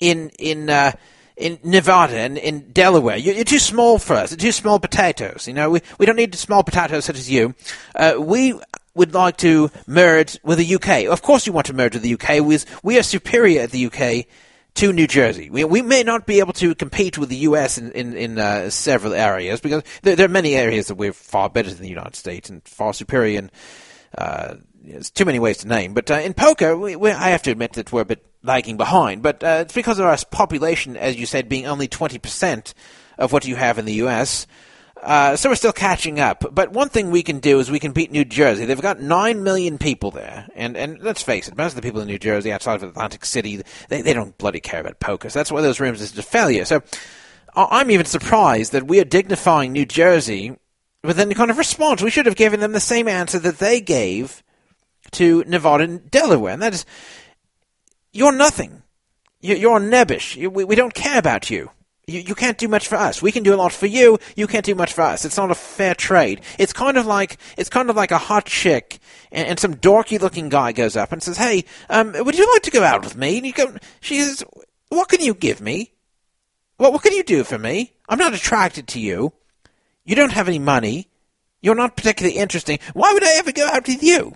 [0.00, 0.92] in in uh,
[1.36, 3.16] in Nevada and in Delaware.
[3.16, 4.32] You're, you're too small for us.
[4.32, 5.46] You're too small potatoes.
[5.46, 7.54] You know, we we don't need small potatoes such as you.
[7.94, 8.58] Uh, we
[8.94, 11.10] would like to merge with the UK.
[11.10, 12.44] Of course, you want to merge with the UK.
[12.44, 14.26] We we are superior at the UK
[14.74, 15.50] to New Jersey.
[15.50, 17.78] We, we may not be able to compete with the U.S.
[17.78, 21.50] in, in, in uh, several areas because there, there, are many areas that we're far
[21.50, 23.50] better than the United States and far superior in
[24.16, 25.94] uh, there's too many ways to name.
[25.94, 29.22] But uh, in poker, we, I have to admit that we're a bit lagging behind.
[29.22, 32.74] But uh, it's because of our population, as you said, being only 20%
[33.18, 34.46] of what you have in the U.S.,
[35.02, 36.44] uh, so we're still catching up.
[36.52, 38.64] But one thing we can do is we can beat New Jersey.
[38.64, 42.00] They've got nine million people there, and and let's face it, most of the people
[42.00, 45.30] in New Jersey, outside of Atlantic City, they they don't bloody care about poker.
[45.30, 46.64] So that's why those rooms is a failure.
[46.64, 46.82] So
[47.54, 50.56] I'm even surprised that we are dignifying New Jersey
[51.02, 52.02] with any kind of response.
[52.02, 54.42] We should have given them the same answer that they gave
[55.12, 56.84] to Nevada and Delaware, and that is,
[58.12, 58.82] you're nothing.
[59.40, 60.36] You're nebbish.
[60.36, 61.70] We, we don't care about you.
[62.08, 63.20] You, you can't do much for us.
[63.20, 64.18] We can do a lot for you.
[64.34, 65.26] You can't do much for us.
[65.26, 66.40] It's not a fair trade.
[66.58, 68.98] It's kind of like it's kind of like a hot chick,
[69.30, 72.62] and, and some dorky looking guy goes up and says, "Hey, um, would you like
[72.62, 74.42] to go out with me?" And you go, she says,
[74.88, 75.92] "What can you give me?
[76.78, 77.92] What what can you do for me?
[78.08, 79.34] I'm not attracted to you.
[80.06, 81.08] You don't have any money.
[81.60, 82.78] You're not particularly interesting.
[82.94, 84.34] Why would I ever go out with you?"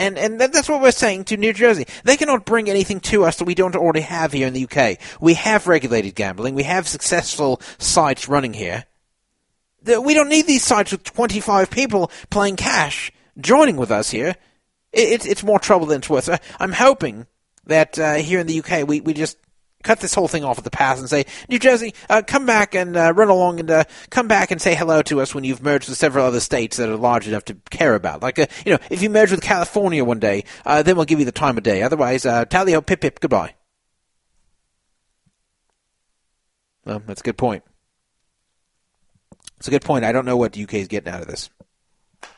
[0.00, 1.86] And and that's what we're saying to New Jersey.
[2.04, 4.98] They cannot bring anything to us that we don't already have here in the UK.
[5.20, 6.54] We have regulated gambling.
[6.54, 8.86] We have successful sites running here.
[9.84, 14.36] We don't need these sites with 25 people playing cash joining with us here.
[14.90, 16.30] It's it's more trouble than it's worth.
[16.58, 17.26] I'm hoping
[17.66, 19.36] that uh, here in the UK we, we just
[19.82, 22.74] cut this whole thing off at the pass and say, New Jersey, uh, come back
[22.74, 25.62] and uh, run along and uh, come back and say hello to us when you've
[25.62, 28.22] merged with several other states that are large enough to care about.
[28.22, 31.18] Like, uh, you know, if you merge with California one day, uh, then we'll give
[31.18, 31.82] you the time of day.
[31.82, 33.54] Otherwise, uh, tally ho, pip pip, goodbye.
[36.84, 37.64] Well, that's a good point.
[39.58, 40.04] It's a good point.
[40.04, 41.50] I don't know what the UK is getting out of this.
[42.22, 42.28] I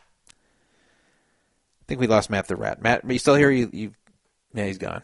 [1.87, 2.83] think we lost Matt the Rat.
[2.83, 3.51] Matt, are you still here?
[3.51, 3.93] You, you,
[4.55, 5.03] yeah, he's gone.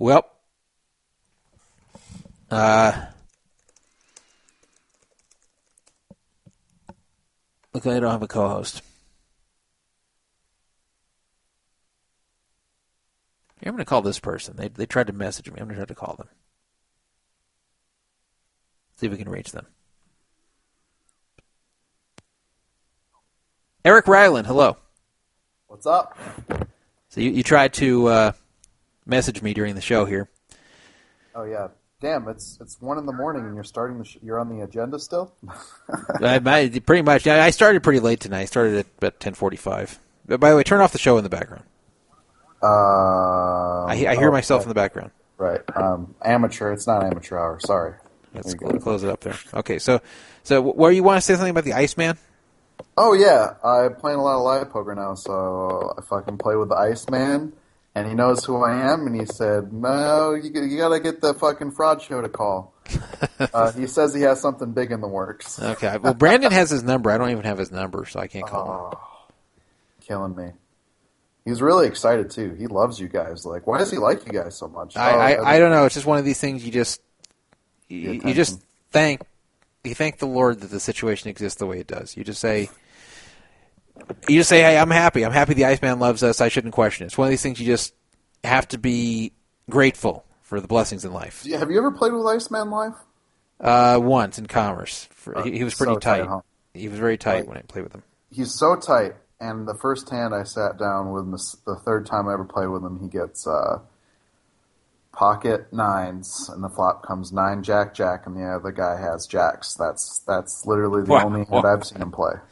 [0.00, 0.24] Well,
[2.52, 3.06] uh,
[7.74, 8.82] look, I don't have a co-host.
[13.60, 14.54] I'm going to call this person.
[14.56, 15.54] They they tried to message me.
[15.58, 16.28] I'm going to try to call them.
[18.98, 19.66] See if we can reach them.
[23.84, 24.76] Eric Ryland, hello.
[25.66, 26.16] What's up?
[27.08, 28.32] So you, you tried to uh,
[29.08, 30.28] message me during the show here.
[31.34, 31.68] Oh yeah,
[32.00, 32.28] damn!
[32.28, 34.98] It's it's one in the morning and you're starting the sh- you're on the agenda
[34.98, 35.34] still.
[36.20, 37.26] I, I, pretty much.
[37.26, 38.42] I started pretty late tonight.
[38.42, 39.98] I started at about ten forty-five.
[40.26, 41.64] But by the way, turn off the show in the background.
[42.62, 44.64] Uh, I, I hear oh, myself okay.
[44.64, 45.10] in the background.
[45.38, 45.60] Right.
[45.74, 46.72] Um, amateur.
[46.72, 47.58] It's not amateur hour.
[47.60, 47.94] Sorry.
[48.34, 49.36] Let's close it up there.
[49.54, 50.00] Okay, so
[50.42, 52.18] so where you want to say something about the Iceman?
[52.96, 56.56] Oh yeah, I'm playing a lot of live poker now, so if I can play
[56.56, 57.52] with the Iceman,
[57.98, 61.20] and he knows who I am, and he said, "No, you, you got to get
[61.20, 62.74] the fucking fraud show to call."
[63.54, 65.60] Uh, he says he has something big in the works.
[65.62, 65.96] Okay.
[65.98, 67.08] Well, Brandon has his number.
[67.10, 68.98] I don't even have his number, so I can't call him.
[70.04, 70.50] Killing me.
[71.44, 72.54] He's really excited too.
[72.58, 73.46] He loves you guys.
[73.46, 74.96] Like, why does he like you guys so much?
[74.96, 75.84] I, Oh, I, I don't know.
[75.84, 77.00] It's just one of these things you just
[77.88, 78.60] you, you just
[78.90, 79.22] thank
[79.84, 82.16] you thank the Lord that the situation exists the way it does.
[82.16, 82.70] You just say
[84.28, 85.24] you just say, "Hey, I'm happy.
[85.24, 86.40] I'm happy the Iceman loves us.
[86.40, 87.94] I shouldn't question it." It's one of these things you just
[88.44, 89.32] have to be
[89.70, 91.42] grateful for the blessings in life.
[91.44, 92.92] Yeah, Have you ever played with Iceman live?
[93.60, 96.28] Uh, once in Commerce, for, he, he was pretty so tight, tight.
[96.28, 96.40] huh?
[96.74, 98.02] He was very tight Like- when I played with him.
[98.30, 102.06] He's so tight, and the first hand I sat down with him, the, the third
[102.06, 103.80] time I ever played with him, he gets uh,
[105.12, 109.74] pocket nines, and the flop comes nine jack jack, and the other guy has jacks.
[109.74, 111.24] That's that's literally the Wow.
[111.24, 112.34] only hand I've seen him play.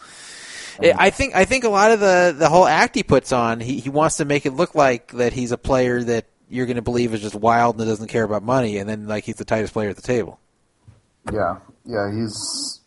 [0.81, 3.81] I think I think a lot of the the whole act he puts on, he
[3.81, 6.83] he wants to make it look like that he's a player that you're going to
[6.83, 9.73] believe is just wild and doesn't care about money, and then like he's the tightest
[9.73, 10.39] player at the table.
[11.33, 12.81] Yeah, yeah, he's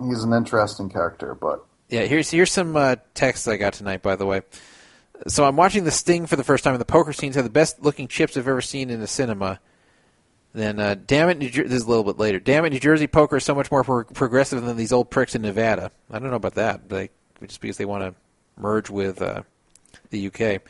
[0.00, 4.16] he's an interesting character, but Yeah, here's here's some uh, texts I got tonight, by
[4.16, 4.42] the way.
[5.28, 7.50] So I'm watching The Sting for the first time, and the poker scenes have the
[7.50, 9.60] best looking chips I've ever seen in a cinema.
[10.56, 12.40] Then, uh, damn it, New Jer- this is a little bit later.
[12.40, 15.34] Damn it, New Jersey poker is so much more pro- progressive than these old pricks
[15.34, 15.90] in Nevada.
[16.10, 17.12] I don't know about that, like
[17.46, 18.14] just because they want to
[18.58, 19.42] merge with uh,
[20.08, 20.62] the UK.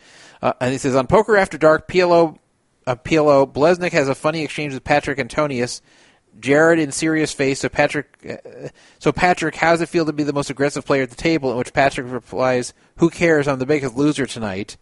[0.43, 2.37] Uh, and he says on Poker After Dark, PLO,
[2.85, 5.81] uh, PLO, Bleznick has a funny exchange with Patrick Antonius.
[6.41, 7.61] Jared in serious face.
[7.61, 11.05] So Patrick, uh, so Patrick, how does it feel to be the most aggressive player
[11.05, 11.53] at the table?
[11.53, 13.47] In which Patrick replies, "Who cares?
[13.47, 14.77] I'm the biggest loser tonight."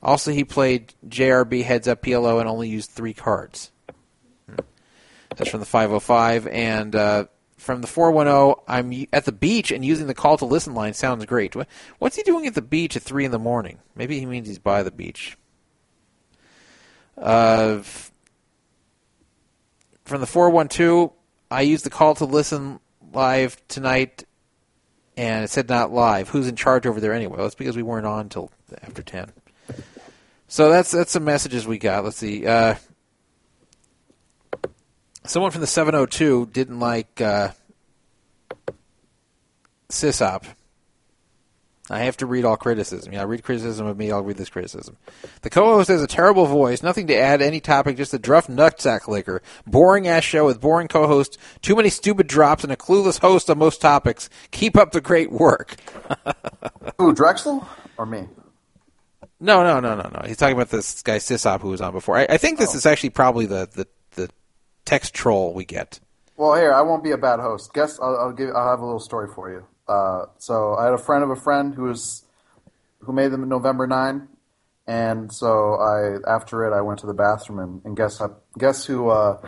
[0.00, 3.72] Also, he played JRB heads up PLO and only used three cards.
[5.36, 7.24] That's from the 505 and uh,
[7.56, 8.64] from the 410.
[8.66, 11.54] I'm at the beach and using the call to listen line sounds great.
[11.98, 13.78] What's he doing at the beach at three in the morning?
[13.94, 15.36] Maybe he means he's by the beach.
[17.16, 17.82] Uh,
[20.04, 21.12] from the 412,
[21.50, 22.80] I used the call to listen
[23.12, 24.24] live tonight,
[25.16, 26.28] and it said not live.
[26.28, 27.36] Who's in charge over there anyway?
[27.38, 28.50] Well, it's because we weren't on until
[28.82, 29.32] after 10.
[30.46, 32.04] So that's that's some messages we got.
[32.04, 32.46] Let's see.
[32.46, 32.76] Uh,
[35.28, 37.50] someone from the 702 didn't like uh,
[39.88, 40.44] Sysop.
[41.90, 43.14] I have to read all criticism.
[43.14, 44.12] Yeah, read criticism of me.
[44.12, 44.98] I'll read this criticism.
[45.40, 46.82] The co-host has a terrible voice.
[46.82, 47.40] Nothing to add.
[47.40, 47.96] Any topic.
[47.96, 49.40] Just a druff nutsack liquor.
[49.66, 51.38] Boring ass show with boring co-host.
[51.62, 54.28] Too many stupid drops and a clueless host on most topics.
[54.50, 55.76] Keep up the great work.
[56.98, 57.66] who Drexel
[57.96, 58.28] or me?
[59.40, 60.26] No, no, no, no, no.
[60.26, 62.18] He's talking about this guy Sysop who was on before.
[62.18, 63.86] I, I think this is actually probably the, the
[64.88, 66.00] text troll we get.
[66.36, 67.74] Well, here I won't be a bad host.
[67.74, 68.50] Guess I'll, I'll give.
[68.54, 69.66] I'll have a little story for you.
[69.86, 72.24] Uh, so I had a friend of a friend who was
[73.00, 74.28] who made them November nine,
[74.86, 78.86] and so I after it I went to the bathroom and, and guess I, guess
[78.86, 79.10] who.
[79.10, 79.38] Uh,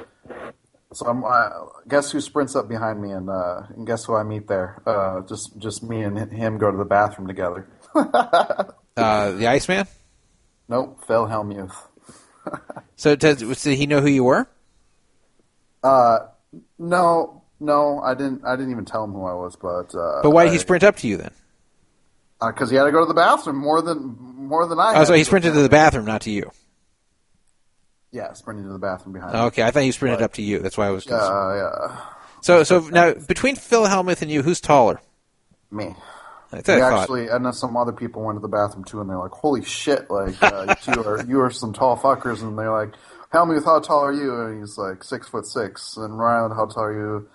[0.93, 1.49] so I'm uh,
[1.89, 4.83] guess who sprints up behind me and uh, and guess who I meet there?
[4.85, 7.67] Uh, just just me and him go to the bathroom together.
[8.97, 9.87] Uh, the Iceman.
[10.69, 11.73] Nope, Phil Hellmuth.
[12.97, 14.47] So does, did he know who you were?
[15.83, 16.19] Uh,
[16.79, 18.43] no, no, I didn't.
[18.45, 20.83] I didn't even tell him who I was, but uh, But why did he sprint
[20.85, 21.31] up to you then?
[22.41, 24.95] Because he had to go to the bathroom more than more than I.
[24.97, 26.51] Oh, so he sprinted to the bathroom, not to you.
[28.13, 29.33] Yeah, sprinting to the bathroom behind.
[29.35, 29.39] me.
[29.41, 30.59] Okay, I thought he sprinted up to you.
[30.59, 31.07] That's why I was.
[31.07, 31.17] Yeah,
[31.55, 31.97] yeah.
[32.41, 35.01] So, so now between Phil Hellmuth and you, who's taller?
[35.71, 35.95] Me.
[36.51, 37.01] That's We what I thought.
[37.03, 39.63] actually, and then some other people went to the bathroom too, and they're like, "Holy
[39.63, 40.11] shit!
[40.11, 42.95] Like uh, you are you are some tall fuckers." And they're like,
[43.33, 45.97] "Hellmuth, how tall are you?" And he's like, six foot six.
[45.97, 47.29] And Ryan, how tall are you?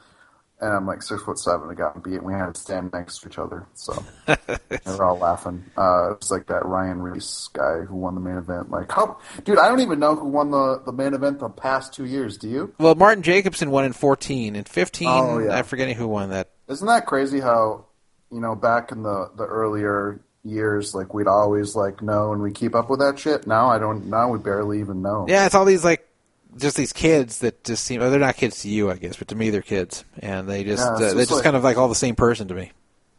[0.61, 1.69] And I'm like six foot seven.
[1.69, 2.14] I got beat.
[2.15, 4.38] and We had to stand next to each other, so they
[4.85, 5.65] were all laughing.
[5.77, 8.72] Uh, it was like that Ryan Riess guy who won the main event.
[8.72, 9.59] Like, how, dude?
[9.59, 12.38] I don't even know who won the the main event the past two years.
[12.38, 12.74] Do you?
[12.80, 14.56] Well, Martin Jacobson won in 14.
[14.56, 15.57] In 15, Oh, yeah.
[15.57, 16.51] I'm forgetting who won that.
[16.69, 17.88] Isn't that crazy how,
[18.32, 22.51] you know, back in the, the earlier years, like we'd always like know and we
[22.51, 23.48] keep up with that shit.
[23.48, 24.06] Now I don't.
[24.07, 25.25] Now we barely even know.
[25.27, 26.07] Yeah, it's all these like
[26.57, 28.01] just these kids that just seem.
[28.01, 30.64] Oh, they're not kids to you, I guess, but to me they're kids, and they
[30.64, 32.53] just Yeah, uh, they're just just like- kind of like all the same person to
[32.53, 32.72] me.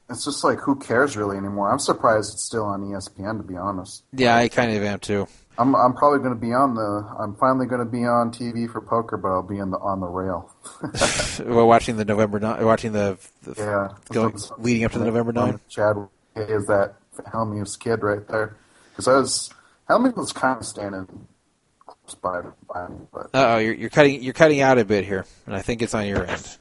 [0.09, 1.71] It's just like who cares really anymore.
[1.71, 4.05] I'm surprised it's still on ESPN to be honest.
[4.13, 5.27] Yeah, I kind of am too.
[5.59, 7.09] I'm I'm probably going to be on the.
[7.19, 9.99] I'm finally going to be on TV for poker, but I'll be on the on
[10.01, 10.55] the rail.
[11.45, 15.33] We're watching the November nine, watching the, the Yeah, going leading up to the November
[15.33, 15.59] 9.
[15.69, 15.97] Chad
[16.37, 18.57] is that Hellmuth's kid right there
[18.91, 19.51] because I was
[19.89, 21.27] Hellmuth was kind of standing
[21.87, 25.05] close by, by me, but Uh oh, you're, you're cutting you're cutting out a bit
[25.05, 26.57] here, and I think it's on your end.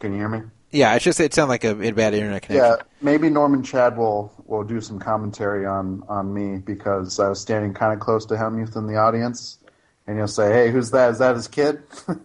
[0.00, 0.42] can you hear me?
[0.72, 2.76] Yeah, it's just it sounds like a, a bad internet connection.
[2.78, 7.40] Yeah, maybe Norman Chad will, will do some commentary on, on me because I was
[7.40, 9.58] standing kind of close to Hellmuth in the audience,
[10.06, 11.10] and he'll say, "Hey, who's that?
[11.10, 11.82] Is that his kid?"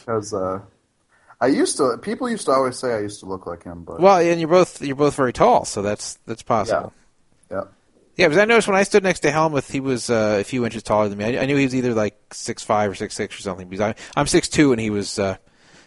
[0.00, 0.60] Because uh,
[1.40, 1.96] I used to.
[1.98, 4.48] People used to always say I used to look like him, but Well, and you're
[4.48, 6.92] both you're both very tall, so that's that's possible.
[7.50, 7.62] yeah.
[8.16, 10.66] Yeah, because I noticed when I stood next to Hellmuth, he was uh, a few
[10.66, 11.24] inches taller than me.
[11.38, 13.66] I, I knew he was either like six five or six six or something.
[13.68, 15.36] Because I, I'm six two, and he was uh,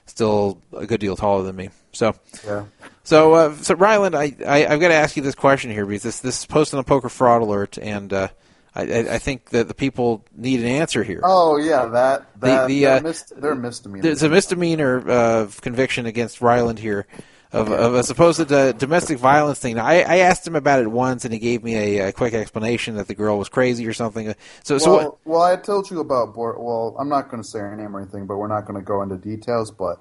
[0.08, 1.70] still a good deal taller than me.
[1.92, 2.64] So, Yeah.
[3.04, 6.02] so, uh, so Ryland, I, I I've got to ask you this question here because
[6.02, 8.30] this this is posted on a Poker Fraud Alert, and uh,
[8.76, 11.22] I, I think that the people need an answer here.
[11.24, 14.04] Oh yeah, that The- that the, they're, uh, mis- they're misdemeanors.
[14.04, 17.06] There's a misdemeanor of conviction against Ryland here
[17.52, 19.78] of, of a supposed uh, domestic violence thing.
[19.78, 22.96] I, I asked him about it once, and he gave me a, a quick explanation
[22.96, 24.34] that the girl was crazy or something.
[24.64, 26.34] So, so well, what, well, I told you about.
[26.34, 28.80] Bor- Well, I'm not going to say her name or anything, but we're not going
[28.80, 29.70] to go into details.
[29.70, 30.00] But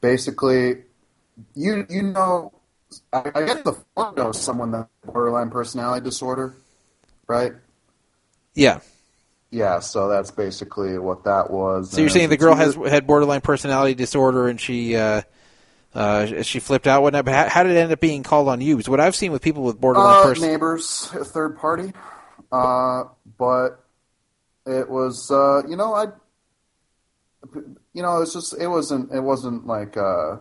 [0.00, 0.84] basically,
[1.54, 2.54] you you know,
[3.12, 6.56] I, I guess the phone knows someone that borderline personality disorder,
[7.26, 7.52] right?
[8.54, 8.80] Yeah.
[9.50, 11.92] Yeah, so that's basically what that was.
[11.92, 15.22] So you're saying the girl has had borderline personality disorder, and she uh,
[15.94, 17.24] uh, she flipped out, whatnot.
[17.24, 18.76] But how, how did it end up being called on you?
[18.76, 20.52] Because what I've seen with people with borderline uh, personality.
[20.52, 21.92] neighbors, a third party.
[22.50, 23.04] Uh,
[23.38, 23.84] but
[24.66, 26.06] it was, uh, you know, I,
[27.92, 30.38] you know, it's just it wasn't it wasn't like uh,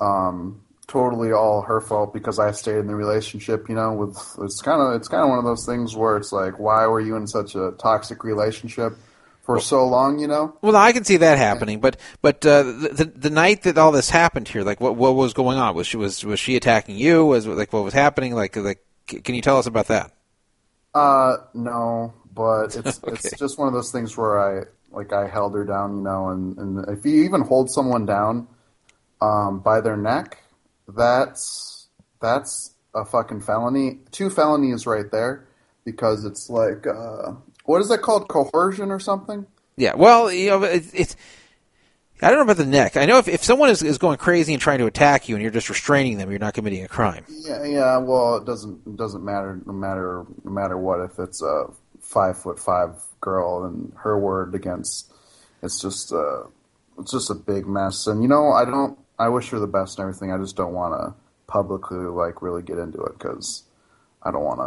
[0.00, 3.68] um, totally all her fault because I stayed in the relationship.
[3.68, 6.32] You know, with it's kind of it's kind of one of those things where it's
[6.32, 8.94] like, why were you in such a toxic relationship
[9.42, 10.18] for so long?
[10.18, 10.56] You know.
[10.60, 13.92] Well, I can see that happening, but but uh, the, the the night that all
[13.92, 15.74] this happened here, like what what was going on?
[15.74, 17.24] Was she was was she attacking you?
[17.24, 18.34] Was like what was happening?
[18.34, 20.12] Like like can you tell us about that?
[20.92, 23.14] Uh, no, but it's Okay.
[23.14, 26.30] it's just one of those things where I like I held her down, you know,
[26.30, 28.48] and, and if you even hold someone down
[29.20, 30.42] um, by their neck,
[30.96, 31.88] that's
[32.20, 34.00] that's a fucking felony.
[34.10, 35.46] Two felonies right there
[35.84, 37.32] because it's like uh,
[37.64, 38.28] what is that called?
[38.28, 39.46] Coercion or something?
[39.76, 41.16] Yeah, well, you know, it, it's.
[42.22, 42.98] I don't know about the neck.
[42.98, 45.42] I know if, if someone is, is going crazy and trying to attack you and
[45.42, 47.24] you're just restraining them, you're not committing a crime.
[47.30, 47.96] Yeah, yeah.
[47.96, 51.68] Well, it doesn't it doesn't matter no matter no matter what if it's a
[52.00, 55.10] five foot five girl and her word against
[55.62, 56.42] it's just uh
[56.98, 58.06] it's just a big mess.
[58.06, 58.98] And you know, I don't.
[59.20, 60.32] I wish her the best and everything.
[60.32, 61.14] I just don't want to
[61.46, 63.64] publicly like really get into it because
[64.22, 64.60] I don't want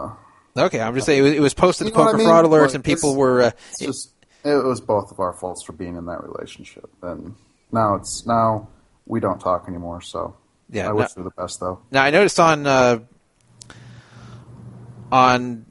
[0.55, 0.61] to.
[0.65, 2.27] Okay, I'm just saying it was, it was posted You to know Poker I mean?
[2.27, 3.41] Fraud Alerts and people were.
[3.43, 4.09] Uh, It's just
[4.45, 7.35] it was both of our faults for being in that relationship, and
[7.71, 8.67] now it's now
[9.07, 10.01] we don't talk anymore.
[10.01, 10.35] So
[10.69, 11.79] Yeah, I wish no- her the best though.
[11.91, 12.99] Now I noticed on uh,
[15.11, 15.65] on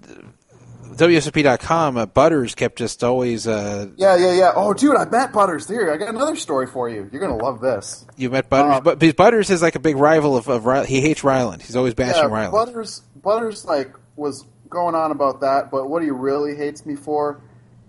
[0.97, 3.47] WSOP.com, uh, Butters kept just always.
[3.47, 4.53] Uh, Yeah, yeah, yeah.
[4.55, 5.69] Oh, dude, I met Butters.
[5.69, 7.09] Here, I got another story for you.
[7.13, 8.07] You're gonna love this.
[8.17, 11.63] you met Butters, but Butters is like a big rival of, of he hates Ryland.
[11.63, 12.53] He's always bashing yeah, Ryland.
[12.53, 17.41] Butters, Butters, like was going on about that, but what he really hates me for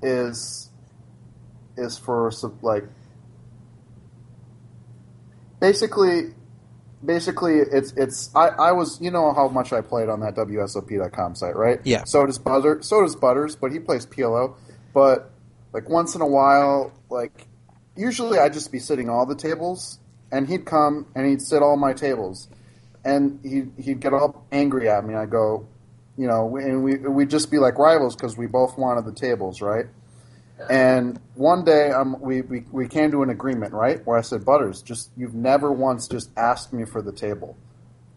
[0.02, 0.70] is
[1.78, 2.84] is for like
[5.60, 6.34] basically
[7.06, 11.36] basically it's it's I, I was you know how much I played on that WSOP.com
[11.36, 11.80] site, right?
[11.84, 12.04] Yeah.
[12.06, 14.56] So does Butter so does Butters, but he plays PLO.
[14.94, 15.32] But
[15.74, 17.48] like once in a while, like
[17.96, 20.00] usually I'd just be sitting all the tables
[20.32, 22.48] and he'd come and he'd sit all my tables
[23.06, 25.16] and he he'd get all angry at me.
[25.16, 25.68] I go,
[26.18, 29.62] you know, and we we'd just be like rivals because we both wanted the tables,
[29.62, 29.86] right?
[30.70, 34.06] And one day, um, we, we we came to an agreement, right?
[34.06, 37.58] Where I said, Butters, just you've never once just asked me for the table.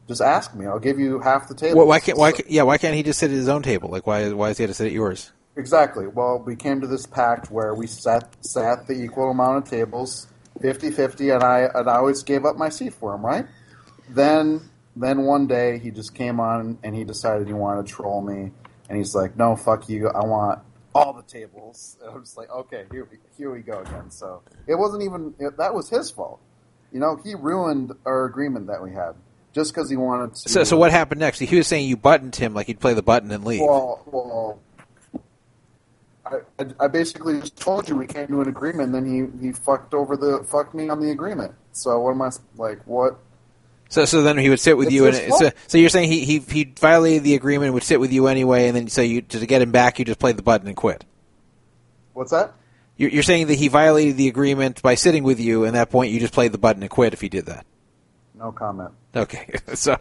[0.09, 0.67] Just ask me.
[0.67, 1.79] I'll give you half the table.
[1.79, 3.89] Well, why can't why yeah why can't he just sit at his own table?
[3.91, 5.33] Like why why does he have to sit at yours?
[5.57, 6.07] Exactly.
[6.07, 10.29] Well, we came to this pact where we sat sat the equal amount of tables,
[10.61, 13.47] 50-50, and I and I always gave up my seat for him, right?
[14.09, 18.23] Then then one day he just came on and he decided he wanted to troll
[18.23, 18.53] me,
[18.89, 20.09] and he's like, "No, fuck you.
[20.09, 20.61] I want
[20.97, 24.43] all the tables." And I'm just like, "Okay, here we here we go again." So
[24.67, 26.41] it wasn't even it, that was his fault.
[26.93, 29.15] You know, he ruined our agreement that we had
[29.53, 30.49] just because he wanted to.
[30.49, 31.39] So so what happened next?
[31.39, 33.61] He was saying you buttoned him like he'd play the button and leave.
[33.61, 34.61] Well, well,
[36.27, 38.93] I, I, I basically just told you we came to an agreement.
[38.93, 41.55] Then he he fucked over the fucked me on the agreement.
[41.73, 42.83] So what am I like?
[42.87, 43.19] What?
[43.89, 46.25] So so then he would sit with It's you and so, so you're saying he
[46.25, 49.47] he he violated the agreement would sit with you anyway and then so you to
[49.47, 51.05] get him back you just played the button and quit.
[52.13, 52.55] What's that?
[52.97, 55.91] You're, you're saying that he violated the agreement by sitting with you and at that
[55.91, 57.67] point you just played the button and quit if he did that.
[58.35, 58.91] No comment.
[59.15, 59.97] Okay, so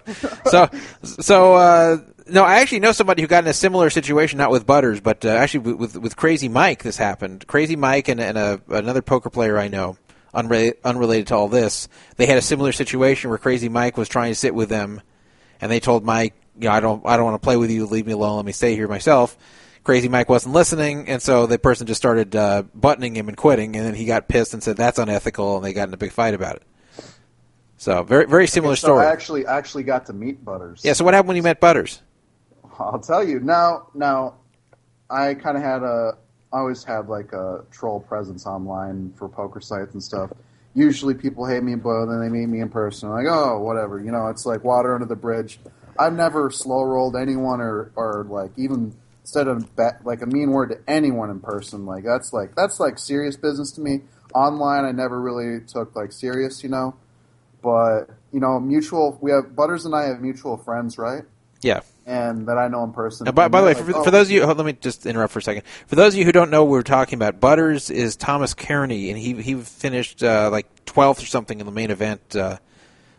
[0.46, 0.70] so
[1.04, 1.98] so uh,
[2.28, 5.24] no, I actually know somebody who got in a similar situation, not with Butters, but
[5.24, 6.84] uh, actually with, with with Crazy Mike.
[6.84, 7.48] This happened.
[7.48, 9.98] Crazy Mike and, and a, another poker player I know,
[10.36, 14.32] unre- unrelated to all this, they had a similar situation where Crazy Mike was trying
[14.32, 15.02] to sit with them,
[15.62, 17.86] and they told Mike, "You know, I don't I don't want to play with you.
[17.86, 18.36] Leave me alone.
[18.38, 19.38] Let me stay here myself."
[19.84, 23.76] Crazy Mike wasn't listening, and so the person just started uh, buttoning him and quitting,
[23.76, 26.12] and then he got pissed and said that's unethical, and they got in a big
[26.12, 26.64] fight about it.
[27.78, 29.06] So very very similar Okay, so story.
[29.06, 30.82] I actually actually got to meet Butters.
[30.84, 30.94] yeah.
[30.94, 32.02] So what happened when you met Butters?
[32.80, 33.88] I'll tell you now.
[33.94, 34.36] Now,
[35.10, 36.18] I kind of had a.
[36.56, 40.32] I always have like a troll presence online for poker sites and stuff.
[40.74, 43.10] Usually, people hate me, but then they meet me in person.
[43.10, 44.00] Like, oh, whatever.
[44.00, 45.60] You know, it's like water under the bridge.
[46.00, 49.60] I've never slow rolled anyone or or like even said a
[50.06, 51.86] like a mean word to anyone in person.
[51.86, 54.04] Like that's like that's like serious business to me.
[54.34, 56.64] Online, I never really took like serious.
[56.64, 56.96] You know,
[57.62, 59.18] but you know, mutual.
[59.20, 61.24] We have Butters and I have mutual friends, right?
[61.62, 61.82] Yeah.
[62.06, 63.28] And that I know in person.
[63.28, 64.74] Uh, by, by the way, for, like, for "Oh, those of you, hold, let me
[64.74, 65.64] just interrupt for a second.
[65.88, 69.10] For those of you who don't know what we're talking about, Butters is Thomas Kearney,
[69.10, 72.58] and he he finished uh, like twelfth or something in the main event uh,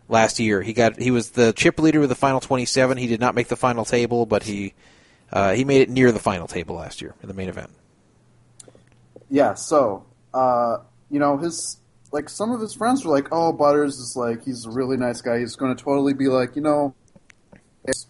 [0.08, 0.62] last year.
[0.62, 2.96] He got he was the chip leader with the final twenty seven.
[2.96, 4.74] He did not make the final table, but he
[5.32, 7.70] uh, he made it near the final table last year in the main event.
[9.28, 9.54] yeah.
[9.54, 10.78] So, uh,
[11.10, 11.78] you know, his
[12.12, 15.20] like some of his friends were like, "Oh, Butters is like he's a really nice
[15.20, 15.40] guy.
[15.40, 16.94] He's going to totally be like, you know,
[17.84, 18.06] it's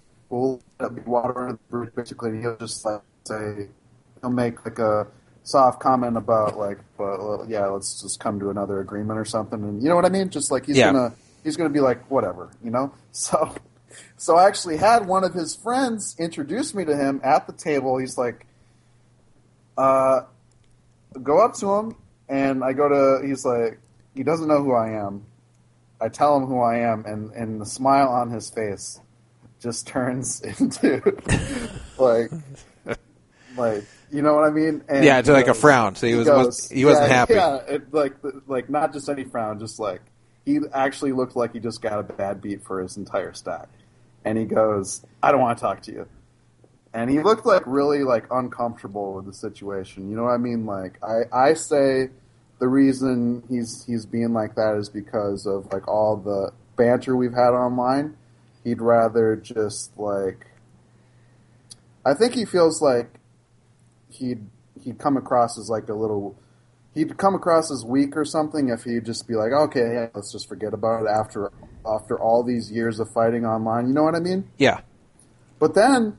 [0.81, 3.69] we'll be water under the bridge." Basically, and he'll just like say
[4.21, 5.07] he'll make like a
[5.43, 9.83] soft comment about like, well, yeah, let's just come to another agreement or something, and
[9.83, 10.29] you know what I mean?
[10.31, 10.93] Just like he's Yeah.
[10.93, 11.15] gonna
[11.45, 12.93] he's gonna be like whatever, you know.
[13.13, 13.55] So,
[14.19, 17.97] so I actually had one of his friends introduce me to him at the table.
[17.97, 18.47] He's like,
[19.79, 20.21] uh,
[21.23, 21.97] go up to him,
[22.29, 23.27] and I go to.
[23.27, 23.79] He's like,
[24.15, 25.25] he doesn't know who I am.
[25.99, 29.01] I tell him who I am, and and the smile on his face
[29.61, 31.03] just turns into
[31.99, 32.31] like,
[33.57, 34.83] like you know what I mean?
[34.89, 37.35] And Yeah, to he like a frown, so he was- goes, he wasn't yeah, happy.
[37.35, 38.15] Yeah, it, like
[38.47, 40.01] like not just any frown, just like
[40.45, 43.69] he actually looked like he just got a bad beat for his entire stack,
[44.25, 46.07] and he goes, "I don't want to talk to you."
[46.95, 50.09] and he looked like really like uncomfortable with the situation.
[50.09, 50.65] You know what I mean?
[50.65, 52.09] Like I, I say
[52.59, 57.35] the reason he's he's being like that is because of like all the banter we've
[57.35, 58.17] had online.
[58.67, 60.49] He'd rather just like
[62.05, 63.21] I think he feels like
[64.11, 64.45] he'd
[64.83, 66.37] he'd come across as like a little
[66.95, 70.33] he'd come across as weak or something if he'd just be like, okay, yeah, let's
[70.33, 71.53] just forget about it after
[71.87, 73.87] after all these years of fighting online.
[73.87, 74.51] You know what I mean?
[74.59, 74.81] Yeah.
[75.61, 76.19] But then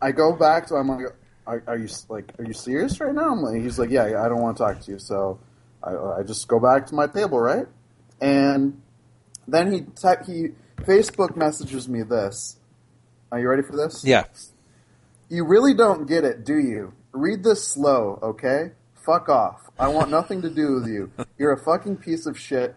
[0.00, 1.06] I go back to I'm like,
[1.48, 3.32] are, are you like, are you serious right now?
[3.32, 5.00] I'm like, he's like, yeah, I don't want to talk to you.
[5.00, 5.40] So
[5.82, 7.66] I, I just go back to my table, right?
[8.20, 8.82] And
[9.48, 10.48] then he te- he
[10.82, 12.56] Facebook messages me this.
[13.30, 14.04] Are you ready for this?
[14.04, 14.24] Yeah.
[15.28, 16.94] You really don't get it, do you?
[17.12, 18.72] Read this slow, okay?
[18.94, 19.70] Fuck off.
[19.78, 21.10] I want nothing to do with you.
[21.38, 22.76] You're a fucking piece of shit.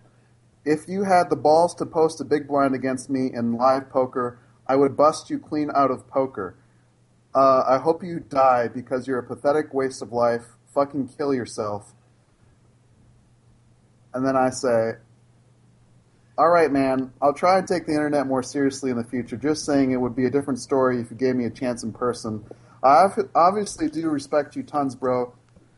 [0.65, 4.39] If you had the balls to post a big blind against me in live poker,
[4.67, 6.55] I would bust you clean out of poker.
[7.33, 10.43] Uh, I hope you die because you're a pathetic waste of life.
[10.73, 11.93] Fucking kill yourself.
[14.13, 14.93] And then I say,
[16.37, 19.35] all right, man, I'll try and take the internet more seriously in the future.
[19.35, 21.91] Just saying it would be a different story if you gave me a chance in
[21.91, 22.43] person.
[22.83, 25.33] I obviously do respect you tons, bro.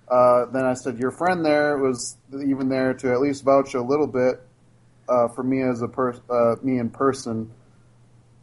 [0.08, 3.82] Uh, then I said, your friend there was even there to at least vouch a
[3.82, 4.42] little bit
[5.10, 7.52] uh, for me as a per- uh, me in person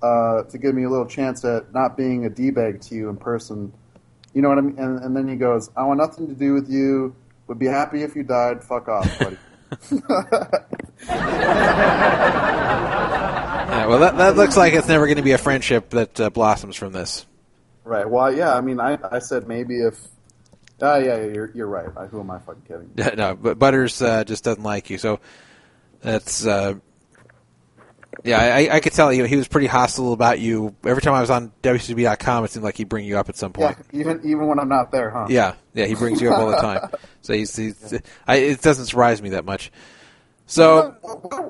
[0.02, 3.16] uh, to give me a little chance at not being a d-bag to you in
[3.16, 3.72] person.
[4.34, 4.78] You know what I mean?
[4.78, 7.14] And, and then he goes, I want nothing to do with you.
[7.46, 8.62] Would be happy if you died.
[8.62, 9.38] Fuck off, buddy.
[13.80, 16.30] Yeah, well, that, that looks like it's never going to be a friendship that uh,
[16.30, 17.24] blossoms from this.
[17.84, 18.08] Right.
[18.08, 18.54] Well, yeah.
[18.54, 19.98] I mean, I, I said maybe if.
[20.82, 21.32] Ah, yeah, yeah.
[21.32, 21.88] You're you're right.
[21.96, 23.16] I, who am I fucking kidding?
[23.16, 25.20] no, but Butters uh, just doesn't like you, so
[26.00, 26.44] that's.
[26.46, 26.74] Uh,
[28.24, 30.74] yeah, I, I could tell you he was pretty hostile about you.
[30.84, 33.52] Every time I was on WCB.com, it seemed like he'd bring you up at some
[33.52, 33.76] point.
[33.92, 34.00] Yeah.
[34.00, 35.26] Even even when I'm not there, huh?
[35.30, 36.90] Yeah, yeah, he brings you up all the time.
[37.22, 39.70] So he's, he's I, it doesn't surprise me that much.
[40.50, 40.96] So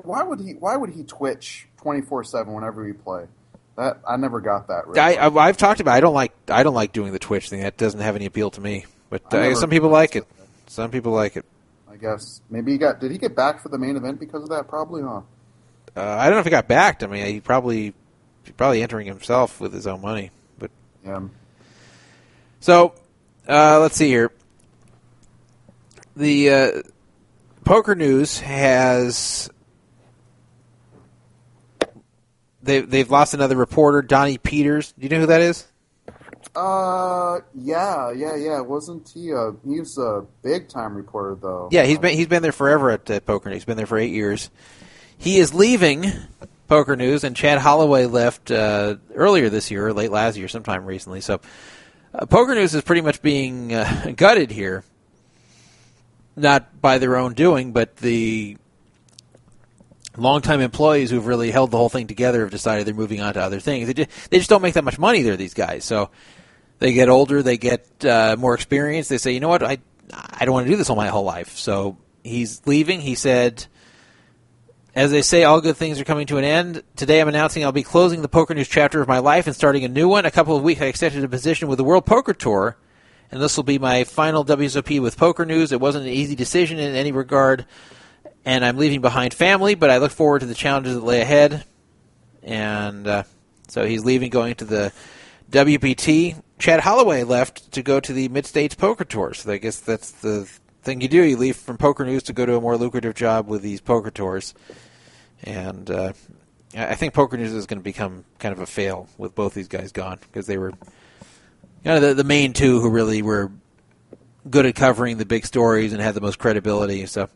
[0.03, 0.51] why, would he?
[0.53, 3.25] Why would he twitch twenty four seven whenever we play?
[3.75, 4.87] That I never got that.
[4.87, 4.99] Really.
[4.99, 5.95] I, I've talked about.
[5.95, 6.33] I don't like.
[6.47, 7.61] I don't like doing the Twitch thing.
[7.61, 8.85] That doesn't have any appeal to me.
[9.09, 10.27] But I uh, some people like it.
[10.67, 11.45] Some people like it.
[11.91, 12.99] I guess maybe he got.
[12.99, 14.67] Did he get back for the main event because of that?
[14.67, 15.21] Probably, huh?
[15.97, 17.03] Uh, I don't know if he got backed.
[17.03, 17.95] I mean, he probably
[18.43, 20.29] he's probably entering himself with his own money.
[20.59, 20.69] But
[21.03, 21.21] Yeah.
[22.59, 22.93] so
[23.47, 24.31] uh, let's see here.
[26.15, 26.81] The uh,
[27.63, 29.49] Poker News has
[32.63, 34.93] they they've lost another reporter, Donnie Peters.
[34.93, 35.67] Do you know who that is?
[36.55, 38.59] Uh, yeah, yeah, yeah.
[38.59, 39.53] Wasn't he a?
[39.65, 41.69] He was a big time reporter though.
[41.71, 43.57] Yeah, he's been he's been there forever at uh, Poker News.
[43.57, 44.49] He's been there for eight years.
[45.17, 46.05] He is leaving
[46.67, 50.85] Poker News, and Chad Holloway left uh, earlier this year, or late last year, sometime
[50.85, 51.21] recently.
[51.21, 51.39] So
[52.13, 54.83] uh, Poker News is pretty much being uh, gutted here,
[56.41, 58.57] not by their own doing, but the
[60.17, 63.41] longtime employees who've really held the whole thing together have decided they're moving on to
[63.41, 63.87] other things.
[63.87, 65.37] They just, they just don't make that much money there.
[65.37, 66.09] These guys, so
[66.79, 69.07] they get older, they get uh, more experience.
[69.07, 69.77] They say, you know what, I
[70.13, 71.57] I don't want to do this all my whole life.
[71.57, 73.01] So he's leaving.
[73.01, 73.65] He said.
[74.93, 76.83] As they say, all good things are coming to an end.
[76.97, 79.85] Today I'm announcing I'll be closing the Poker News chapter of my life and starting
[79.85, 80.25] a new one.
[80.25, 82.75] A couple of weeks I accepted a position with the World Poker Tour,
[83.31, 85.71] and this will be my final WSOP with Poker News.
[85.71, 87.65] It wasn't an easy decision in any regard,
[88.43, 91.63] and I'm leaving behind family, but I look forward to the challenges that lay ahead.
[92.43, 93.23] And uh,
[93.69, 94.91] so he's leaving, going to the
[95.49, 96.41] WPT.
[96.59, 99.33] Chad Holloway left to go to the Mid States Poker Tour.
[99.33, 100.49] So I guess that's the
[100.83, 101.23] thing you do.
[101.23, 104.11] You leave from Poker News to go to a more lucrative job with these poker
[104.11, 104.53] tours.
[105.43, 106.13] And uh,
[106.75, 109.67] I think Poker News is going to become kind of a fail with both these
[109.67, 110.73] guys gone because they were
[111.83, 113.51] kind of the, the main two who really were
[114.49, 117.05] good at covering the big stories and had the most credibility.
[117.05, 117.29] So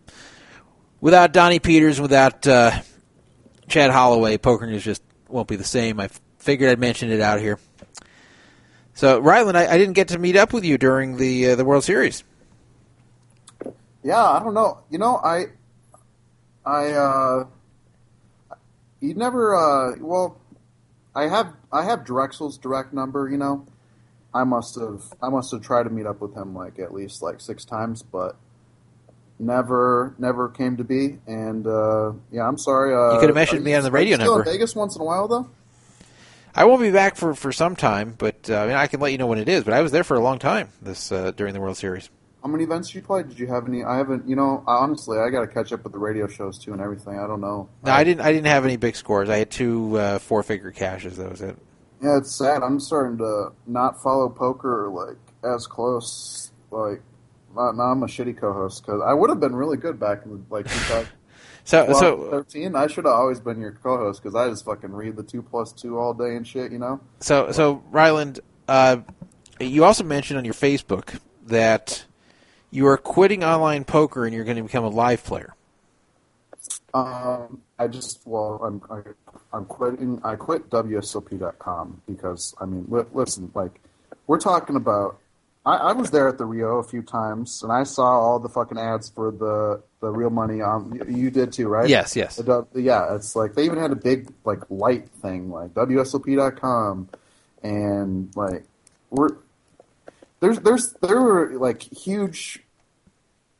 [1.02, 2.82] without Donnie Peters, and without uh,
[3.68, 6.00] Chad Holloway, Poker News just won't be the same.
[6.00, 6.10] I
[6.40, 7.60] figured I'd mention it out here.
[8.94, 11.66] So, Ryland, I, I didn't get to meet up with you during the uh, the
[11.66, 12.24] World Series.
[14.04, 14.80] Yeah, I don't know.
[14.90, 15.46] You know, I,
[16.66, 17.46] I, uh,
[19.02, 19.56] you never.
[19.56, 20.40] Uh, well,
[21.14, 23.28] I have I have Drexel's direct number.
[23.30, 23.68] You know,
[24.36, 27.22] I must have I must have tried to meet up with him like at least
[27.22, 28.36] like six times, but
[29.40, 31.20] never never came to be.
[31.26, 32.94] And uh, yeah, I'm sorry.
[32.94, 34.50] Uh, You could have mentioned me on the radio still number.
[34.50, 35.50] In Vegas once in a while though.
[36.54, 39.12] I won't be back for, for some time, but uh, I, mean, I can let
[39.12, 39.66] you know when it is.
[39.66, 42.10] But I was there for a long time this uh, during the World Series.
[42.42, 43.24] How many events did you play?
[43.24, 43.84] Did you have any?
[43.84, 44.28] I haven't.
[44.30, 46.82] You know, I, honestly, I got to catch up with the radio shows too and
[46.82, 47.20] everything.
[47.20, 47.68] I don't know.
[47.84, 48.22] No, I didn't.
[48.22, 49.30] I didn't have any big scores.
[49.30, 51.18] I had two uh, four figure cashes.
[51.18, 51.58] That was it.
[52.02, 52.62] Yeah, it's sad.
[52.62, 56.52] I'm starting to not follow poker like as close.
[56.72, 57.02] Like,
[57.56, 60.66] now I'm a shitty co-host because I would have been really good back in like
[60.66, 61.08] 2000.
[61.68, 62.76] So- so- 13.
[62.76, 65.72] I should have always been your co-host because I just fucking read the two plus
[65.72, 66.72] two all day and shit.
[66.72, 67.00] You know.
[67.22, 68.98] So so Ryland, uh,
[69.60, 72.06] you also mentioned on your Facebook that
[72.70, 75.56] you are quitting online poker and you're going to become a live player.
[76.94, 79.02] Um, I just well, I'm I,
[79.56, 80.22] I'm quitting.
[80.24, 83.82] I quit WSOP.com because I mean, li- listen, like
[84.28, 85.20] we're talking about.
[85.66, 88.50] I, I was there at the Rio a few times, and I saw all the
[88.50, 90.94] fucking ads for the the real money on.
[90.94, 91.90] You, you did too, right?
[91.90, 92.36] Yes, yes.
[92.38, 97.10] The yeah, it's like they even had a big like light thing, like WSOP.com,
[97.64, 98.64] and like
[99.10, 99.38] we're
[100.40, 102.62] there's there's there were like huge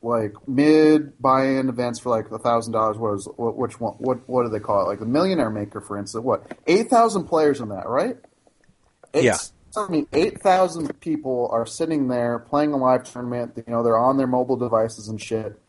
[0.06, 2.96] like mid buy-in events for like a thousand dollars.
[2.96, 3.94] What is what, which one?
[3.94, 4.88] What what do they call it?
[4.88, 6.24] Like the Millionaire Maker, for instance.
[6.24, 8.16] What eight thousand players in that, right?
[9.14, 9.38] Yeah.
[9.76, 13.52] I mean, eight thousand people are sitting there playing a live tournament.
[13.56, 15.60] You know, they're on their mobile devices and shit,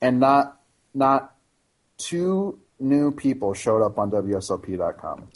[0.00, 0.60] and not
[0.94, 1.34] not
[1.98, 5.28] two new people showed up on WSOP.com.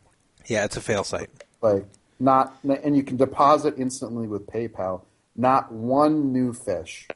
[0.47, 1.31] Yeah, it's a fail site.
[1.61, 1.87] Like
[2.21, 5.03] not, and you can deposit instantly with PayPal.
[5.35, 7.09] Not one new fish.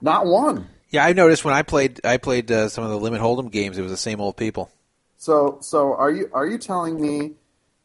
[0.00, 0.68] Not one.
[0.90, 3.78] Yeah, I noticed when I played I played uh, some of the limit hold'em games.
[3.78, 4.70] It was the same old people.
[5.16, 7.32] So, so are you are you telling me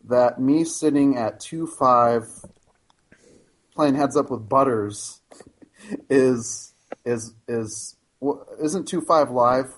[0.06, 2.28] that me sitting at two five,
[3.76, 5.22] playing heads up with Butters,
[6.10, 6.74] is
[7.06, 7.96] is is
[8.64, 9.72] isn't two five live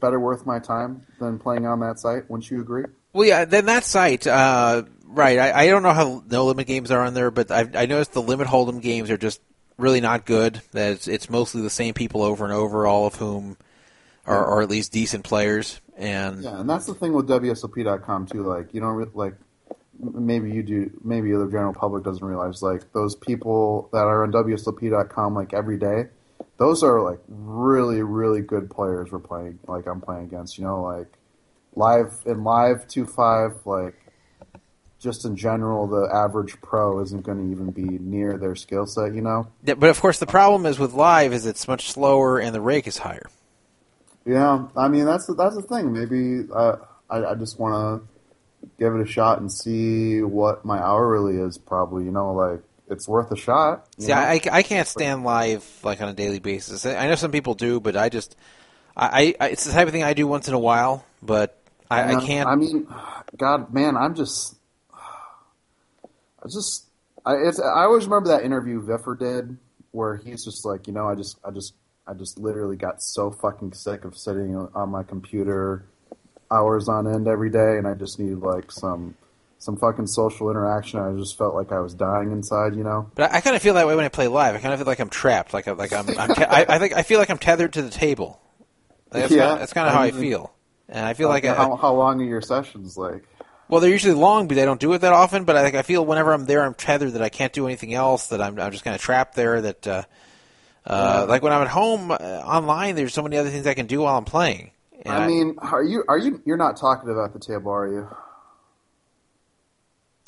[0.00, 2.30] better worth my time than playing on that site?
[2.30, 2.84] Wouldn't you agree?
[3.12, 5.38] Well, yeah, then that site, uh, right?
[5.38, 8.12] I, I don't know how no limit games are on there, but I, I noticed
[8.12, 9.40] the limit hold'em games are just
[9.78, 10.60] really not good.
[10.72, 13.56] That it's, it's mostly the same people over and over, all of whom
[14.26, 15.80] are, are at least decent players.
[15.96, 18.42] And Yeah, and that's the thing with WSOP.com too.
[18.42, 19.34] Like, you don't like
[20.00, 24.32] maybe you do, maybe the general public doesn't realize like those people that are on
[24.32, 26.04] WSOP.com like every day.
[26.58, 29.58] Those are like really, really good players we're playing.
[29.66, 30.58] Like I'm playing against.
[30.58, 31.12] You know, like
[31.74, 33.52] live in live two five.
[33.64, 33.94] Like
[34.98, 39.14] just in general, the average pro isn't going to even be near their skill set.
[39.14, 39.48] You know.
[39.62, 42.60] Yeah, but of course, the problem is with live is it's much slower and the
[42.60, 43.28] rake is higher.
[44.24, 45.92] Yeah, I mean that's the, that's the thing.
[45.92, 46.76] Maybe uh,
[47.08, 51.36] I I just want to give it a shot and see what my hour really
[51.36, 51.58] is.
[51.58, 52.60] Probably, you know, like
[52.90, 53.86] it's worth a shot.
[53.98, 54.14] See, know?
[54.14, 56.84] I, I can't stand live like on a daily basis.
[56.84, 58.36] I know some people do, but I just
[58.96, 61.04] I, I it's the type of thing I do once in a while.
[61.22, 61.58] But
[61.90, 62.48] I, I can't.
[62.48, 62.86] I mean,
[63.36, 64.57] God, man, I'm just,
[66.42, 66.86] I just,
[67.26, 69.56] I it's, I always remember that interview Viffer did
[69.92, 71.74] where he's just like, you know, I just, I just,
[72.06, 75.84] I just literally got so fucking sick of sitting on my computer
[76.50, 79.14] hours on end every day, and I just needed like some
[79.58, 81.00] some fucking social interaction.
[81.00, 83.10] I just felt like I was dying inside, you know.
[83.14, 84.54] But I, I kind of feel that way when I play live.
[84.54, 85.52] I kind of feel like I'm trapped.
[85.52, 86.08] Like, I- like I'm.
[86.18, 88.40] I'm te- I, I think I feel like I'm tethered to the table.
[89.10, 89.40] That's Yeah.
[89.40, 90.54] Kind of, that's kind of how I I feel.
[90.88, 93.24] And I feel like I, how, how long are your sessions like?
[93.68, 95.44] Well, they're usually long but I don't do it that often.
[95.44, 97.94] But I, like, I feel whenever I'm there, I'm tethered that I can't do anything
[97.94, 98.28] else.
[98.28, 99.60] That I'm, I'm just kind of trapped there.
[99.60, 100.02] That uh,
[100.86, 103.86] uh, like when I'm at home uh, online, there's so many other things I can
[103.86, 104.70] do while I'm playing.
[105.02, 108.08] And I mean, are you are you you're not talking about the table, are you?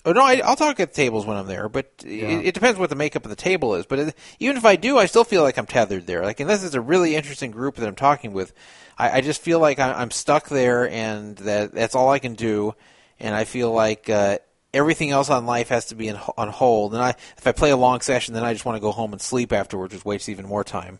[0.04, 2.88] Oh no, I, I'll talk at tables when I'm there, but it, it depends what
[2.88, 3.84] the makeup of the table is.
[3.84, 6.24] But it, even if I do, I still feel like I'm tethered there.
[6.24, 8.54] Like unless it's a really interesting group that I'm talking with,
[8.96, 12.34] I, I just feel like I, I'm stuck there, and that that's all I can
[12.34, 12.74] do.
[13.20, 14.38] And I feel like uh,
[14.72, 16.94] everything else on life has to be in, on hold.
[16.94, 19.12] And I, if I play a long session, then I just want to go home
[19.12, 20.98] and sleep afterwards, which wastes even more time.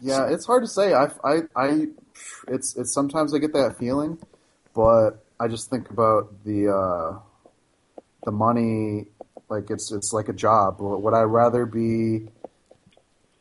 [0.00, 0.94] Yeah, it's hard to say.
[0.94, 1.86] I, I, I,
[2.46, 4.18] it's, it's sometimes I get that feeling,
[4.74, 7.18] but I just think about the, uh,
[8.24, 9.06] the money.
[9.48, 10.76] Like it's, it's like a job.
[10.80, 12.28] Would I rather be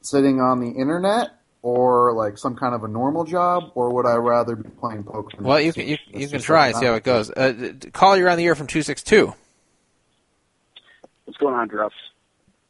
[0.01, 4.15] sitting on the internet or like some kind of a normal job, or would I
[4.15, 5.37] rather be playing poker?
[5.41, 7.31] Well, you can you, you can try like and see how it goes.
[7.35, 9.33] Uh, d- d- call you're on the air from two six two.
[11.25, 11.93] What's going on, Druff?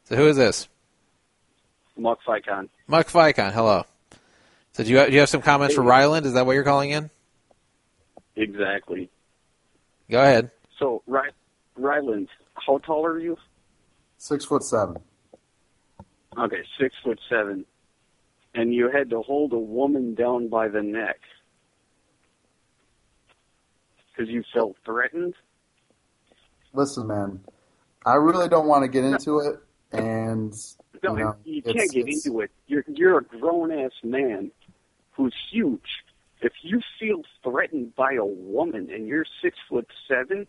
[0.06, 0.68] So who is this?
[1.98, 2.70] Mark Ficon.
[2.88, 3.86] Mark Ficon, hello.
[4.74, 6.26] So do you do you have some comments for Ryland?
[6.26, 7.10] Is that what you're calling in?
[8.36, 9.10] Exactly.
[10.10, 10.52] Go ahead.
[10.80, 11.32] So, Ry-
[11.76, 13.38] Ryland, how tall are you?
[14.20, 14.98] Six foot seven.
[16.38, 17.66] Okay, six foot seven.
[18.58, 21.20] And you had to hold a woman down by the neck
[24.10, 25.36] because you felt threatened.
[26.74, 27.40] Listen, man,
[28.06, 29.60] I really don't want to get into it,
[29.92, 30.52] and
[31.04, 32.52] No, you know, you can't get it's- into it.
[32.66, 34.52] You're you're a grown ass man
[35.12, 36.04] who's huge.
[36.42, 40.48] If you feel threatened by a woman and you're six foot seven,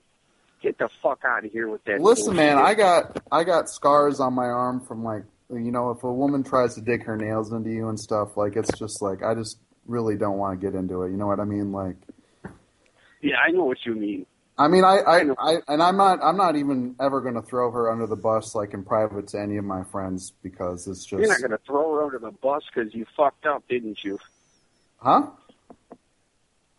[0.62, 2.00] get the fuck out of here with that.
[2.00, 2.56] Listen, man.
[2.58, 6.42] I got I got scars on my arm from like you know if a woman
[6.42, 9.58] tries to dig her nails into you and stuff like it's just like I just
[9.86, 11.10] really don't want to get into it.
[11.10, 11.72] You know what I mean?
[11.72, 11.96] Like
[13.22, 14.26] Yeah, I know what you mean.
[14.58, 17.70] I mean I I, I and I'm not I'm not even ever going to throw
[17.70, 21.20] her under the bus like in private to any of my friends because it's just
[21.20, 24.18] You're not going to throw her under the bus because you fucked up, didn't you?
[24.98, 25.28] huh?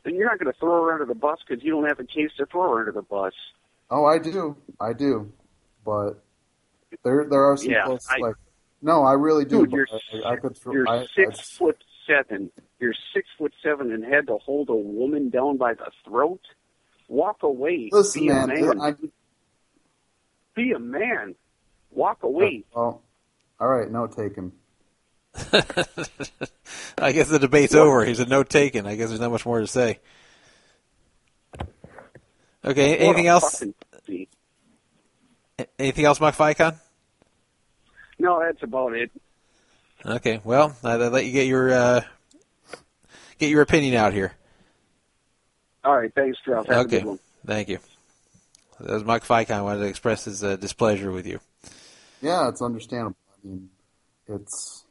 [0.03, 2.03] Then you're not going to throw her under the bus because you don't have a
[2.05, 3.33] case to throw her under the bus.
[3.91, 5.31] Oh, I do, I do,
[5.83, 6.21] but
[7.03, 8.35] there there are some Yeah, close I- like
[8.81, 9.65] no, I really do.
[9.65, 9.87] Dude, you're
[10.25, 10.73] I, I could throw.
[10.73, 12.51] You're I, six I, foot seven.
[12.79, 16.41] You're six foot seven and had to hold a woman down by the throat.
[17.07, 17.89] Walk away.
[17.91, 18.81] Listen, Be man, a man.
[18.81, 18.95] I,
[20.55, 21.35] Be a man.
[21.91, 22.63] Walk away.
[22.73, 23.01] well,
[23.59, 24.51] all right, note taken.
[26.97, 28.03] I guess the debate's over.
[28.05, 28.85] He's a note taken.
[28.85, 29.99] I guess there's not much more to say.
[32.65, 33.59] Okay, What anything else?
[33.59, 34.27] fucking.
[35.77, 36.79] Anything else, Mike Ficon?
[38.19, 39.11] No, that's about it.
[40.05, 42.01] Okay, well, I'll let you get your uh,
[43.37, 44.33] get your opinion out here.
[45.83, 46.67] All right, thanks, Ralph.
[46.67, 47.79] Have okay, good thank you.
[48.79, 51.39] That was Mike Ficon wanted to express his uh, displeasure with you.
[52.21, 53.17] Yeah, it's understandable.
[53.43, 53.69] I mean,
[54.27, 54.85] it's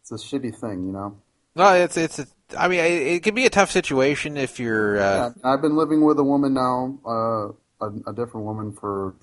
[0.00, 1.16] it's a shitty thing, you know.
[1.54, 2.18] No, it's it's.
[2.18, 2.26] A,
[2.58, 4.98] I mean, it, it can be a tough situation if you're.
[4.98, 9.14] Uh, Yeah, I've been living with a woman now, uh, a, a different woman for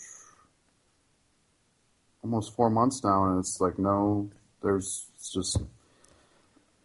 [2.26, 4.30] almost four months now, and it's like no,
[4.64, 5.62] there's just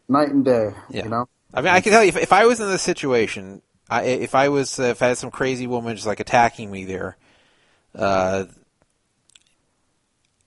[0.07, 1.05] night and day, Yeah.
[1.05, 1.28] you know.
[1.55, 4.35] I mean, I can tell you if, if I was in this situation, I, if
[4.35, 7.17] I was uh, if I had some crazy woman just like attacking me there,
[7.94, 8.44] uh,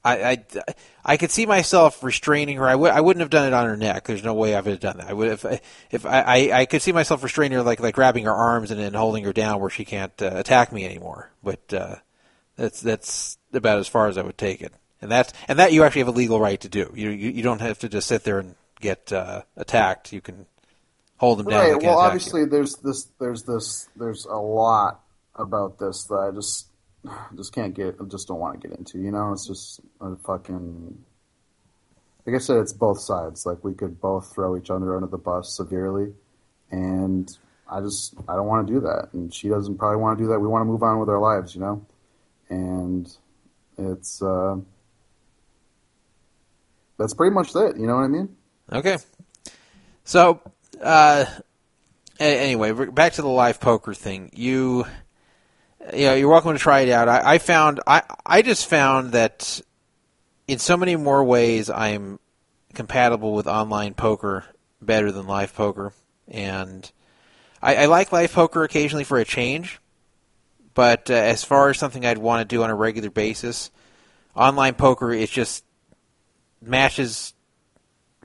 [0.05, 0.43] I, I
[1.03, 2.67] I could see myself restraining her.
[2.67, 4.05] I would I wouldn't have done it on her neck.
[4.05, 5.09] There's no way I would have done that.
[5.09, 7.95] I would if I, if I, I, I could see myself restraining her like like
[7.95, 11.31] grabbing her arms and then holding her down where she can't uh, attack me anymore.
[11.43, 11.95] But uh,
[12.57, 14.73] that's that's about as far as I would take it.
[15.03, 16.89] And that's and that you actually have a legal right to do.
[16.95, 20.13] You you, you don't have to just sit there and get uh, attacked.
[20.13, 20.45] You can
[21.17, 21.59] hold them down.
[21.59, 21.69] Right.
[21.71, 21.89] Well, attack you.
[21.89, 25.01] obviously, there's this, there's this, there's a lot
[25.35, 26.67] about this that I just,
[27.35, 28.99] just can't get, I just don't want to get into.
[28.99, 31.03] You know, it's just a fucking.
[32.25, 33.45] Like I said, it's both sides.
[33.45, 36.13] Like we could both throw each other under the bus severely,
[36.71, 37.29] and
[37.69, 40.29] I just, I don't want to do that, and she doesn't probably want to do
[40.29, 40.39] that.
[40.39, 41.85] We want to move on with our lives, you know,
[42.49, 43.13] and
[43.77, 44.21] it's.
[44.21, 44.55] uh
[46.97, 47.77] That's pretty much it.
[47.77, 48.35] You know what I mean?
[48.71, 48.97] Okay.
[50.03, 50.41] So,
[50.81, 51.25] uh,
[52.19, 54.29] anyway, back to the live poker thing.
[54.33, 54.85] You,
[55.93, 57.09] you know, you're welcome to try it out.
[57.09, 59.61] I, I found, I, I just found that
[60.47, 62.19] in so many more ways, I'm
[62.73, 64.45] compatible with online poker
[64.81, 65.93] better than live poker,
[66.27, 66.91] and
[67.61, 69.79] I, I like live poker occasionally for a change.
[70.73, 73.71] but uh, as far as something I'd want to do on a regular basis,
[74.35, 75.63] online poker is just
[76.67, 77.33] matches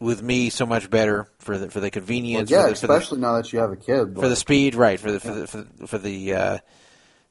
[0.00, 2.50] with me so much better for the for the Well, convenience.
[2.50, 4.14] yeah, for the, for the- especially now that you have a kid.
[4.14, 4.98] for the speed, right?
[5.00, 6.58] For the for the for the, for the, uh,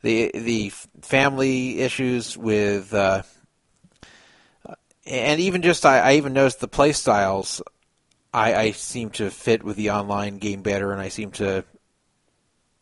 [0.02, 0.70] the the
[1.02, 3.24] family issues with, uh,
[5.06, 7.62] and even just I, I even noticed the play styles.
[8.34, 11.64] I, I seem to fit with the online game better, and I seem to.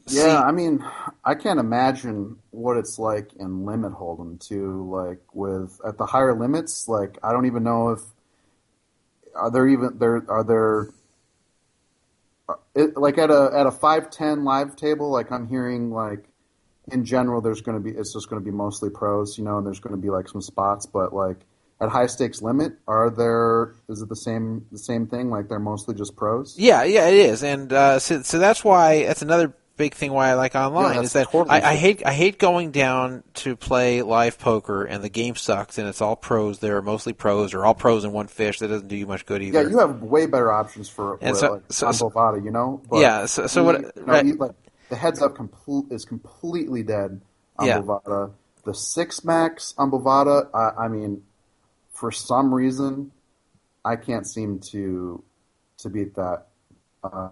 [0.08, 0.86] Yeah, I mean,
[1.24, 4.90] I can't imagine what it's like in limit hold'em too.
[4.92, 8.02] Like with at the higher limits, like I don't even know if
[9.36, 10.90] are there even there are there
[12.48, 15.10] uh, it, like at a at a five ten live table.
[15.12, 16.26] Like I'm hearing like
[16.92, 19.58] in general, there's going to be it's just going to be mostly pros, you know,
[19.58, 21.38] and there's going to be like some spots, but like
[21.82, 25.30] at high stakes limit, are there is it the same the same thing?
[25.30, 26.56] Like they're mostly just pros.
[26.58, 30.30] Yeah, yeah, it is, and uh, so so that's why that's another big thing why
[30.30, 34.02] I like online Yeah, is that I, I hate I hate going down to play
[34.02, 37.66] live poker and the game sucks and it's all pros there, are mostly pros or
[37.66, 38.60] all pros in one fish.
[38.60, 39.62] That doesn't do you much good either.
[39.64, 42.52] Yeah, you have way better options for, for, so- like, so- on so- Bovada, you
[42.52, 42.82] know.
[42.92, 44.26] Yeah, so- so what- you know, right.
[44.26, 44.52] you- like
[44.90, 47.20] the heads up complete is completely dead
[47.58, 47.80] on Yeah.
[47.82, 48.32] Bovada.
[48.66, 51.24] The six max on Bovada, I, I mean,
[51.94, 53.12] for some reason,
[53.84, 55.24] I can't seem to
[55.80, 56.48] to beat that.
[57.14, 57.30] Uh,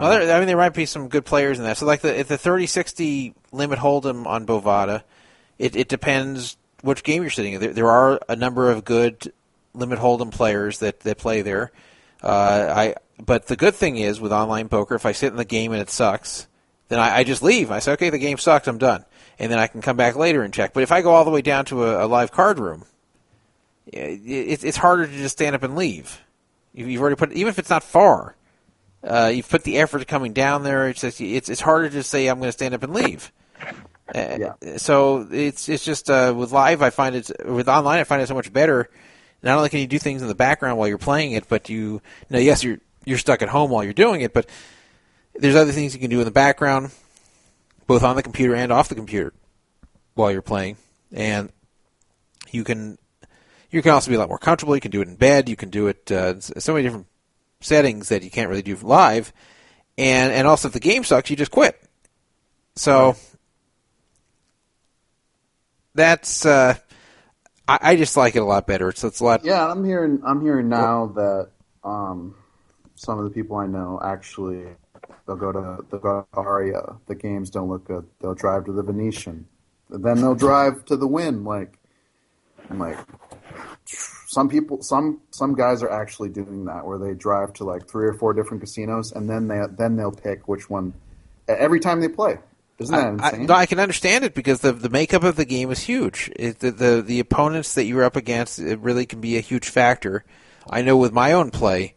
[0.00, 1.76] Well, I mean, there might be some good players in that.
[1.78, 5.02] So, like the if the thirty sixty limit hold'em on Bovada,
[5.58, 7.60] it, it depends which game you're sitting in.
[7.60, 9.32] There, there are a number of good
[9.72, 11.72] limit hold'em players that, that play there.
[12.22, 15.44] Uh, I but the good thing is with online poker, if I sit in the
[15.44, 16.48] game and it sucks,
[16.88, 17.70] then I, I just leave.
[17.70, 19.04] I say, okay, the game sucks, I'm done,
[19.38, 20.72] and then I can come back later and check.
[20.72, 22.84] But if I go all the way down to a, a live card room,
[23.86, 26.20] it, it's it's harder to just stand up and leave.
[26.72, 28.34] You've already put even if it's not far.
[29.04, 30.88] Uh, you've put the effort coming down there.
[30.88, 33.30] It's just, it's it's harder to say I'm going to stand up and leave.
[34.14, 34.38] Uh,
[34.78, 38.28] So it's it's just uh, with live, I find it with online, I find it
[38.28, 38.88] so much better.
[39.42, 41.76] Not only can you do things in the background while you're playing it, but you,
[41.78, 42.00] you
[42.30, 44.48] know, yes, you're you're stuck at home while you're doing it, but
[45.34, 46.90] there's other things you can do in the background,
[47.86, 49.34] both on the computer and off the computer,
[50.14, 50.78] while you're playing,
[51.12, 51.50] and
[52.50, 52.96] you can
[53.70, 54.74] you can also be a lot more comfortable.
[54.74, 55.48] You can do it in bed.
[55.48, 57.06] You can do it uh, so many different
[57.64, 59.32] settings that you can't really do live.
[59.96, 61.80] And and also, if the game sucks, you just quit.
[62.76, 63.16] So
[65.94, 66.74] that's uh,
[67.68, 68.92] I, I just like it a lot better.
[68.92, 69.44] So it's a lot.
[69.44, 70.20] Yeah, I'm hearing.
[70.24, 71.50] I'm hearing now that
[71.84, 72.34] um,
[72.96, 74.66] some of the people I know actually
[75.26, 76.96] they'll go to they'll go to Aria.
[77.06, 78.06] The games don't look good.
[78.20, 79.46] They'll drive to the Venetian.
[79.90, 81.44] Then they'll drive to the Wynn.
[81.44, 81.78] Like,
[82.68, 82.98] I'm like,
[84.34, 88.06] some people, some some guys are actually doing that where they drive to like three
[88.06, 90.92] or four different casinos and then they then they'll pick which one
[91.48, 92.38] every time they play.
[92.78, 93.46] Isn't that I, insane?
[93.46, 96.30] no, I can understand it because the the makeup of the game is huge.
[96.34, 99.68] It, the, the the opponents that you're up against it really can be a huge
[99.68, 100.24] factor.
[100.68, 101.94] I know with my own play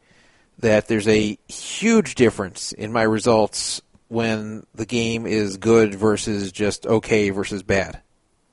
[0.60, 6.86] that there's a huge difference in my results when the game is good versus just
[6.86, 8.02] okay versus bad.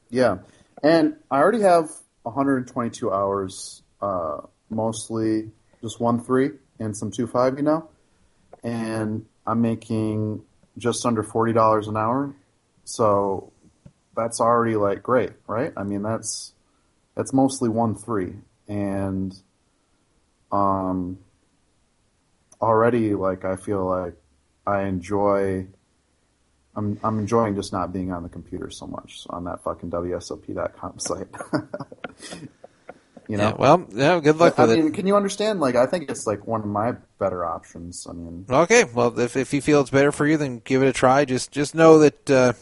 [0.09, 0.39] Yeah,
[0.83, 1.91] and I already have
[2.25, 4.39] 122 hours, uh,
[4.71, 5.51] mostly
[5.83, 7.89] just one three and some two five, you know,
[8.63, 10.43] and I'm making
[10.77, 12.35] just under forty dollars an hour,
[12.85, 13.53] so
[14.17, 15.73] that's already like great, right?
[15.77, 16.53] I mean, that's
[17.15, 18.35] that's mostly one three,
[18.67, 19.35] and
[20.51, 21.19] um,
[22.61, 24.15] already like I feel like
[24.67, 25.67] I enjoy.
[26.77, 30.99] I'm I'm enjoying just not being on the computer so much on that fucking WSOP.com
[30.99, 31.29] site.
[33.29, 33.49] you know.
[33.49, 34.95] Yeah, well, yeah, good luck I with mean, it.
[34.95, 35.61] can you understand?
[35.61, 38.07] Like, I think it's like one of my better options.
[38.09, 40.89] I mean, Okay, well, if if you feel it's better for you, then give it
[40.89, 41.25] a try.
[41.25, 42.53] Just just know that uh,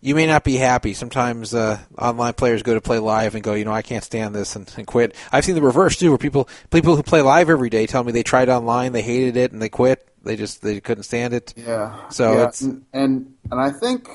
[0.00, 0.92] you may not be happy.
[0.94, 4.34] Sometimes uh, online players go to play live and go, you know, I can't stand
[4.34, 5.14] this and, and quit.
[5.32, 8.12] I've seen the reverse too, where people people who play live every day tell me
[8.12, 10.06] they tried online, they hated it, and they quit.
[10.26, 11.54] They just they couldn't stand it.
[11.56, 12.08] yeah.
[12.10, 14.08] So yeah, it's and, and I think,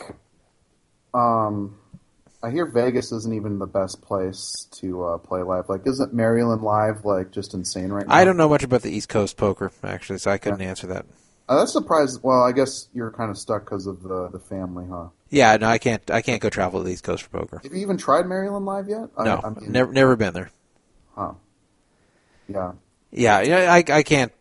[1.14, 1.77] um,
[2.43, 5.69] I hear Vegas isn't even the best place to uh, play live.
[5.69, 8.14] Like, isn't Maryland live like just insane right now?
[8.14, 11.06] I don't know much about the East Coast poker actually, so I couldn't answer that.
[11.49, 12.22] Uh, that's surprised.
[12.23, 15.07] Well, I guess you're kind of stuck because of the the family, huh?
[15.30, 16.09] Yeah, no, I can't.
[16.11, 17.59] I can't go travel to the East Coast for poker.
[17.64, 19.09] Have you even tried Maryland live yet?
[19.17, 20.49] I- No, I mean, never never been there.
[21.15, 21.33] Huh.
[22.48, 22.72] Yeah.
[23.11, 24.31] Yeah, yeah, I I can't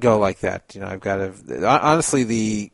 [0.00, 0.74] go like that.
[0.74, 2.72] You know, I've got to honestly the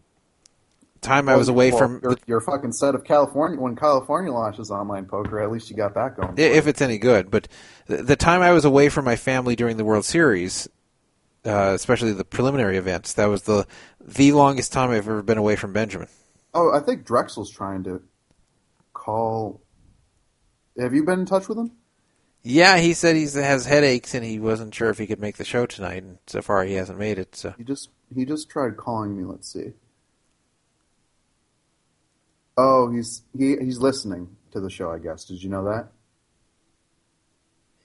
[1.05, 4.71] time I was away well, from your, your fucking set of California when California launches
[4.71, 5.41] online poker.
[5.41, 6.35] At least you got that going.
[6.37, 7.31] if it's any good.
[7.31, 7.47] But
[7.87, 10.67] the, the time I was away from my family during the World Series,
[11.45, 13.67] uh, especially the preliminary events, that was the
[14.01, 16.09] the longest time I've ever been away from Benjamin.
[16.53, 18.03] Oh, I think Drexel's trying to
[18.93, 19.61] call.
[20.79, 21.73] Have you been in touch with him?
[22.47, 25.47] Yeah, he said he has headaches and he wasn't sure if he could make the
[25.47, 26.03] show tonight.
[26.03, 27.35] And so far, he hasn't made it.
[27.35, 29.25] So He just he just tried calling me.
[29.25, 29.73] Let's see.
[32.59, 34.91] Oh, he's he he's listening to the show.
[34.93, 35.25] I guess.
[35.25, 35.89] Did you know that?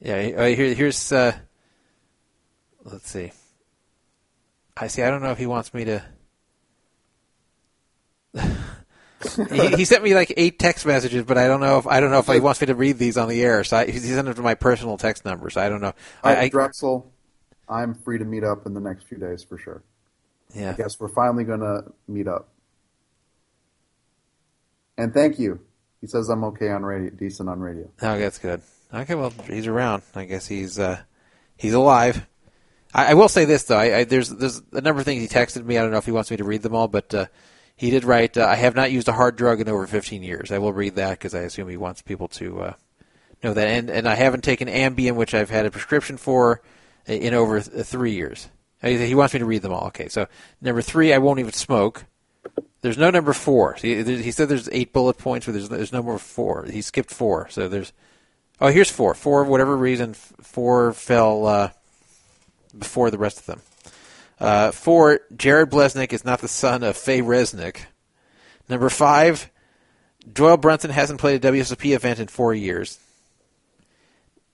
[0.01, 1.11] yeah, uh, here, here's.
[1.11, 1.37] Uh,
[2.83, 3.31] let's see.
[4.75, 5.03] I see.
[5.03, 6.03] I don't know if he wants me to.
[9.51, 12.11] He, he sent me like eight text messages, but I don't know if I don't
[12.11, 13.63] know if he wants me to read these on the air.
[13.63, 15.49] So I, he sent them to my personal text number.
[15.49, 15.93] So I don't know.
[16.23, 17.11] I, I, Drexel,
[17.67, 19.83] I'm free to meet up in the next few days for sure.
[20.55, 20.71] yeah.
[20.71, 22.49] I guess we're finally gonna meet up.
[24.97, 25.59] And thank you.
[26.01, 27.89] He says I'm okay on radio, decent on radio.
[28.01, 28.61] Oh, that's good.
[28.93, 30.03] Okay, well, he's around.
[30.15, 30.99] I guess he's uh,
[31.57, 32.25] he's alive.
[32.93, 33.77] I, I will say this though.
[33.77, 35.77] I, I, there's there's a number of things he texted me.
[35.77, 37.25] I don't know if he wants me to read them all, but uh,
[37.79, 38.37] he did write.
[38.37, 40.51] Uh, I have not used a hard drug in over 15 years.
[40.51, 42.73] I will read that because I assume he wants people to uh,
[43.41, 43.69] know that.
[43.69, 46.61] And and I haven't taken Ambien, which I've had a prescription for,
[47.07, 48.49] in over th- three years.
[48.81, 49.87] He he wants me to read them all.
[49.87, 50.27] Okay, so
[50.59, 52.03] number three, I won't even smoke.
[52.81, 53.75] There's no number four.
[53.75, 56.65] He, he said there's eight bullet points, but there's there's no more four.
[56.65, 57.47] He skipped four.
[57.49, 57.93] So there's
[58.59, 59.13] oh here's four.
[59.13, 61.69] Four whatever reason four fell uh,
[62.77, 63.61] before the rest of them.
[64.39, 67.81] Uh, four Jared Bleznick is not the son of Faye Resnick.
[68.69, 69.49] Number five,
[70.31, 72.99] Doyle Brunson hasn't played a WSOP event in four years.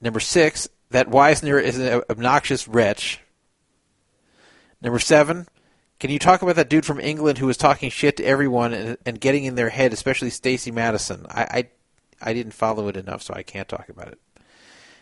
[0.01, 3.19] Number six, that Weisner is an obnoxious wretch.
[4.81, 5.47] Number seven,
[5.99, 8.97] can you talk about that dude from England who was talking shit to everyone and,
[9.05, 11.25] and getting in their head, especially Stacy Matuson?
[11.30, 11.43] I,
[12.22, 14.19] I, I didn't follow it enough, so I can't talk about it.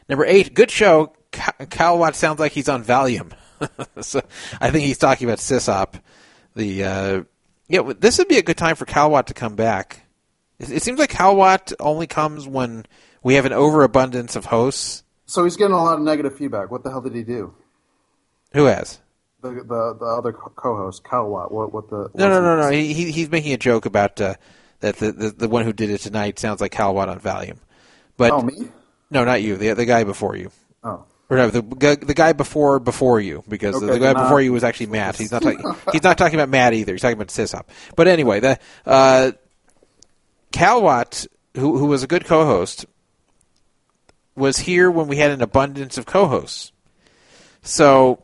[0.08, 1.14] Number eight, good show.
[1.32, 3.34] Cal Watt sounds like he's on Valium.
[4.01, 4.22] so
[4.61, 6.01] I think he's talking about Sysop.
[6.56, 7.24] The uh,
[7.67, 10.06] yeah, this would be a good time for Cal Watt to come back.
[10.59, 12.85] It, it seems like Cal Watt only comes when
[13.24, 15.03] we have an overabundance of hosts.
[15.25, 16.69] So he's getting a lot of negative feedback.
[16.69, 17.53] What the hell did he do?
[18.53, 19.00] Who has?
[19.42, 21.51] The the, the other co- co-host, Cal Watt.
[21.51, 22.09] What what the?
[22.14, 22.69] No, no, no, no.
[22.69, 24.35] he- He, he he's making a joke about uh,
[24.82, 27.58] that the, the the one who did it tonight sounds like Cal Watt on Valium.
[28.16, 28.67] But Oh, me?
[29.09, 29.58] No, not you.
[29.58, 30.51] The the guy before you.
[30.83, 31.06] Oh.
[31.34, 34.24] Or no, the the guy before before you, because the, Okay, the guy nah.
[34.24, 35.16] before you was actually Matt.
[35.16, 35.76] He's not talking.
[35.92, 36.92] he's not talking about Matt either.
[36.92, 37.64] He's talking about Sysop.
[37.95, 39.32] But anyway, the uh,
[40.52, 42.86] Cal Watt, who who was a good co-host,
[44.36, 46.72] was here when we had an abundance of co-hosts.
[47.64, 48.22] So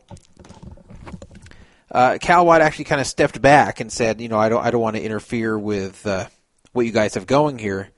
[1.90, 4.70] uh, Cal Watt actually kind of stepped back and said, you know, I don't I
[4.70, 6.28] don't want to interfere with uh,
[6.72, 7.90] what you guys have going here.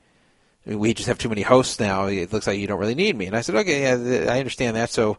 [0.65, 2.07] We just have too many hosts now.
[2.07, 3.27] It looks like you don't really need me.
[3.27, 4.91] And I said, okay, yeah, I understand that.
[4.91, 5.19] So,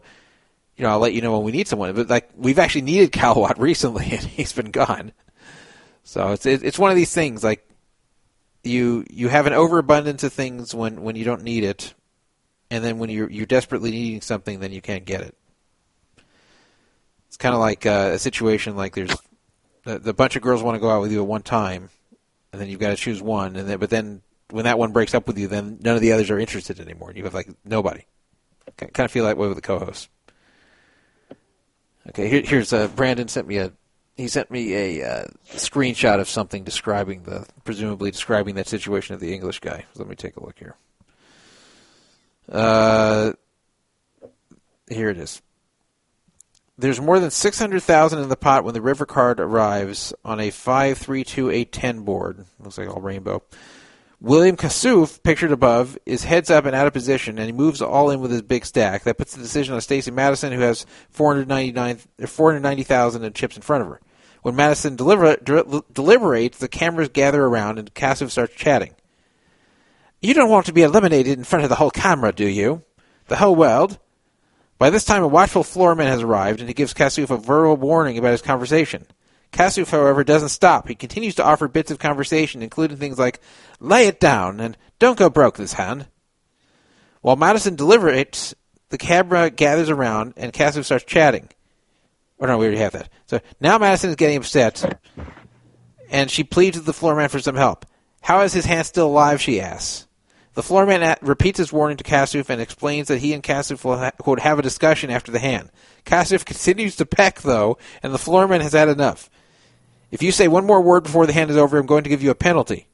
[0.76, 1.94] you know, I'll let you know when we need someone.
[1.94, 5.12] But like, we've actually needed Cal Watt recently, and he's been gone.
[6.02, 7.42] So it's it's one of these things.
[7.42, 7.66] Like,
[8.62, 11.94] you you have an overabundance of things when when you don't need it,
[12.70, 15.34] and then when you're you're desperately needing something, then you can't get it.
[17.28, 19.16] It's kind of like uh, a situation like there's
[19.84, 21.90] the, the bunch of girls want to go out with you at one time,
[22.52, 25.14] and then you've got to choose one, and then but then when that one breaks
[25.14, 27.12] up with you, then none of the others are interested anymore.
[27.14, 28.04] You have like nobody.
[28.76, 30.08] Kind of feel that way with the co-hosts.
[32.08, 33.72] Okay, here, here's uh, Brandon sent me a
[34.16, 39.20] he sent me a uh, screenshot of something describing the presumably describing that situation of
[39.20, 39.86] the English guy.
[39.96, 40.76] Let me take a look here.
[42.50, 43.32] Uh,
[44.88, 45.42] here it is.
[46.76, 52.00] There's more than 600,000 in the pot when the river card arrives on a 532810
[52.02, 52.44] board.
[52.58, 53.42] Looks like all rainbow.
[54.24, 58.08] William Kassouf, pictured above, is heads up and out of position, and he moves all
[58.08, 59.04] in with his big stack.
[59.04, 63.60] That puts the decision on Stacy Matuson, who has 499 or 490,000 in chips in
[63.60, 64.00] front of her.
[64.40, 68.94] When Matuson deliver, del- deliberates, the cameras gather around, and Kassouf starts chatting.
[70.22, 72.82] You don't want to be eliminated in front of the whole camera, do you?
[73.26, 73.98] The whole world?
[74.78, 78.16] By this time, a watchful floorman has arrived, and he gives Kassouf a verbal warning
[78.16, 79.06] about his conversation.
[79.54, 80.88] Kassouf, however, doesn't stop.
[80.88, 83.40] He continues to offer bits of conversation, including things like,
[83.80, 86.08] lay it down, and don't go broke this hand.
[87.20, 88.54] While Matuson deliberates,
[88.90, 91.48] the camera gathers around, and Kassouf starts chatting.
[92.38, 93.08] Or no, we already have that.
[93.26, 95.00] So now Matuson is getting upset,
[96.10, 97.86] and she pleads with the floorman for some help.
[98.22, 100.08] How is his hand still alive, she asks.
[100.54, 103.84] The floorman at, uh, repeats his warning to Kassouf and explains that he and Kassouf
[103.84, 105.70] will ha- quote, have a discussion after the hand.
[106.04, 109.30] Kassouf continues to peck, though, and the floorman has had enough.
[110.14, 112.22] If you say one more word before the hand is over, I'm going to give
[112.22, 112.86] you a penalty.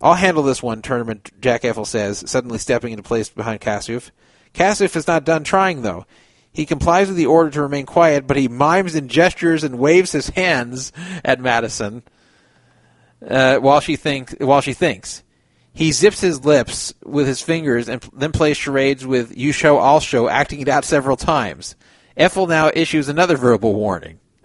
[0.00, 4.12] I'll handle this one, tournament, Jack Effel says, suddenly stepping into place behind Kassouf.
[4.54, 6.06] Kassouf is not done trying, though.
[6.52, 10.12] He complies with the order to remain quiet, but he mimes and gestures and waves
[10.12, 10.92] his hands
[11.24, 12.02] at Matuson.
[13.28, 15.24] uh, while she thinks while she thinks.
[15.72, 19.98] He zips his lips with his fingers and then plays charades with "You show, I'll
[19.98, 21.74] show," acting it out several times.
[22.16, 24.20] Effel now issues another verbal warning.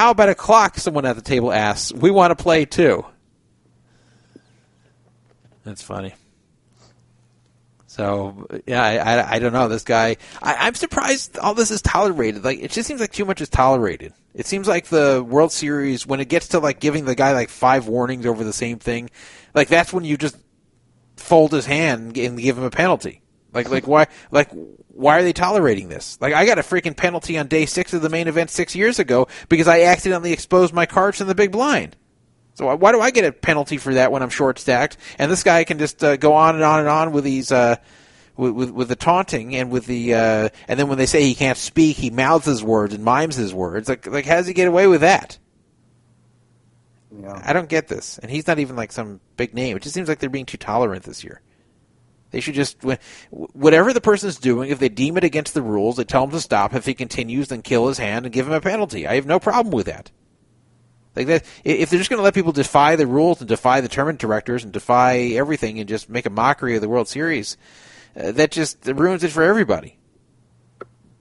[0.00, 0.78] How about a clock?
[0.78, 1.92] Someone at the table asks.
[1.92, 3.04] We want to play too.
[5.62, 6.14] That's funny.
[7.86, 10.16] So yeah, I, I, I don't know this guy.
[10.40, 12.42] I, I'm surprised all this is tolerated.
[12.42, 14.14] Like it just seems like too much is tolerated.
[14.32, 17.50] It seems like the World Series when it gets to like giving the guy like
[17.50, 19.10] five warnings over the same thing,
[19.52, 20.38] like that's when you just
[21.18, 23.19] fold his hand and give him a penalty.
[23.52, 24.50] Like like why like
[24.88, 26.18] why are they tolerating this?
[26.20, 28.98] Like I got a freaking penalty on day six of the main event six years
[28.98, 31.96] ago because I accidentally exposed my cards in the big blind.
[32.54, 34.96] So why- why do I get a penalty for that when I'm short stacked?
[35.18, 37.76] And this guy can just uh, go on and on and on with these, uh,
[38.36, 41.34] with, with with the taunting and with the, uh, and then when they say he
[41.34, 43.88] can't speak, he mouths his words and mimes his words.
[43.88, 45.38] Like like how does he get away with that?
[47.18, 47.40] Yeah.
[47.44, 48.18] I don't get this.
[48.18, 49.76] And he's not even like some big name.
[49.76, 51.40] It just seems like they're being too tolerant this year.
[52.30, 52.96] They should just wh-
[53.30, 54.70] whatever the person's doing.
[54.70, 56.74] If they deem it against the rules, they tell him to stop.
[56.74, 59.06] If he continues, then kill his hand and give him a penalty.
[59.06, 60.10] I have no problem with that.
[61.16, 63.88] Like that, if they're just going to let people defy the rules and defy the
[63.88, 67.56] tournament directors and defy everything and just make a mockery of the World Series,
[68.16, 69.98] uh, that just ruins it for everybody.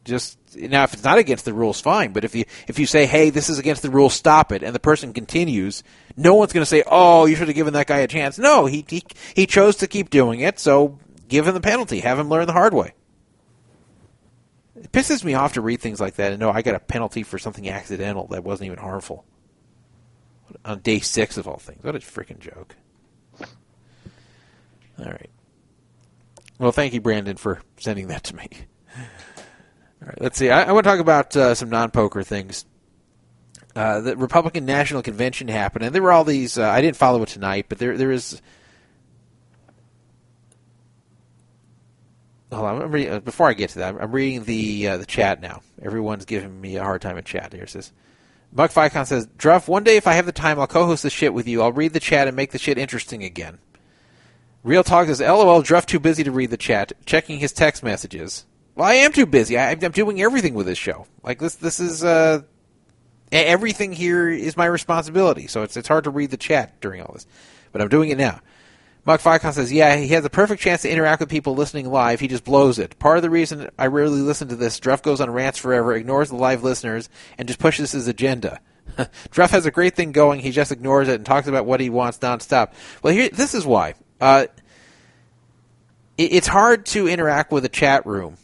[0.05, 2.13] Just now, if it's not against the rules, fine.
[2.13, 4.73] But if you if you say, "Hey, this is against the rules, stop it," and
[4.73, 5.83] the person continues,
[6.15, 8.65] no one's going to say, "Oh, you should have given that guy a chance." No,
[8.65, 9.03] he he
[9.35, 10.97] he chose to keep doing it, so
[11.27, 11.99] give him the penalty.
[11.99, 12.93] Have him learn the hard way.
[14.75, 17.23] It pisses me off to read things like that and know I got a penalty
[17.23, 19.25] for something accidental that wasn't even harmful
[20.63, 21.83] on day six of all things.
[21.83, 22.75] What a freaking joke.
[24.99, 25.29] All right.
[26.57, 28.49] Well, thank you, Brandon, for sending that to me.
[30.01, 30.49] All right, let's see.
[30.49, 32.65] I, I want to talk about uh, some non-poker things.
[33.75, 36.57] Uh, the Republican National Convention happened, and there were all these.
[36.57, 38.41] Uh, I didn't follow it tonight, but there there is.
[42.51, 45.05] Hold on, I'm re- uh, before I get to that, I'm, reading the uh, the
[45.05, 45.61] chat now.
[45.81, 47.53] Everyone's giving me a hard time in chat.
[47.53, 47.91] Here it says,
[48.51, 51.33] Buck Ficon says, Druff, one day if I have the time, I'll co-host the shit
[51.33, 51.61] with you.
[51.61, 53.59] I'll read the chat and make the shit interesting again.
[54.63, 58.45] Real Talk says, LOL, Druff too busy to read the chat, checking his text messages.
[58.79, 59.57] Well, I am too busy.
[59.57, 61.05] I, I'm doing everything with this show.
[61.21, 62.43] Like this, this is uh,
[63.29, 65.47] everything here is my responsibility.
[65.47, 67.27] So it's it's hard to read the chat during all this,
[67.73, 68.39] but I'm doing it now.
[69.03, 72.21] Mark Ficon says, "Yeah, he has the perfect chance to interact with people listening live.
[72.21, 72.97] He just blows it.
[72.99, 76.29] Part of the reason I rarely listen to this, Druff goes on rants forever, ignores
[76.29, 78.61] the live listeners, and just pushes his agenda."
[79.29, 80.39] Druff has a great thing going.
[80.39, 82.71] He just ignores it and talks about what he wants nonstop.
[83.03, 83.95] Well, here, this is why.
[84.21, 84.45] Uh,
[86.17, 88.37] it, it's hard to interact with a chat room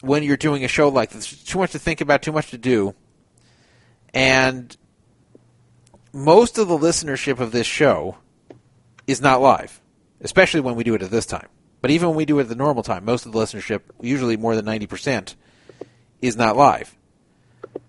[0.00, 1.30] when you're doing a show like this.
[1.30, 2.94] There's too much to think about, too much to do,
[4.12, 4.76] and
[6.12, 8.16] most of the listenership of this show
[9.06, 9.80] is not live,
[10.20, 11.48] especially when we do it at this time.
[11.82, 14.36] But even when we do it at the normal time, most of the listenership, usually
[14.36, 15.34] more than 90%,
[16.22, 16.95] is not live.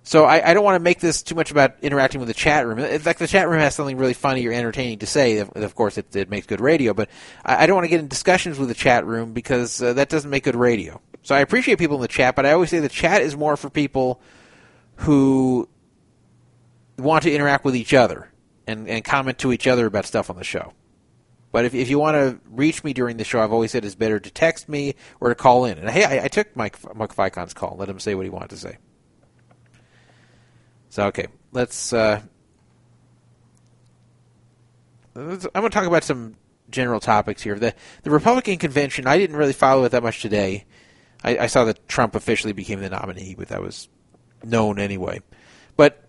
[0.08, 2.66] So I, I don't want to make this too much about interacting with the chat
[2.66, 2.80] room.
[2.80, 5.40] In fact, the chat room has something really funny or entertaining to say.
[5.40, 7.10] Of, of course, it, it makes good radio, but
[7.44, 10.08] I, I don't want to get in discussions with the chat room because uh, that
[10.08, 11.02] doesn't make good radio.
[11.24, 13.58] So I appreciate people in the chat, but I always say the chat is more
[13.58, 14.22] for people
[14.96, 15.68] who
[16.98, 18.32] want to interact with each other
[18.66, 20.72] and, and comment to each other about stuff on the show.
[21.52, 23.94] But if, if you want to reach me during the show, I've always said it's
[23.94, 25.78] better to text me or to call in.
[25.78, 27.76] And hey, I, I took Mike Mike Ficon's call.
[27.78, 28.78] Let him say what he wanted to say.
[30.98, 31.94] So okay, let's.
[31.94, 32.22] Uh,
[35.14, 36.38] let's I'm going to talk about some
[36.72, 37.60] general topics here.
[37.60, 39.06] The the Republican convention.
[39.06, 40.66] I didn't really follow it that much today.
[41.24, 43.90] I, I saw that Trump officially became the nominee, but that was
[44.44, 45.22] known anyway.
[45.76, 46.04] But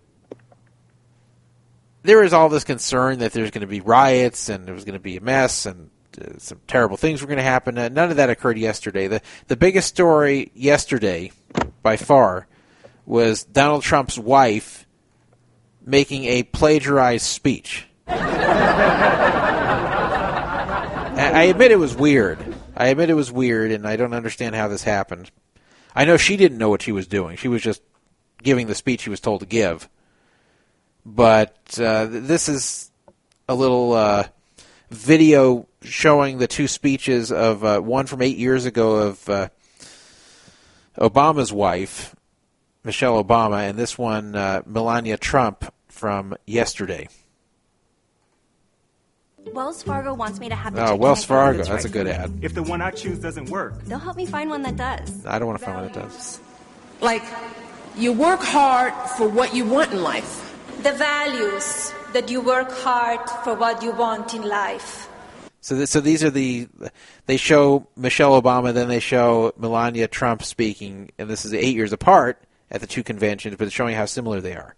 [2.01, 4.93] there is all this concern that there's going to be riots and there was going
[4.93, 7.77] to be a mess and uh, some terrible things were going to happen.
[7.77, 9.05] Uh, none of that occurred yesterday.
[9.07, 11.31] The the biggest story yesterday,
[11.83, 12.47] by far,
[13.09, 14.85] was Donald Trump's wife
[15.83, 17.87] making a plagiarized speech.
[21.31, 22.37] I admit it was weird.
[22.77, 25.31] I admit it was weird, and I don't understand how this happened.
[25.95, 27.35] I know she didn't know what she was doing.
[27.35, 27.81] She was just
[28.43, 29.89] giving the speech she was told to give.
[31.03, 32.91] But uh, this is
[33.47, 34.25] a little uh,
[34.91, 39.49] video showing the two speeches of uh, one from eight years ago of uh,
[40.99, 42.15] Obama's wife,
[42.83, 47.09] Michelle Obama, and this one, uh, Melania Trump, from yesterday.
[49.53, 51.57] Wells Fargo wants me to have the Oh, checking Wells Fargo.
[51.57, 52.39] that's That's a good ad.
[52.41, 55.25] If the one I choose doesn't work, They'll help me find one that does.
[55.25, 56.39] I don't want to find one that does.
[57.01, 57.23] Like
[57.97, 60.45] you work hard for what you want in life.
[60.83, 65.09] The values that you work hard for what you want in life.
[65.61, 66.67] So, th- so these are the
[67.25, 71.91] they show Michelle Obama, then they show Melania Trump speaking, and this is eight years
[71.91, 72.41] apart
[72.71, 74.75] at the two conventions, but it's showing how similar they are.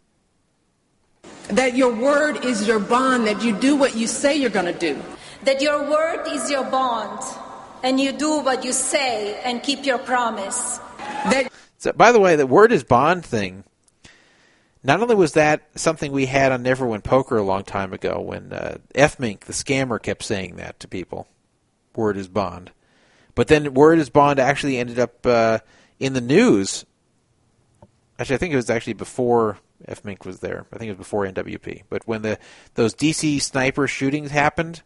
[1.50, 4.80] That your word is your bond, that you do what you say you're going to
[4.80, 5.02] do.
[5.44, 7.22] That your word is your bond,
[7.84, 10.78] and you do what you say and keep your promise.
[10.98, 13.64] That So, by the way, the word is bond thing.
[14.84, 18.54] Not only was that something we had on Neverwin Poker a long time ago, when
[18.54, 21.28] uh, F Mink, the scammer, kept saying that to people,
[21.96, 22.72] "Word is bond,"
[23.36, 25.60] but then "Word is bond" actually ended up uh,
[26.00, 26.86] in the news.
[28.22, 30.68] Actually, I think it was actually before F Mink was there.
[30.72, 31.82] I think it was before NWP.
[31.90, 32.38] But when the
[32.76, 34.84] those DC sniper shootings happened,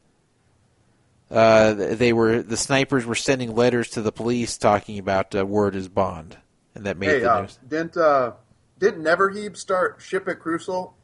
[1.30, 5.76] uh, they were the snipers were sending letters to the police talking about uh, "Word
[5.76, 6.38] is bond,"
[6.76, 7.60] and that made Hey, the uh, news.
[7.68, 8.32] didn't uh,
[8.80, 10.96] didn't Neverheeb start Ship at Crucial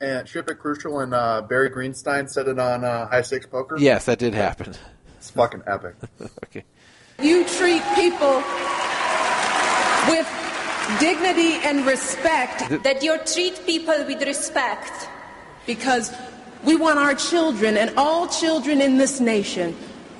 [0.00, 3.76] and Ship at Crucial and uh, Barry Greenstein said it on uh, High Stakes Poker?
[3.78, 4.74] Yes, that did happen.
[5.18, 5.94] It's fucking epic.
[6.46, 6.64] okay.
[7.22, 8.42] you treat people
[10.10, 10.45] with
[10.98, 12.82] dignity and respect.
[12.82, 15.08] That you treat people with respect.
[15.66, 16.12] Because
[16.64, 19.76] we want our children and all children in this nation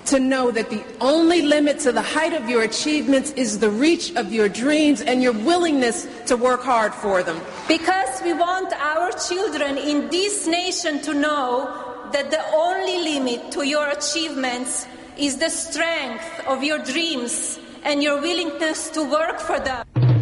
[0.07, 4.15] to know that the only limit to the height of your achievements is the reach
[4.15, 7.41] of your dreams and your willingness to work hard for them.
[7.67, 13.67] Because we want our children in this nation to know that the only limit to
[13.67, 14.87] your achievements
[15.19, 20.16] is the strength of your dreams and your willingness to work for them.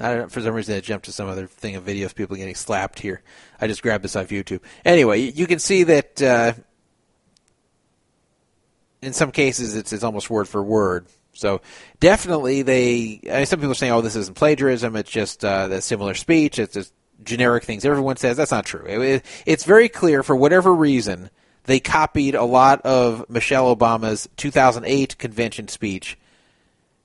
[0.00, 2.14] I don't know, for some reason I jumped to some other thing of video of
[2.14, 3.22] people getting slapped here.
[3.60, 4.60] I just grabbed this off YouTube.
[4.84, 6.52] Anyway, you can see that uh,
[9.02, 11.06] in some cases it's, it's almost word for word.
[11.32, 11.60] So
[12.00, 13.20] definitely they.
[13.30, 14.96] I mean, some people are saying, "Oh, this isn't plagiarism.
[14.96, 16.58] It's just uh, the similar speech.
[16.58, 18.84] It's just generic things." Everyone says that's not true.
[18.86, 21.30] It- it- it's very clear for whatever reason
[21.64, 26.18] they copied a lot of Michelle Obama's 2008 convention speech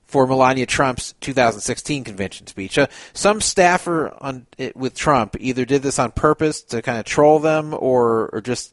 [0.06, 2.78] for Melania Trump's 2016 convention speech.
[2.78, 7.04] Uh, some staffer on it, with Trump either did this on purpose to kind of
[7.04, 8.72] troll them, or or just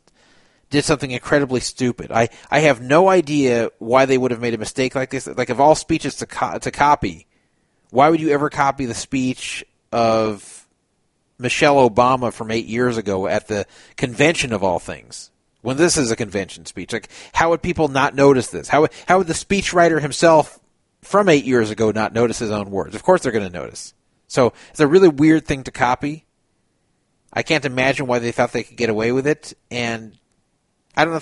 [0.70, 2.12] did something incredibly stupid.
[2.12, 5.28] I, I have no idea why they would have made a mistake like this.
[5.28, 7.28] Like of all speeches to co- to copy,
[7.90, 10.68] why would you ever copy the speech of
[11.38, 13.66] Michelle Obama from eight years ago at the
[13.98, 15.30] convention of all things?
[15.62, 18.68] When this is a convention speech, like how would people not notice this?
[18.68, 20.60] How how would the speechwriter himself
[21.04, 22.96] from eight years ago not notice his own words?
[22.96, 23.94] Of course they're going to notice.
[24.28, 26.26] So it's a really weird thing to copy.
[27.32, 30.18] I can't imagine why they thought they could get away with it, and
[30.96, 31.22] I don't know.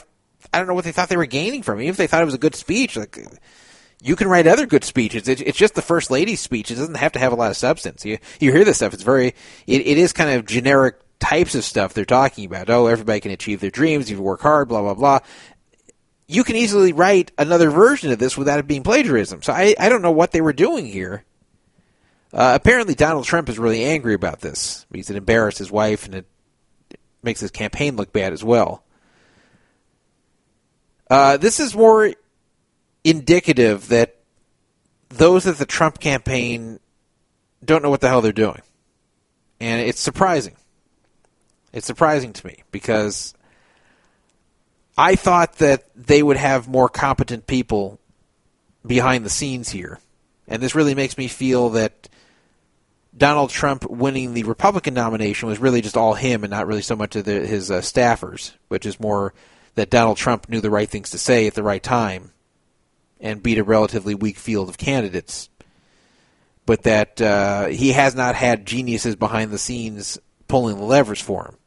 [0.53, 1.83] I don't know what they thought they were gaining from it.
[1.83, 3.17] Even if they thought it was a good speech, like
[4.01, 5.27] you can write other good speeches.
[5.27, 6.71] It, it's just the first lady's speech.
[6.71, 8.03] It doesn't have to have a lot of substance.
[8.03, 8.93] You you hear this stuff.
[8.93, 9.27] It's very.
[9.67, 12.69] It, it is kind of generic types of stuff they're talking about.
[12.69, 14.09] Oh, everybody can achieve their dreams.
[14.09, 14.67] You work hard.
[14.67, 15.19] Blah blah blah.
[16.31, 19.41] You can easily write another version of this without it being plagiarism.
[19.41, 21.25] So I, I don't know what they were doing here.
[22.33, 24.85] Uh, apparently, Donald Trump is really angry about this.
[24.93, 26.25] He's it embarrassed his wife, and it
[27.21, 28.83] makes his campaign look bad as well.
[31.09, 32.13] Uh, this is more
[33.03, 34.15] indicative that
[35.09, 36.79] those at the Trump campaign
[37.63, 38.61] don't know what the hell they're doing.
[39.59, 40.55] And it's surprising.
[41.73, 43.33] It's surprising to me because
[45.01, 47.99] I thought that they would have more competent people
[48.85, 49.99] behind the scenes here.
[50.47, 52.07] And this really makes me feel that
[53.17, 56.95] Donald Trump winning the Republican nomination was really just all him and not really so
[56.95, 59.33] much of the, his uh, staffers, which is more
[59.73, 62.31] that Donald Trump knew the right things to say at the right time
[63.19, 65.49] and beat a relatively weak field of candidates.
[66.67, 71.45] But that uh, he has not had geniuses behind the scenes pulling the levers for
[71.45, 71.57] him.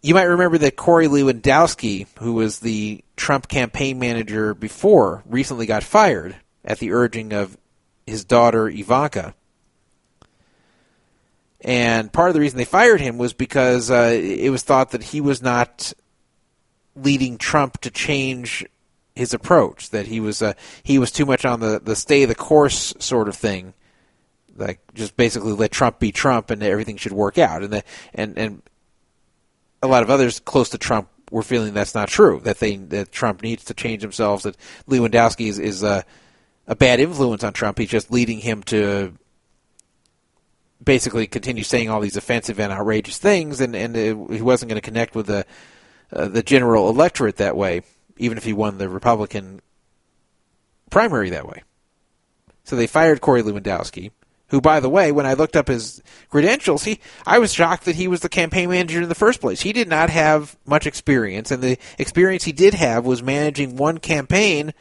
[0.00, 5.82] You might remember that Corey Lewandowski, who was the Trump campaign manager before, recently got
[5.82, 7.56] fired at the urging of
[8.06, 9.34] his daughter Ivanka.
[11.60, 15.02] And part of the reason they fired him was because uh, it was thought that
[15.02, 15.92] he was not
[16.94, 18.64] leading Trump to change
[19.16, 19.90] his approach.
[19.90, 20.52] That he was uh,
[20.84, 23.74] he was too much on the, the stay the course sort of thing,
[24.56, 27.64] like just basically let Trump be Trump and everything should work out.
[27.64, 28.62] And the, and and
[29.82, 32.40] a lot of others close to Trump were feeling that's not true.
[32.44, 34.42] That they that Trump needs to change himself.
[34.42, 34.56] That
[34.88, 36.02] Lewandowski is is uh,
[36.66, 37.78] a bad influence on Trump.
[37.78, 39.14] He's just leading him to
[40.82, 44.80] basically continue saying all these offensive and outrageous things, and and it, he wasn't going
[44.80, 45.44] to connect with the
[46.12, 47.82] uh, the general electorate that way,
[48.16, 49.60] even if he won the Republican
[50.90, 51.62] primary that way.
[52.64, 54.10] So they fired Corey Lewandowski,
[54.48, 57.96] who, by the way, when I looked up his credentials, he I was shocked that
[57.96, 59.60] he was the campaign manager in the first place.
[59.60, 63.98] He did not have much experience, and the experience he did have was managing one
[63.98, 64.72] campaign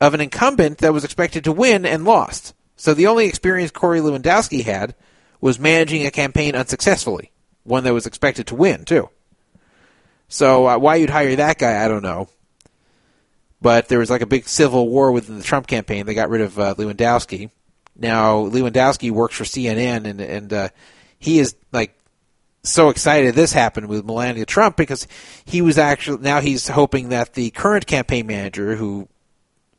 [0.00, 2.54] of an incumbent that was expected to win and lost.
[2.76, 4.94] So the only experience Corey Lewandowski had
[5.40, 7.30] was managing a campaign unsuccessfully,
[7.62, 9.08] one that was expected to win too.
[10.28, 12.28] So uh, why you'd hire that guy, I don't know.
[13.60, 16.06] But there was like a big civil war within the Trump campaign.
[16.06, 17.50] They got rid of uh, Lewandowski.
[17.96, 20.68] Now Lewandowski works for CNN, and and uh,
[21.18, 21.94] he is like
[22.64, 25.08] so excited this happened with Melania Trump because
[25.44, 29.08] he was actually now he's hoping that the current campaign manager who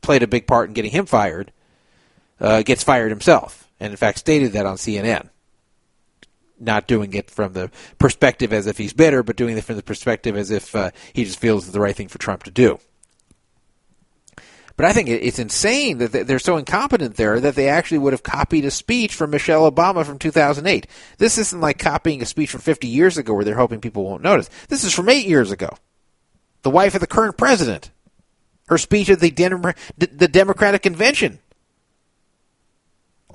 [0.02, 1.50] played a big part in getting him fired
[2.40, 5.30] uh, gets fired himself, and in fact stated that on CNN.
[6.60, 9.82] Not doing it from the perspective as if he's bitter, but doing it from the
[9.82, 12.78] perspective as if uh, he just feels it's the right thing for Trump to do.
[14.76, 18.24] But I think it's insane that they're so incompetent there that they actually would have
[18.24, 20.88] copied a speech from Michelle Obama from 2008.
[21.18, 24.24] This isn't like copying a speech from 50 years ago where they're hoping people won't
[24.24, 24.50] notice.
[24.68, 25.68] This is from eight years ago.
[26.62, 27.92] The wife of the current president.
[28.66, 31.38] Her speech at the, the Democratic convention.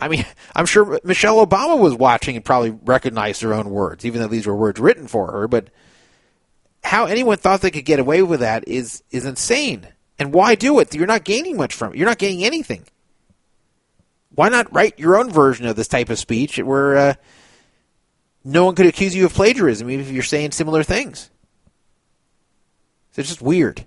[0.02, 4.22] I mean, I'm sure Michelle Obama was watching and probably recognized her own words, even
[4.22, 5.48] though these were words written for her.
[5.48, 5.70] But
[6.84, 9.88] how anyone thought they could get away with that is is insane.
[10.20, 10.94] And why do it?
[10.94, 11.98] You're not gaining much from it.
[11.98, 12.84] You're not gaining anything.
[14.36, 17.14] Why not write your own version of this type of speech where uh,
[18.44, 21.32] no one could accuse you of plagiarism even if you're saying similar things?
[23.16, 23.86] It's just weird.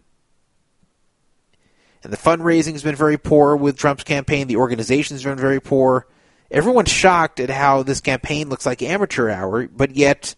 [2.02, 4.46] And the fundraising has been very poor with Trump's campaign.
[4.46, 6.06] The organization's been very poor.
[6.50, 10.34] Everyone's shocked at how this campaign looks like amateur hour, but yet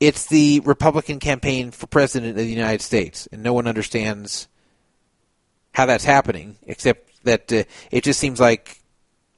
[0.00, 4.48] it's the Republican campaign for president of the United States, and no one understands
[5.74, 8.80] how that's happening, except that uh, it just seems like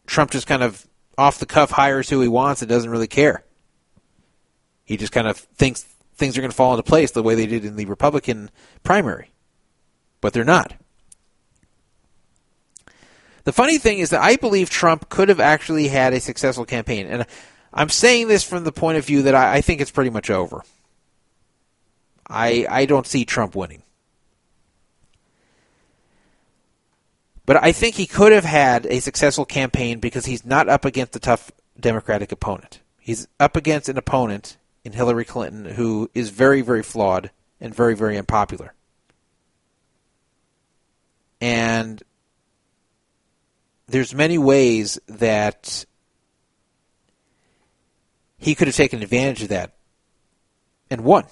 [0.07, 0.87] Trump just kind of
[1.19, 3.43] off the cuff hires who he wants and doesn't really care.
[4.85, 5.83] He just kind of thinks
[6.15, 8.51] things are going to fall into place the way they did in the Republican
[8.85, 9.31] primary,
[10.21, 10.75] but they're not.
[13.45, 17.07] The funny thing is that I believe Trump could have actually had a successful campaign,
[17.07, 17.27] and
[17.73, 20.31] I'm saying this from the point of view that I, I think it's pretty much
[20.31, 20.63] over.
[22.29, 23.83] I I don't see Trump winning.
[27.47, 31.15] But I think he could have had a successful campaign because he's not up against
[31.15, 32.81] a tough Democratic opponent.
[32.99, 37.95] He's up against an opponent in Hillary Clinton who is very, very flawed and very,
[37.95, 38.75] very unpopular.
[41.41, 42.03] And
[43.87, 45.85] there's many ways that
[48.39, 49.77] he could have taken advantage of that
[50.91, 51.27] and won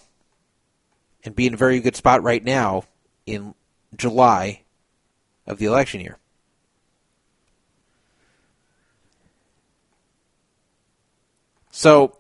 [1.25, 2.85] and be in a very good spot right now
[3.27, 3.55] in
[3.97, 4.64] July
[5.47, 6.19] of the election year.
[11.71, 12.19] So,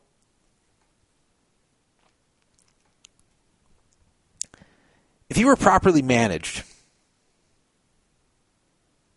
[5.30, 6.64] if he were properly managed,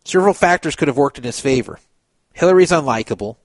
[0.05, 1.79] several factors could have worked in his favor.
[2.33, 3.37] Hillary's unlikable.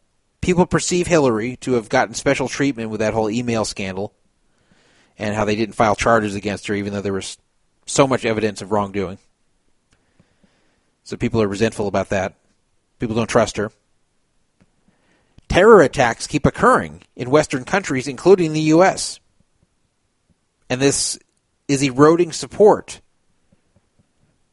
[0.43, 4.13] People perceive Hillary to have gotten special treatment with that whole email scandal
[5.19, 7.39] and how they didn't file charges against her, even though there was
[7.87, 9.19] so much evidence of wrongdoing.
[11.05, 12.35] So people are resentful about that.
[12.99, 13.73] People don't trust her.
[15.49, 19.21] Terror attacks keep occurring in Western countries, including the U.S.
[20.71, 21.19] And this
[21.69, 23.01] is eroding support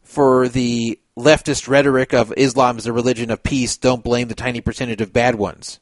[0.04, 4.62] for the leftist rhetoric of Islam is a religion of peace, don't blame the tiny
[4.62, 5.80] percentage of bad ones.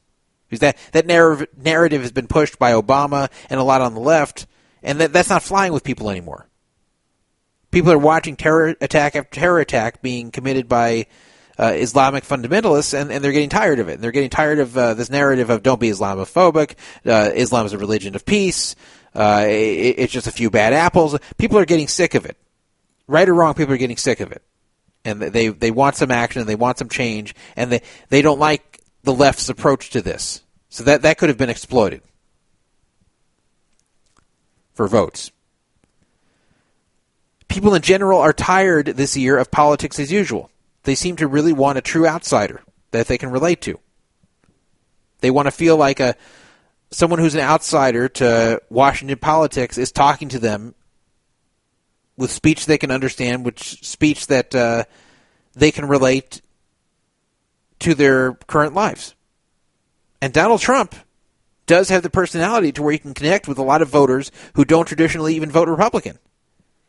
[0.48, 4.00] Because that, that narrative, narrative has been pushed by Obama and a lot on the
[4.00, 4.46] left,
[4.82, 6.47] and that, that's not flying with people anymore
[7.78, 11.06] people are watching terror attack after terror attack being committed by
[11.60, 13.94] uh, Islamic fundamentalists, and, and they're getting tired of it.
[13.94, 16.74] And they're getting tired of uh, this narrative of don't be Islamophobic.
[17.06, 18.74] Uh, Islam is a religion of peace.
[19.14, 21.16] Uh, it, it's just a few bad apples.
[21.36, 22.36] People are getting sick of it.
[23.06, 24.42] Right or wrong, people are getting sick of it,
[25.04, 28.40] and they they want some action and they want some change, and they they don't
[28.40, 30.42] like the left's approach to this.
[30.68, 32.02] So that that could have been exploited
[34.74, 35.30] for votes
[37.48, 40.50] people in general are tired this year of politics as usual.
[40.84, 42.62] They seem to really want a true outsider
[42.92, 43.78] that they can relate to.
[45.20, 46.16] They want to feel like a
[46.90, 50.74] someone who's an outsider to Washington politics is talking to them
[52.16, 54.84] with speech they can understand, which speech that uh,
[55.54, 56.40] they can relate
[57.80, 59.14] to their current lives.
[60.20, 60.94] And Donald Trump
[61.66, 64.64] does have the personality to where he can connect with a lot of voters who
[64.64, 66.18] don't traditionally even vote Republican.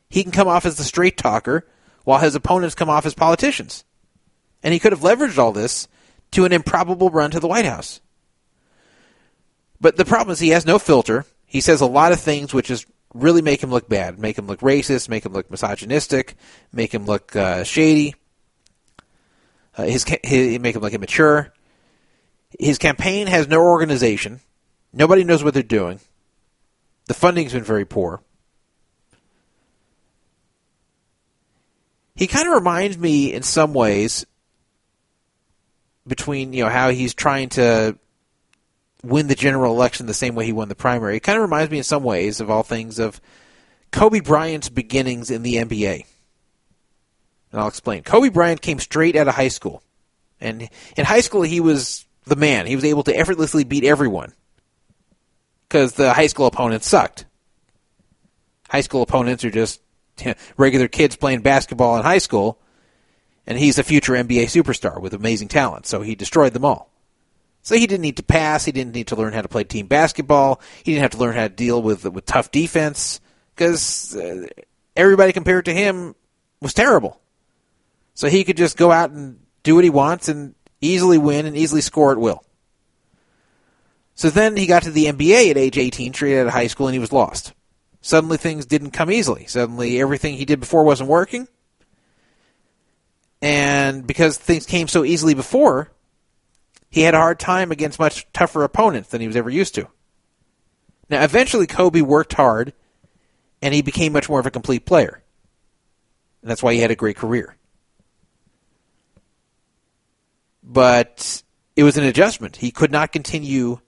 [0.09, 1.67] He can come off as the straight talker
[2.03, 3.83] while his opponents come off as politicians.
[4.63, 5.87] And he could have leveraged all this
[6.31, 8.01] to an improbable run to the White House.
[9.79, 11.25] But the problem is he has no filter.
[11.45, 14.47] He says a lot of things which is really make him look bad, make him
[14.47, 16.35] look racist, make him look misogynistic,
[16.71, 18.15] make him look uh, shady.
[19.77, 21.53] Uh, his, his make him look immature.
[22.59, 24.41] His campaign has no organization.
[24.91, 25.99] Nobody knows what they're doing.
[27.05, 28.21] The funding's been very poor.
[32.19, 34.25] He kind of reminds me in some ways
[36.05, 37.97] between, you know, how he's trying to
[39.01, 41.15] win the general election the same way he won the primary.
[41.15, 43.21] It kind of reminds me in some ways of all things of
[43.91, 46.03] Kobe Bryant's beginnings in the NBA.
[47.53, 48.03] And I'll explain.
[48.03, 49.81] Kobe Bryant came straight out of high school.
[50.41, 50.67] And
[50.97, 52.65] in high school, he was the man.
[52.65, 54.33] He was able to effortlessly beat everyone
[55.69, 57.23] because the high school opponents sucked.
[58.69, 59.79] High school opponents are just
[60.57, 62.59] regular kids playing basketball in high school,
[63.45, 66.89] and he's a future NBA superstar with amazing talent, so he destroyed them all.
[67.61, 68.65] So he didn't need to pass.
[68.65, 70.61] He didn't need to learn how to play team basketball.
[70.83, 73.19] He didn't have to learn how to deal with with tough defense
[73.53, 74.47] because uh,
[74.95, 76.15] everybody compared to him
[76.61, 77.19] was terrible.
[78.13, 81.55] So he could just go out and do what he wants and easily win and
[81.55, 82.43] easily score at will.
[84.15, 86.87] So then he got to the NBA at age 18, straight out of high school,
[86.87, 87.53] and he was lost.
[88.01, 89.45] Suddenly things didn't come easily.
[89.45, 91.47] Suddenly everything he did before wasn't working.
[93.41, 95.91] And because things came so easily before,
[96.89, 99.87] he had a hard time against much tougher opponents than he was ever used to.
[101.09, 102.73] Now, eventually, Kobe worked hard,
[103.61, 105.21] and he became much more of a complete player.
[106.41, 107.55] And that's why he had a great career.
[110.63, 111.41] But
[111.75, 112.57] it was an adjustment.
[112.57, 113.79] He could not continue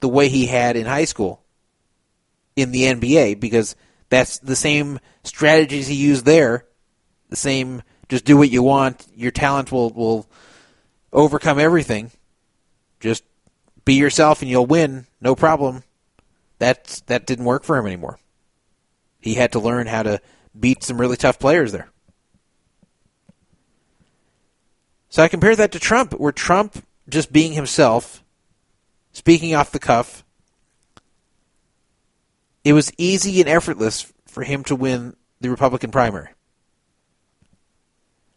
[0.00, 1.42] the way he had in high school
[2.60, 3.76] in the NBA because
[4.08, 6.66] that's the same strategies he used there,
[7.28, 10.26] the same just do what you want, your talent will will
[11.12, 12.10] overcome everything.
[12.98, 13.24] Just
[13.84, 15.84] be yourself and you'll win, no problem.
[16.58, 18.18] That that didn't work for him anymore.
[19.20, 20.20] He had to learn how to
[20.58, 21.88] beat some really tough players there.
[25.08, 28.22] So I compare that to Trump, where Trump just being himself,
[29.12, 30.24] speaking off the cuff,
[32.64, 36.28] it was easy and effortless for him to win the Republican primary.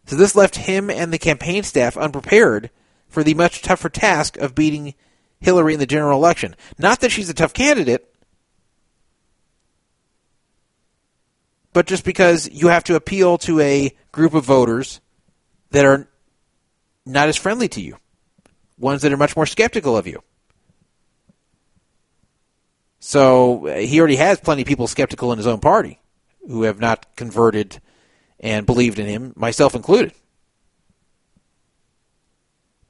[0.06, 2.70] So this left him and the campaign staff unprepared
[3.08, 4.96] for the much tougher task of beating
[5.40, 6.56] Hillary in the general election.
[6.78, 8.10] Not that she's a tough candidate,
[11.74, 15.02] but just because you have to appeal to a group of voters
[15.72, 16.08] that are
[17.06, 17.98] not as friendly to you,
[18.78, 20.22] ones that are much more skeptical of you.
[23.06, 26.00] So uh, he already has plenty of people skeptical in his own party
[26.48, 27.82] who have not converted
[28.40, 30.14] and believed in him, myself included.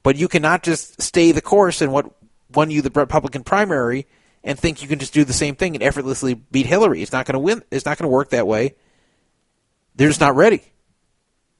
[0.04, 2.12] But you cannot just stay the course in what
[2.54, 4.06] won you the Republican primary
[4.44, 7.02] and think you can just do the same thing and effortlessly beat Hillary.
[7.02, 7.64] It's not going to win.
[7.72, 8.76] It's not going to work that way.
[9.96, 10.62] They're just not ready.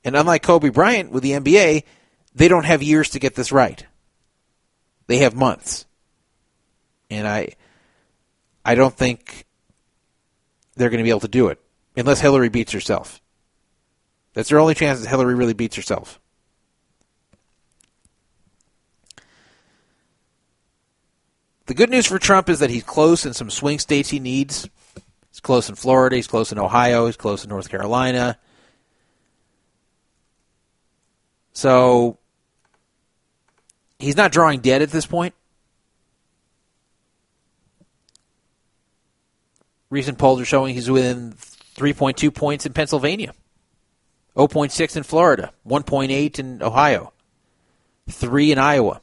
[0.04, 1.82] And unlike Kobe Bryant with the NBA,
[2.36, 3.84] they don't have years to get this right.
[5.08, 5.86] They have months.
[7.10, 7.54] And I
[8.64, 9.46] I don't think
[10.76, 11.60] they're going to be able to do it
[11.96, 13.20] unless Hillary beats herself.
[14.32, 16.20] That's their only chance that Hillary really beats herself.
[21.66, 24.68] The good news for Trump is that he's close in some swing states he needs.
[25.30, 28.38] He's close in Florida, he's close in Ohio, he's close in North Carolina.
[31.52, 32.18] So
[33.98, 35.34] he's not drawing dead at this point.
[39.90, 41.34] Recent polls are showing he's within
[41.76, 43.34] 3.2 points in Pennsylvania,
[44.36, 47.12] 0.6 in Florida, 1.8 in Ohio,
[48.08, 49.00] 3 in Iowa,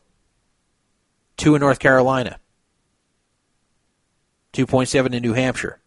[1.38, 2.40] 2 in North Carolina,
[4.54, 5.80] 2.7 in New Hampshire.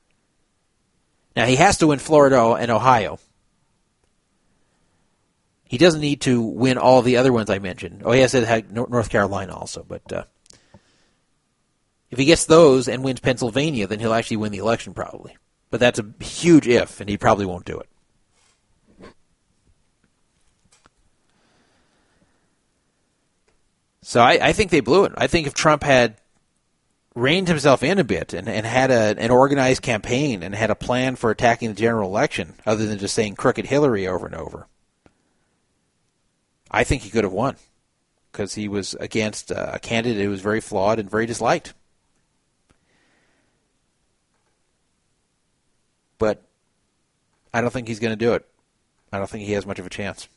[1.36, 3.18] Now he has to win Florida and Ohio.
[5.64, 8.02] He doesn't need to win all the other ones I mentioned.
[8.04, 10.24] Oh, he has to have North Carolina also, but uh,
[12.14, 15.36] if he gets those and wins Pennsylvania, then he'll actually win the election probably.
[15.68, 17.88] But that's a huge if, and he probably won't do it.
[24.02, 25.12] So I, I think they blew it.
[25.16, 26.14] I think if Trump had
[27.16, 30.76] reined himself in a bit and, and had a, an organized campaign and had a
[30.76, 34.68] plan for attacking the general election, other than just saying crooked Hillary over and over,
[36.70, 37.56] I think he could have won
[38.30, 41.74] because he was against uh, a candidate who was very flawed and very disliked.
[46.18, 46.42] But
[47.54, 48.44] I don't think he's going to do it.
[49.12, 50.28] I don't think he has much of a chance.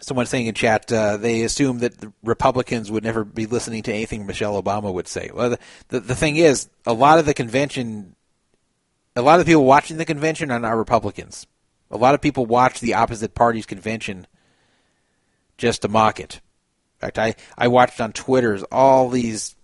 [0.00, 3.92] Someone saying in chat uh, they assume that the Republicans would never be listening to
[3.92, 5.30] anything Michelle Obama would say.
[5.32, 8.16] Well, the, the, the thing is, a lot of the convention,
[9.14, 11.46] a lot of the people watching the convention are not Republicans.
[11.92, 14.26] A lot of people watch the opposite party's convention
[15.56, 16.40] just to mock it.
[17.02, 19.56] In fact, I, I watched on Twitter all these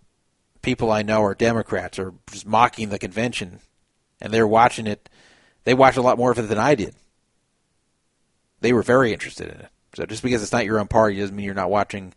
[0.60, 3.60] people I know are Democrats are just mocking the convention,
[4.20, 5.08] and they're watching it.
[5.62, 6.96] They watch a lot more of it than I did.
[8.60, 9.68] They were very interested in it.
[9.94, 12.12] So just because it's not your own party doesn't mean you're not watching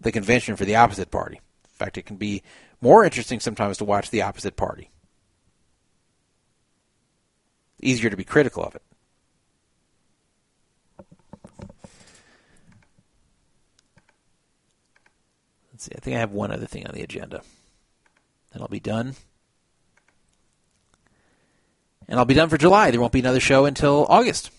[0.00, 1.36] the convention for the opposite party.
[1.36, 2.42] In fact, it can be
[2.80, 4.90] more interesting sometimes to watch the opposite party.
[7.80, 8.82] Easier to be critical of it.
[15.78, 15.92] Let's see.
[15.96, 17.40] I think I have one other thing on the agenda.
[18.52, 19.14] Then I'll be done.
[22.08, 22.90] And I'll be done for July.
[22.90, 24.50] There won't be another show until August.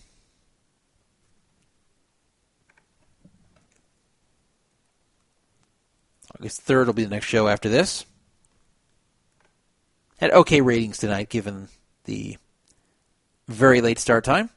[6.38, 8.06] August 3rd will be the next show after this.
[10.20, 11.68] Had okay ratings tonight given
[12.04, 12.38] the
[13.46, 14.48] very late start time.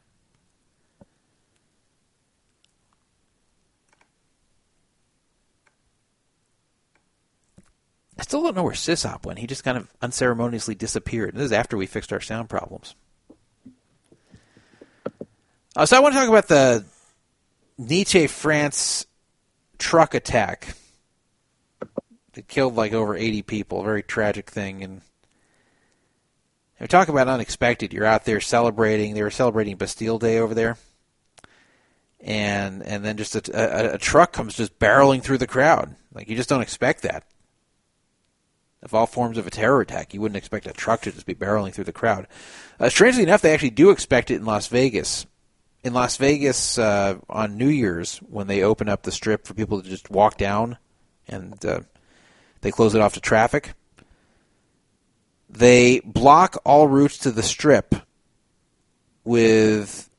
[8.24, 9.40] I still don't know where Sysop went.
[9.40, 11.36] He just kind of unceremoniously disappeared.
[11.36, 12.96] This is after we fixed our sound problems.
[15.76, 16.86] Uh, so I want to talk about the
[17.78, 19.06] Nice, France
[19.78, 20.74] truck attack
[22.32, 23.82] that killed like over 80 people.
[23.82, 24.84] A very tragic thing.
[24.84, 25.02] And
[26.80, 27.92] we talk about unexpected.
[27.92, 29.16] You're out there celebrating.
[29.16, 30.78] They were celebrating Bastille Day over there.
[32.22, 35.94] And and then just a, a, a truck comes just barreling through the crowd.
[36.14, 37.26] Like you just don't expect that
[38.84, 40.14] of all forms of a terror attack.
[40.14, 42.28] You wouldn't expect a truck to just be barreling through the crowd.
[42.80, 45.26] Uh, strangely enough, they actually do expect it in Las Vegas.
[45.84, 49.82] In Las Vegas uh, on New Year's, when they open up the strip for people
[49.82, 50.78] to just walk down
[51.28, 51.80] and uh,
[52.62, 53.74] they close it off to traffic,
[55.50, 57.96] they block all routes to the strip
[59.24, 60.10] with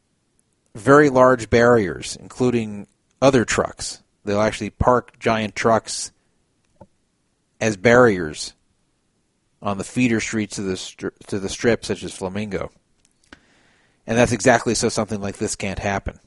[0.74, 2.86] very large barriers, including
[3.20, 4.02] other trucks.
[4.24, 6.12] They'll actually park giant trucks
[7.60, 8.54] as barriers
[9.62, 12.70] on the feeder streets to the stri- to the strip, such as Flamingo.
[14.06, 16.18] And that's exactly so something like this can't happen.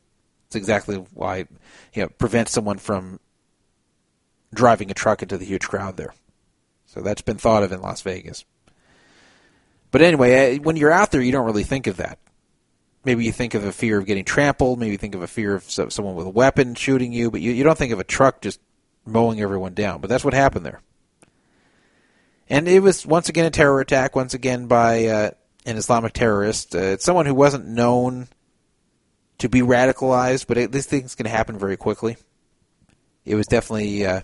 [0.47, 1.47] It's exactly why
[1.93, 3.19] you know prevent someone from
[4.53, 6.13] driving a truck into the huge crowd there.
[6.85, 8.45] So that's been thought of in Las Vegas.
[9.91, 12.17] But anyway, uh, when you're out there, you don't really think of that.
[13.05, 14.79] Maybe you think of a fear of getting trampled.
[14.79, 17.31] Maybe you think of a fear of someone with a weapon shooting you.
[17.31, 18.59] But you, you don't think of a truck just
[19.05, 20.01] mowing everyone down.
[20.01, 20.81] But that's what happened there.
[22.49, 25.31] And it was once again a terror attack, once again by uh,
[25.65, 26.75] an Islamic terrorist.
[26.75, 28.27] Uh, it's someone who wasn't known
[29.39, 32.17] to be radicalized, but it, these things can happen very quickly.
[33.25, 34.21] It was definitely uh,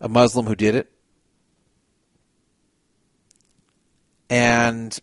[0.00, 0.92] a Muslim who did it.
[4.28, 4.96] And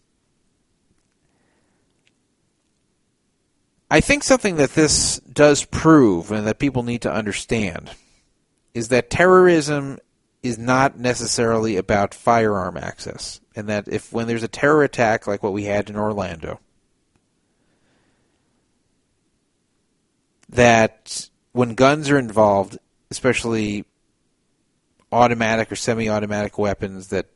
[3.90, 7.90] I think something that this does prove and that people need to understand
[8.74, 9.98] is that terrorism
[10.44, 13.42] is not necessarily about firearm access.
[13.56, 16.60] And that if when there's a terror attack like what we had in Orlando,
[20.50, 22.78] that when guns are involved,
[23.10, 23.86] especially
[25.12, 27.28] automatic or semi automatic weapons that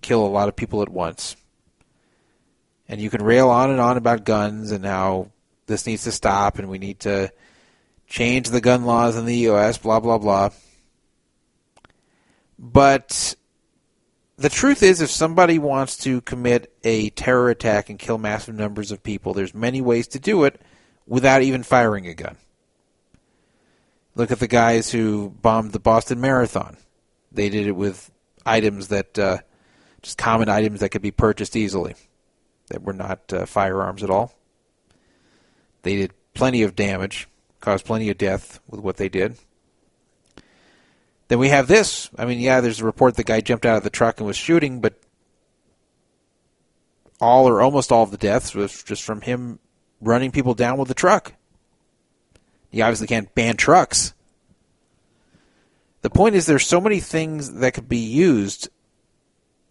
[0.00, 1.36] kill a lot of people at once,
[2.88, 5.30] and you can rail on and on about guns and how
[5.66, 7.30] this needs to stop and we need to
[8.06, 10.50] change the gun laws in the U.S., blah, blah, blah.
[12.58, 13.34] But
[14.36, 18.90] the truth is, if somebody wants to commit a terror attack and kill massive numbers
[18.90, 20.60] of people, there's many ways to do it
[21.06, 22.36] without even firing a gun.
[24.14, 26.78] Look at the guys who bombed the Boston Marathon.
[27.30, 28.10] They did it with
[28.46, 29.38] items that, uh,
[30.02, 31.94] just common items that could be purchased easily,
[32.68, 34.34] that were not uh, firearms at all.
[35.82, 37.28] They did plenty of damage,
[37.60, 39.36] caused plenty of death with what they did.
[41.28, 42.08] Then we have this.
[42.16, 44.36] I mean, yeah, there's a report the guy jumped out of the truck and was
[44.36, 44.94] shooting, but
[47.20, 49.58] all or almost all of the deaths was just from him
[50.00, 51.32] running people down with the truck.
[52.70, 54.12] You obviously can't ban trucks.
[56.02, 58.68] The point is, there's so many things that could be used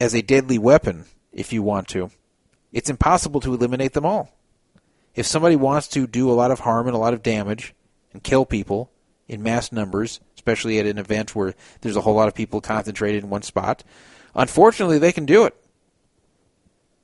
[0.02, 2.10] as a deadly weapon if you want to.
[2.74, 4.32] It's impossible to eliminate them all.
[5.14, 7.74] If somebody wants to do a lot of harm and a lot of damage
[8.12, 8.92] and kill people
[9.30, 13.24] in mass numbers, especially at an event where there's a whole lot of people concentrated
[13.24, 13.84] in one spot.
[14.36, 15.56] Unfortunately, they can do it.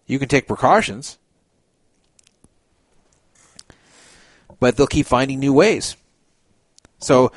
[0.06, 1.18] You can take precautions,
[4.60, 5.96] but they'll keep finding new ways.
[7.00, 7.32] So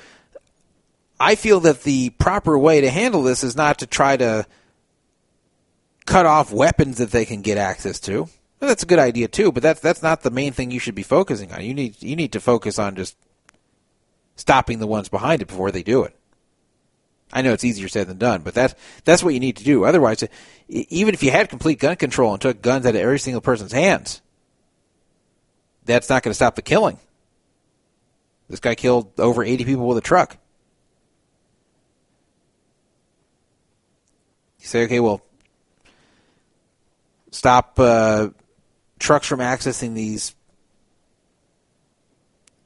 [1.19, 4.47] I feel that the proper way to handle this is not to try to
[6.05, 8.29] cut off weapons that they can get access to.
[8.59, 11.03] That's a good idea too, but that's that's not the main thing you should be
[11.03, 11.65] focusing on.
[11.65, 13.17] You need you need to focus on just
[14.37, 16.17] stopping the ones behind it before they do it.
[17.33, 19.85] I know it's easier said than done, but that's that's what you need to do.
[19.85, 20.23] Otherwise,
[20.69, 23.73] even if you had complete gun control and took guns out of every single person's
[23.73, 24.23] hands,
[25.85, 26.99] that's not going to stop the killing.
[28.49, 30.37] This guy killed over 80 people with a truck.
[34.61, 35.23] You say, okay, well,
[37.31, 38.29] stop uh,
[38.99, 40.34] trucks from accessing these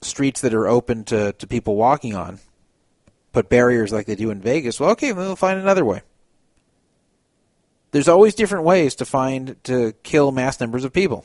[0.03, 2.39] streets that are open to, to people walking on.
[3.33, 4.81] Put barriers like they do in Vegas.
[4.81, 6.03] Well, okay, we'll find another way.
[7.91, 11.25] There's always different ways to find to kill mass numbers of people.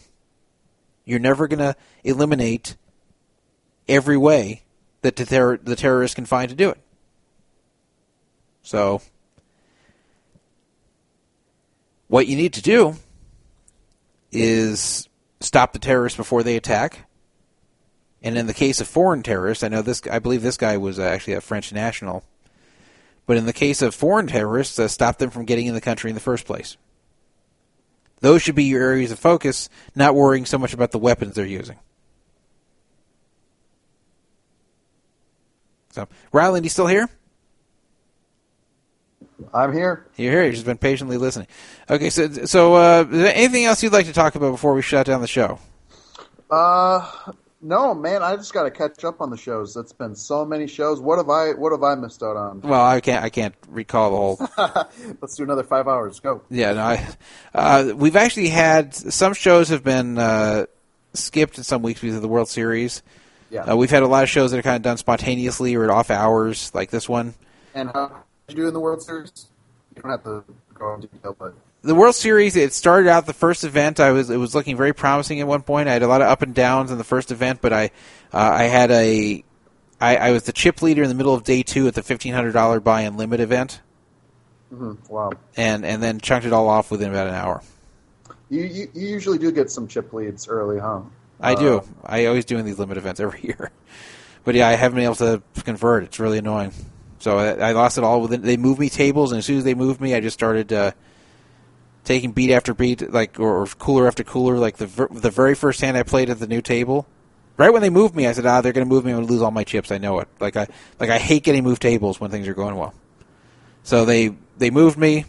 [1.05, 2.77] You're never going to eliminate
[3.87, 4.63] every way
[5.01, 6.77] that the, terror, the terrorists can find to do it.
[8.61, 9.01] So,
[12.07, 12.95] what you need to do
[14.31, 15.09] is
[15.41, 17.05] stop the terrorists before they attack.
[18.23, 20.01] And in the case of foreign terrorists, I know this.
[20.09, 22.23] I believe this guy was uh, actually a French national.
[23.25, 26.09] But in the case of foreign terrorists, uh, stop them from getting in the country
[26.09, 26.77] in the first place.
[28.21, 31.45] Those should be your areas of focus, not worrying so much about the weapons they're
[31.45, 31.77] using.
[35.91, 37.09] So, Ryland, you still here?
[39.53, 40.05] I'm here.
[40.15, 40.45] You're here.
[40.45, 41.47] You've just been patiently listening.
[41.89, 44.81] Okay, so so uh, is there anything else you'd like to talk about before we
[44.81, 45.59] shut down the show?
[46.49, 47.09] Uh,
[47.63, 48.21] no, man.
[48.21, 49.73] I just got to catch up on the shows.
[49.73, 50.99] That's been so many shows.
[50.99, 52.61] What have I What have I missed out on?
[52.61, 54.85] Well, I can't I can't recall the whole.
[55.21, 56.19] Let's do another five hours.
[56.19, 56.41] Go.
[56.49, 57.07] Yeah, no, I,
[57.55, 60.65] uh, we've actually had some shows have been uh,
[61.13, 63.01] skipped in some weeks because of the World Series.
[63.49, 63.61] Yeah.
[63.61, 65.89] Uh, we've had a lot of shows that are kind of done spontaneously or at
[65.89, 67.35] off hours, like this one.
[67.75, 69.47] And how did you do in the World Series?
[69.95, 70.43] You don't have to
[70.73, 73.99] go into detail, but The World Series, it started out the first event.
[73.99, 75.89] I was it was looking very promising at one point.
[75.89, 77.91] I had a lot of up and downs in the first event, but I
[78.33, 79.43] uh, I had a
[79.99, 82.33] I, I was the chip leader in the middle of day two at the fifteen
[82.33, 83.81] hundred dollar buy and limit event,
[84.73, 85.31] mhm, wow.
[85.57, 87.61] and and then chunked it all off within about an hour.
[88.49, 91.01] You, you you usually do get some chip leads early, huh?
[91.41, 91.79] I do.
[91.79, 93.71] Uh, I always do in these limit events every year.
[94.45, 96.03] But yeah, I haven't been able to convert.
[96.03, 96.71] It's really annoying.
[97.19, 98.21] So I, I lost it all.
[98.21, 100.71] Within they moved me tables, and as soon as they moved me, I just started
[100.71, 100.91] uh,
[102.03, 104.57] taking beat after beat, like or, or cooler after cooler.
[104.57, 107.07] Like the ver- the very first hand I played at the new table,
[107.57, 109.11] right when they moved me, I said, "Ah, they're going to move me.
[109.11, 109.91] I'm going to lose all my chips.
[109.91, 110.67] I know it." Like I
[110.99, 112.93] like I hate getting moved tables when things are going well.
[113.83, 115.25] So they they moved me.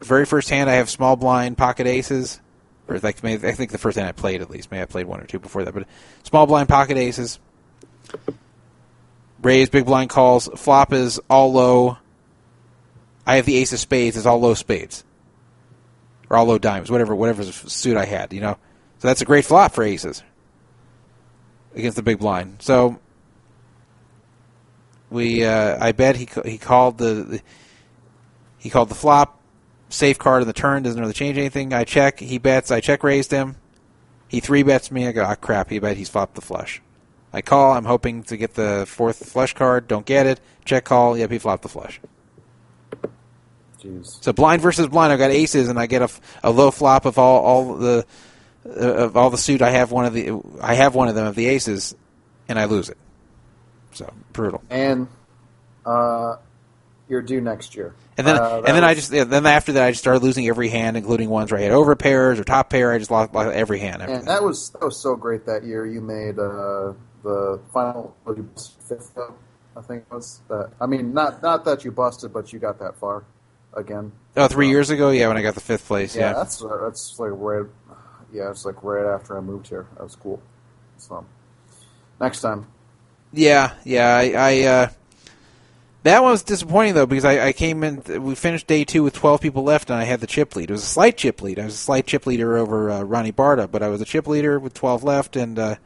[0.00, 2.40] Very first hand, I have small blind pocket aces,
[2.88, 4.70] or like I think the first hand I played at least.
[4.70, 5.86] Maybe I played one or two before that, but
[6.22, 7.38] small blind pocket aces.
[9.42, 10.48] Raise big blind calls.
[10.56, 11.98] Flop is all low.
[13.26, 14.16] I have the ace of spades.
[14.16, 15.04] It's all low spades,
[16.28, 18.32] or all low dimes, whatever whatever suit I had.
[18.32, 18.58] You know,
[18.98, 20.22] so that's a great flop for aces
[21.74, 22.62] against the big blind.
[22.62, 22.98] So
[25.10, 27.42] we, uh, I bet he he called the, the
[28.58, 29.40] he called the flop,
[29.88, 30.82] safe card in the turn.
[30.82, 31.72] Doesn't really change anything.
[31.72, 32.18] I check.
[32.18, 32.70] He bets.
[32.70, 33.56] I check raised him.
[34.28, 35.06] He three bets me.
[35.06, 35.70] I go, ah, crap.
[35.70, 36.82] He bet he's flopped the flush.
[37.32, 37.72] I call.
[37.72, 39.86] I'm hoping to get the fourth flush card.
[39.86, 40.40] Don't get it.
[40.64, 41.16] Check call.
[41.16, 42.00] Yep, he flopped the flush.
[43.86, 44.22] Jeez.
[44.22, 45.12] So blind versus blind.
[45.12, 46.10] I've got aces, and I get a,
[46.42, 48.04] a low flop of all all the
[48.66, 49.62] uh, of all the suit.
[49.62, 51.94] I have one of the I have one of them of the aces,
[52.48, 52.98] and I lose it.
[53.92, 54.62] So brutal.
[54.70, 55.08] And
[55.84, 56.36] uh,
[57.08, 57.94] you're due next year.
[58.18, 60.48] And then Uh, and then I just yeah, then after that I just started losing
[60.48, 62.92] every hand, including ones where I had over pairs or top pair.
[62.92, 64.02] I just lost, lost every hand.
[64.02, 65.86] And that was that was so great that year.
[65.86, 69.18] You made uh, the final what, you busted fifth,
[69.76, 70.40] I think it was.
[70.48, 73.24] That I mean, not not that you busted, but you got that far
[73.76, 74.12] again.
[74.36, 76.32] Oh, three years ago, yeah, when I got the fifth place, Yeah, yeah.
[76.34, 77.66] that's that's like right.
[78.32, 79.86] Yeah, it's like right after I moved here.
[79.96, 80.42] That was cool.
[80.98, 81.24] So
[82.20, 82.66] next time,
[83.32, 84.16] Yeah, yeah.
[84.16, 84.88] I, I uh,
[86.02, 88.02] that one was disappointing though because I, I came in.
[88.22, 90.70] We finished day two with twelve people left, and I had the chip lead.
[90.70, 91.58] It was a slight chip lead.
[91.58, 94.26] I was a slight chip leader over uh, Ronnie Bardah, but I was a chip
[94.26, 95.76] leader with twelve left, and uh,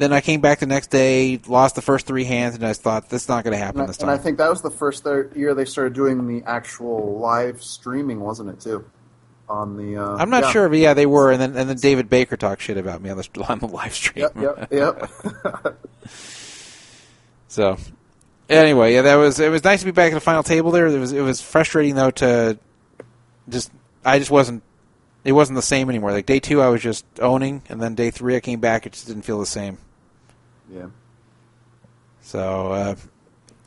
[0.00, 3.08] then I came back the next day, lost the first three hands, and I thought
[3.08, 4.18] this is not going to happen and I, this and time.
[4.18, 8.50] I think that was the first year they started doing the actual live streaming, wasn't
[8.50, 8.60] it?
[8.60, 8.84] Too
[9.48, 9.96] on the.
[9.96, 10.50] Uh, I'm not yeah.
[10.50, 13.10] sure, but yeah, they were, and then and then David Baker talked shit about me
[13.10, 14.28] on the on the live stream.
[14.34, 15.78] Yep, yep, yep.
[17.48, 17.76] So,
[18.50, 19.48] Anyway, yeah, that was it.
[19.48, 20.72] Was nice to be back at the final table.
[20.72, 22.58] There, it was it was frustrating though to
[23.48, 23.70] just
[24.04, 24.64] I just wasn't
[25.22, 26.10] it wasn't the same anymore.
[26.10, 28.86] Like day two, I was just owning, and then day three, I came back.
[28.86, 29.78] It just didn't feel the same.
[30.72, 30.86] Yeah.
[32.22, 32.94] So uh,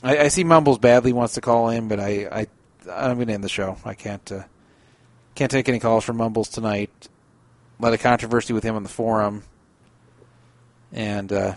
[0.02, 2.46] I, I see Mumbles badly wants to call in, but I, I
[2.90, 3.76] I'm going to end the show.
[3.84, 4.42] I can't uh,
[5.34, 7.08] can't take any calls from Mumbles tonight.
[7.78, 9.42] A lot of controversy with him on the forum,
[10.92, 11.54] and uh,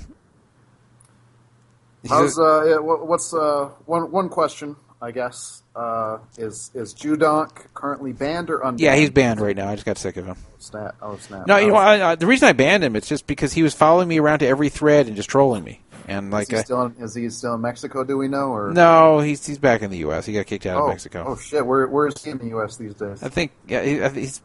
[2.09, 2.63] How's uh?
[2.65, 3.69] yeah, what- What's uh?
[3.85, 5.61] One one question, I guess.
[5.75, 8.79] Uh, is is Judonk currently banned or unbanned?
[8.79, 9.69] yeah, he's banned right now.
[9.69, 10.37] I just got sick of him.
[10.57, 10.95] Snap!
[11.01, 11.45] Oh snap!
[11.45, 11.77] No, you know, Oh.
[11.77, 14.39] I, I, the reason I banned him it's just because he was following me around
[14.39, 15.81] to every thread and just trolling me.
[16.07, 18.03] And like, is, he I, still in, is he still in Mexico?
[18.03, 20.25] Do we know or no, he's he's back in the U.S.
[20.25, 21.25] He got kicked out oh, of Mexico.
[21.27, 21.65] Oh shit!
[21.65, 22.77] Where where is he in the U.S.
[22.77, 23.21] these days?
[23.21, 24.41] I think yeah, he, he's.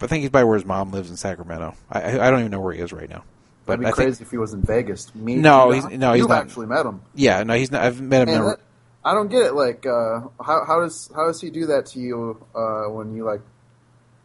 [0.00, 1.76] I think he's by where his mom lives in Sacramento.
[1.90, 3.22] I I don't even know where he is right now.
[3.66, 5.14] But That'd be I crazy think if he was in Vegas.
[5.14, 6.42] Me, No, he's- no, he's You've not.
[6.42, 7.00] actually met him.
[7.14, 7.82] yeah, no, he's not.
[7.82, 8.26] I've met him.
[8.26, 8.60] Man, never, that-
[9.04, 9.54] I don't get it.
[9.54, 13.24] Like, uh, how how does how does he do that to you uh, when you
[13.24, 13.40] like?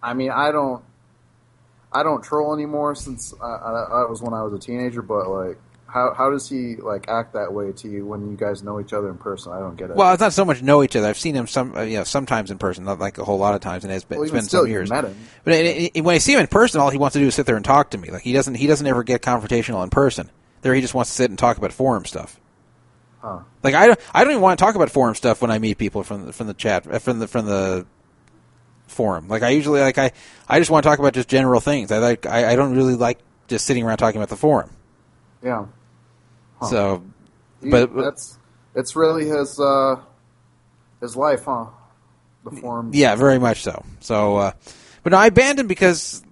[0.02, 0.82] I mean, I don't,
[1.92, 5.02] I don't troll anymore since I, I, that was when I was a teenager.
[5.02, 8.64] But like, how how does he like act that way to you when you guys
[8.64, 9.52] know each other in person?
[9.52, 9.98] I don't get it.
[9.98, 11.08] well, it's not so much know each other.
[11.08, 13.56] I've seen him some, uh, you know, sometimes in person, not like a whole lot
[13.56, 14.90] of times, and it's been, Well, it's been still, some years.
[14.90, 15.18] met him.
[15.44, 17.36] But it, it, when I see him in person, all he wants to do is
[17.36, 18.12] sit there and talk to me.
[18.12, 20.30] Like he doesn't, he doesn't ever get confrontational in person.
[20.62, 22.40] There, he just wants to sit and talk about forum stuff.
[23.22, 23.40] Huh.
[23.64, 25.78] Like I don't, I don't even want to talk about forum stuff when I meet
[25.78, 27.86] people from the, from the chat uh, from the from the
[28.88, 29.28] forum.
[29.28, 30.12] Like I usually like I,
[30.48, 31.92] I just want to talk about just general things.
[31.92, 34.70] I like I, I don't really like just sitting around talking about the forum.
[35.44, 35.66] Yeah.
[36.60, 36.66] Huh.
[36.68, 37.04] So,
[37.62, 38.38] He- but, but that's
[38.76, 39.96] it's really his uh,
[41.02, 41.66] his life, huh?
[42.46, 42.92] The forum.
[42.94, 43.84] yeah, very much so.
[44.00, 44.52] So, uh,
[45.04, 46.24] but no, I banned him because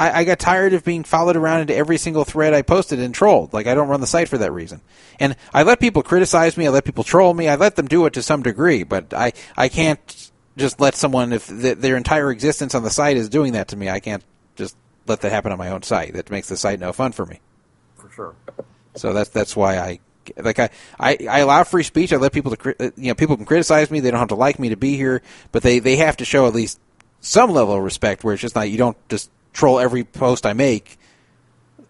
[0.00, 3.14] I, I got tired of being followed around into every single thread I posted and
[3.14, 3.52] trolled.
[3.52, 4.80] Like I don't run the site for that reason.
[5.20, 6.66] And I let people criticize me.
[6.66, 7.48] I let people troll me.
[7.48, 8.82] I let them do it to some degree.
[8.82, 13.18] But I I can't just let someone if th- their entire existence on the site
[13.18, 13.90] is doing that to me.
[13.90, 14.24] I can't
[14.56, 14.74] just
[15.06, 16.14] let that happen on my own site.
[16.14, 17.40] That makes the site no fun for me.
[17.96, 18.34] for sure.
[18.96, 20.00] So that's that's why I
[20.38, 22.10] like I, I, I allow free speech.
[22.14, 24.00] I let people to uh, you know people can criticize me.
[24.00, 25.20] They don't have to like me to be here,
[25.52, 26.80] but they they have to show at least
[27.20, 28.24] some level of respect.
[28.24, 30.98] Where it's just not you don't just troll every post I make,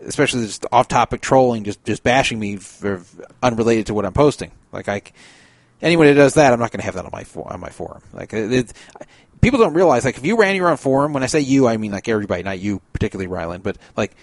[0.01, 3.03] especially just off topic trolling, just just bashing me for
[3.43, 4.51] unrelated to what I'm posting.
[4.73, 5.03] Like I,
[5.83, 8.03] anyone who does that, I'm not going to have that on my on my forum.
[8.13, 8.73] Like it, it,
[9.41, 11.77] people don't realize like if you ran your own forum, when I say you, I
[11.77, 14.15] mean like everybody, not you particularly, Ryland, but like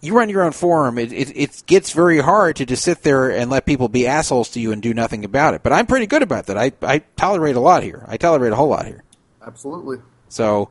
[0.00, 3.30] you run your own forum, it, it it gets very hard to just sit there
[3.30, 5.62] and let people be assholes to you and do nothing about it.
[5.62, 6.56] But I'm pretty good about that.
[6.56, 8.04] I I tolerate a lot here.
[8.08, 9.02] I tolerate a whole lot here.
[9.46, 9.98] Absolutely.
[10.28, 10.70] So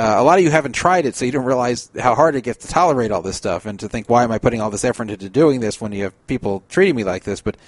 [0.00, 2.40] uh, a lot of you haven't tried it, so you don't realize how hard it
[2.40, 4.84] gets to tolerate all this stuff and to think, why am I putting all this
[4.84, 7.42] effort into doing this when you have people treating me like this?
[7.42, 7.58] But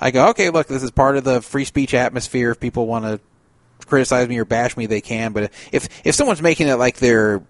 [0.00, 2.52] I go, okay, look, this is part of the free speech atmosphere.
[2.52, 3.20] If people want to
[3.86, 5.32] criticize me or bash me, they can.
[5.32, 7.42] But if if someone's making it like they're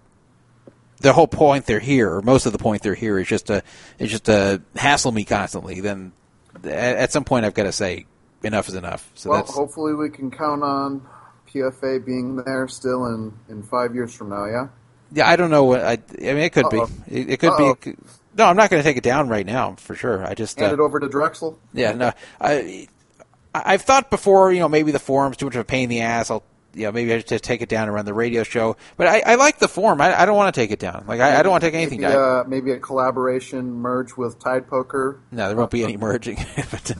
[1.01, 3.61] the whole point they're here, or most of the point they're here, is just to
[3.99, 6.13] is just to hassle me constantly, then
[6.63, 8.07] at, at some point I've got to say
[8.43, 9.11] enough is enough.
[9.13, 11.05] So well, hopefully we can count on
[11.53, 14.45] PFA being there still in, in five years from now.
[14.45, 14.67] Yeah.
[15.13, 15.91] Yeah, I don't know what I.
[15.93, 16.87] I mean, it could Uh-oh.
[17.07, 17.19] be.
[17.19, 17.75] It, it could Uh-oh.
[17.83, 17.95] be.
[18.37, 20.25] No, I'm not going to take it down right now for sure.
[20.25, 20.57] I just.
[20.57, 21.59] Hand Uh, it over to Drexel.
[21.73, 22.13] yeah, no.
[22.39, 22.87] I,
[23.53, 24.53] I've thought before.
[24.53, 26.31] You know, maybe the forum's too much of a pain in the ass.
[26.31, 26.43] I'll.
[26.73, 28.77] You know, maybe I just take it down and run the radio show.
[28.95, 29.99] But I, I like the forum.
[29.99, 31.03] I, I don't want to take it down.
[31.05, 32.39] Like I, I don't want to take anything maybe, down.
[32.39, 35.19] Uh, maybe a collaboration merge with Tide Poker.
[35.31, 36.37] No, there won't be any merging.
[36.71, 36.95] but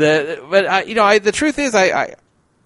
[0.00, 2.14] the but I, you know, I, the truth is, I, I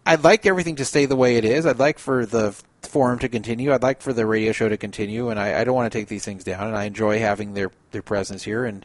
[0.07, 1.66] I'd like everything to stay the way it is.
[1.66, 2.52] I'd like for the
[2.83, 3.73] forum to continue.
[3.73, 6.08] I'd like for the radio show to continue, and I, I don't want to take
[6.08, 6.66] these things down.
[6.66, 8.65] And I enjoy having their their presence here.
[8.65, 8.84] And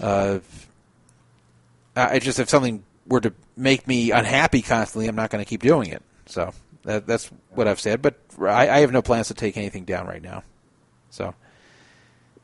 [0.00, 0.40] uh,
[1.96, 5.62] I just if something were to make me unhappy constantly, I'm not going to keep
[5.62, 6.02] doing it.
[6.26, 6.52] So
[6.84, 8.02] that, that's what I've said.
[8.02, 10.44] But I, I have no plans to take anything down right now.
[11.10, 11.34] So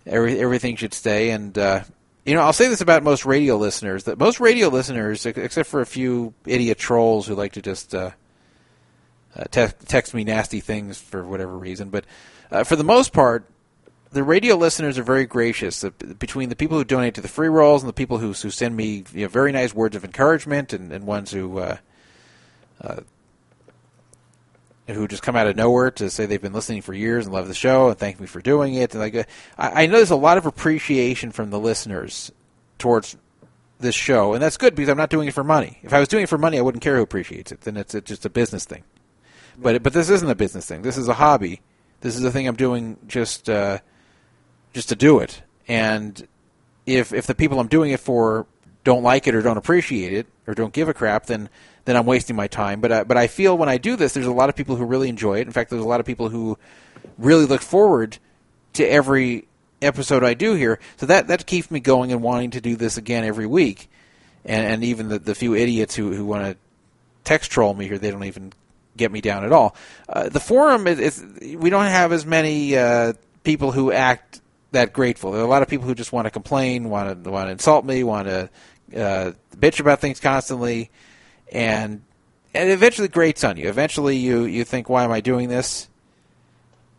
[0.05, 1.31] every, everything should stay.
[1.31, 1.85] And uh,
[2.27, 5.81] you know, I'll say this about most radio listeners: that most radio listeners, except for
[5.81, 8.11] a few idiot trolls who like to just uh,
[9.37, 12.05] uh, te- text me nasty things for whatever reason, but
[12.51, 13.49] uh, for the most part,
[14.11, 15.85] the radio listeners are very gracious.
[15.85, 18.51] Uh, between the people who donate to the free rolls and the people who who
[18.51, 21.61] send me you know, very nice words of encouragement, and, and ones who.
[24.89, 27.49] Who just come out of nowhere to say they've been listening for years and love
[27.49, 28.95] the show and thank me for doing it.
[28.95, 29.25] And like, uh,
[29.59, 32.31] I, I know there's a lot of appreciation from the listeners
[32.79, 33.17] towards
[33.81, 35.81] this show, and that's good because I'm not doing it for money.
[35.83, 37.63] If I was doing it for money, I wouldn't care who appreciates it.
[37.63, 38.85] Then it's, it's just a business thing.
[39.59, 40.83] But but this isn't a business thing.
[40.83, 41.61] This is a hobby.
[42.01, 43.79] This is a thing I'm doing just uh,
[44.73, 45.43] just to do it.
[45.67, 46.27] And
[46.85, 48.47] if if the people I'm doing it for
[48.85, 51.49] don't like it or don't appreciate it or don't give a crap, then
[51.87, 52.81] then I'm wasting my time.
[52.81, 54.85] But uh, but I feel when I do this, there's a lot of people who
[54.85, 55.47] really enjoy it.
[55.47, 56.59] In fact, there's a lot of people who
[57.17, 58.19] really look forward
[58.75, 59.49] to every
[59.81, 60.79] episode I do here.
[60.99, 63.89] So that that keeps me going and wanting to do this again every week.
[64.45, 66.57] And, and even the, the few idiots who, who want to
[67.25, 68.53] text troll me here, they don't even
[68.97, 69.75] get me down at all.
[70.09, 74.41] Uh, the forum is, is we don't have as many uh, people who act
[74.73, 75.33] that grateful.
[75.33, 77.53] There are a lot of people who just want to complain, want to want to
[77.53, 78.51] insult me, want to
[78.95, 80.91] uh, bitch about things constantly,
[81.53, 82.03] and
[82.55, 83.69] and it eventually grates on you.
[83.69, 85.89] Eventually, you you think, why am I doing this?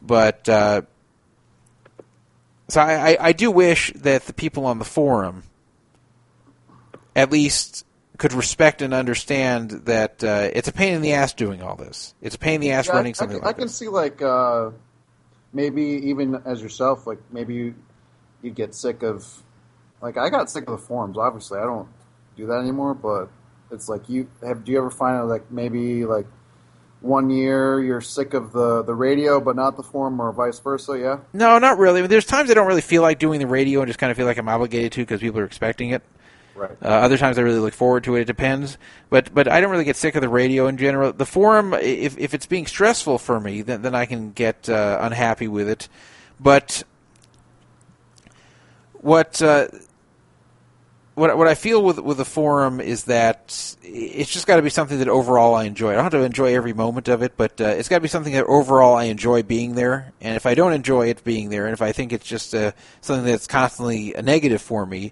[0.01, 0.83] But uh,
[2.67, 5.43] so I, I, I do wish that the people on the forum
[7.15, 7.85] at least
[8.17, 12.13] could respect and understand that uh, it's a pain in the ass doing all this.
[12.21, 13.75] It's a pain in the ass Yeah, running I, something I, like I can this.
[13.75, 14.71] see like uh,
[15.53, 17.75] maybe even as yourself, like maybe you
[18.41, 19.25] you get sick of
[20.01, 21.17] like I got sick of the forums.
[21.17, 21.87] Obviously, I don't
[22.35, 22.93] do that anymore.
[22.93, 23.29] But
[23.71, 24.63] it's like you have.
[24.63, 26.25] Do you ever find out like maybe like
[27.01, 30.97] one year you're sick of the the radio, but not the forum, or vice versa?
[30.97, 31.19] Yeah.
[31.33, 31.99] No, not really.
[31.99, 34.11] I mean, there's times I don't really feel like doing the radio and just kind
[34.11, 36.01] of feel like I'm obligated to because people are expecting it.
[36.55, 36.71] Right.
[36.81, 38.21] Uh, other times I really look forward to it.
[38.21, 38.79] It depends,
[39.09, 41.13] but but I don't really get sick of the radio in general.
[41.13, 44.97] The forum, if if it's being stressful for me, then then I can get uh,
[45.01, 45.87] unhappy with it.
[46.39, 46.83] But
[48.93, 49.67] what uh,
[51.17, 54.69] what what I feel with with the forum is that it's just got to be
[54.69, 55.89] something that overall I enjoy.
[55.89, 58.07] I don't have to enjoy every moment of it, but uh, it's got to be
[58.07, 60.13] something that overall I enjoy being there.
[60.21, 62.73] And if I don't enjoy it being there, and if I think it's just uh,
[63.01, 65.11] something that's constantly a negative for me,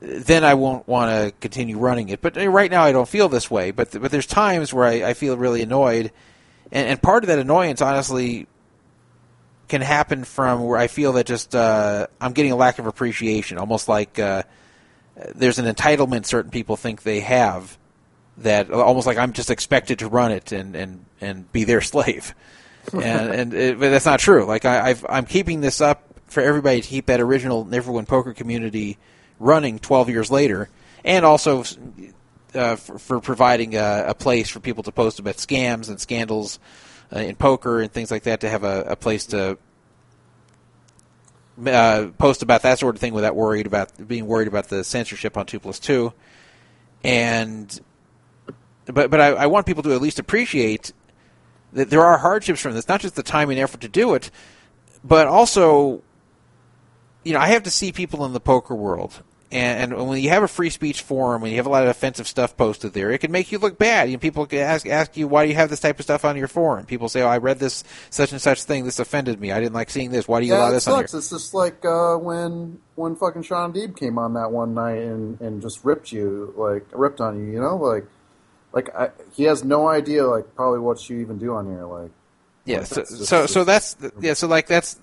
[0.00, 2.22] then I won't want to continue running it.
[2.22, 3.72] But uh, right now I don't feel this way.
[3.72, 6.12] But but there's times where I, I feel really annoyed,
[6.72, 8.46] and, and part of that annoyance, honestly,
[9.68, 13.58] can happen from where I feel that just uh, I'm getting a lack of appreciation,
[13.58, 14.44] almost like uh,
[15.34, 17.78] there's an entitlement certain people think they have
[18.38, 22.34] that almost like I'm just expected to run it and and and be their slave,
[22.92, 24.44] and and it, but that's not true.
[24.44, 28.34] Like I, I've, I'm keeping this up for everybody to keep that original Neverwin poker
[28.34, 28.98] community
[29.38, 30.68] running 12 years later,
[31.04, 31.64] and also
[32.54, 36.58] uh, for, for providing a, a place for people to post about scams and scandals
[37.14, 39.58] uh, in poker and things like that to have a, a place to
[41.64, 45.36] uh, post about that sort of thing without worried about being worried about the censorship
[45.36, 46.12] on two plus two,
[47.02, 47.80] and
[48.86, 50.92] but but I, I want people to at least appreciate
[51.72, 54.30] that there are hardships from this, not just the time and effort to do it,
[55.04, 56.02] but also,
[57.24, 59.22] you know, I have to see people in the poker world.
[59.52, 61.88] And, and when you have a free speech forum, when you have a lot of
[61.88, 64.08] offensive stuff posted there, it can make you look bad.
[64.08, 66.24] You know, people can ask ask you why do you have this type of stuff
[66.24, 66.84] on your forum.
[66.84, 68.84] People say, "Oh, I read this such and such thing.
[68.84, 69.52] This offended me.
[69.52, 70.26] I didn't like seeing this.
[70.26, 71.14] Why do you yeah, allow this on here?" sucks.
[71.14, 75.40] It's just like uh, when when fucking Shaun Deeb came on that one night and,
[75.40, 77.52] and just ripped you like ripped on you.
[77.52, 78.06] You know, like
[78.72, 81.86] like I, he has no idea like probably what you even do on here.
[81.86, 82.10] Like
[82.64, 84.98] Yeah, so so so that's yeah, so like that's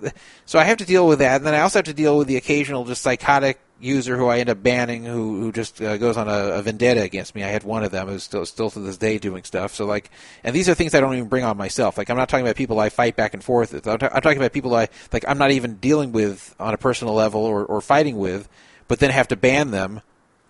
[0.46, 2.28] so I have to deal with that, and then I also have to deal with
[2.28, 6.18] the occasional just psychotic user who I end up banning who who just uh, goes
[6.18, 7.44] on a, a vendetta against me.
[7.44, 9.74] I had one of them who's still still to this day doing stuff.
[9.76, 10.10] So like,
[10.44, 11.98] and these are things I don't even bring on myself.
[11.98, 13.88] Like I'm not talking about people I fight back and forth with.
[13.88, 15.26] I'm, ta- I'm talking about people I like.
[15.28, 18.48] I'm not even dealing with on a personal level or or fighting with,
[18.88, 20.02] but then have to ban them,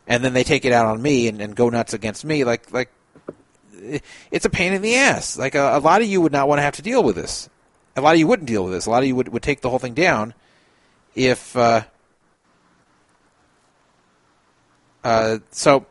[0.08, 2.44] and then they take it out on me and, and go nuts against me.
[2.44, 2.92] Like like
[4.32, 5.38] it's a pain in the ass.
[5.38, 7.50] Like a, a lot of you would not want to have to deal with this.
[7.96, 8.86] A lot of you wouldn't deal with this.
[8.86, 10.34] A lot of you would, would take the whole thing down
[11.16, 11.56] if.
[11.56, 11.84] Uh,
[15.04, 15.86] uh, so,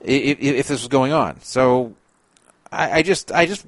[0.00, 1.94] if, if this was going on, so
[2.70, 3.66] I, I just I just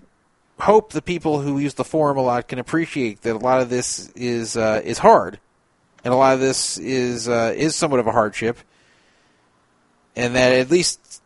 [0.60, 3.68] hope the people who use the forum a lot can appreciate that a lot of
[3.68, 5.38] this is uh, is hard,
[6.04, 8.58] and a lot of this is uh, is somewhat of a hardship,
[10.16, 11.22] and that at least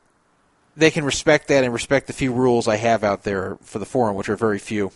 [0.77, 3.87] they can respect that and respect the few rules I have out there for the
[3.87, 4.93] forum, which are very few.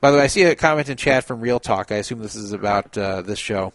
[0.00, 1.90] By the way, I see a comment in chat from Real Talk.
[1.90, 3.72] I assume this is about uh, this show.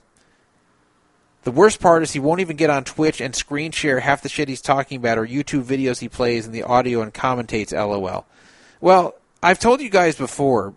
[1.44, 4.30] The worst part is he won't even get on Twitch and screen share half the
[4.30, 7.74] shit he's talking about or YouTube videos he plays and the audio and commentates.
[7.74, 8.26] LOL.
[8.80, 10.74] Well, I've told you guys before.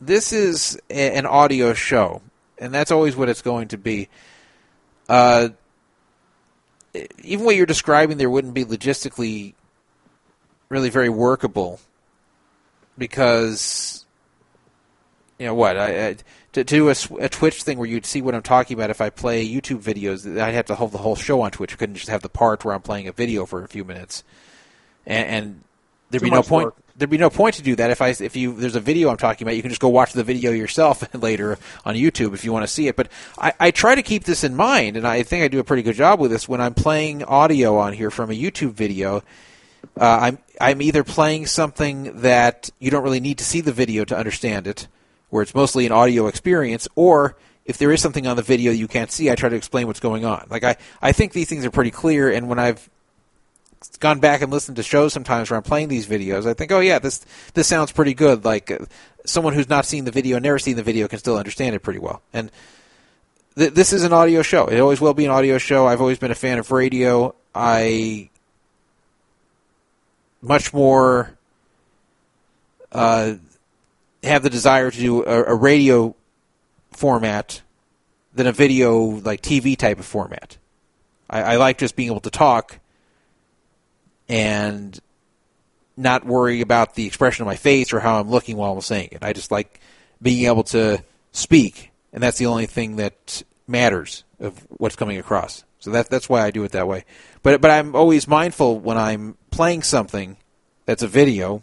[0.00, 2.22] This is a- an audio show,
[2.58, 4.08] and that's always what it's going to be.
[5.08, 5.48] Uh,
[7.24, 9.54] even what you're describing there wouldn't be logistically
[10.68, 11.80] really very workable
[12.98, 14.04] because
[15.38, 18.20] you know what I, I to, to do a, a Twitch thing where you'd see
[18.20, 21.16] what I'm talking about if I play YouTube videos I'd have to hold the whole
[21.16, 21.72] show on Twitch.
[21.72, 24.24] I couldn't just have the part where I'm playing a video for a few minutes.
[25.06, 25.64] And, and
[26.10, 26.76] there'd Too be no point work.
[26.96, 29.16] there'd be no point to do that if I if you there's a video I'm
[29.16, 32.52] talking about you can just go watch the video yourself later on YouTube if you
[32.52, 32.96] want to see it.
[32.96, 35.64] But I, I try to keep this in mind and I think I do a
[35.64, 39.22] pretty good job with this when I'm playing audio on here from a YouTube video
[39.98, 44.04] uh, I'm I'm either playing something that you don't really need to see the video
[44.04, 44.88] to understand it
[45.30, 48.88] where it's mostly an audio experience or if there is something on the video you
[48.88, 51.64] can't see I try to explain what's going on like I I think these things
[51.64, 52.88] are pretty clear and when I've
[54.00, 56.80] gone back and listened to shows sometimes where I'm playing these videos, I think, oh
[56.80, 58.44] yeah, this this sounds pretty good.
[58.44, 58.78] Like uh,
[59.24, 61.98] someone who's not seen the video, never seen the video, can still understand it pretty
[61.98, 62.22] well.
[62.32, 62.50] And
[63.56, 64.66] th- this is an audio show.
[64.66, 65.86] It always will be an audio show.
[65.86, 67.34] I've always been a fan of radio.
[67.54, 68.30] I
[70.40, 71.36] much more
[72.92, 73.34] uh,
[74.22, 76.14] have the desire to do a, a radio
[76.92, 77.62] format
[78.34, 80.56] than a video like TV type of format.
[81.28, 82.78] I, I like just being able to talk
[84.28, 84.98] and
[85.96, 89.10] not worry about the expression of my face or how I'm looking while I'm saying
[89.12, 89.22] it.
[89.22, 89.80] I just like
[90.22, 91.02] being able to
[91.32, 95.64] speak, and that's the only thing that matters of what's coming across.
[95.80, 97.04] So that that's why I do it that way.
[97.48, 100.36] But but I'm always mindful when I'm playing something
[100.84, 101.62] that's a video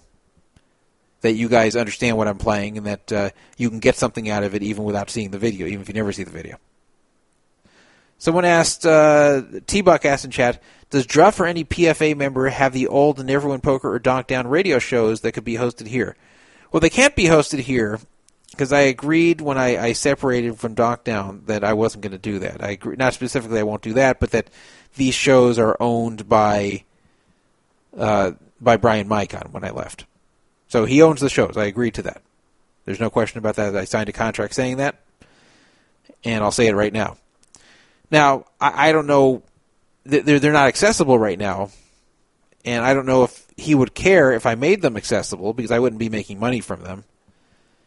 [1.21, 4.41] that you guys understand what I'm playing and that uh, you can get something out
[4.41, 6.57] of it even without seeing the video, even if you never see the video.
[8.17, 12.73] Someone asked, uh, T Buck asked in chat, does Druff or any PFA member have
[12.73, 16.15] the old Neverwin Poker or Donk Down radio shows that could be hosted here?
[16.71, 17.99] Well, they can't be hosted here
[18.49, 22.17] because I agreed when I, I separated from Donk Down that I wasn't going to
[22.17, 22.63] do that.
[22.63, 24.49] I agree, not specifically I won't do that, but that
[24.95, 26.83] these shows are owned by
[27.97, 30.05] uh, by Brian Micon when I left.
[30.67, 31.57] So he owns the shows.
[31.57, 32.21] I agreed to that.
[32.85, 33.75] There's no question about that.
[33.75, 35.01] I signed a contract saying that,
[36.23, 37.17] and I'll say it right now.
[38.11, 39.43] Now, I, I don't know
[40.05, 41.71] they're they're not accessible right now,
[42.63, 45.79] and I don't know if he would care if I made them accessible because I
[45.79, 47.03] wouldn't be making money from them.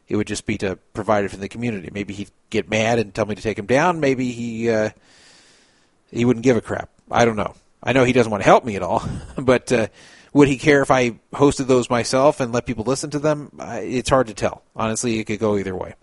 [0.08, 1.90] It would just be to provide it for the community.
[1.92, 4.00] Maybe he'd get mad and tell me to take him down.
[4.00, 4.90] Maybe he uh,
[6.10, 6.90] he wouldn't give a crap.
[7.10, 7.54] I don't know.
[7.82, 9.02] I know he doesn't want to help me at all,
[9.36, 9.88] but uh,
[10.32, 13.52] would he care if I hosted those myself and let people listen to them?
[13.58, 14.62] Uh, it's hard to tell.
[14.76, 15.94] Honestly, it could go either way.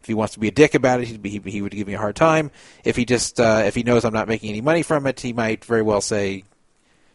[0.00, 1.94] If he wants to be a dick about it, he'd be, he, would give me
[1.94, 2.50] a hard time.
[2.84, 5.32] If he just uh, if he knows I'm not making any money from it, he
[5.32, 6.44] might very well say,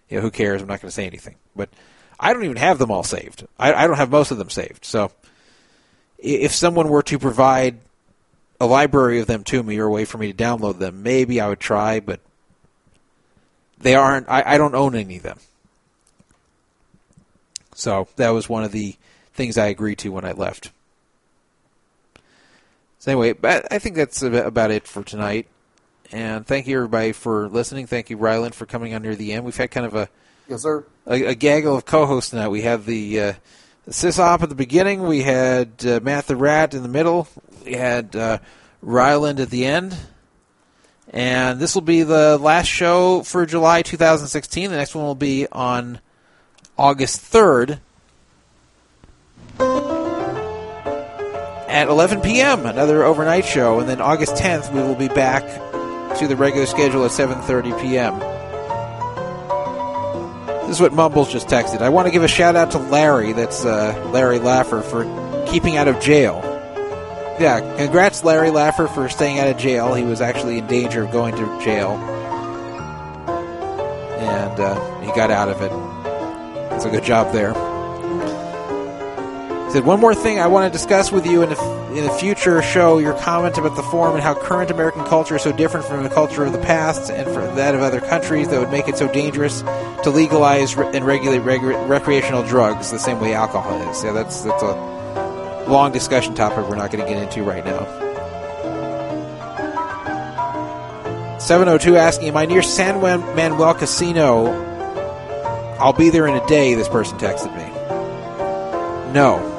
[0.09, 0.61] you know, who cares?
[0.61, 1.35] I'm not going to say anything.
[1.55, 1.69] But
[2.19, 3.47] I don't even have them all saved.
[3.57, 4.85] I, I don't have most of them saved.
[4.85, 5.11] So
[6.19, 7.79] if someone were to provide
[8.59, 11.41] a library of them to me or a way for me to download them, maybe
[11.41, 11.99] I would try.
[11.99, 12.19] But
[13.83, 14.29] they aren't.
[14.29, 15.39] I, I don't own any of them.
[17.75, 18.95] So that was one of the
[19.33, 20.71] things I agreed to when I left.
[22.99, 25.47] So anyway, I think that's about it for tonight.
[26.11, 27.87] And thank you everybody for listening.
[27.87, 29.43] Thank you Ryland for coming on near the end.
[29.43, 30.09] We've had kind of a
[30.47, 32.49] yes sir a, a gaggle of co-hosts tonight.
[32.49, 33.33] We had the, uh,
[33.89, 35.03] Sysop at the beginning.
[35.03, 37.27] We had uh, Matt the Rat in the middle.
[37.65, 38.37] We had uh,
[38.81, 39.97] Ryland at the end.
[41.13, 44.71] And this will be the last show for July 2016.
[44.71, 45.99] The next one will be on
[46.75, 47.79] August 3rd
[51.69, 52.65] at 11 p.m.
[52.65, 55.43] Another overnight show, and then August 10th we will be back
[56.17, 58.19] to the regular schedule at 7:30 p.m.
[60.67, 61.81] This is what Mumbles just texted.
[61.81, 63.33] I want to give a shout out to Larry.
[63.33, 65.03] That's uh, Larry Laffer for
[65.51, 66.52] keeping out of jail.
[67.43, 69.93] Yeah, congrats, Larry Laffer, for staying out of jail.
[69.95, 71.91] He was actually in danger of going to jail,
[74.17, 75.69] and uh, he got out of it.
[76.69, 77.51] That's a good job there
[79.65, 82.13] He said one more thing I want to discuss with you in a, in a
[82.13, 82.97] future show.
[82.99, 86.09] Your comment about the form and how current American culture is so different from the
[86.09, 89.11] culture of the past and from that of other countries that would make it so
[89.11, 89.63] dangerous
[90.03, 94.01] to legalize and regulate reg- recreational drugs the same way alcohol is.
[94.01, 94.92] Yeah, that's that's a
[95.67, 97.99] long discussion topic we're not going to get into right now.
[101.39, 104.71] 702 asking, Am I near San Manuel Casino?
[105.79, 107.63] I'll be there in a day, this person texted me.
[109.13, 109.49] No.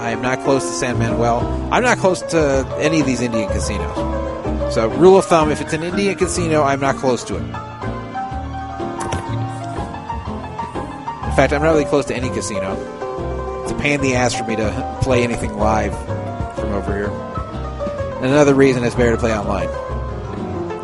[0.00, 1.38] I am not close to San Manuel.
[1.72, 4.74] I'm not close to any of these Indian casinos.
[4.74, 7.42] So, rule of thumb if it's an Indian casino, I'm not close to it.
[7.42, 7.52] In
[11.36, 12.74] fact, I'm not really close to any casino.
[13.72, 15.94] A pain in the ass for me to play anything live
[16.56, 17.10] from over here.
[18.16, 19.68] And another reason it's better to play online.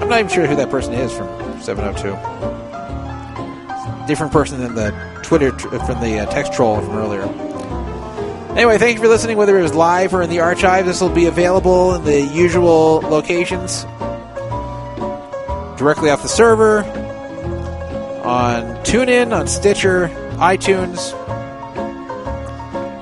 [0.00, 1.28] I'm not even sure who that person is from
[1.60, 2.16] 702.
[4.06, 4.90] Different person than the
[5.22, 7.24] Twitter, from the uh, text troll from earlier.
[8.56, 10.86] Anyway, thank you for listening, whether it was live or in the archive.
[10.86, 13.84] This will be available in the usual locations
[15.78, 16.82] directly off the server,
[18.24, 20.08] on TuneIn, on Stitcher,
[20.38, 21.17] iTunes.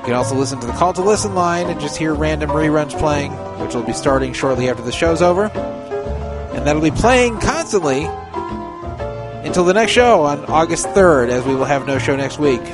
[0.06, 3.32] Can also listen to the Call to Listen line and just hear random reruns playing,
[3.58, 5.46] which will be starting shortly after the show's over.
[5.46, 8.04] And that'll be playing constantly
[9.44, 12.64] until the next show on August 3rd, as we will have no show next week.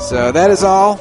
[0.00, 0.96] So that is all.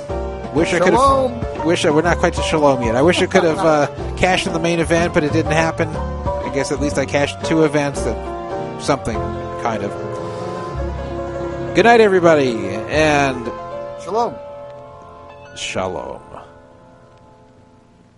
[0.53, 1.65] Wish I could have.
[1.65, 2.95] Wish I, we're not quite to shalom yet.
[2.95, 5.87] I wish I could have uh, cashed in the main event, but it didn't happen.
[5.87, 9.91] I guess at least I cashed two events that something kind of.
[11.75, 12.57] Good night, everybody,
[12.89, 13.47] and
[14.07, 14.35] Shalom.
[15.57, 16.26] shalom.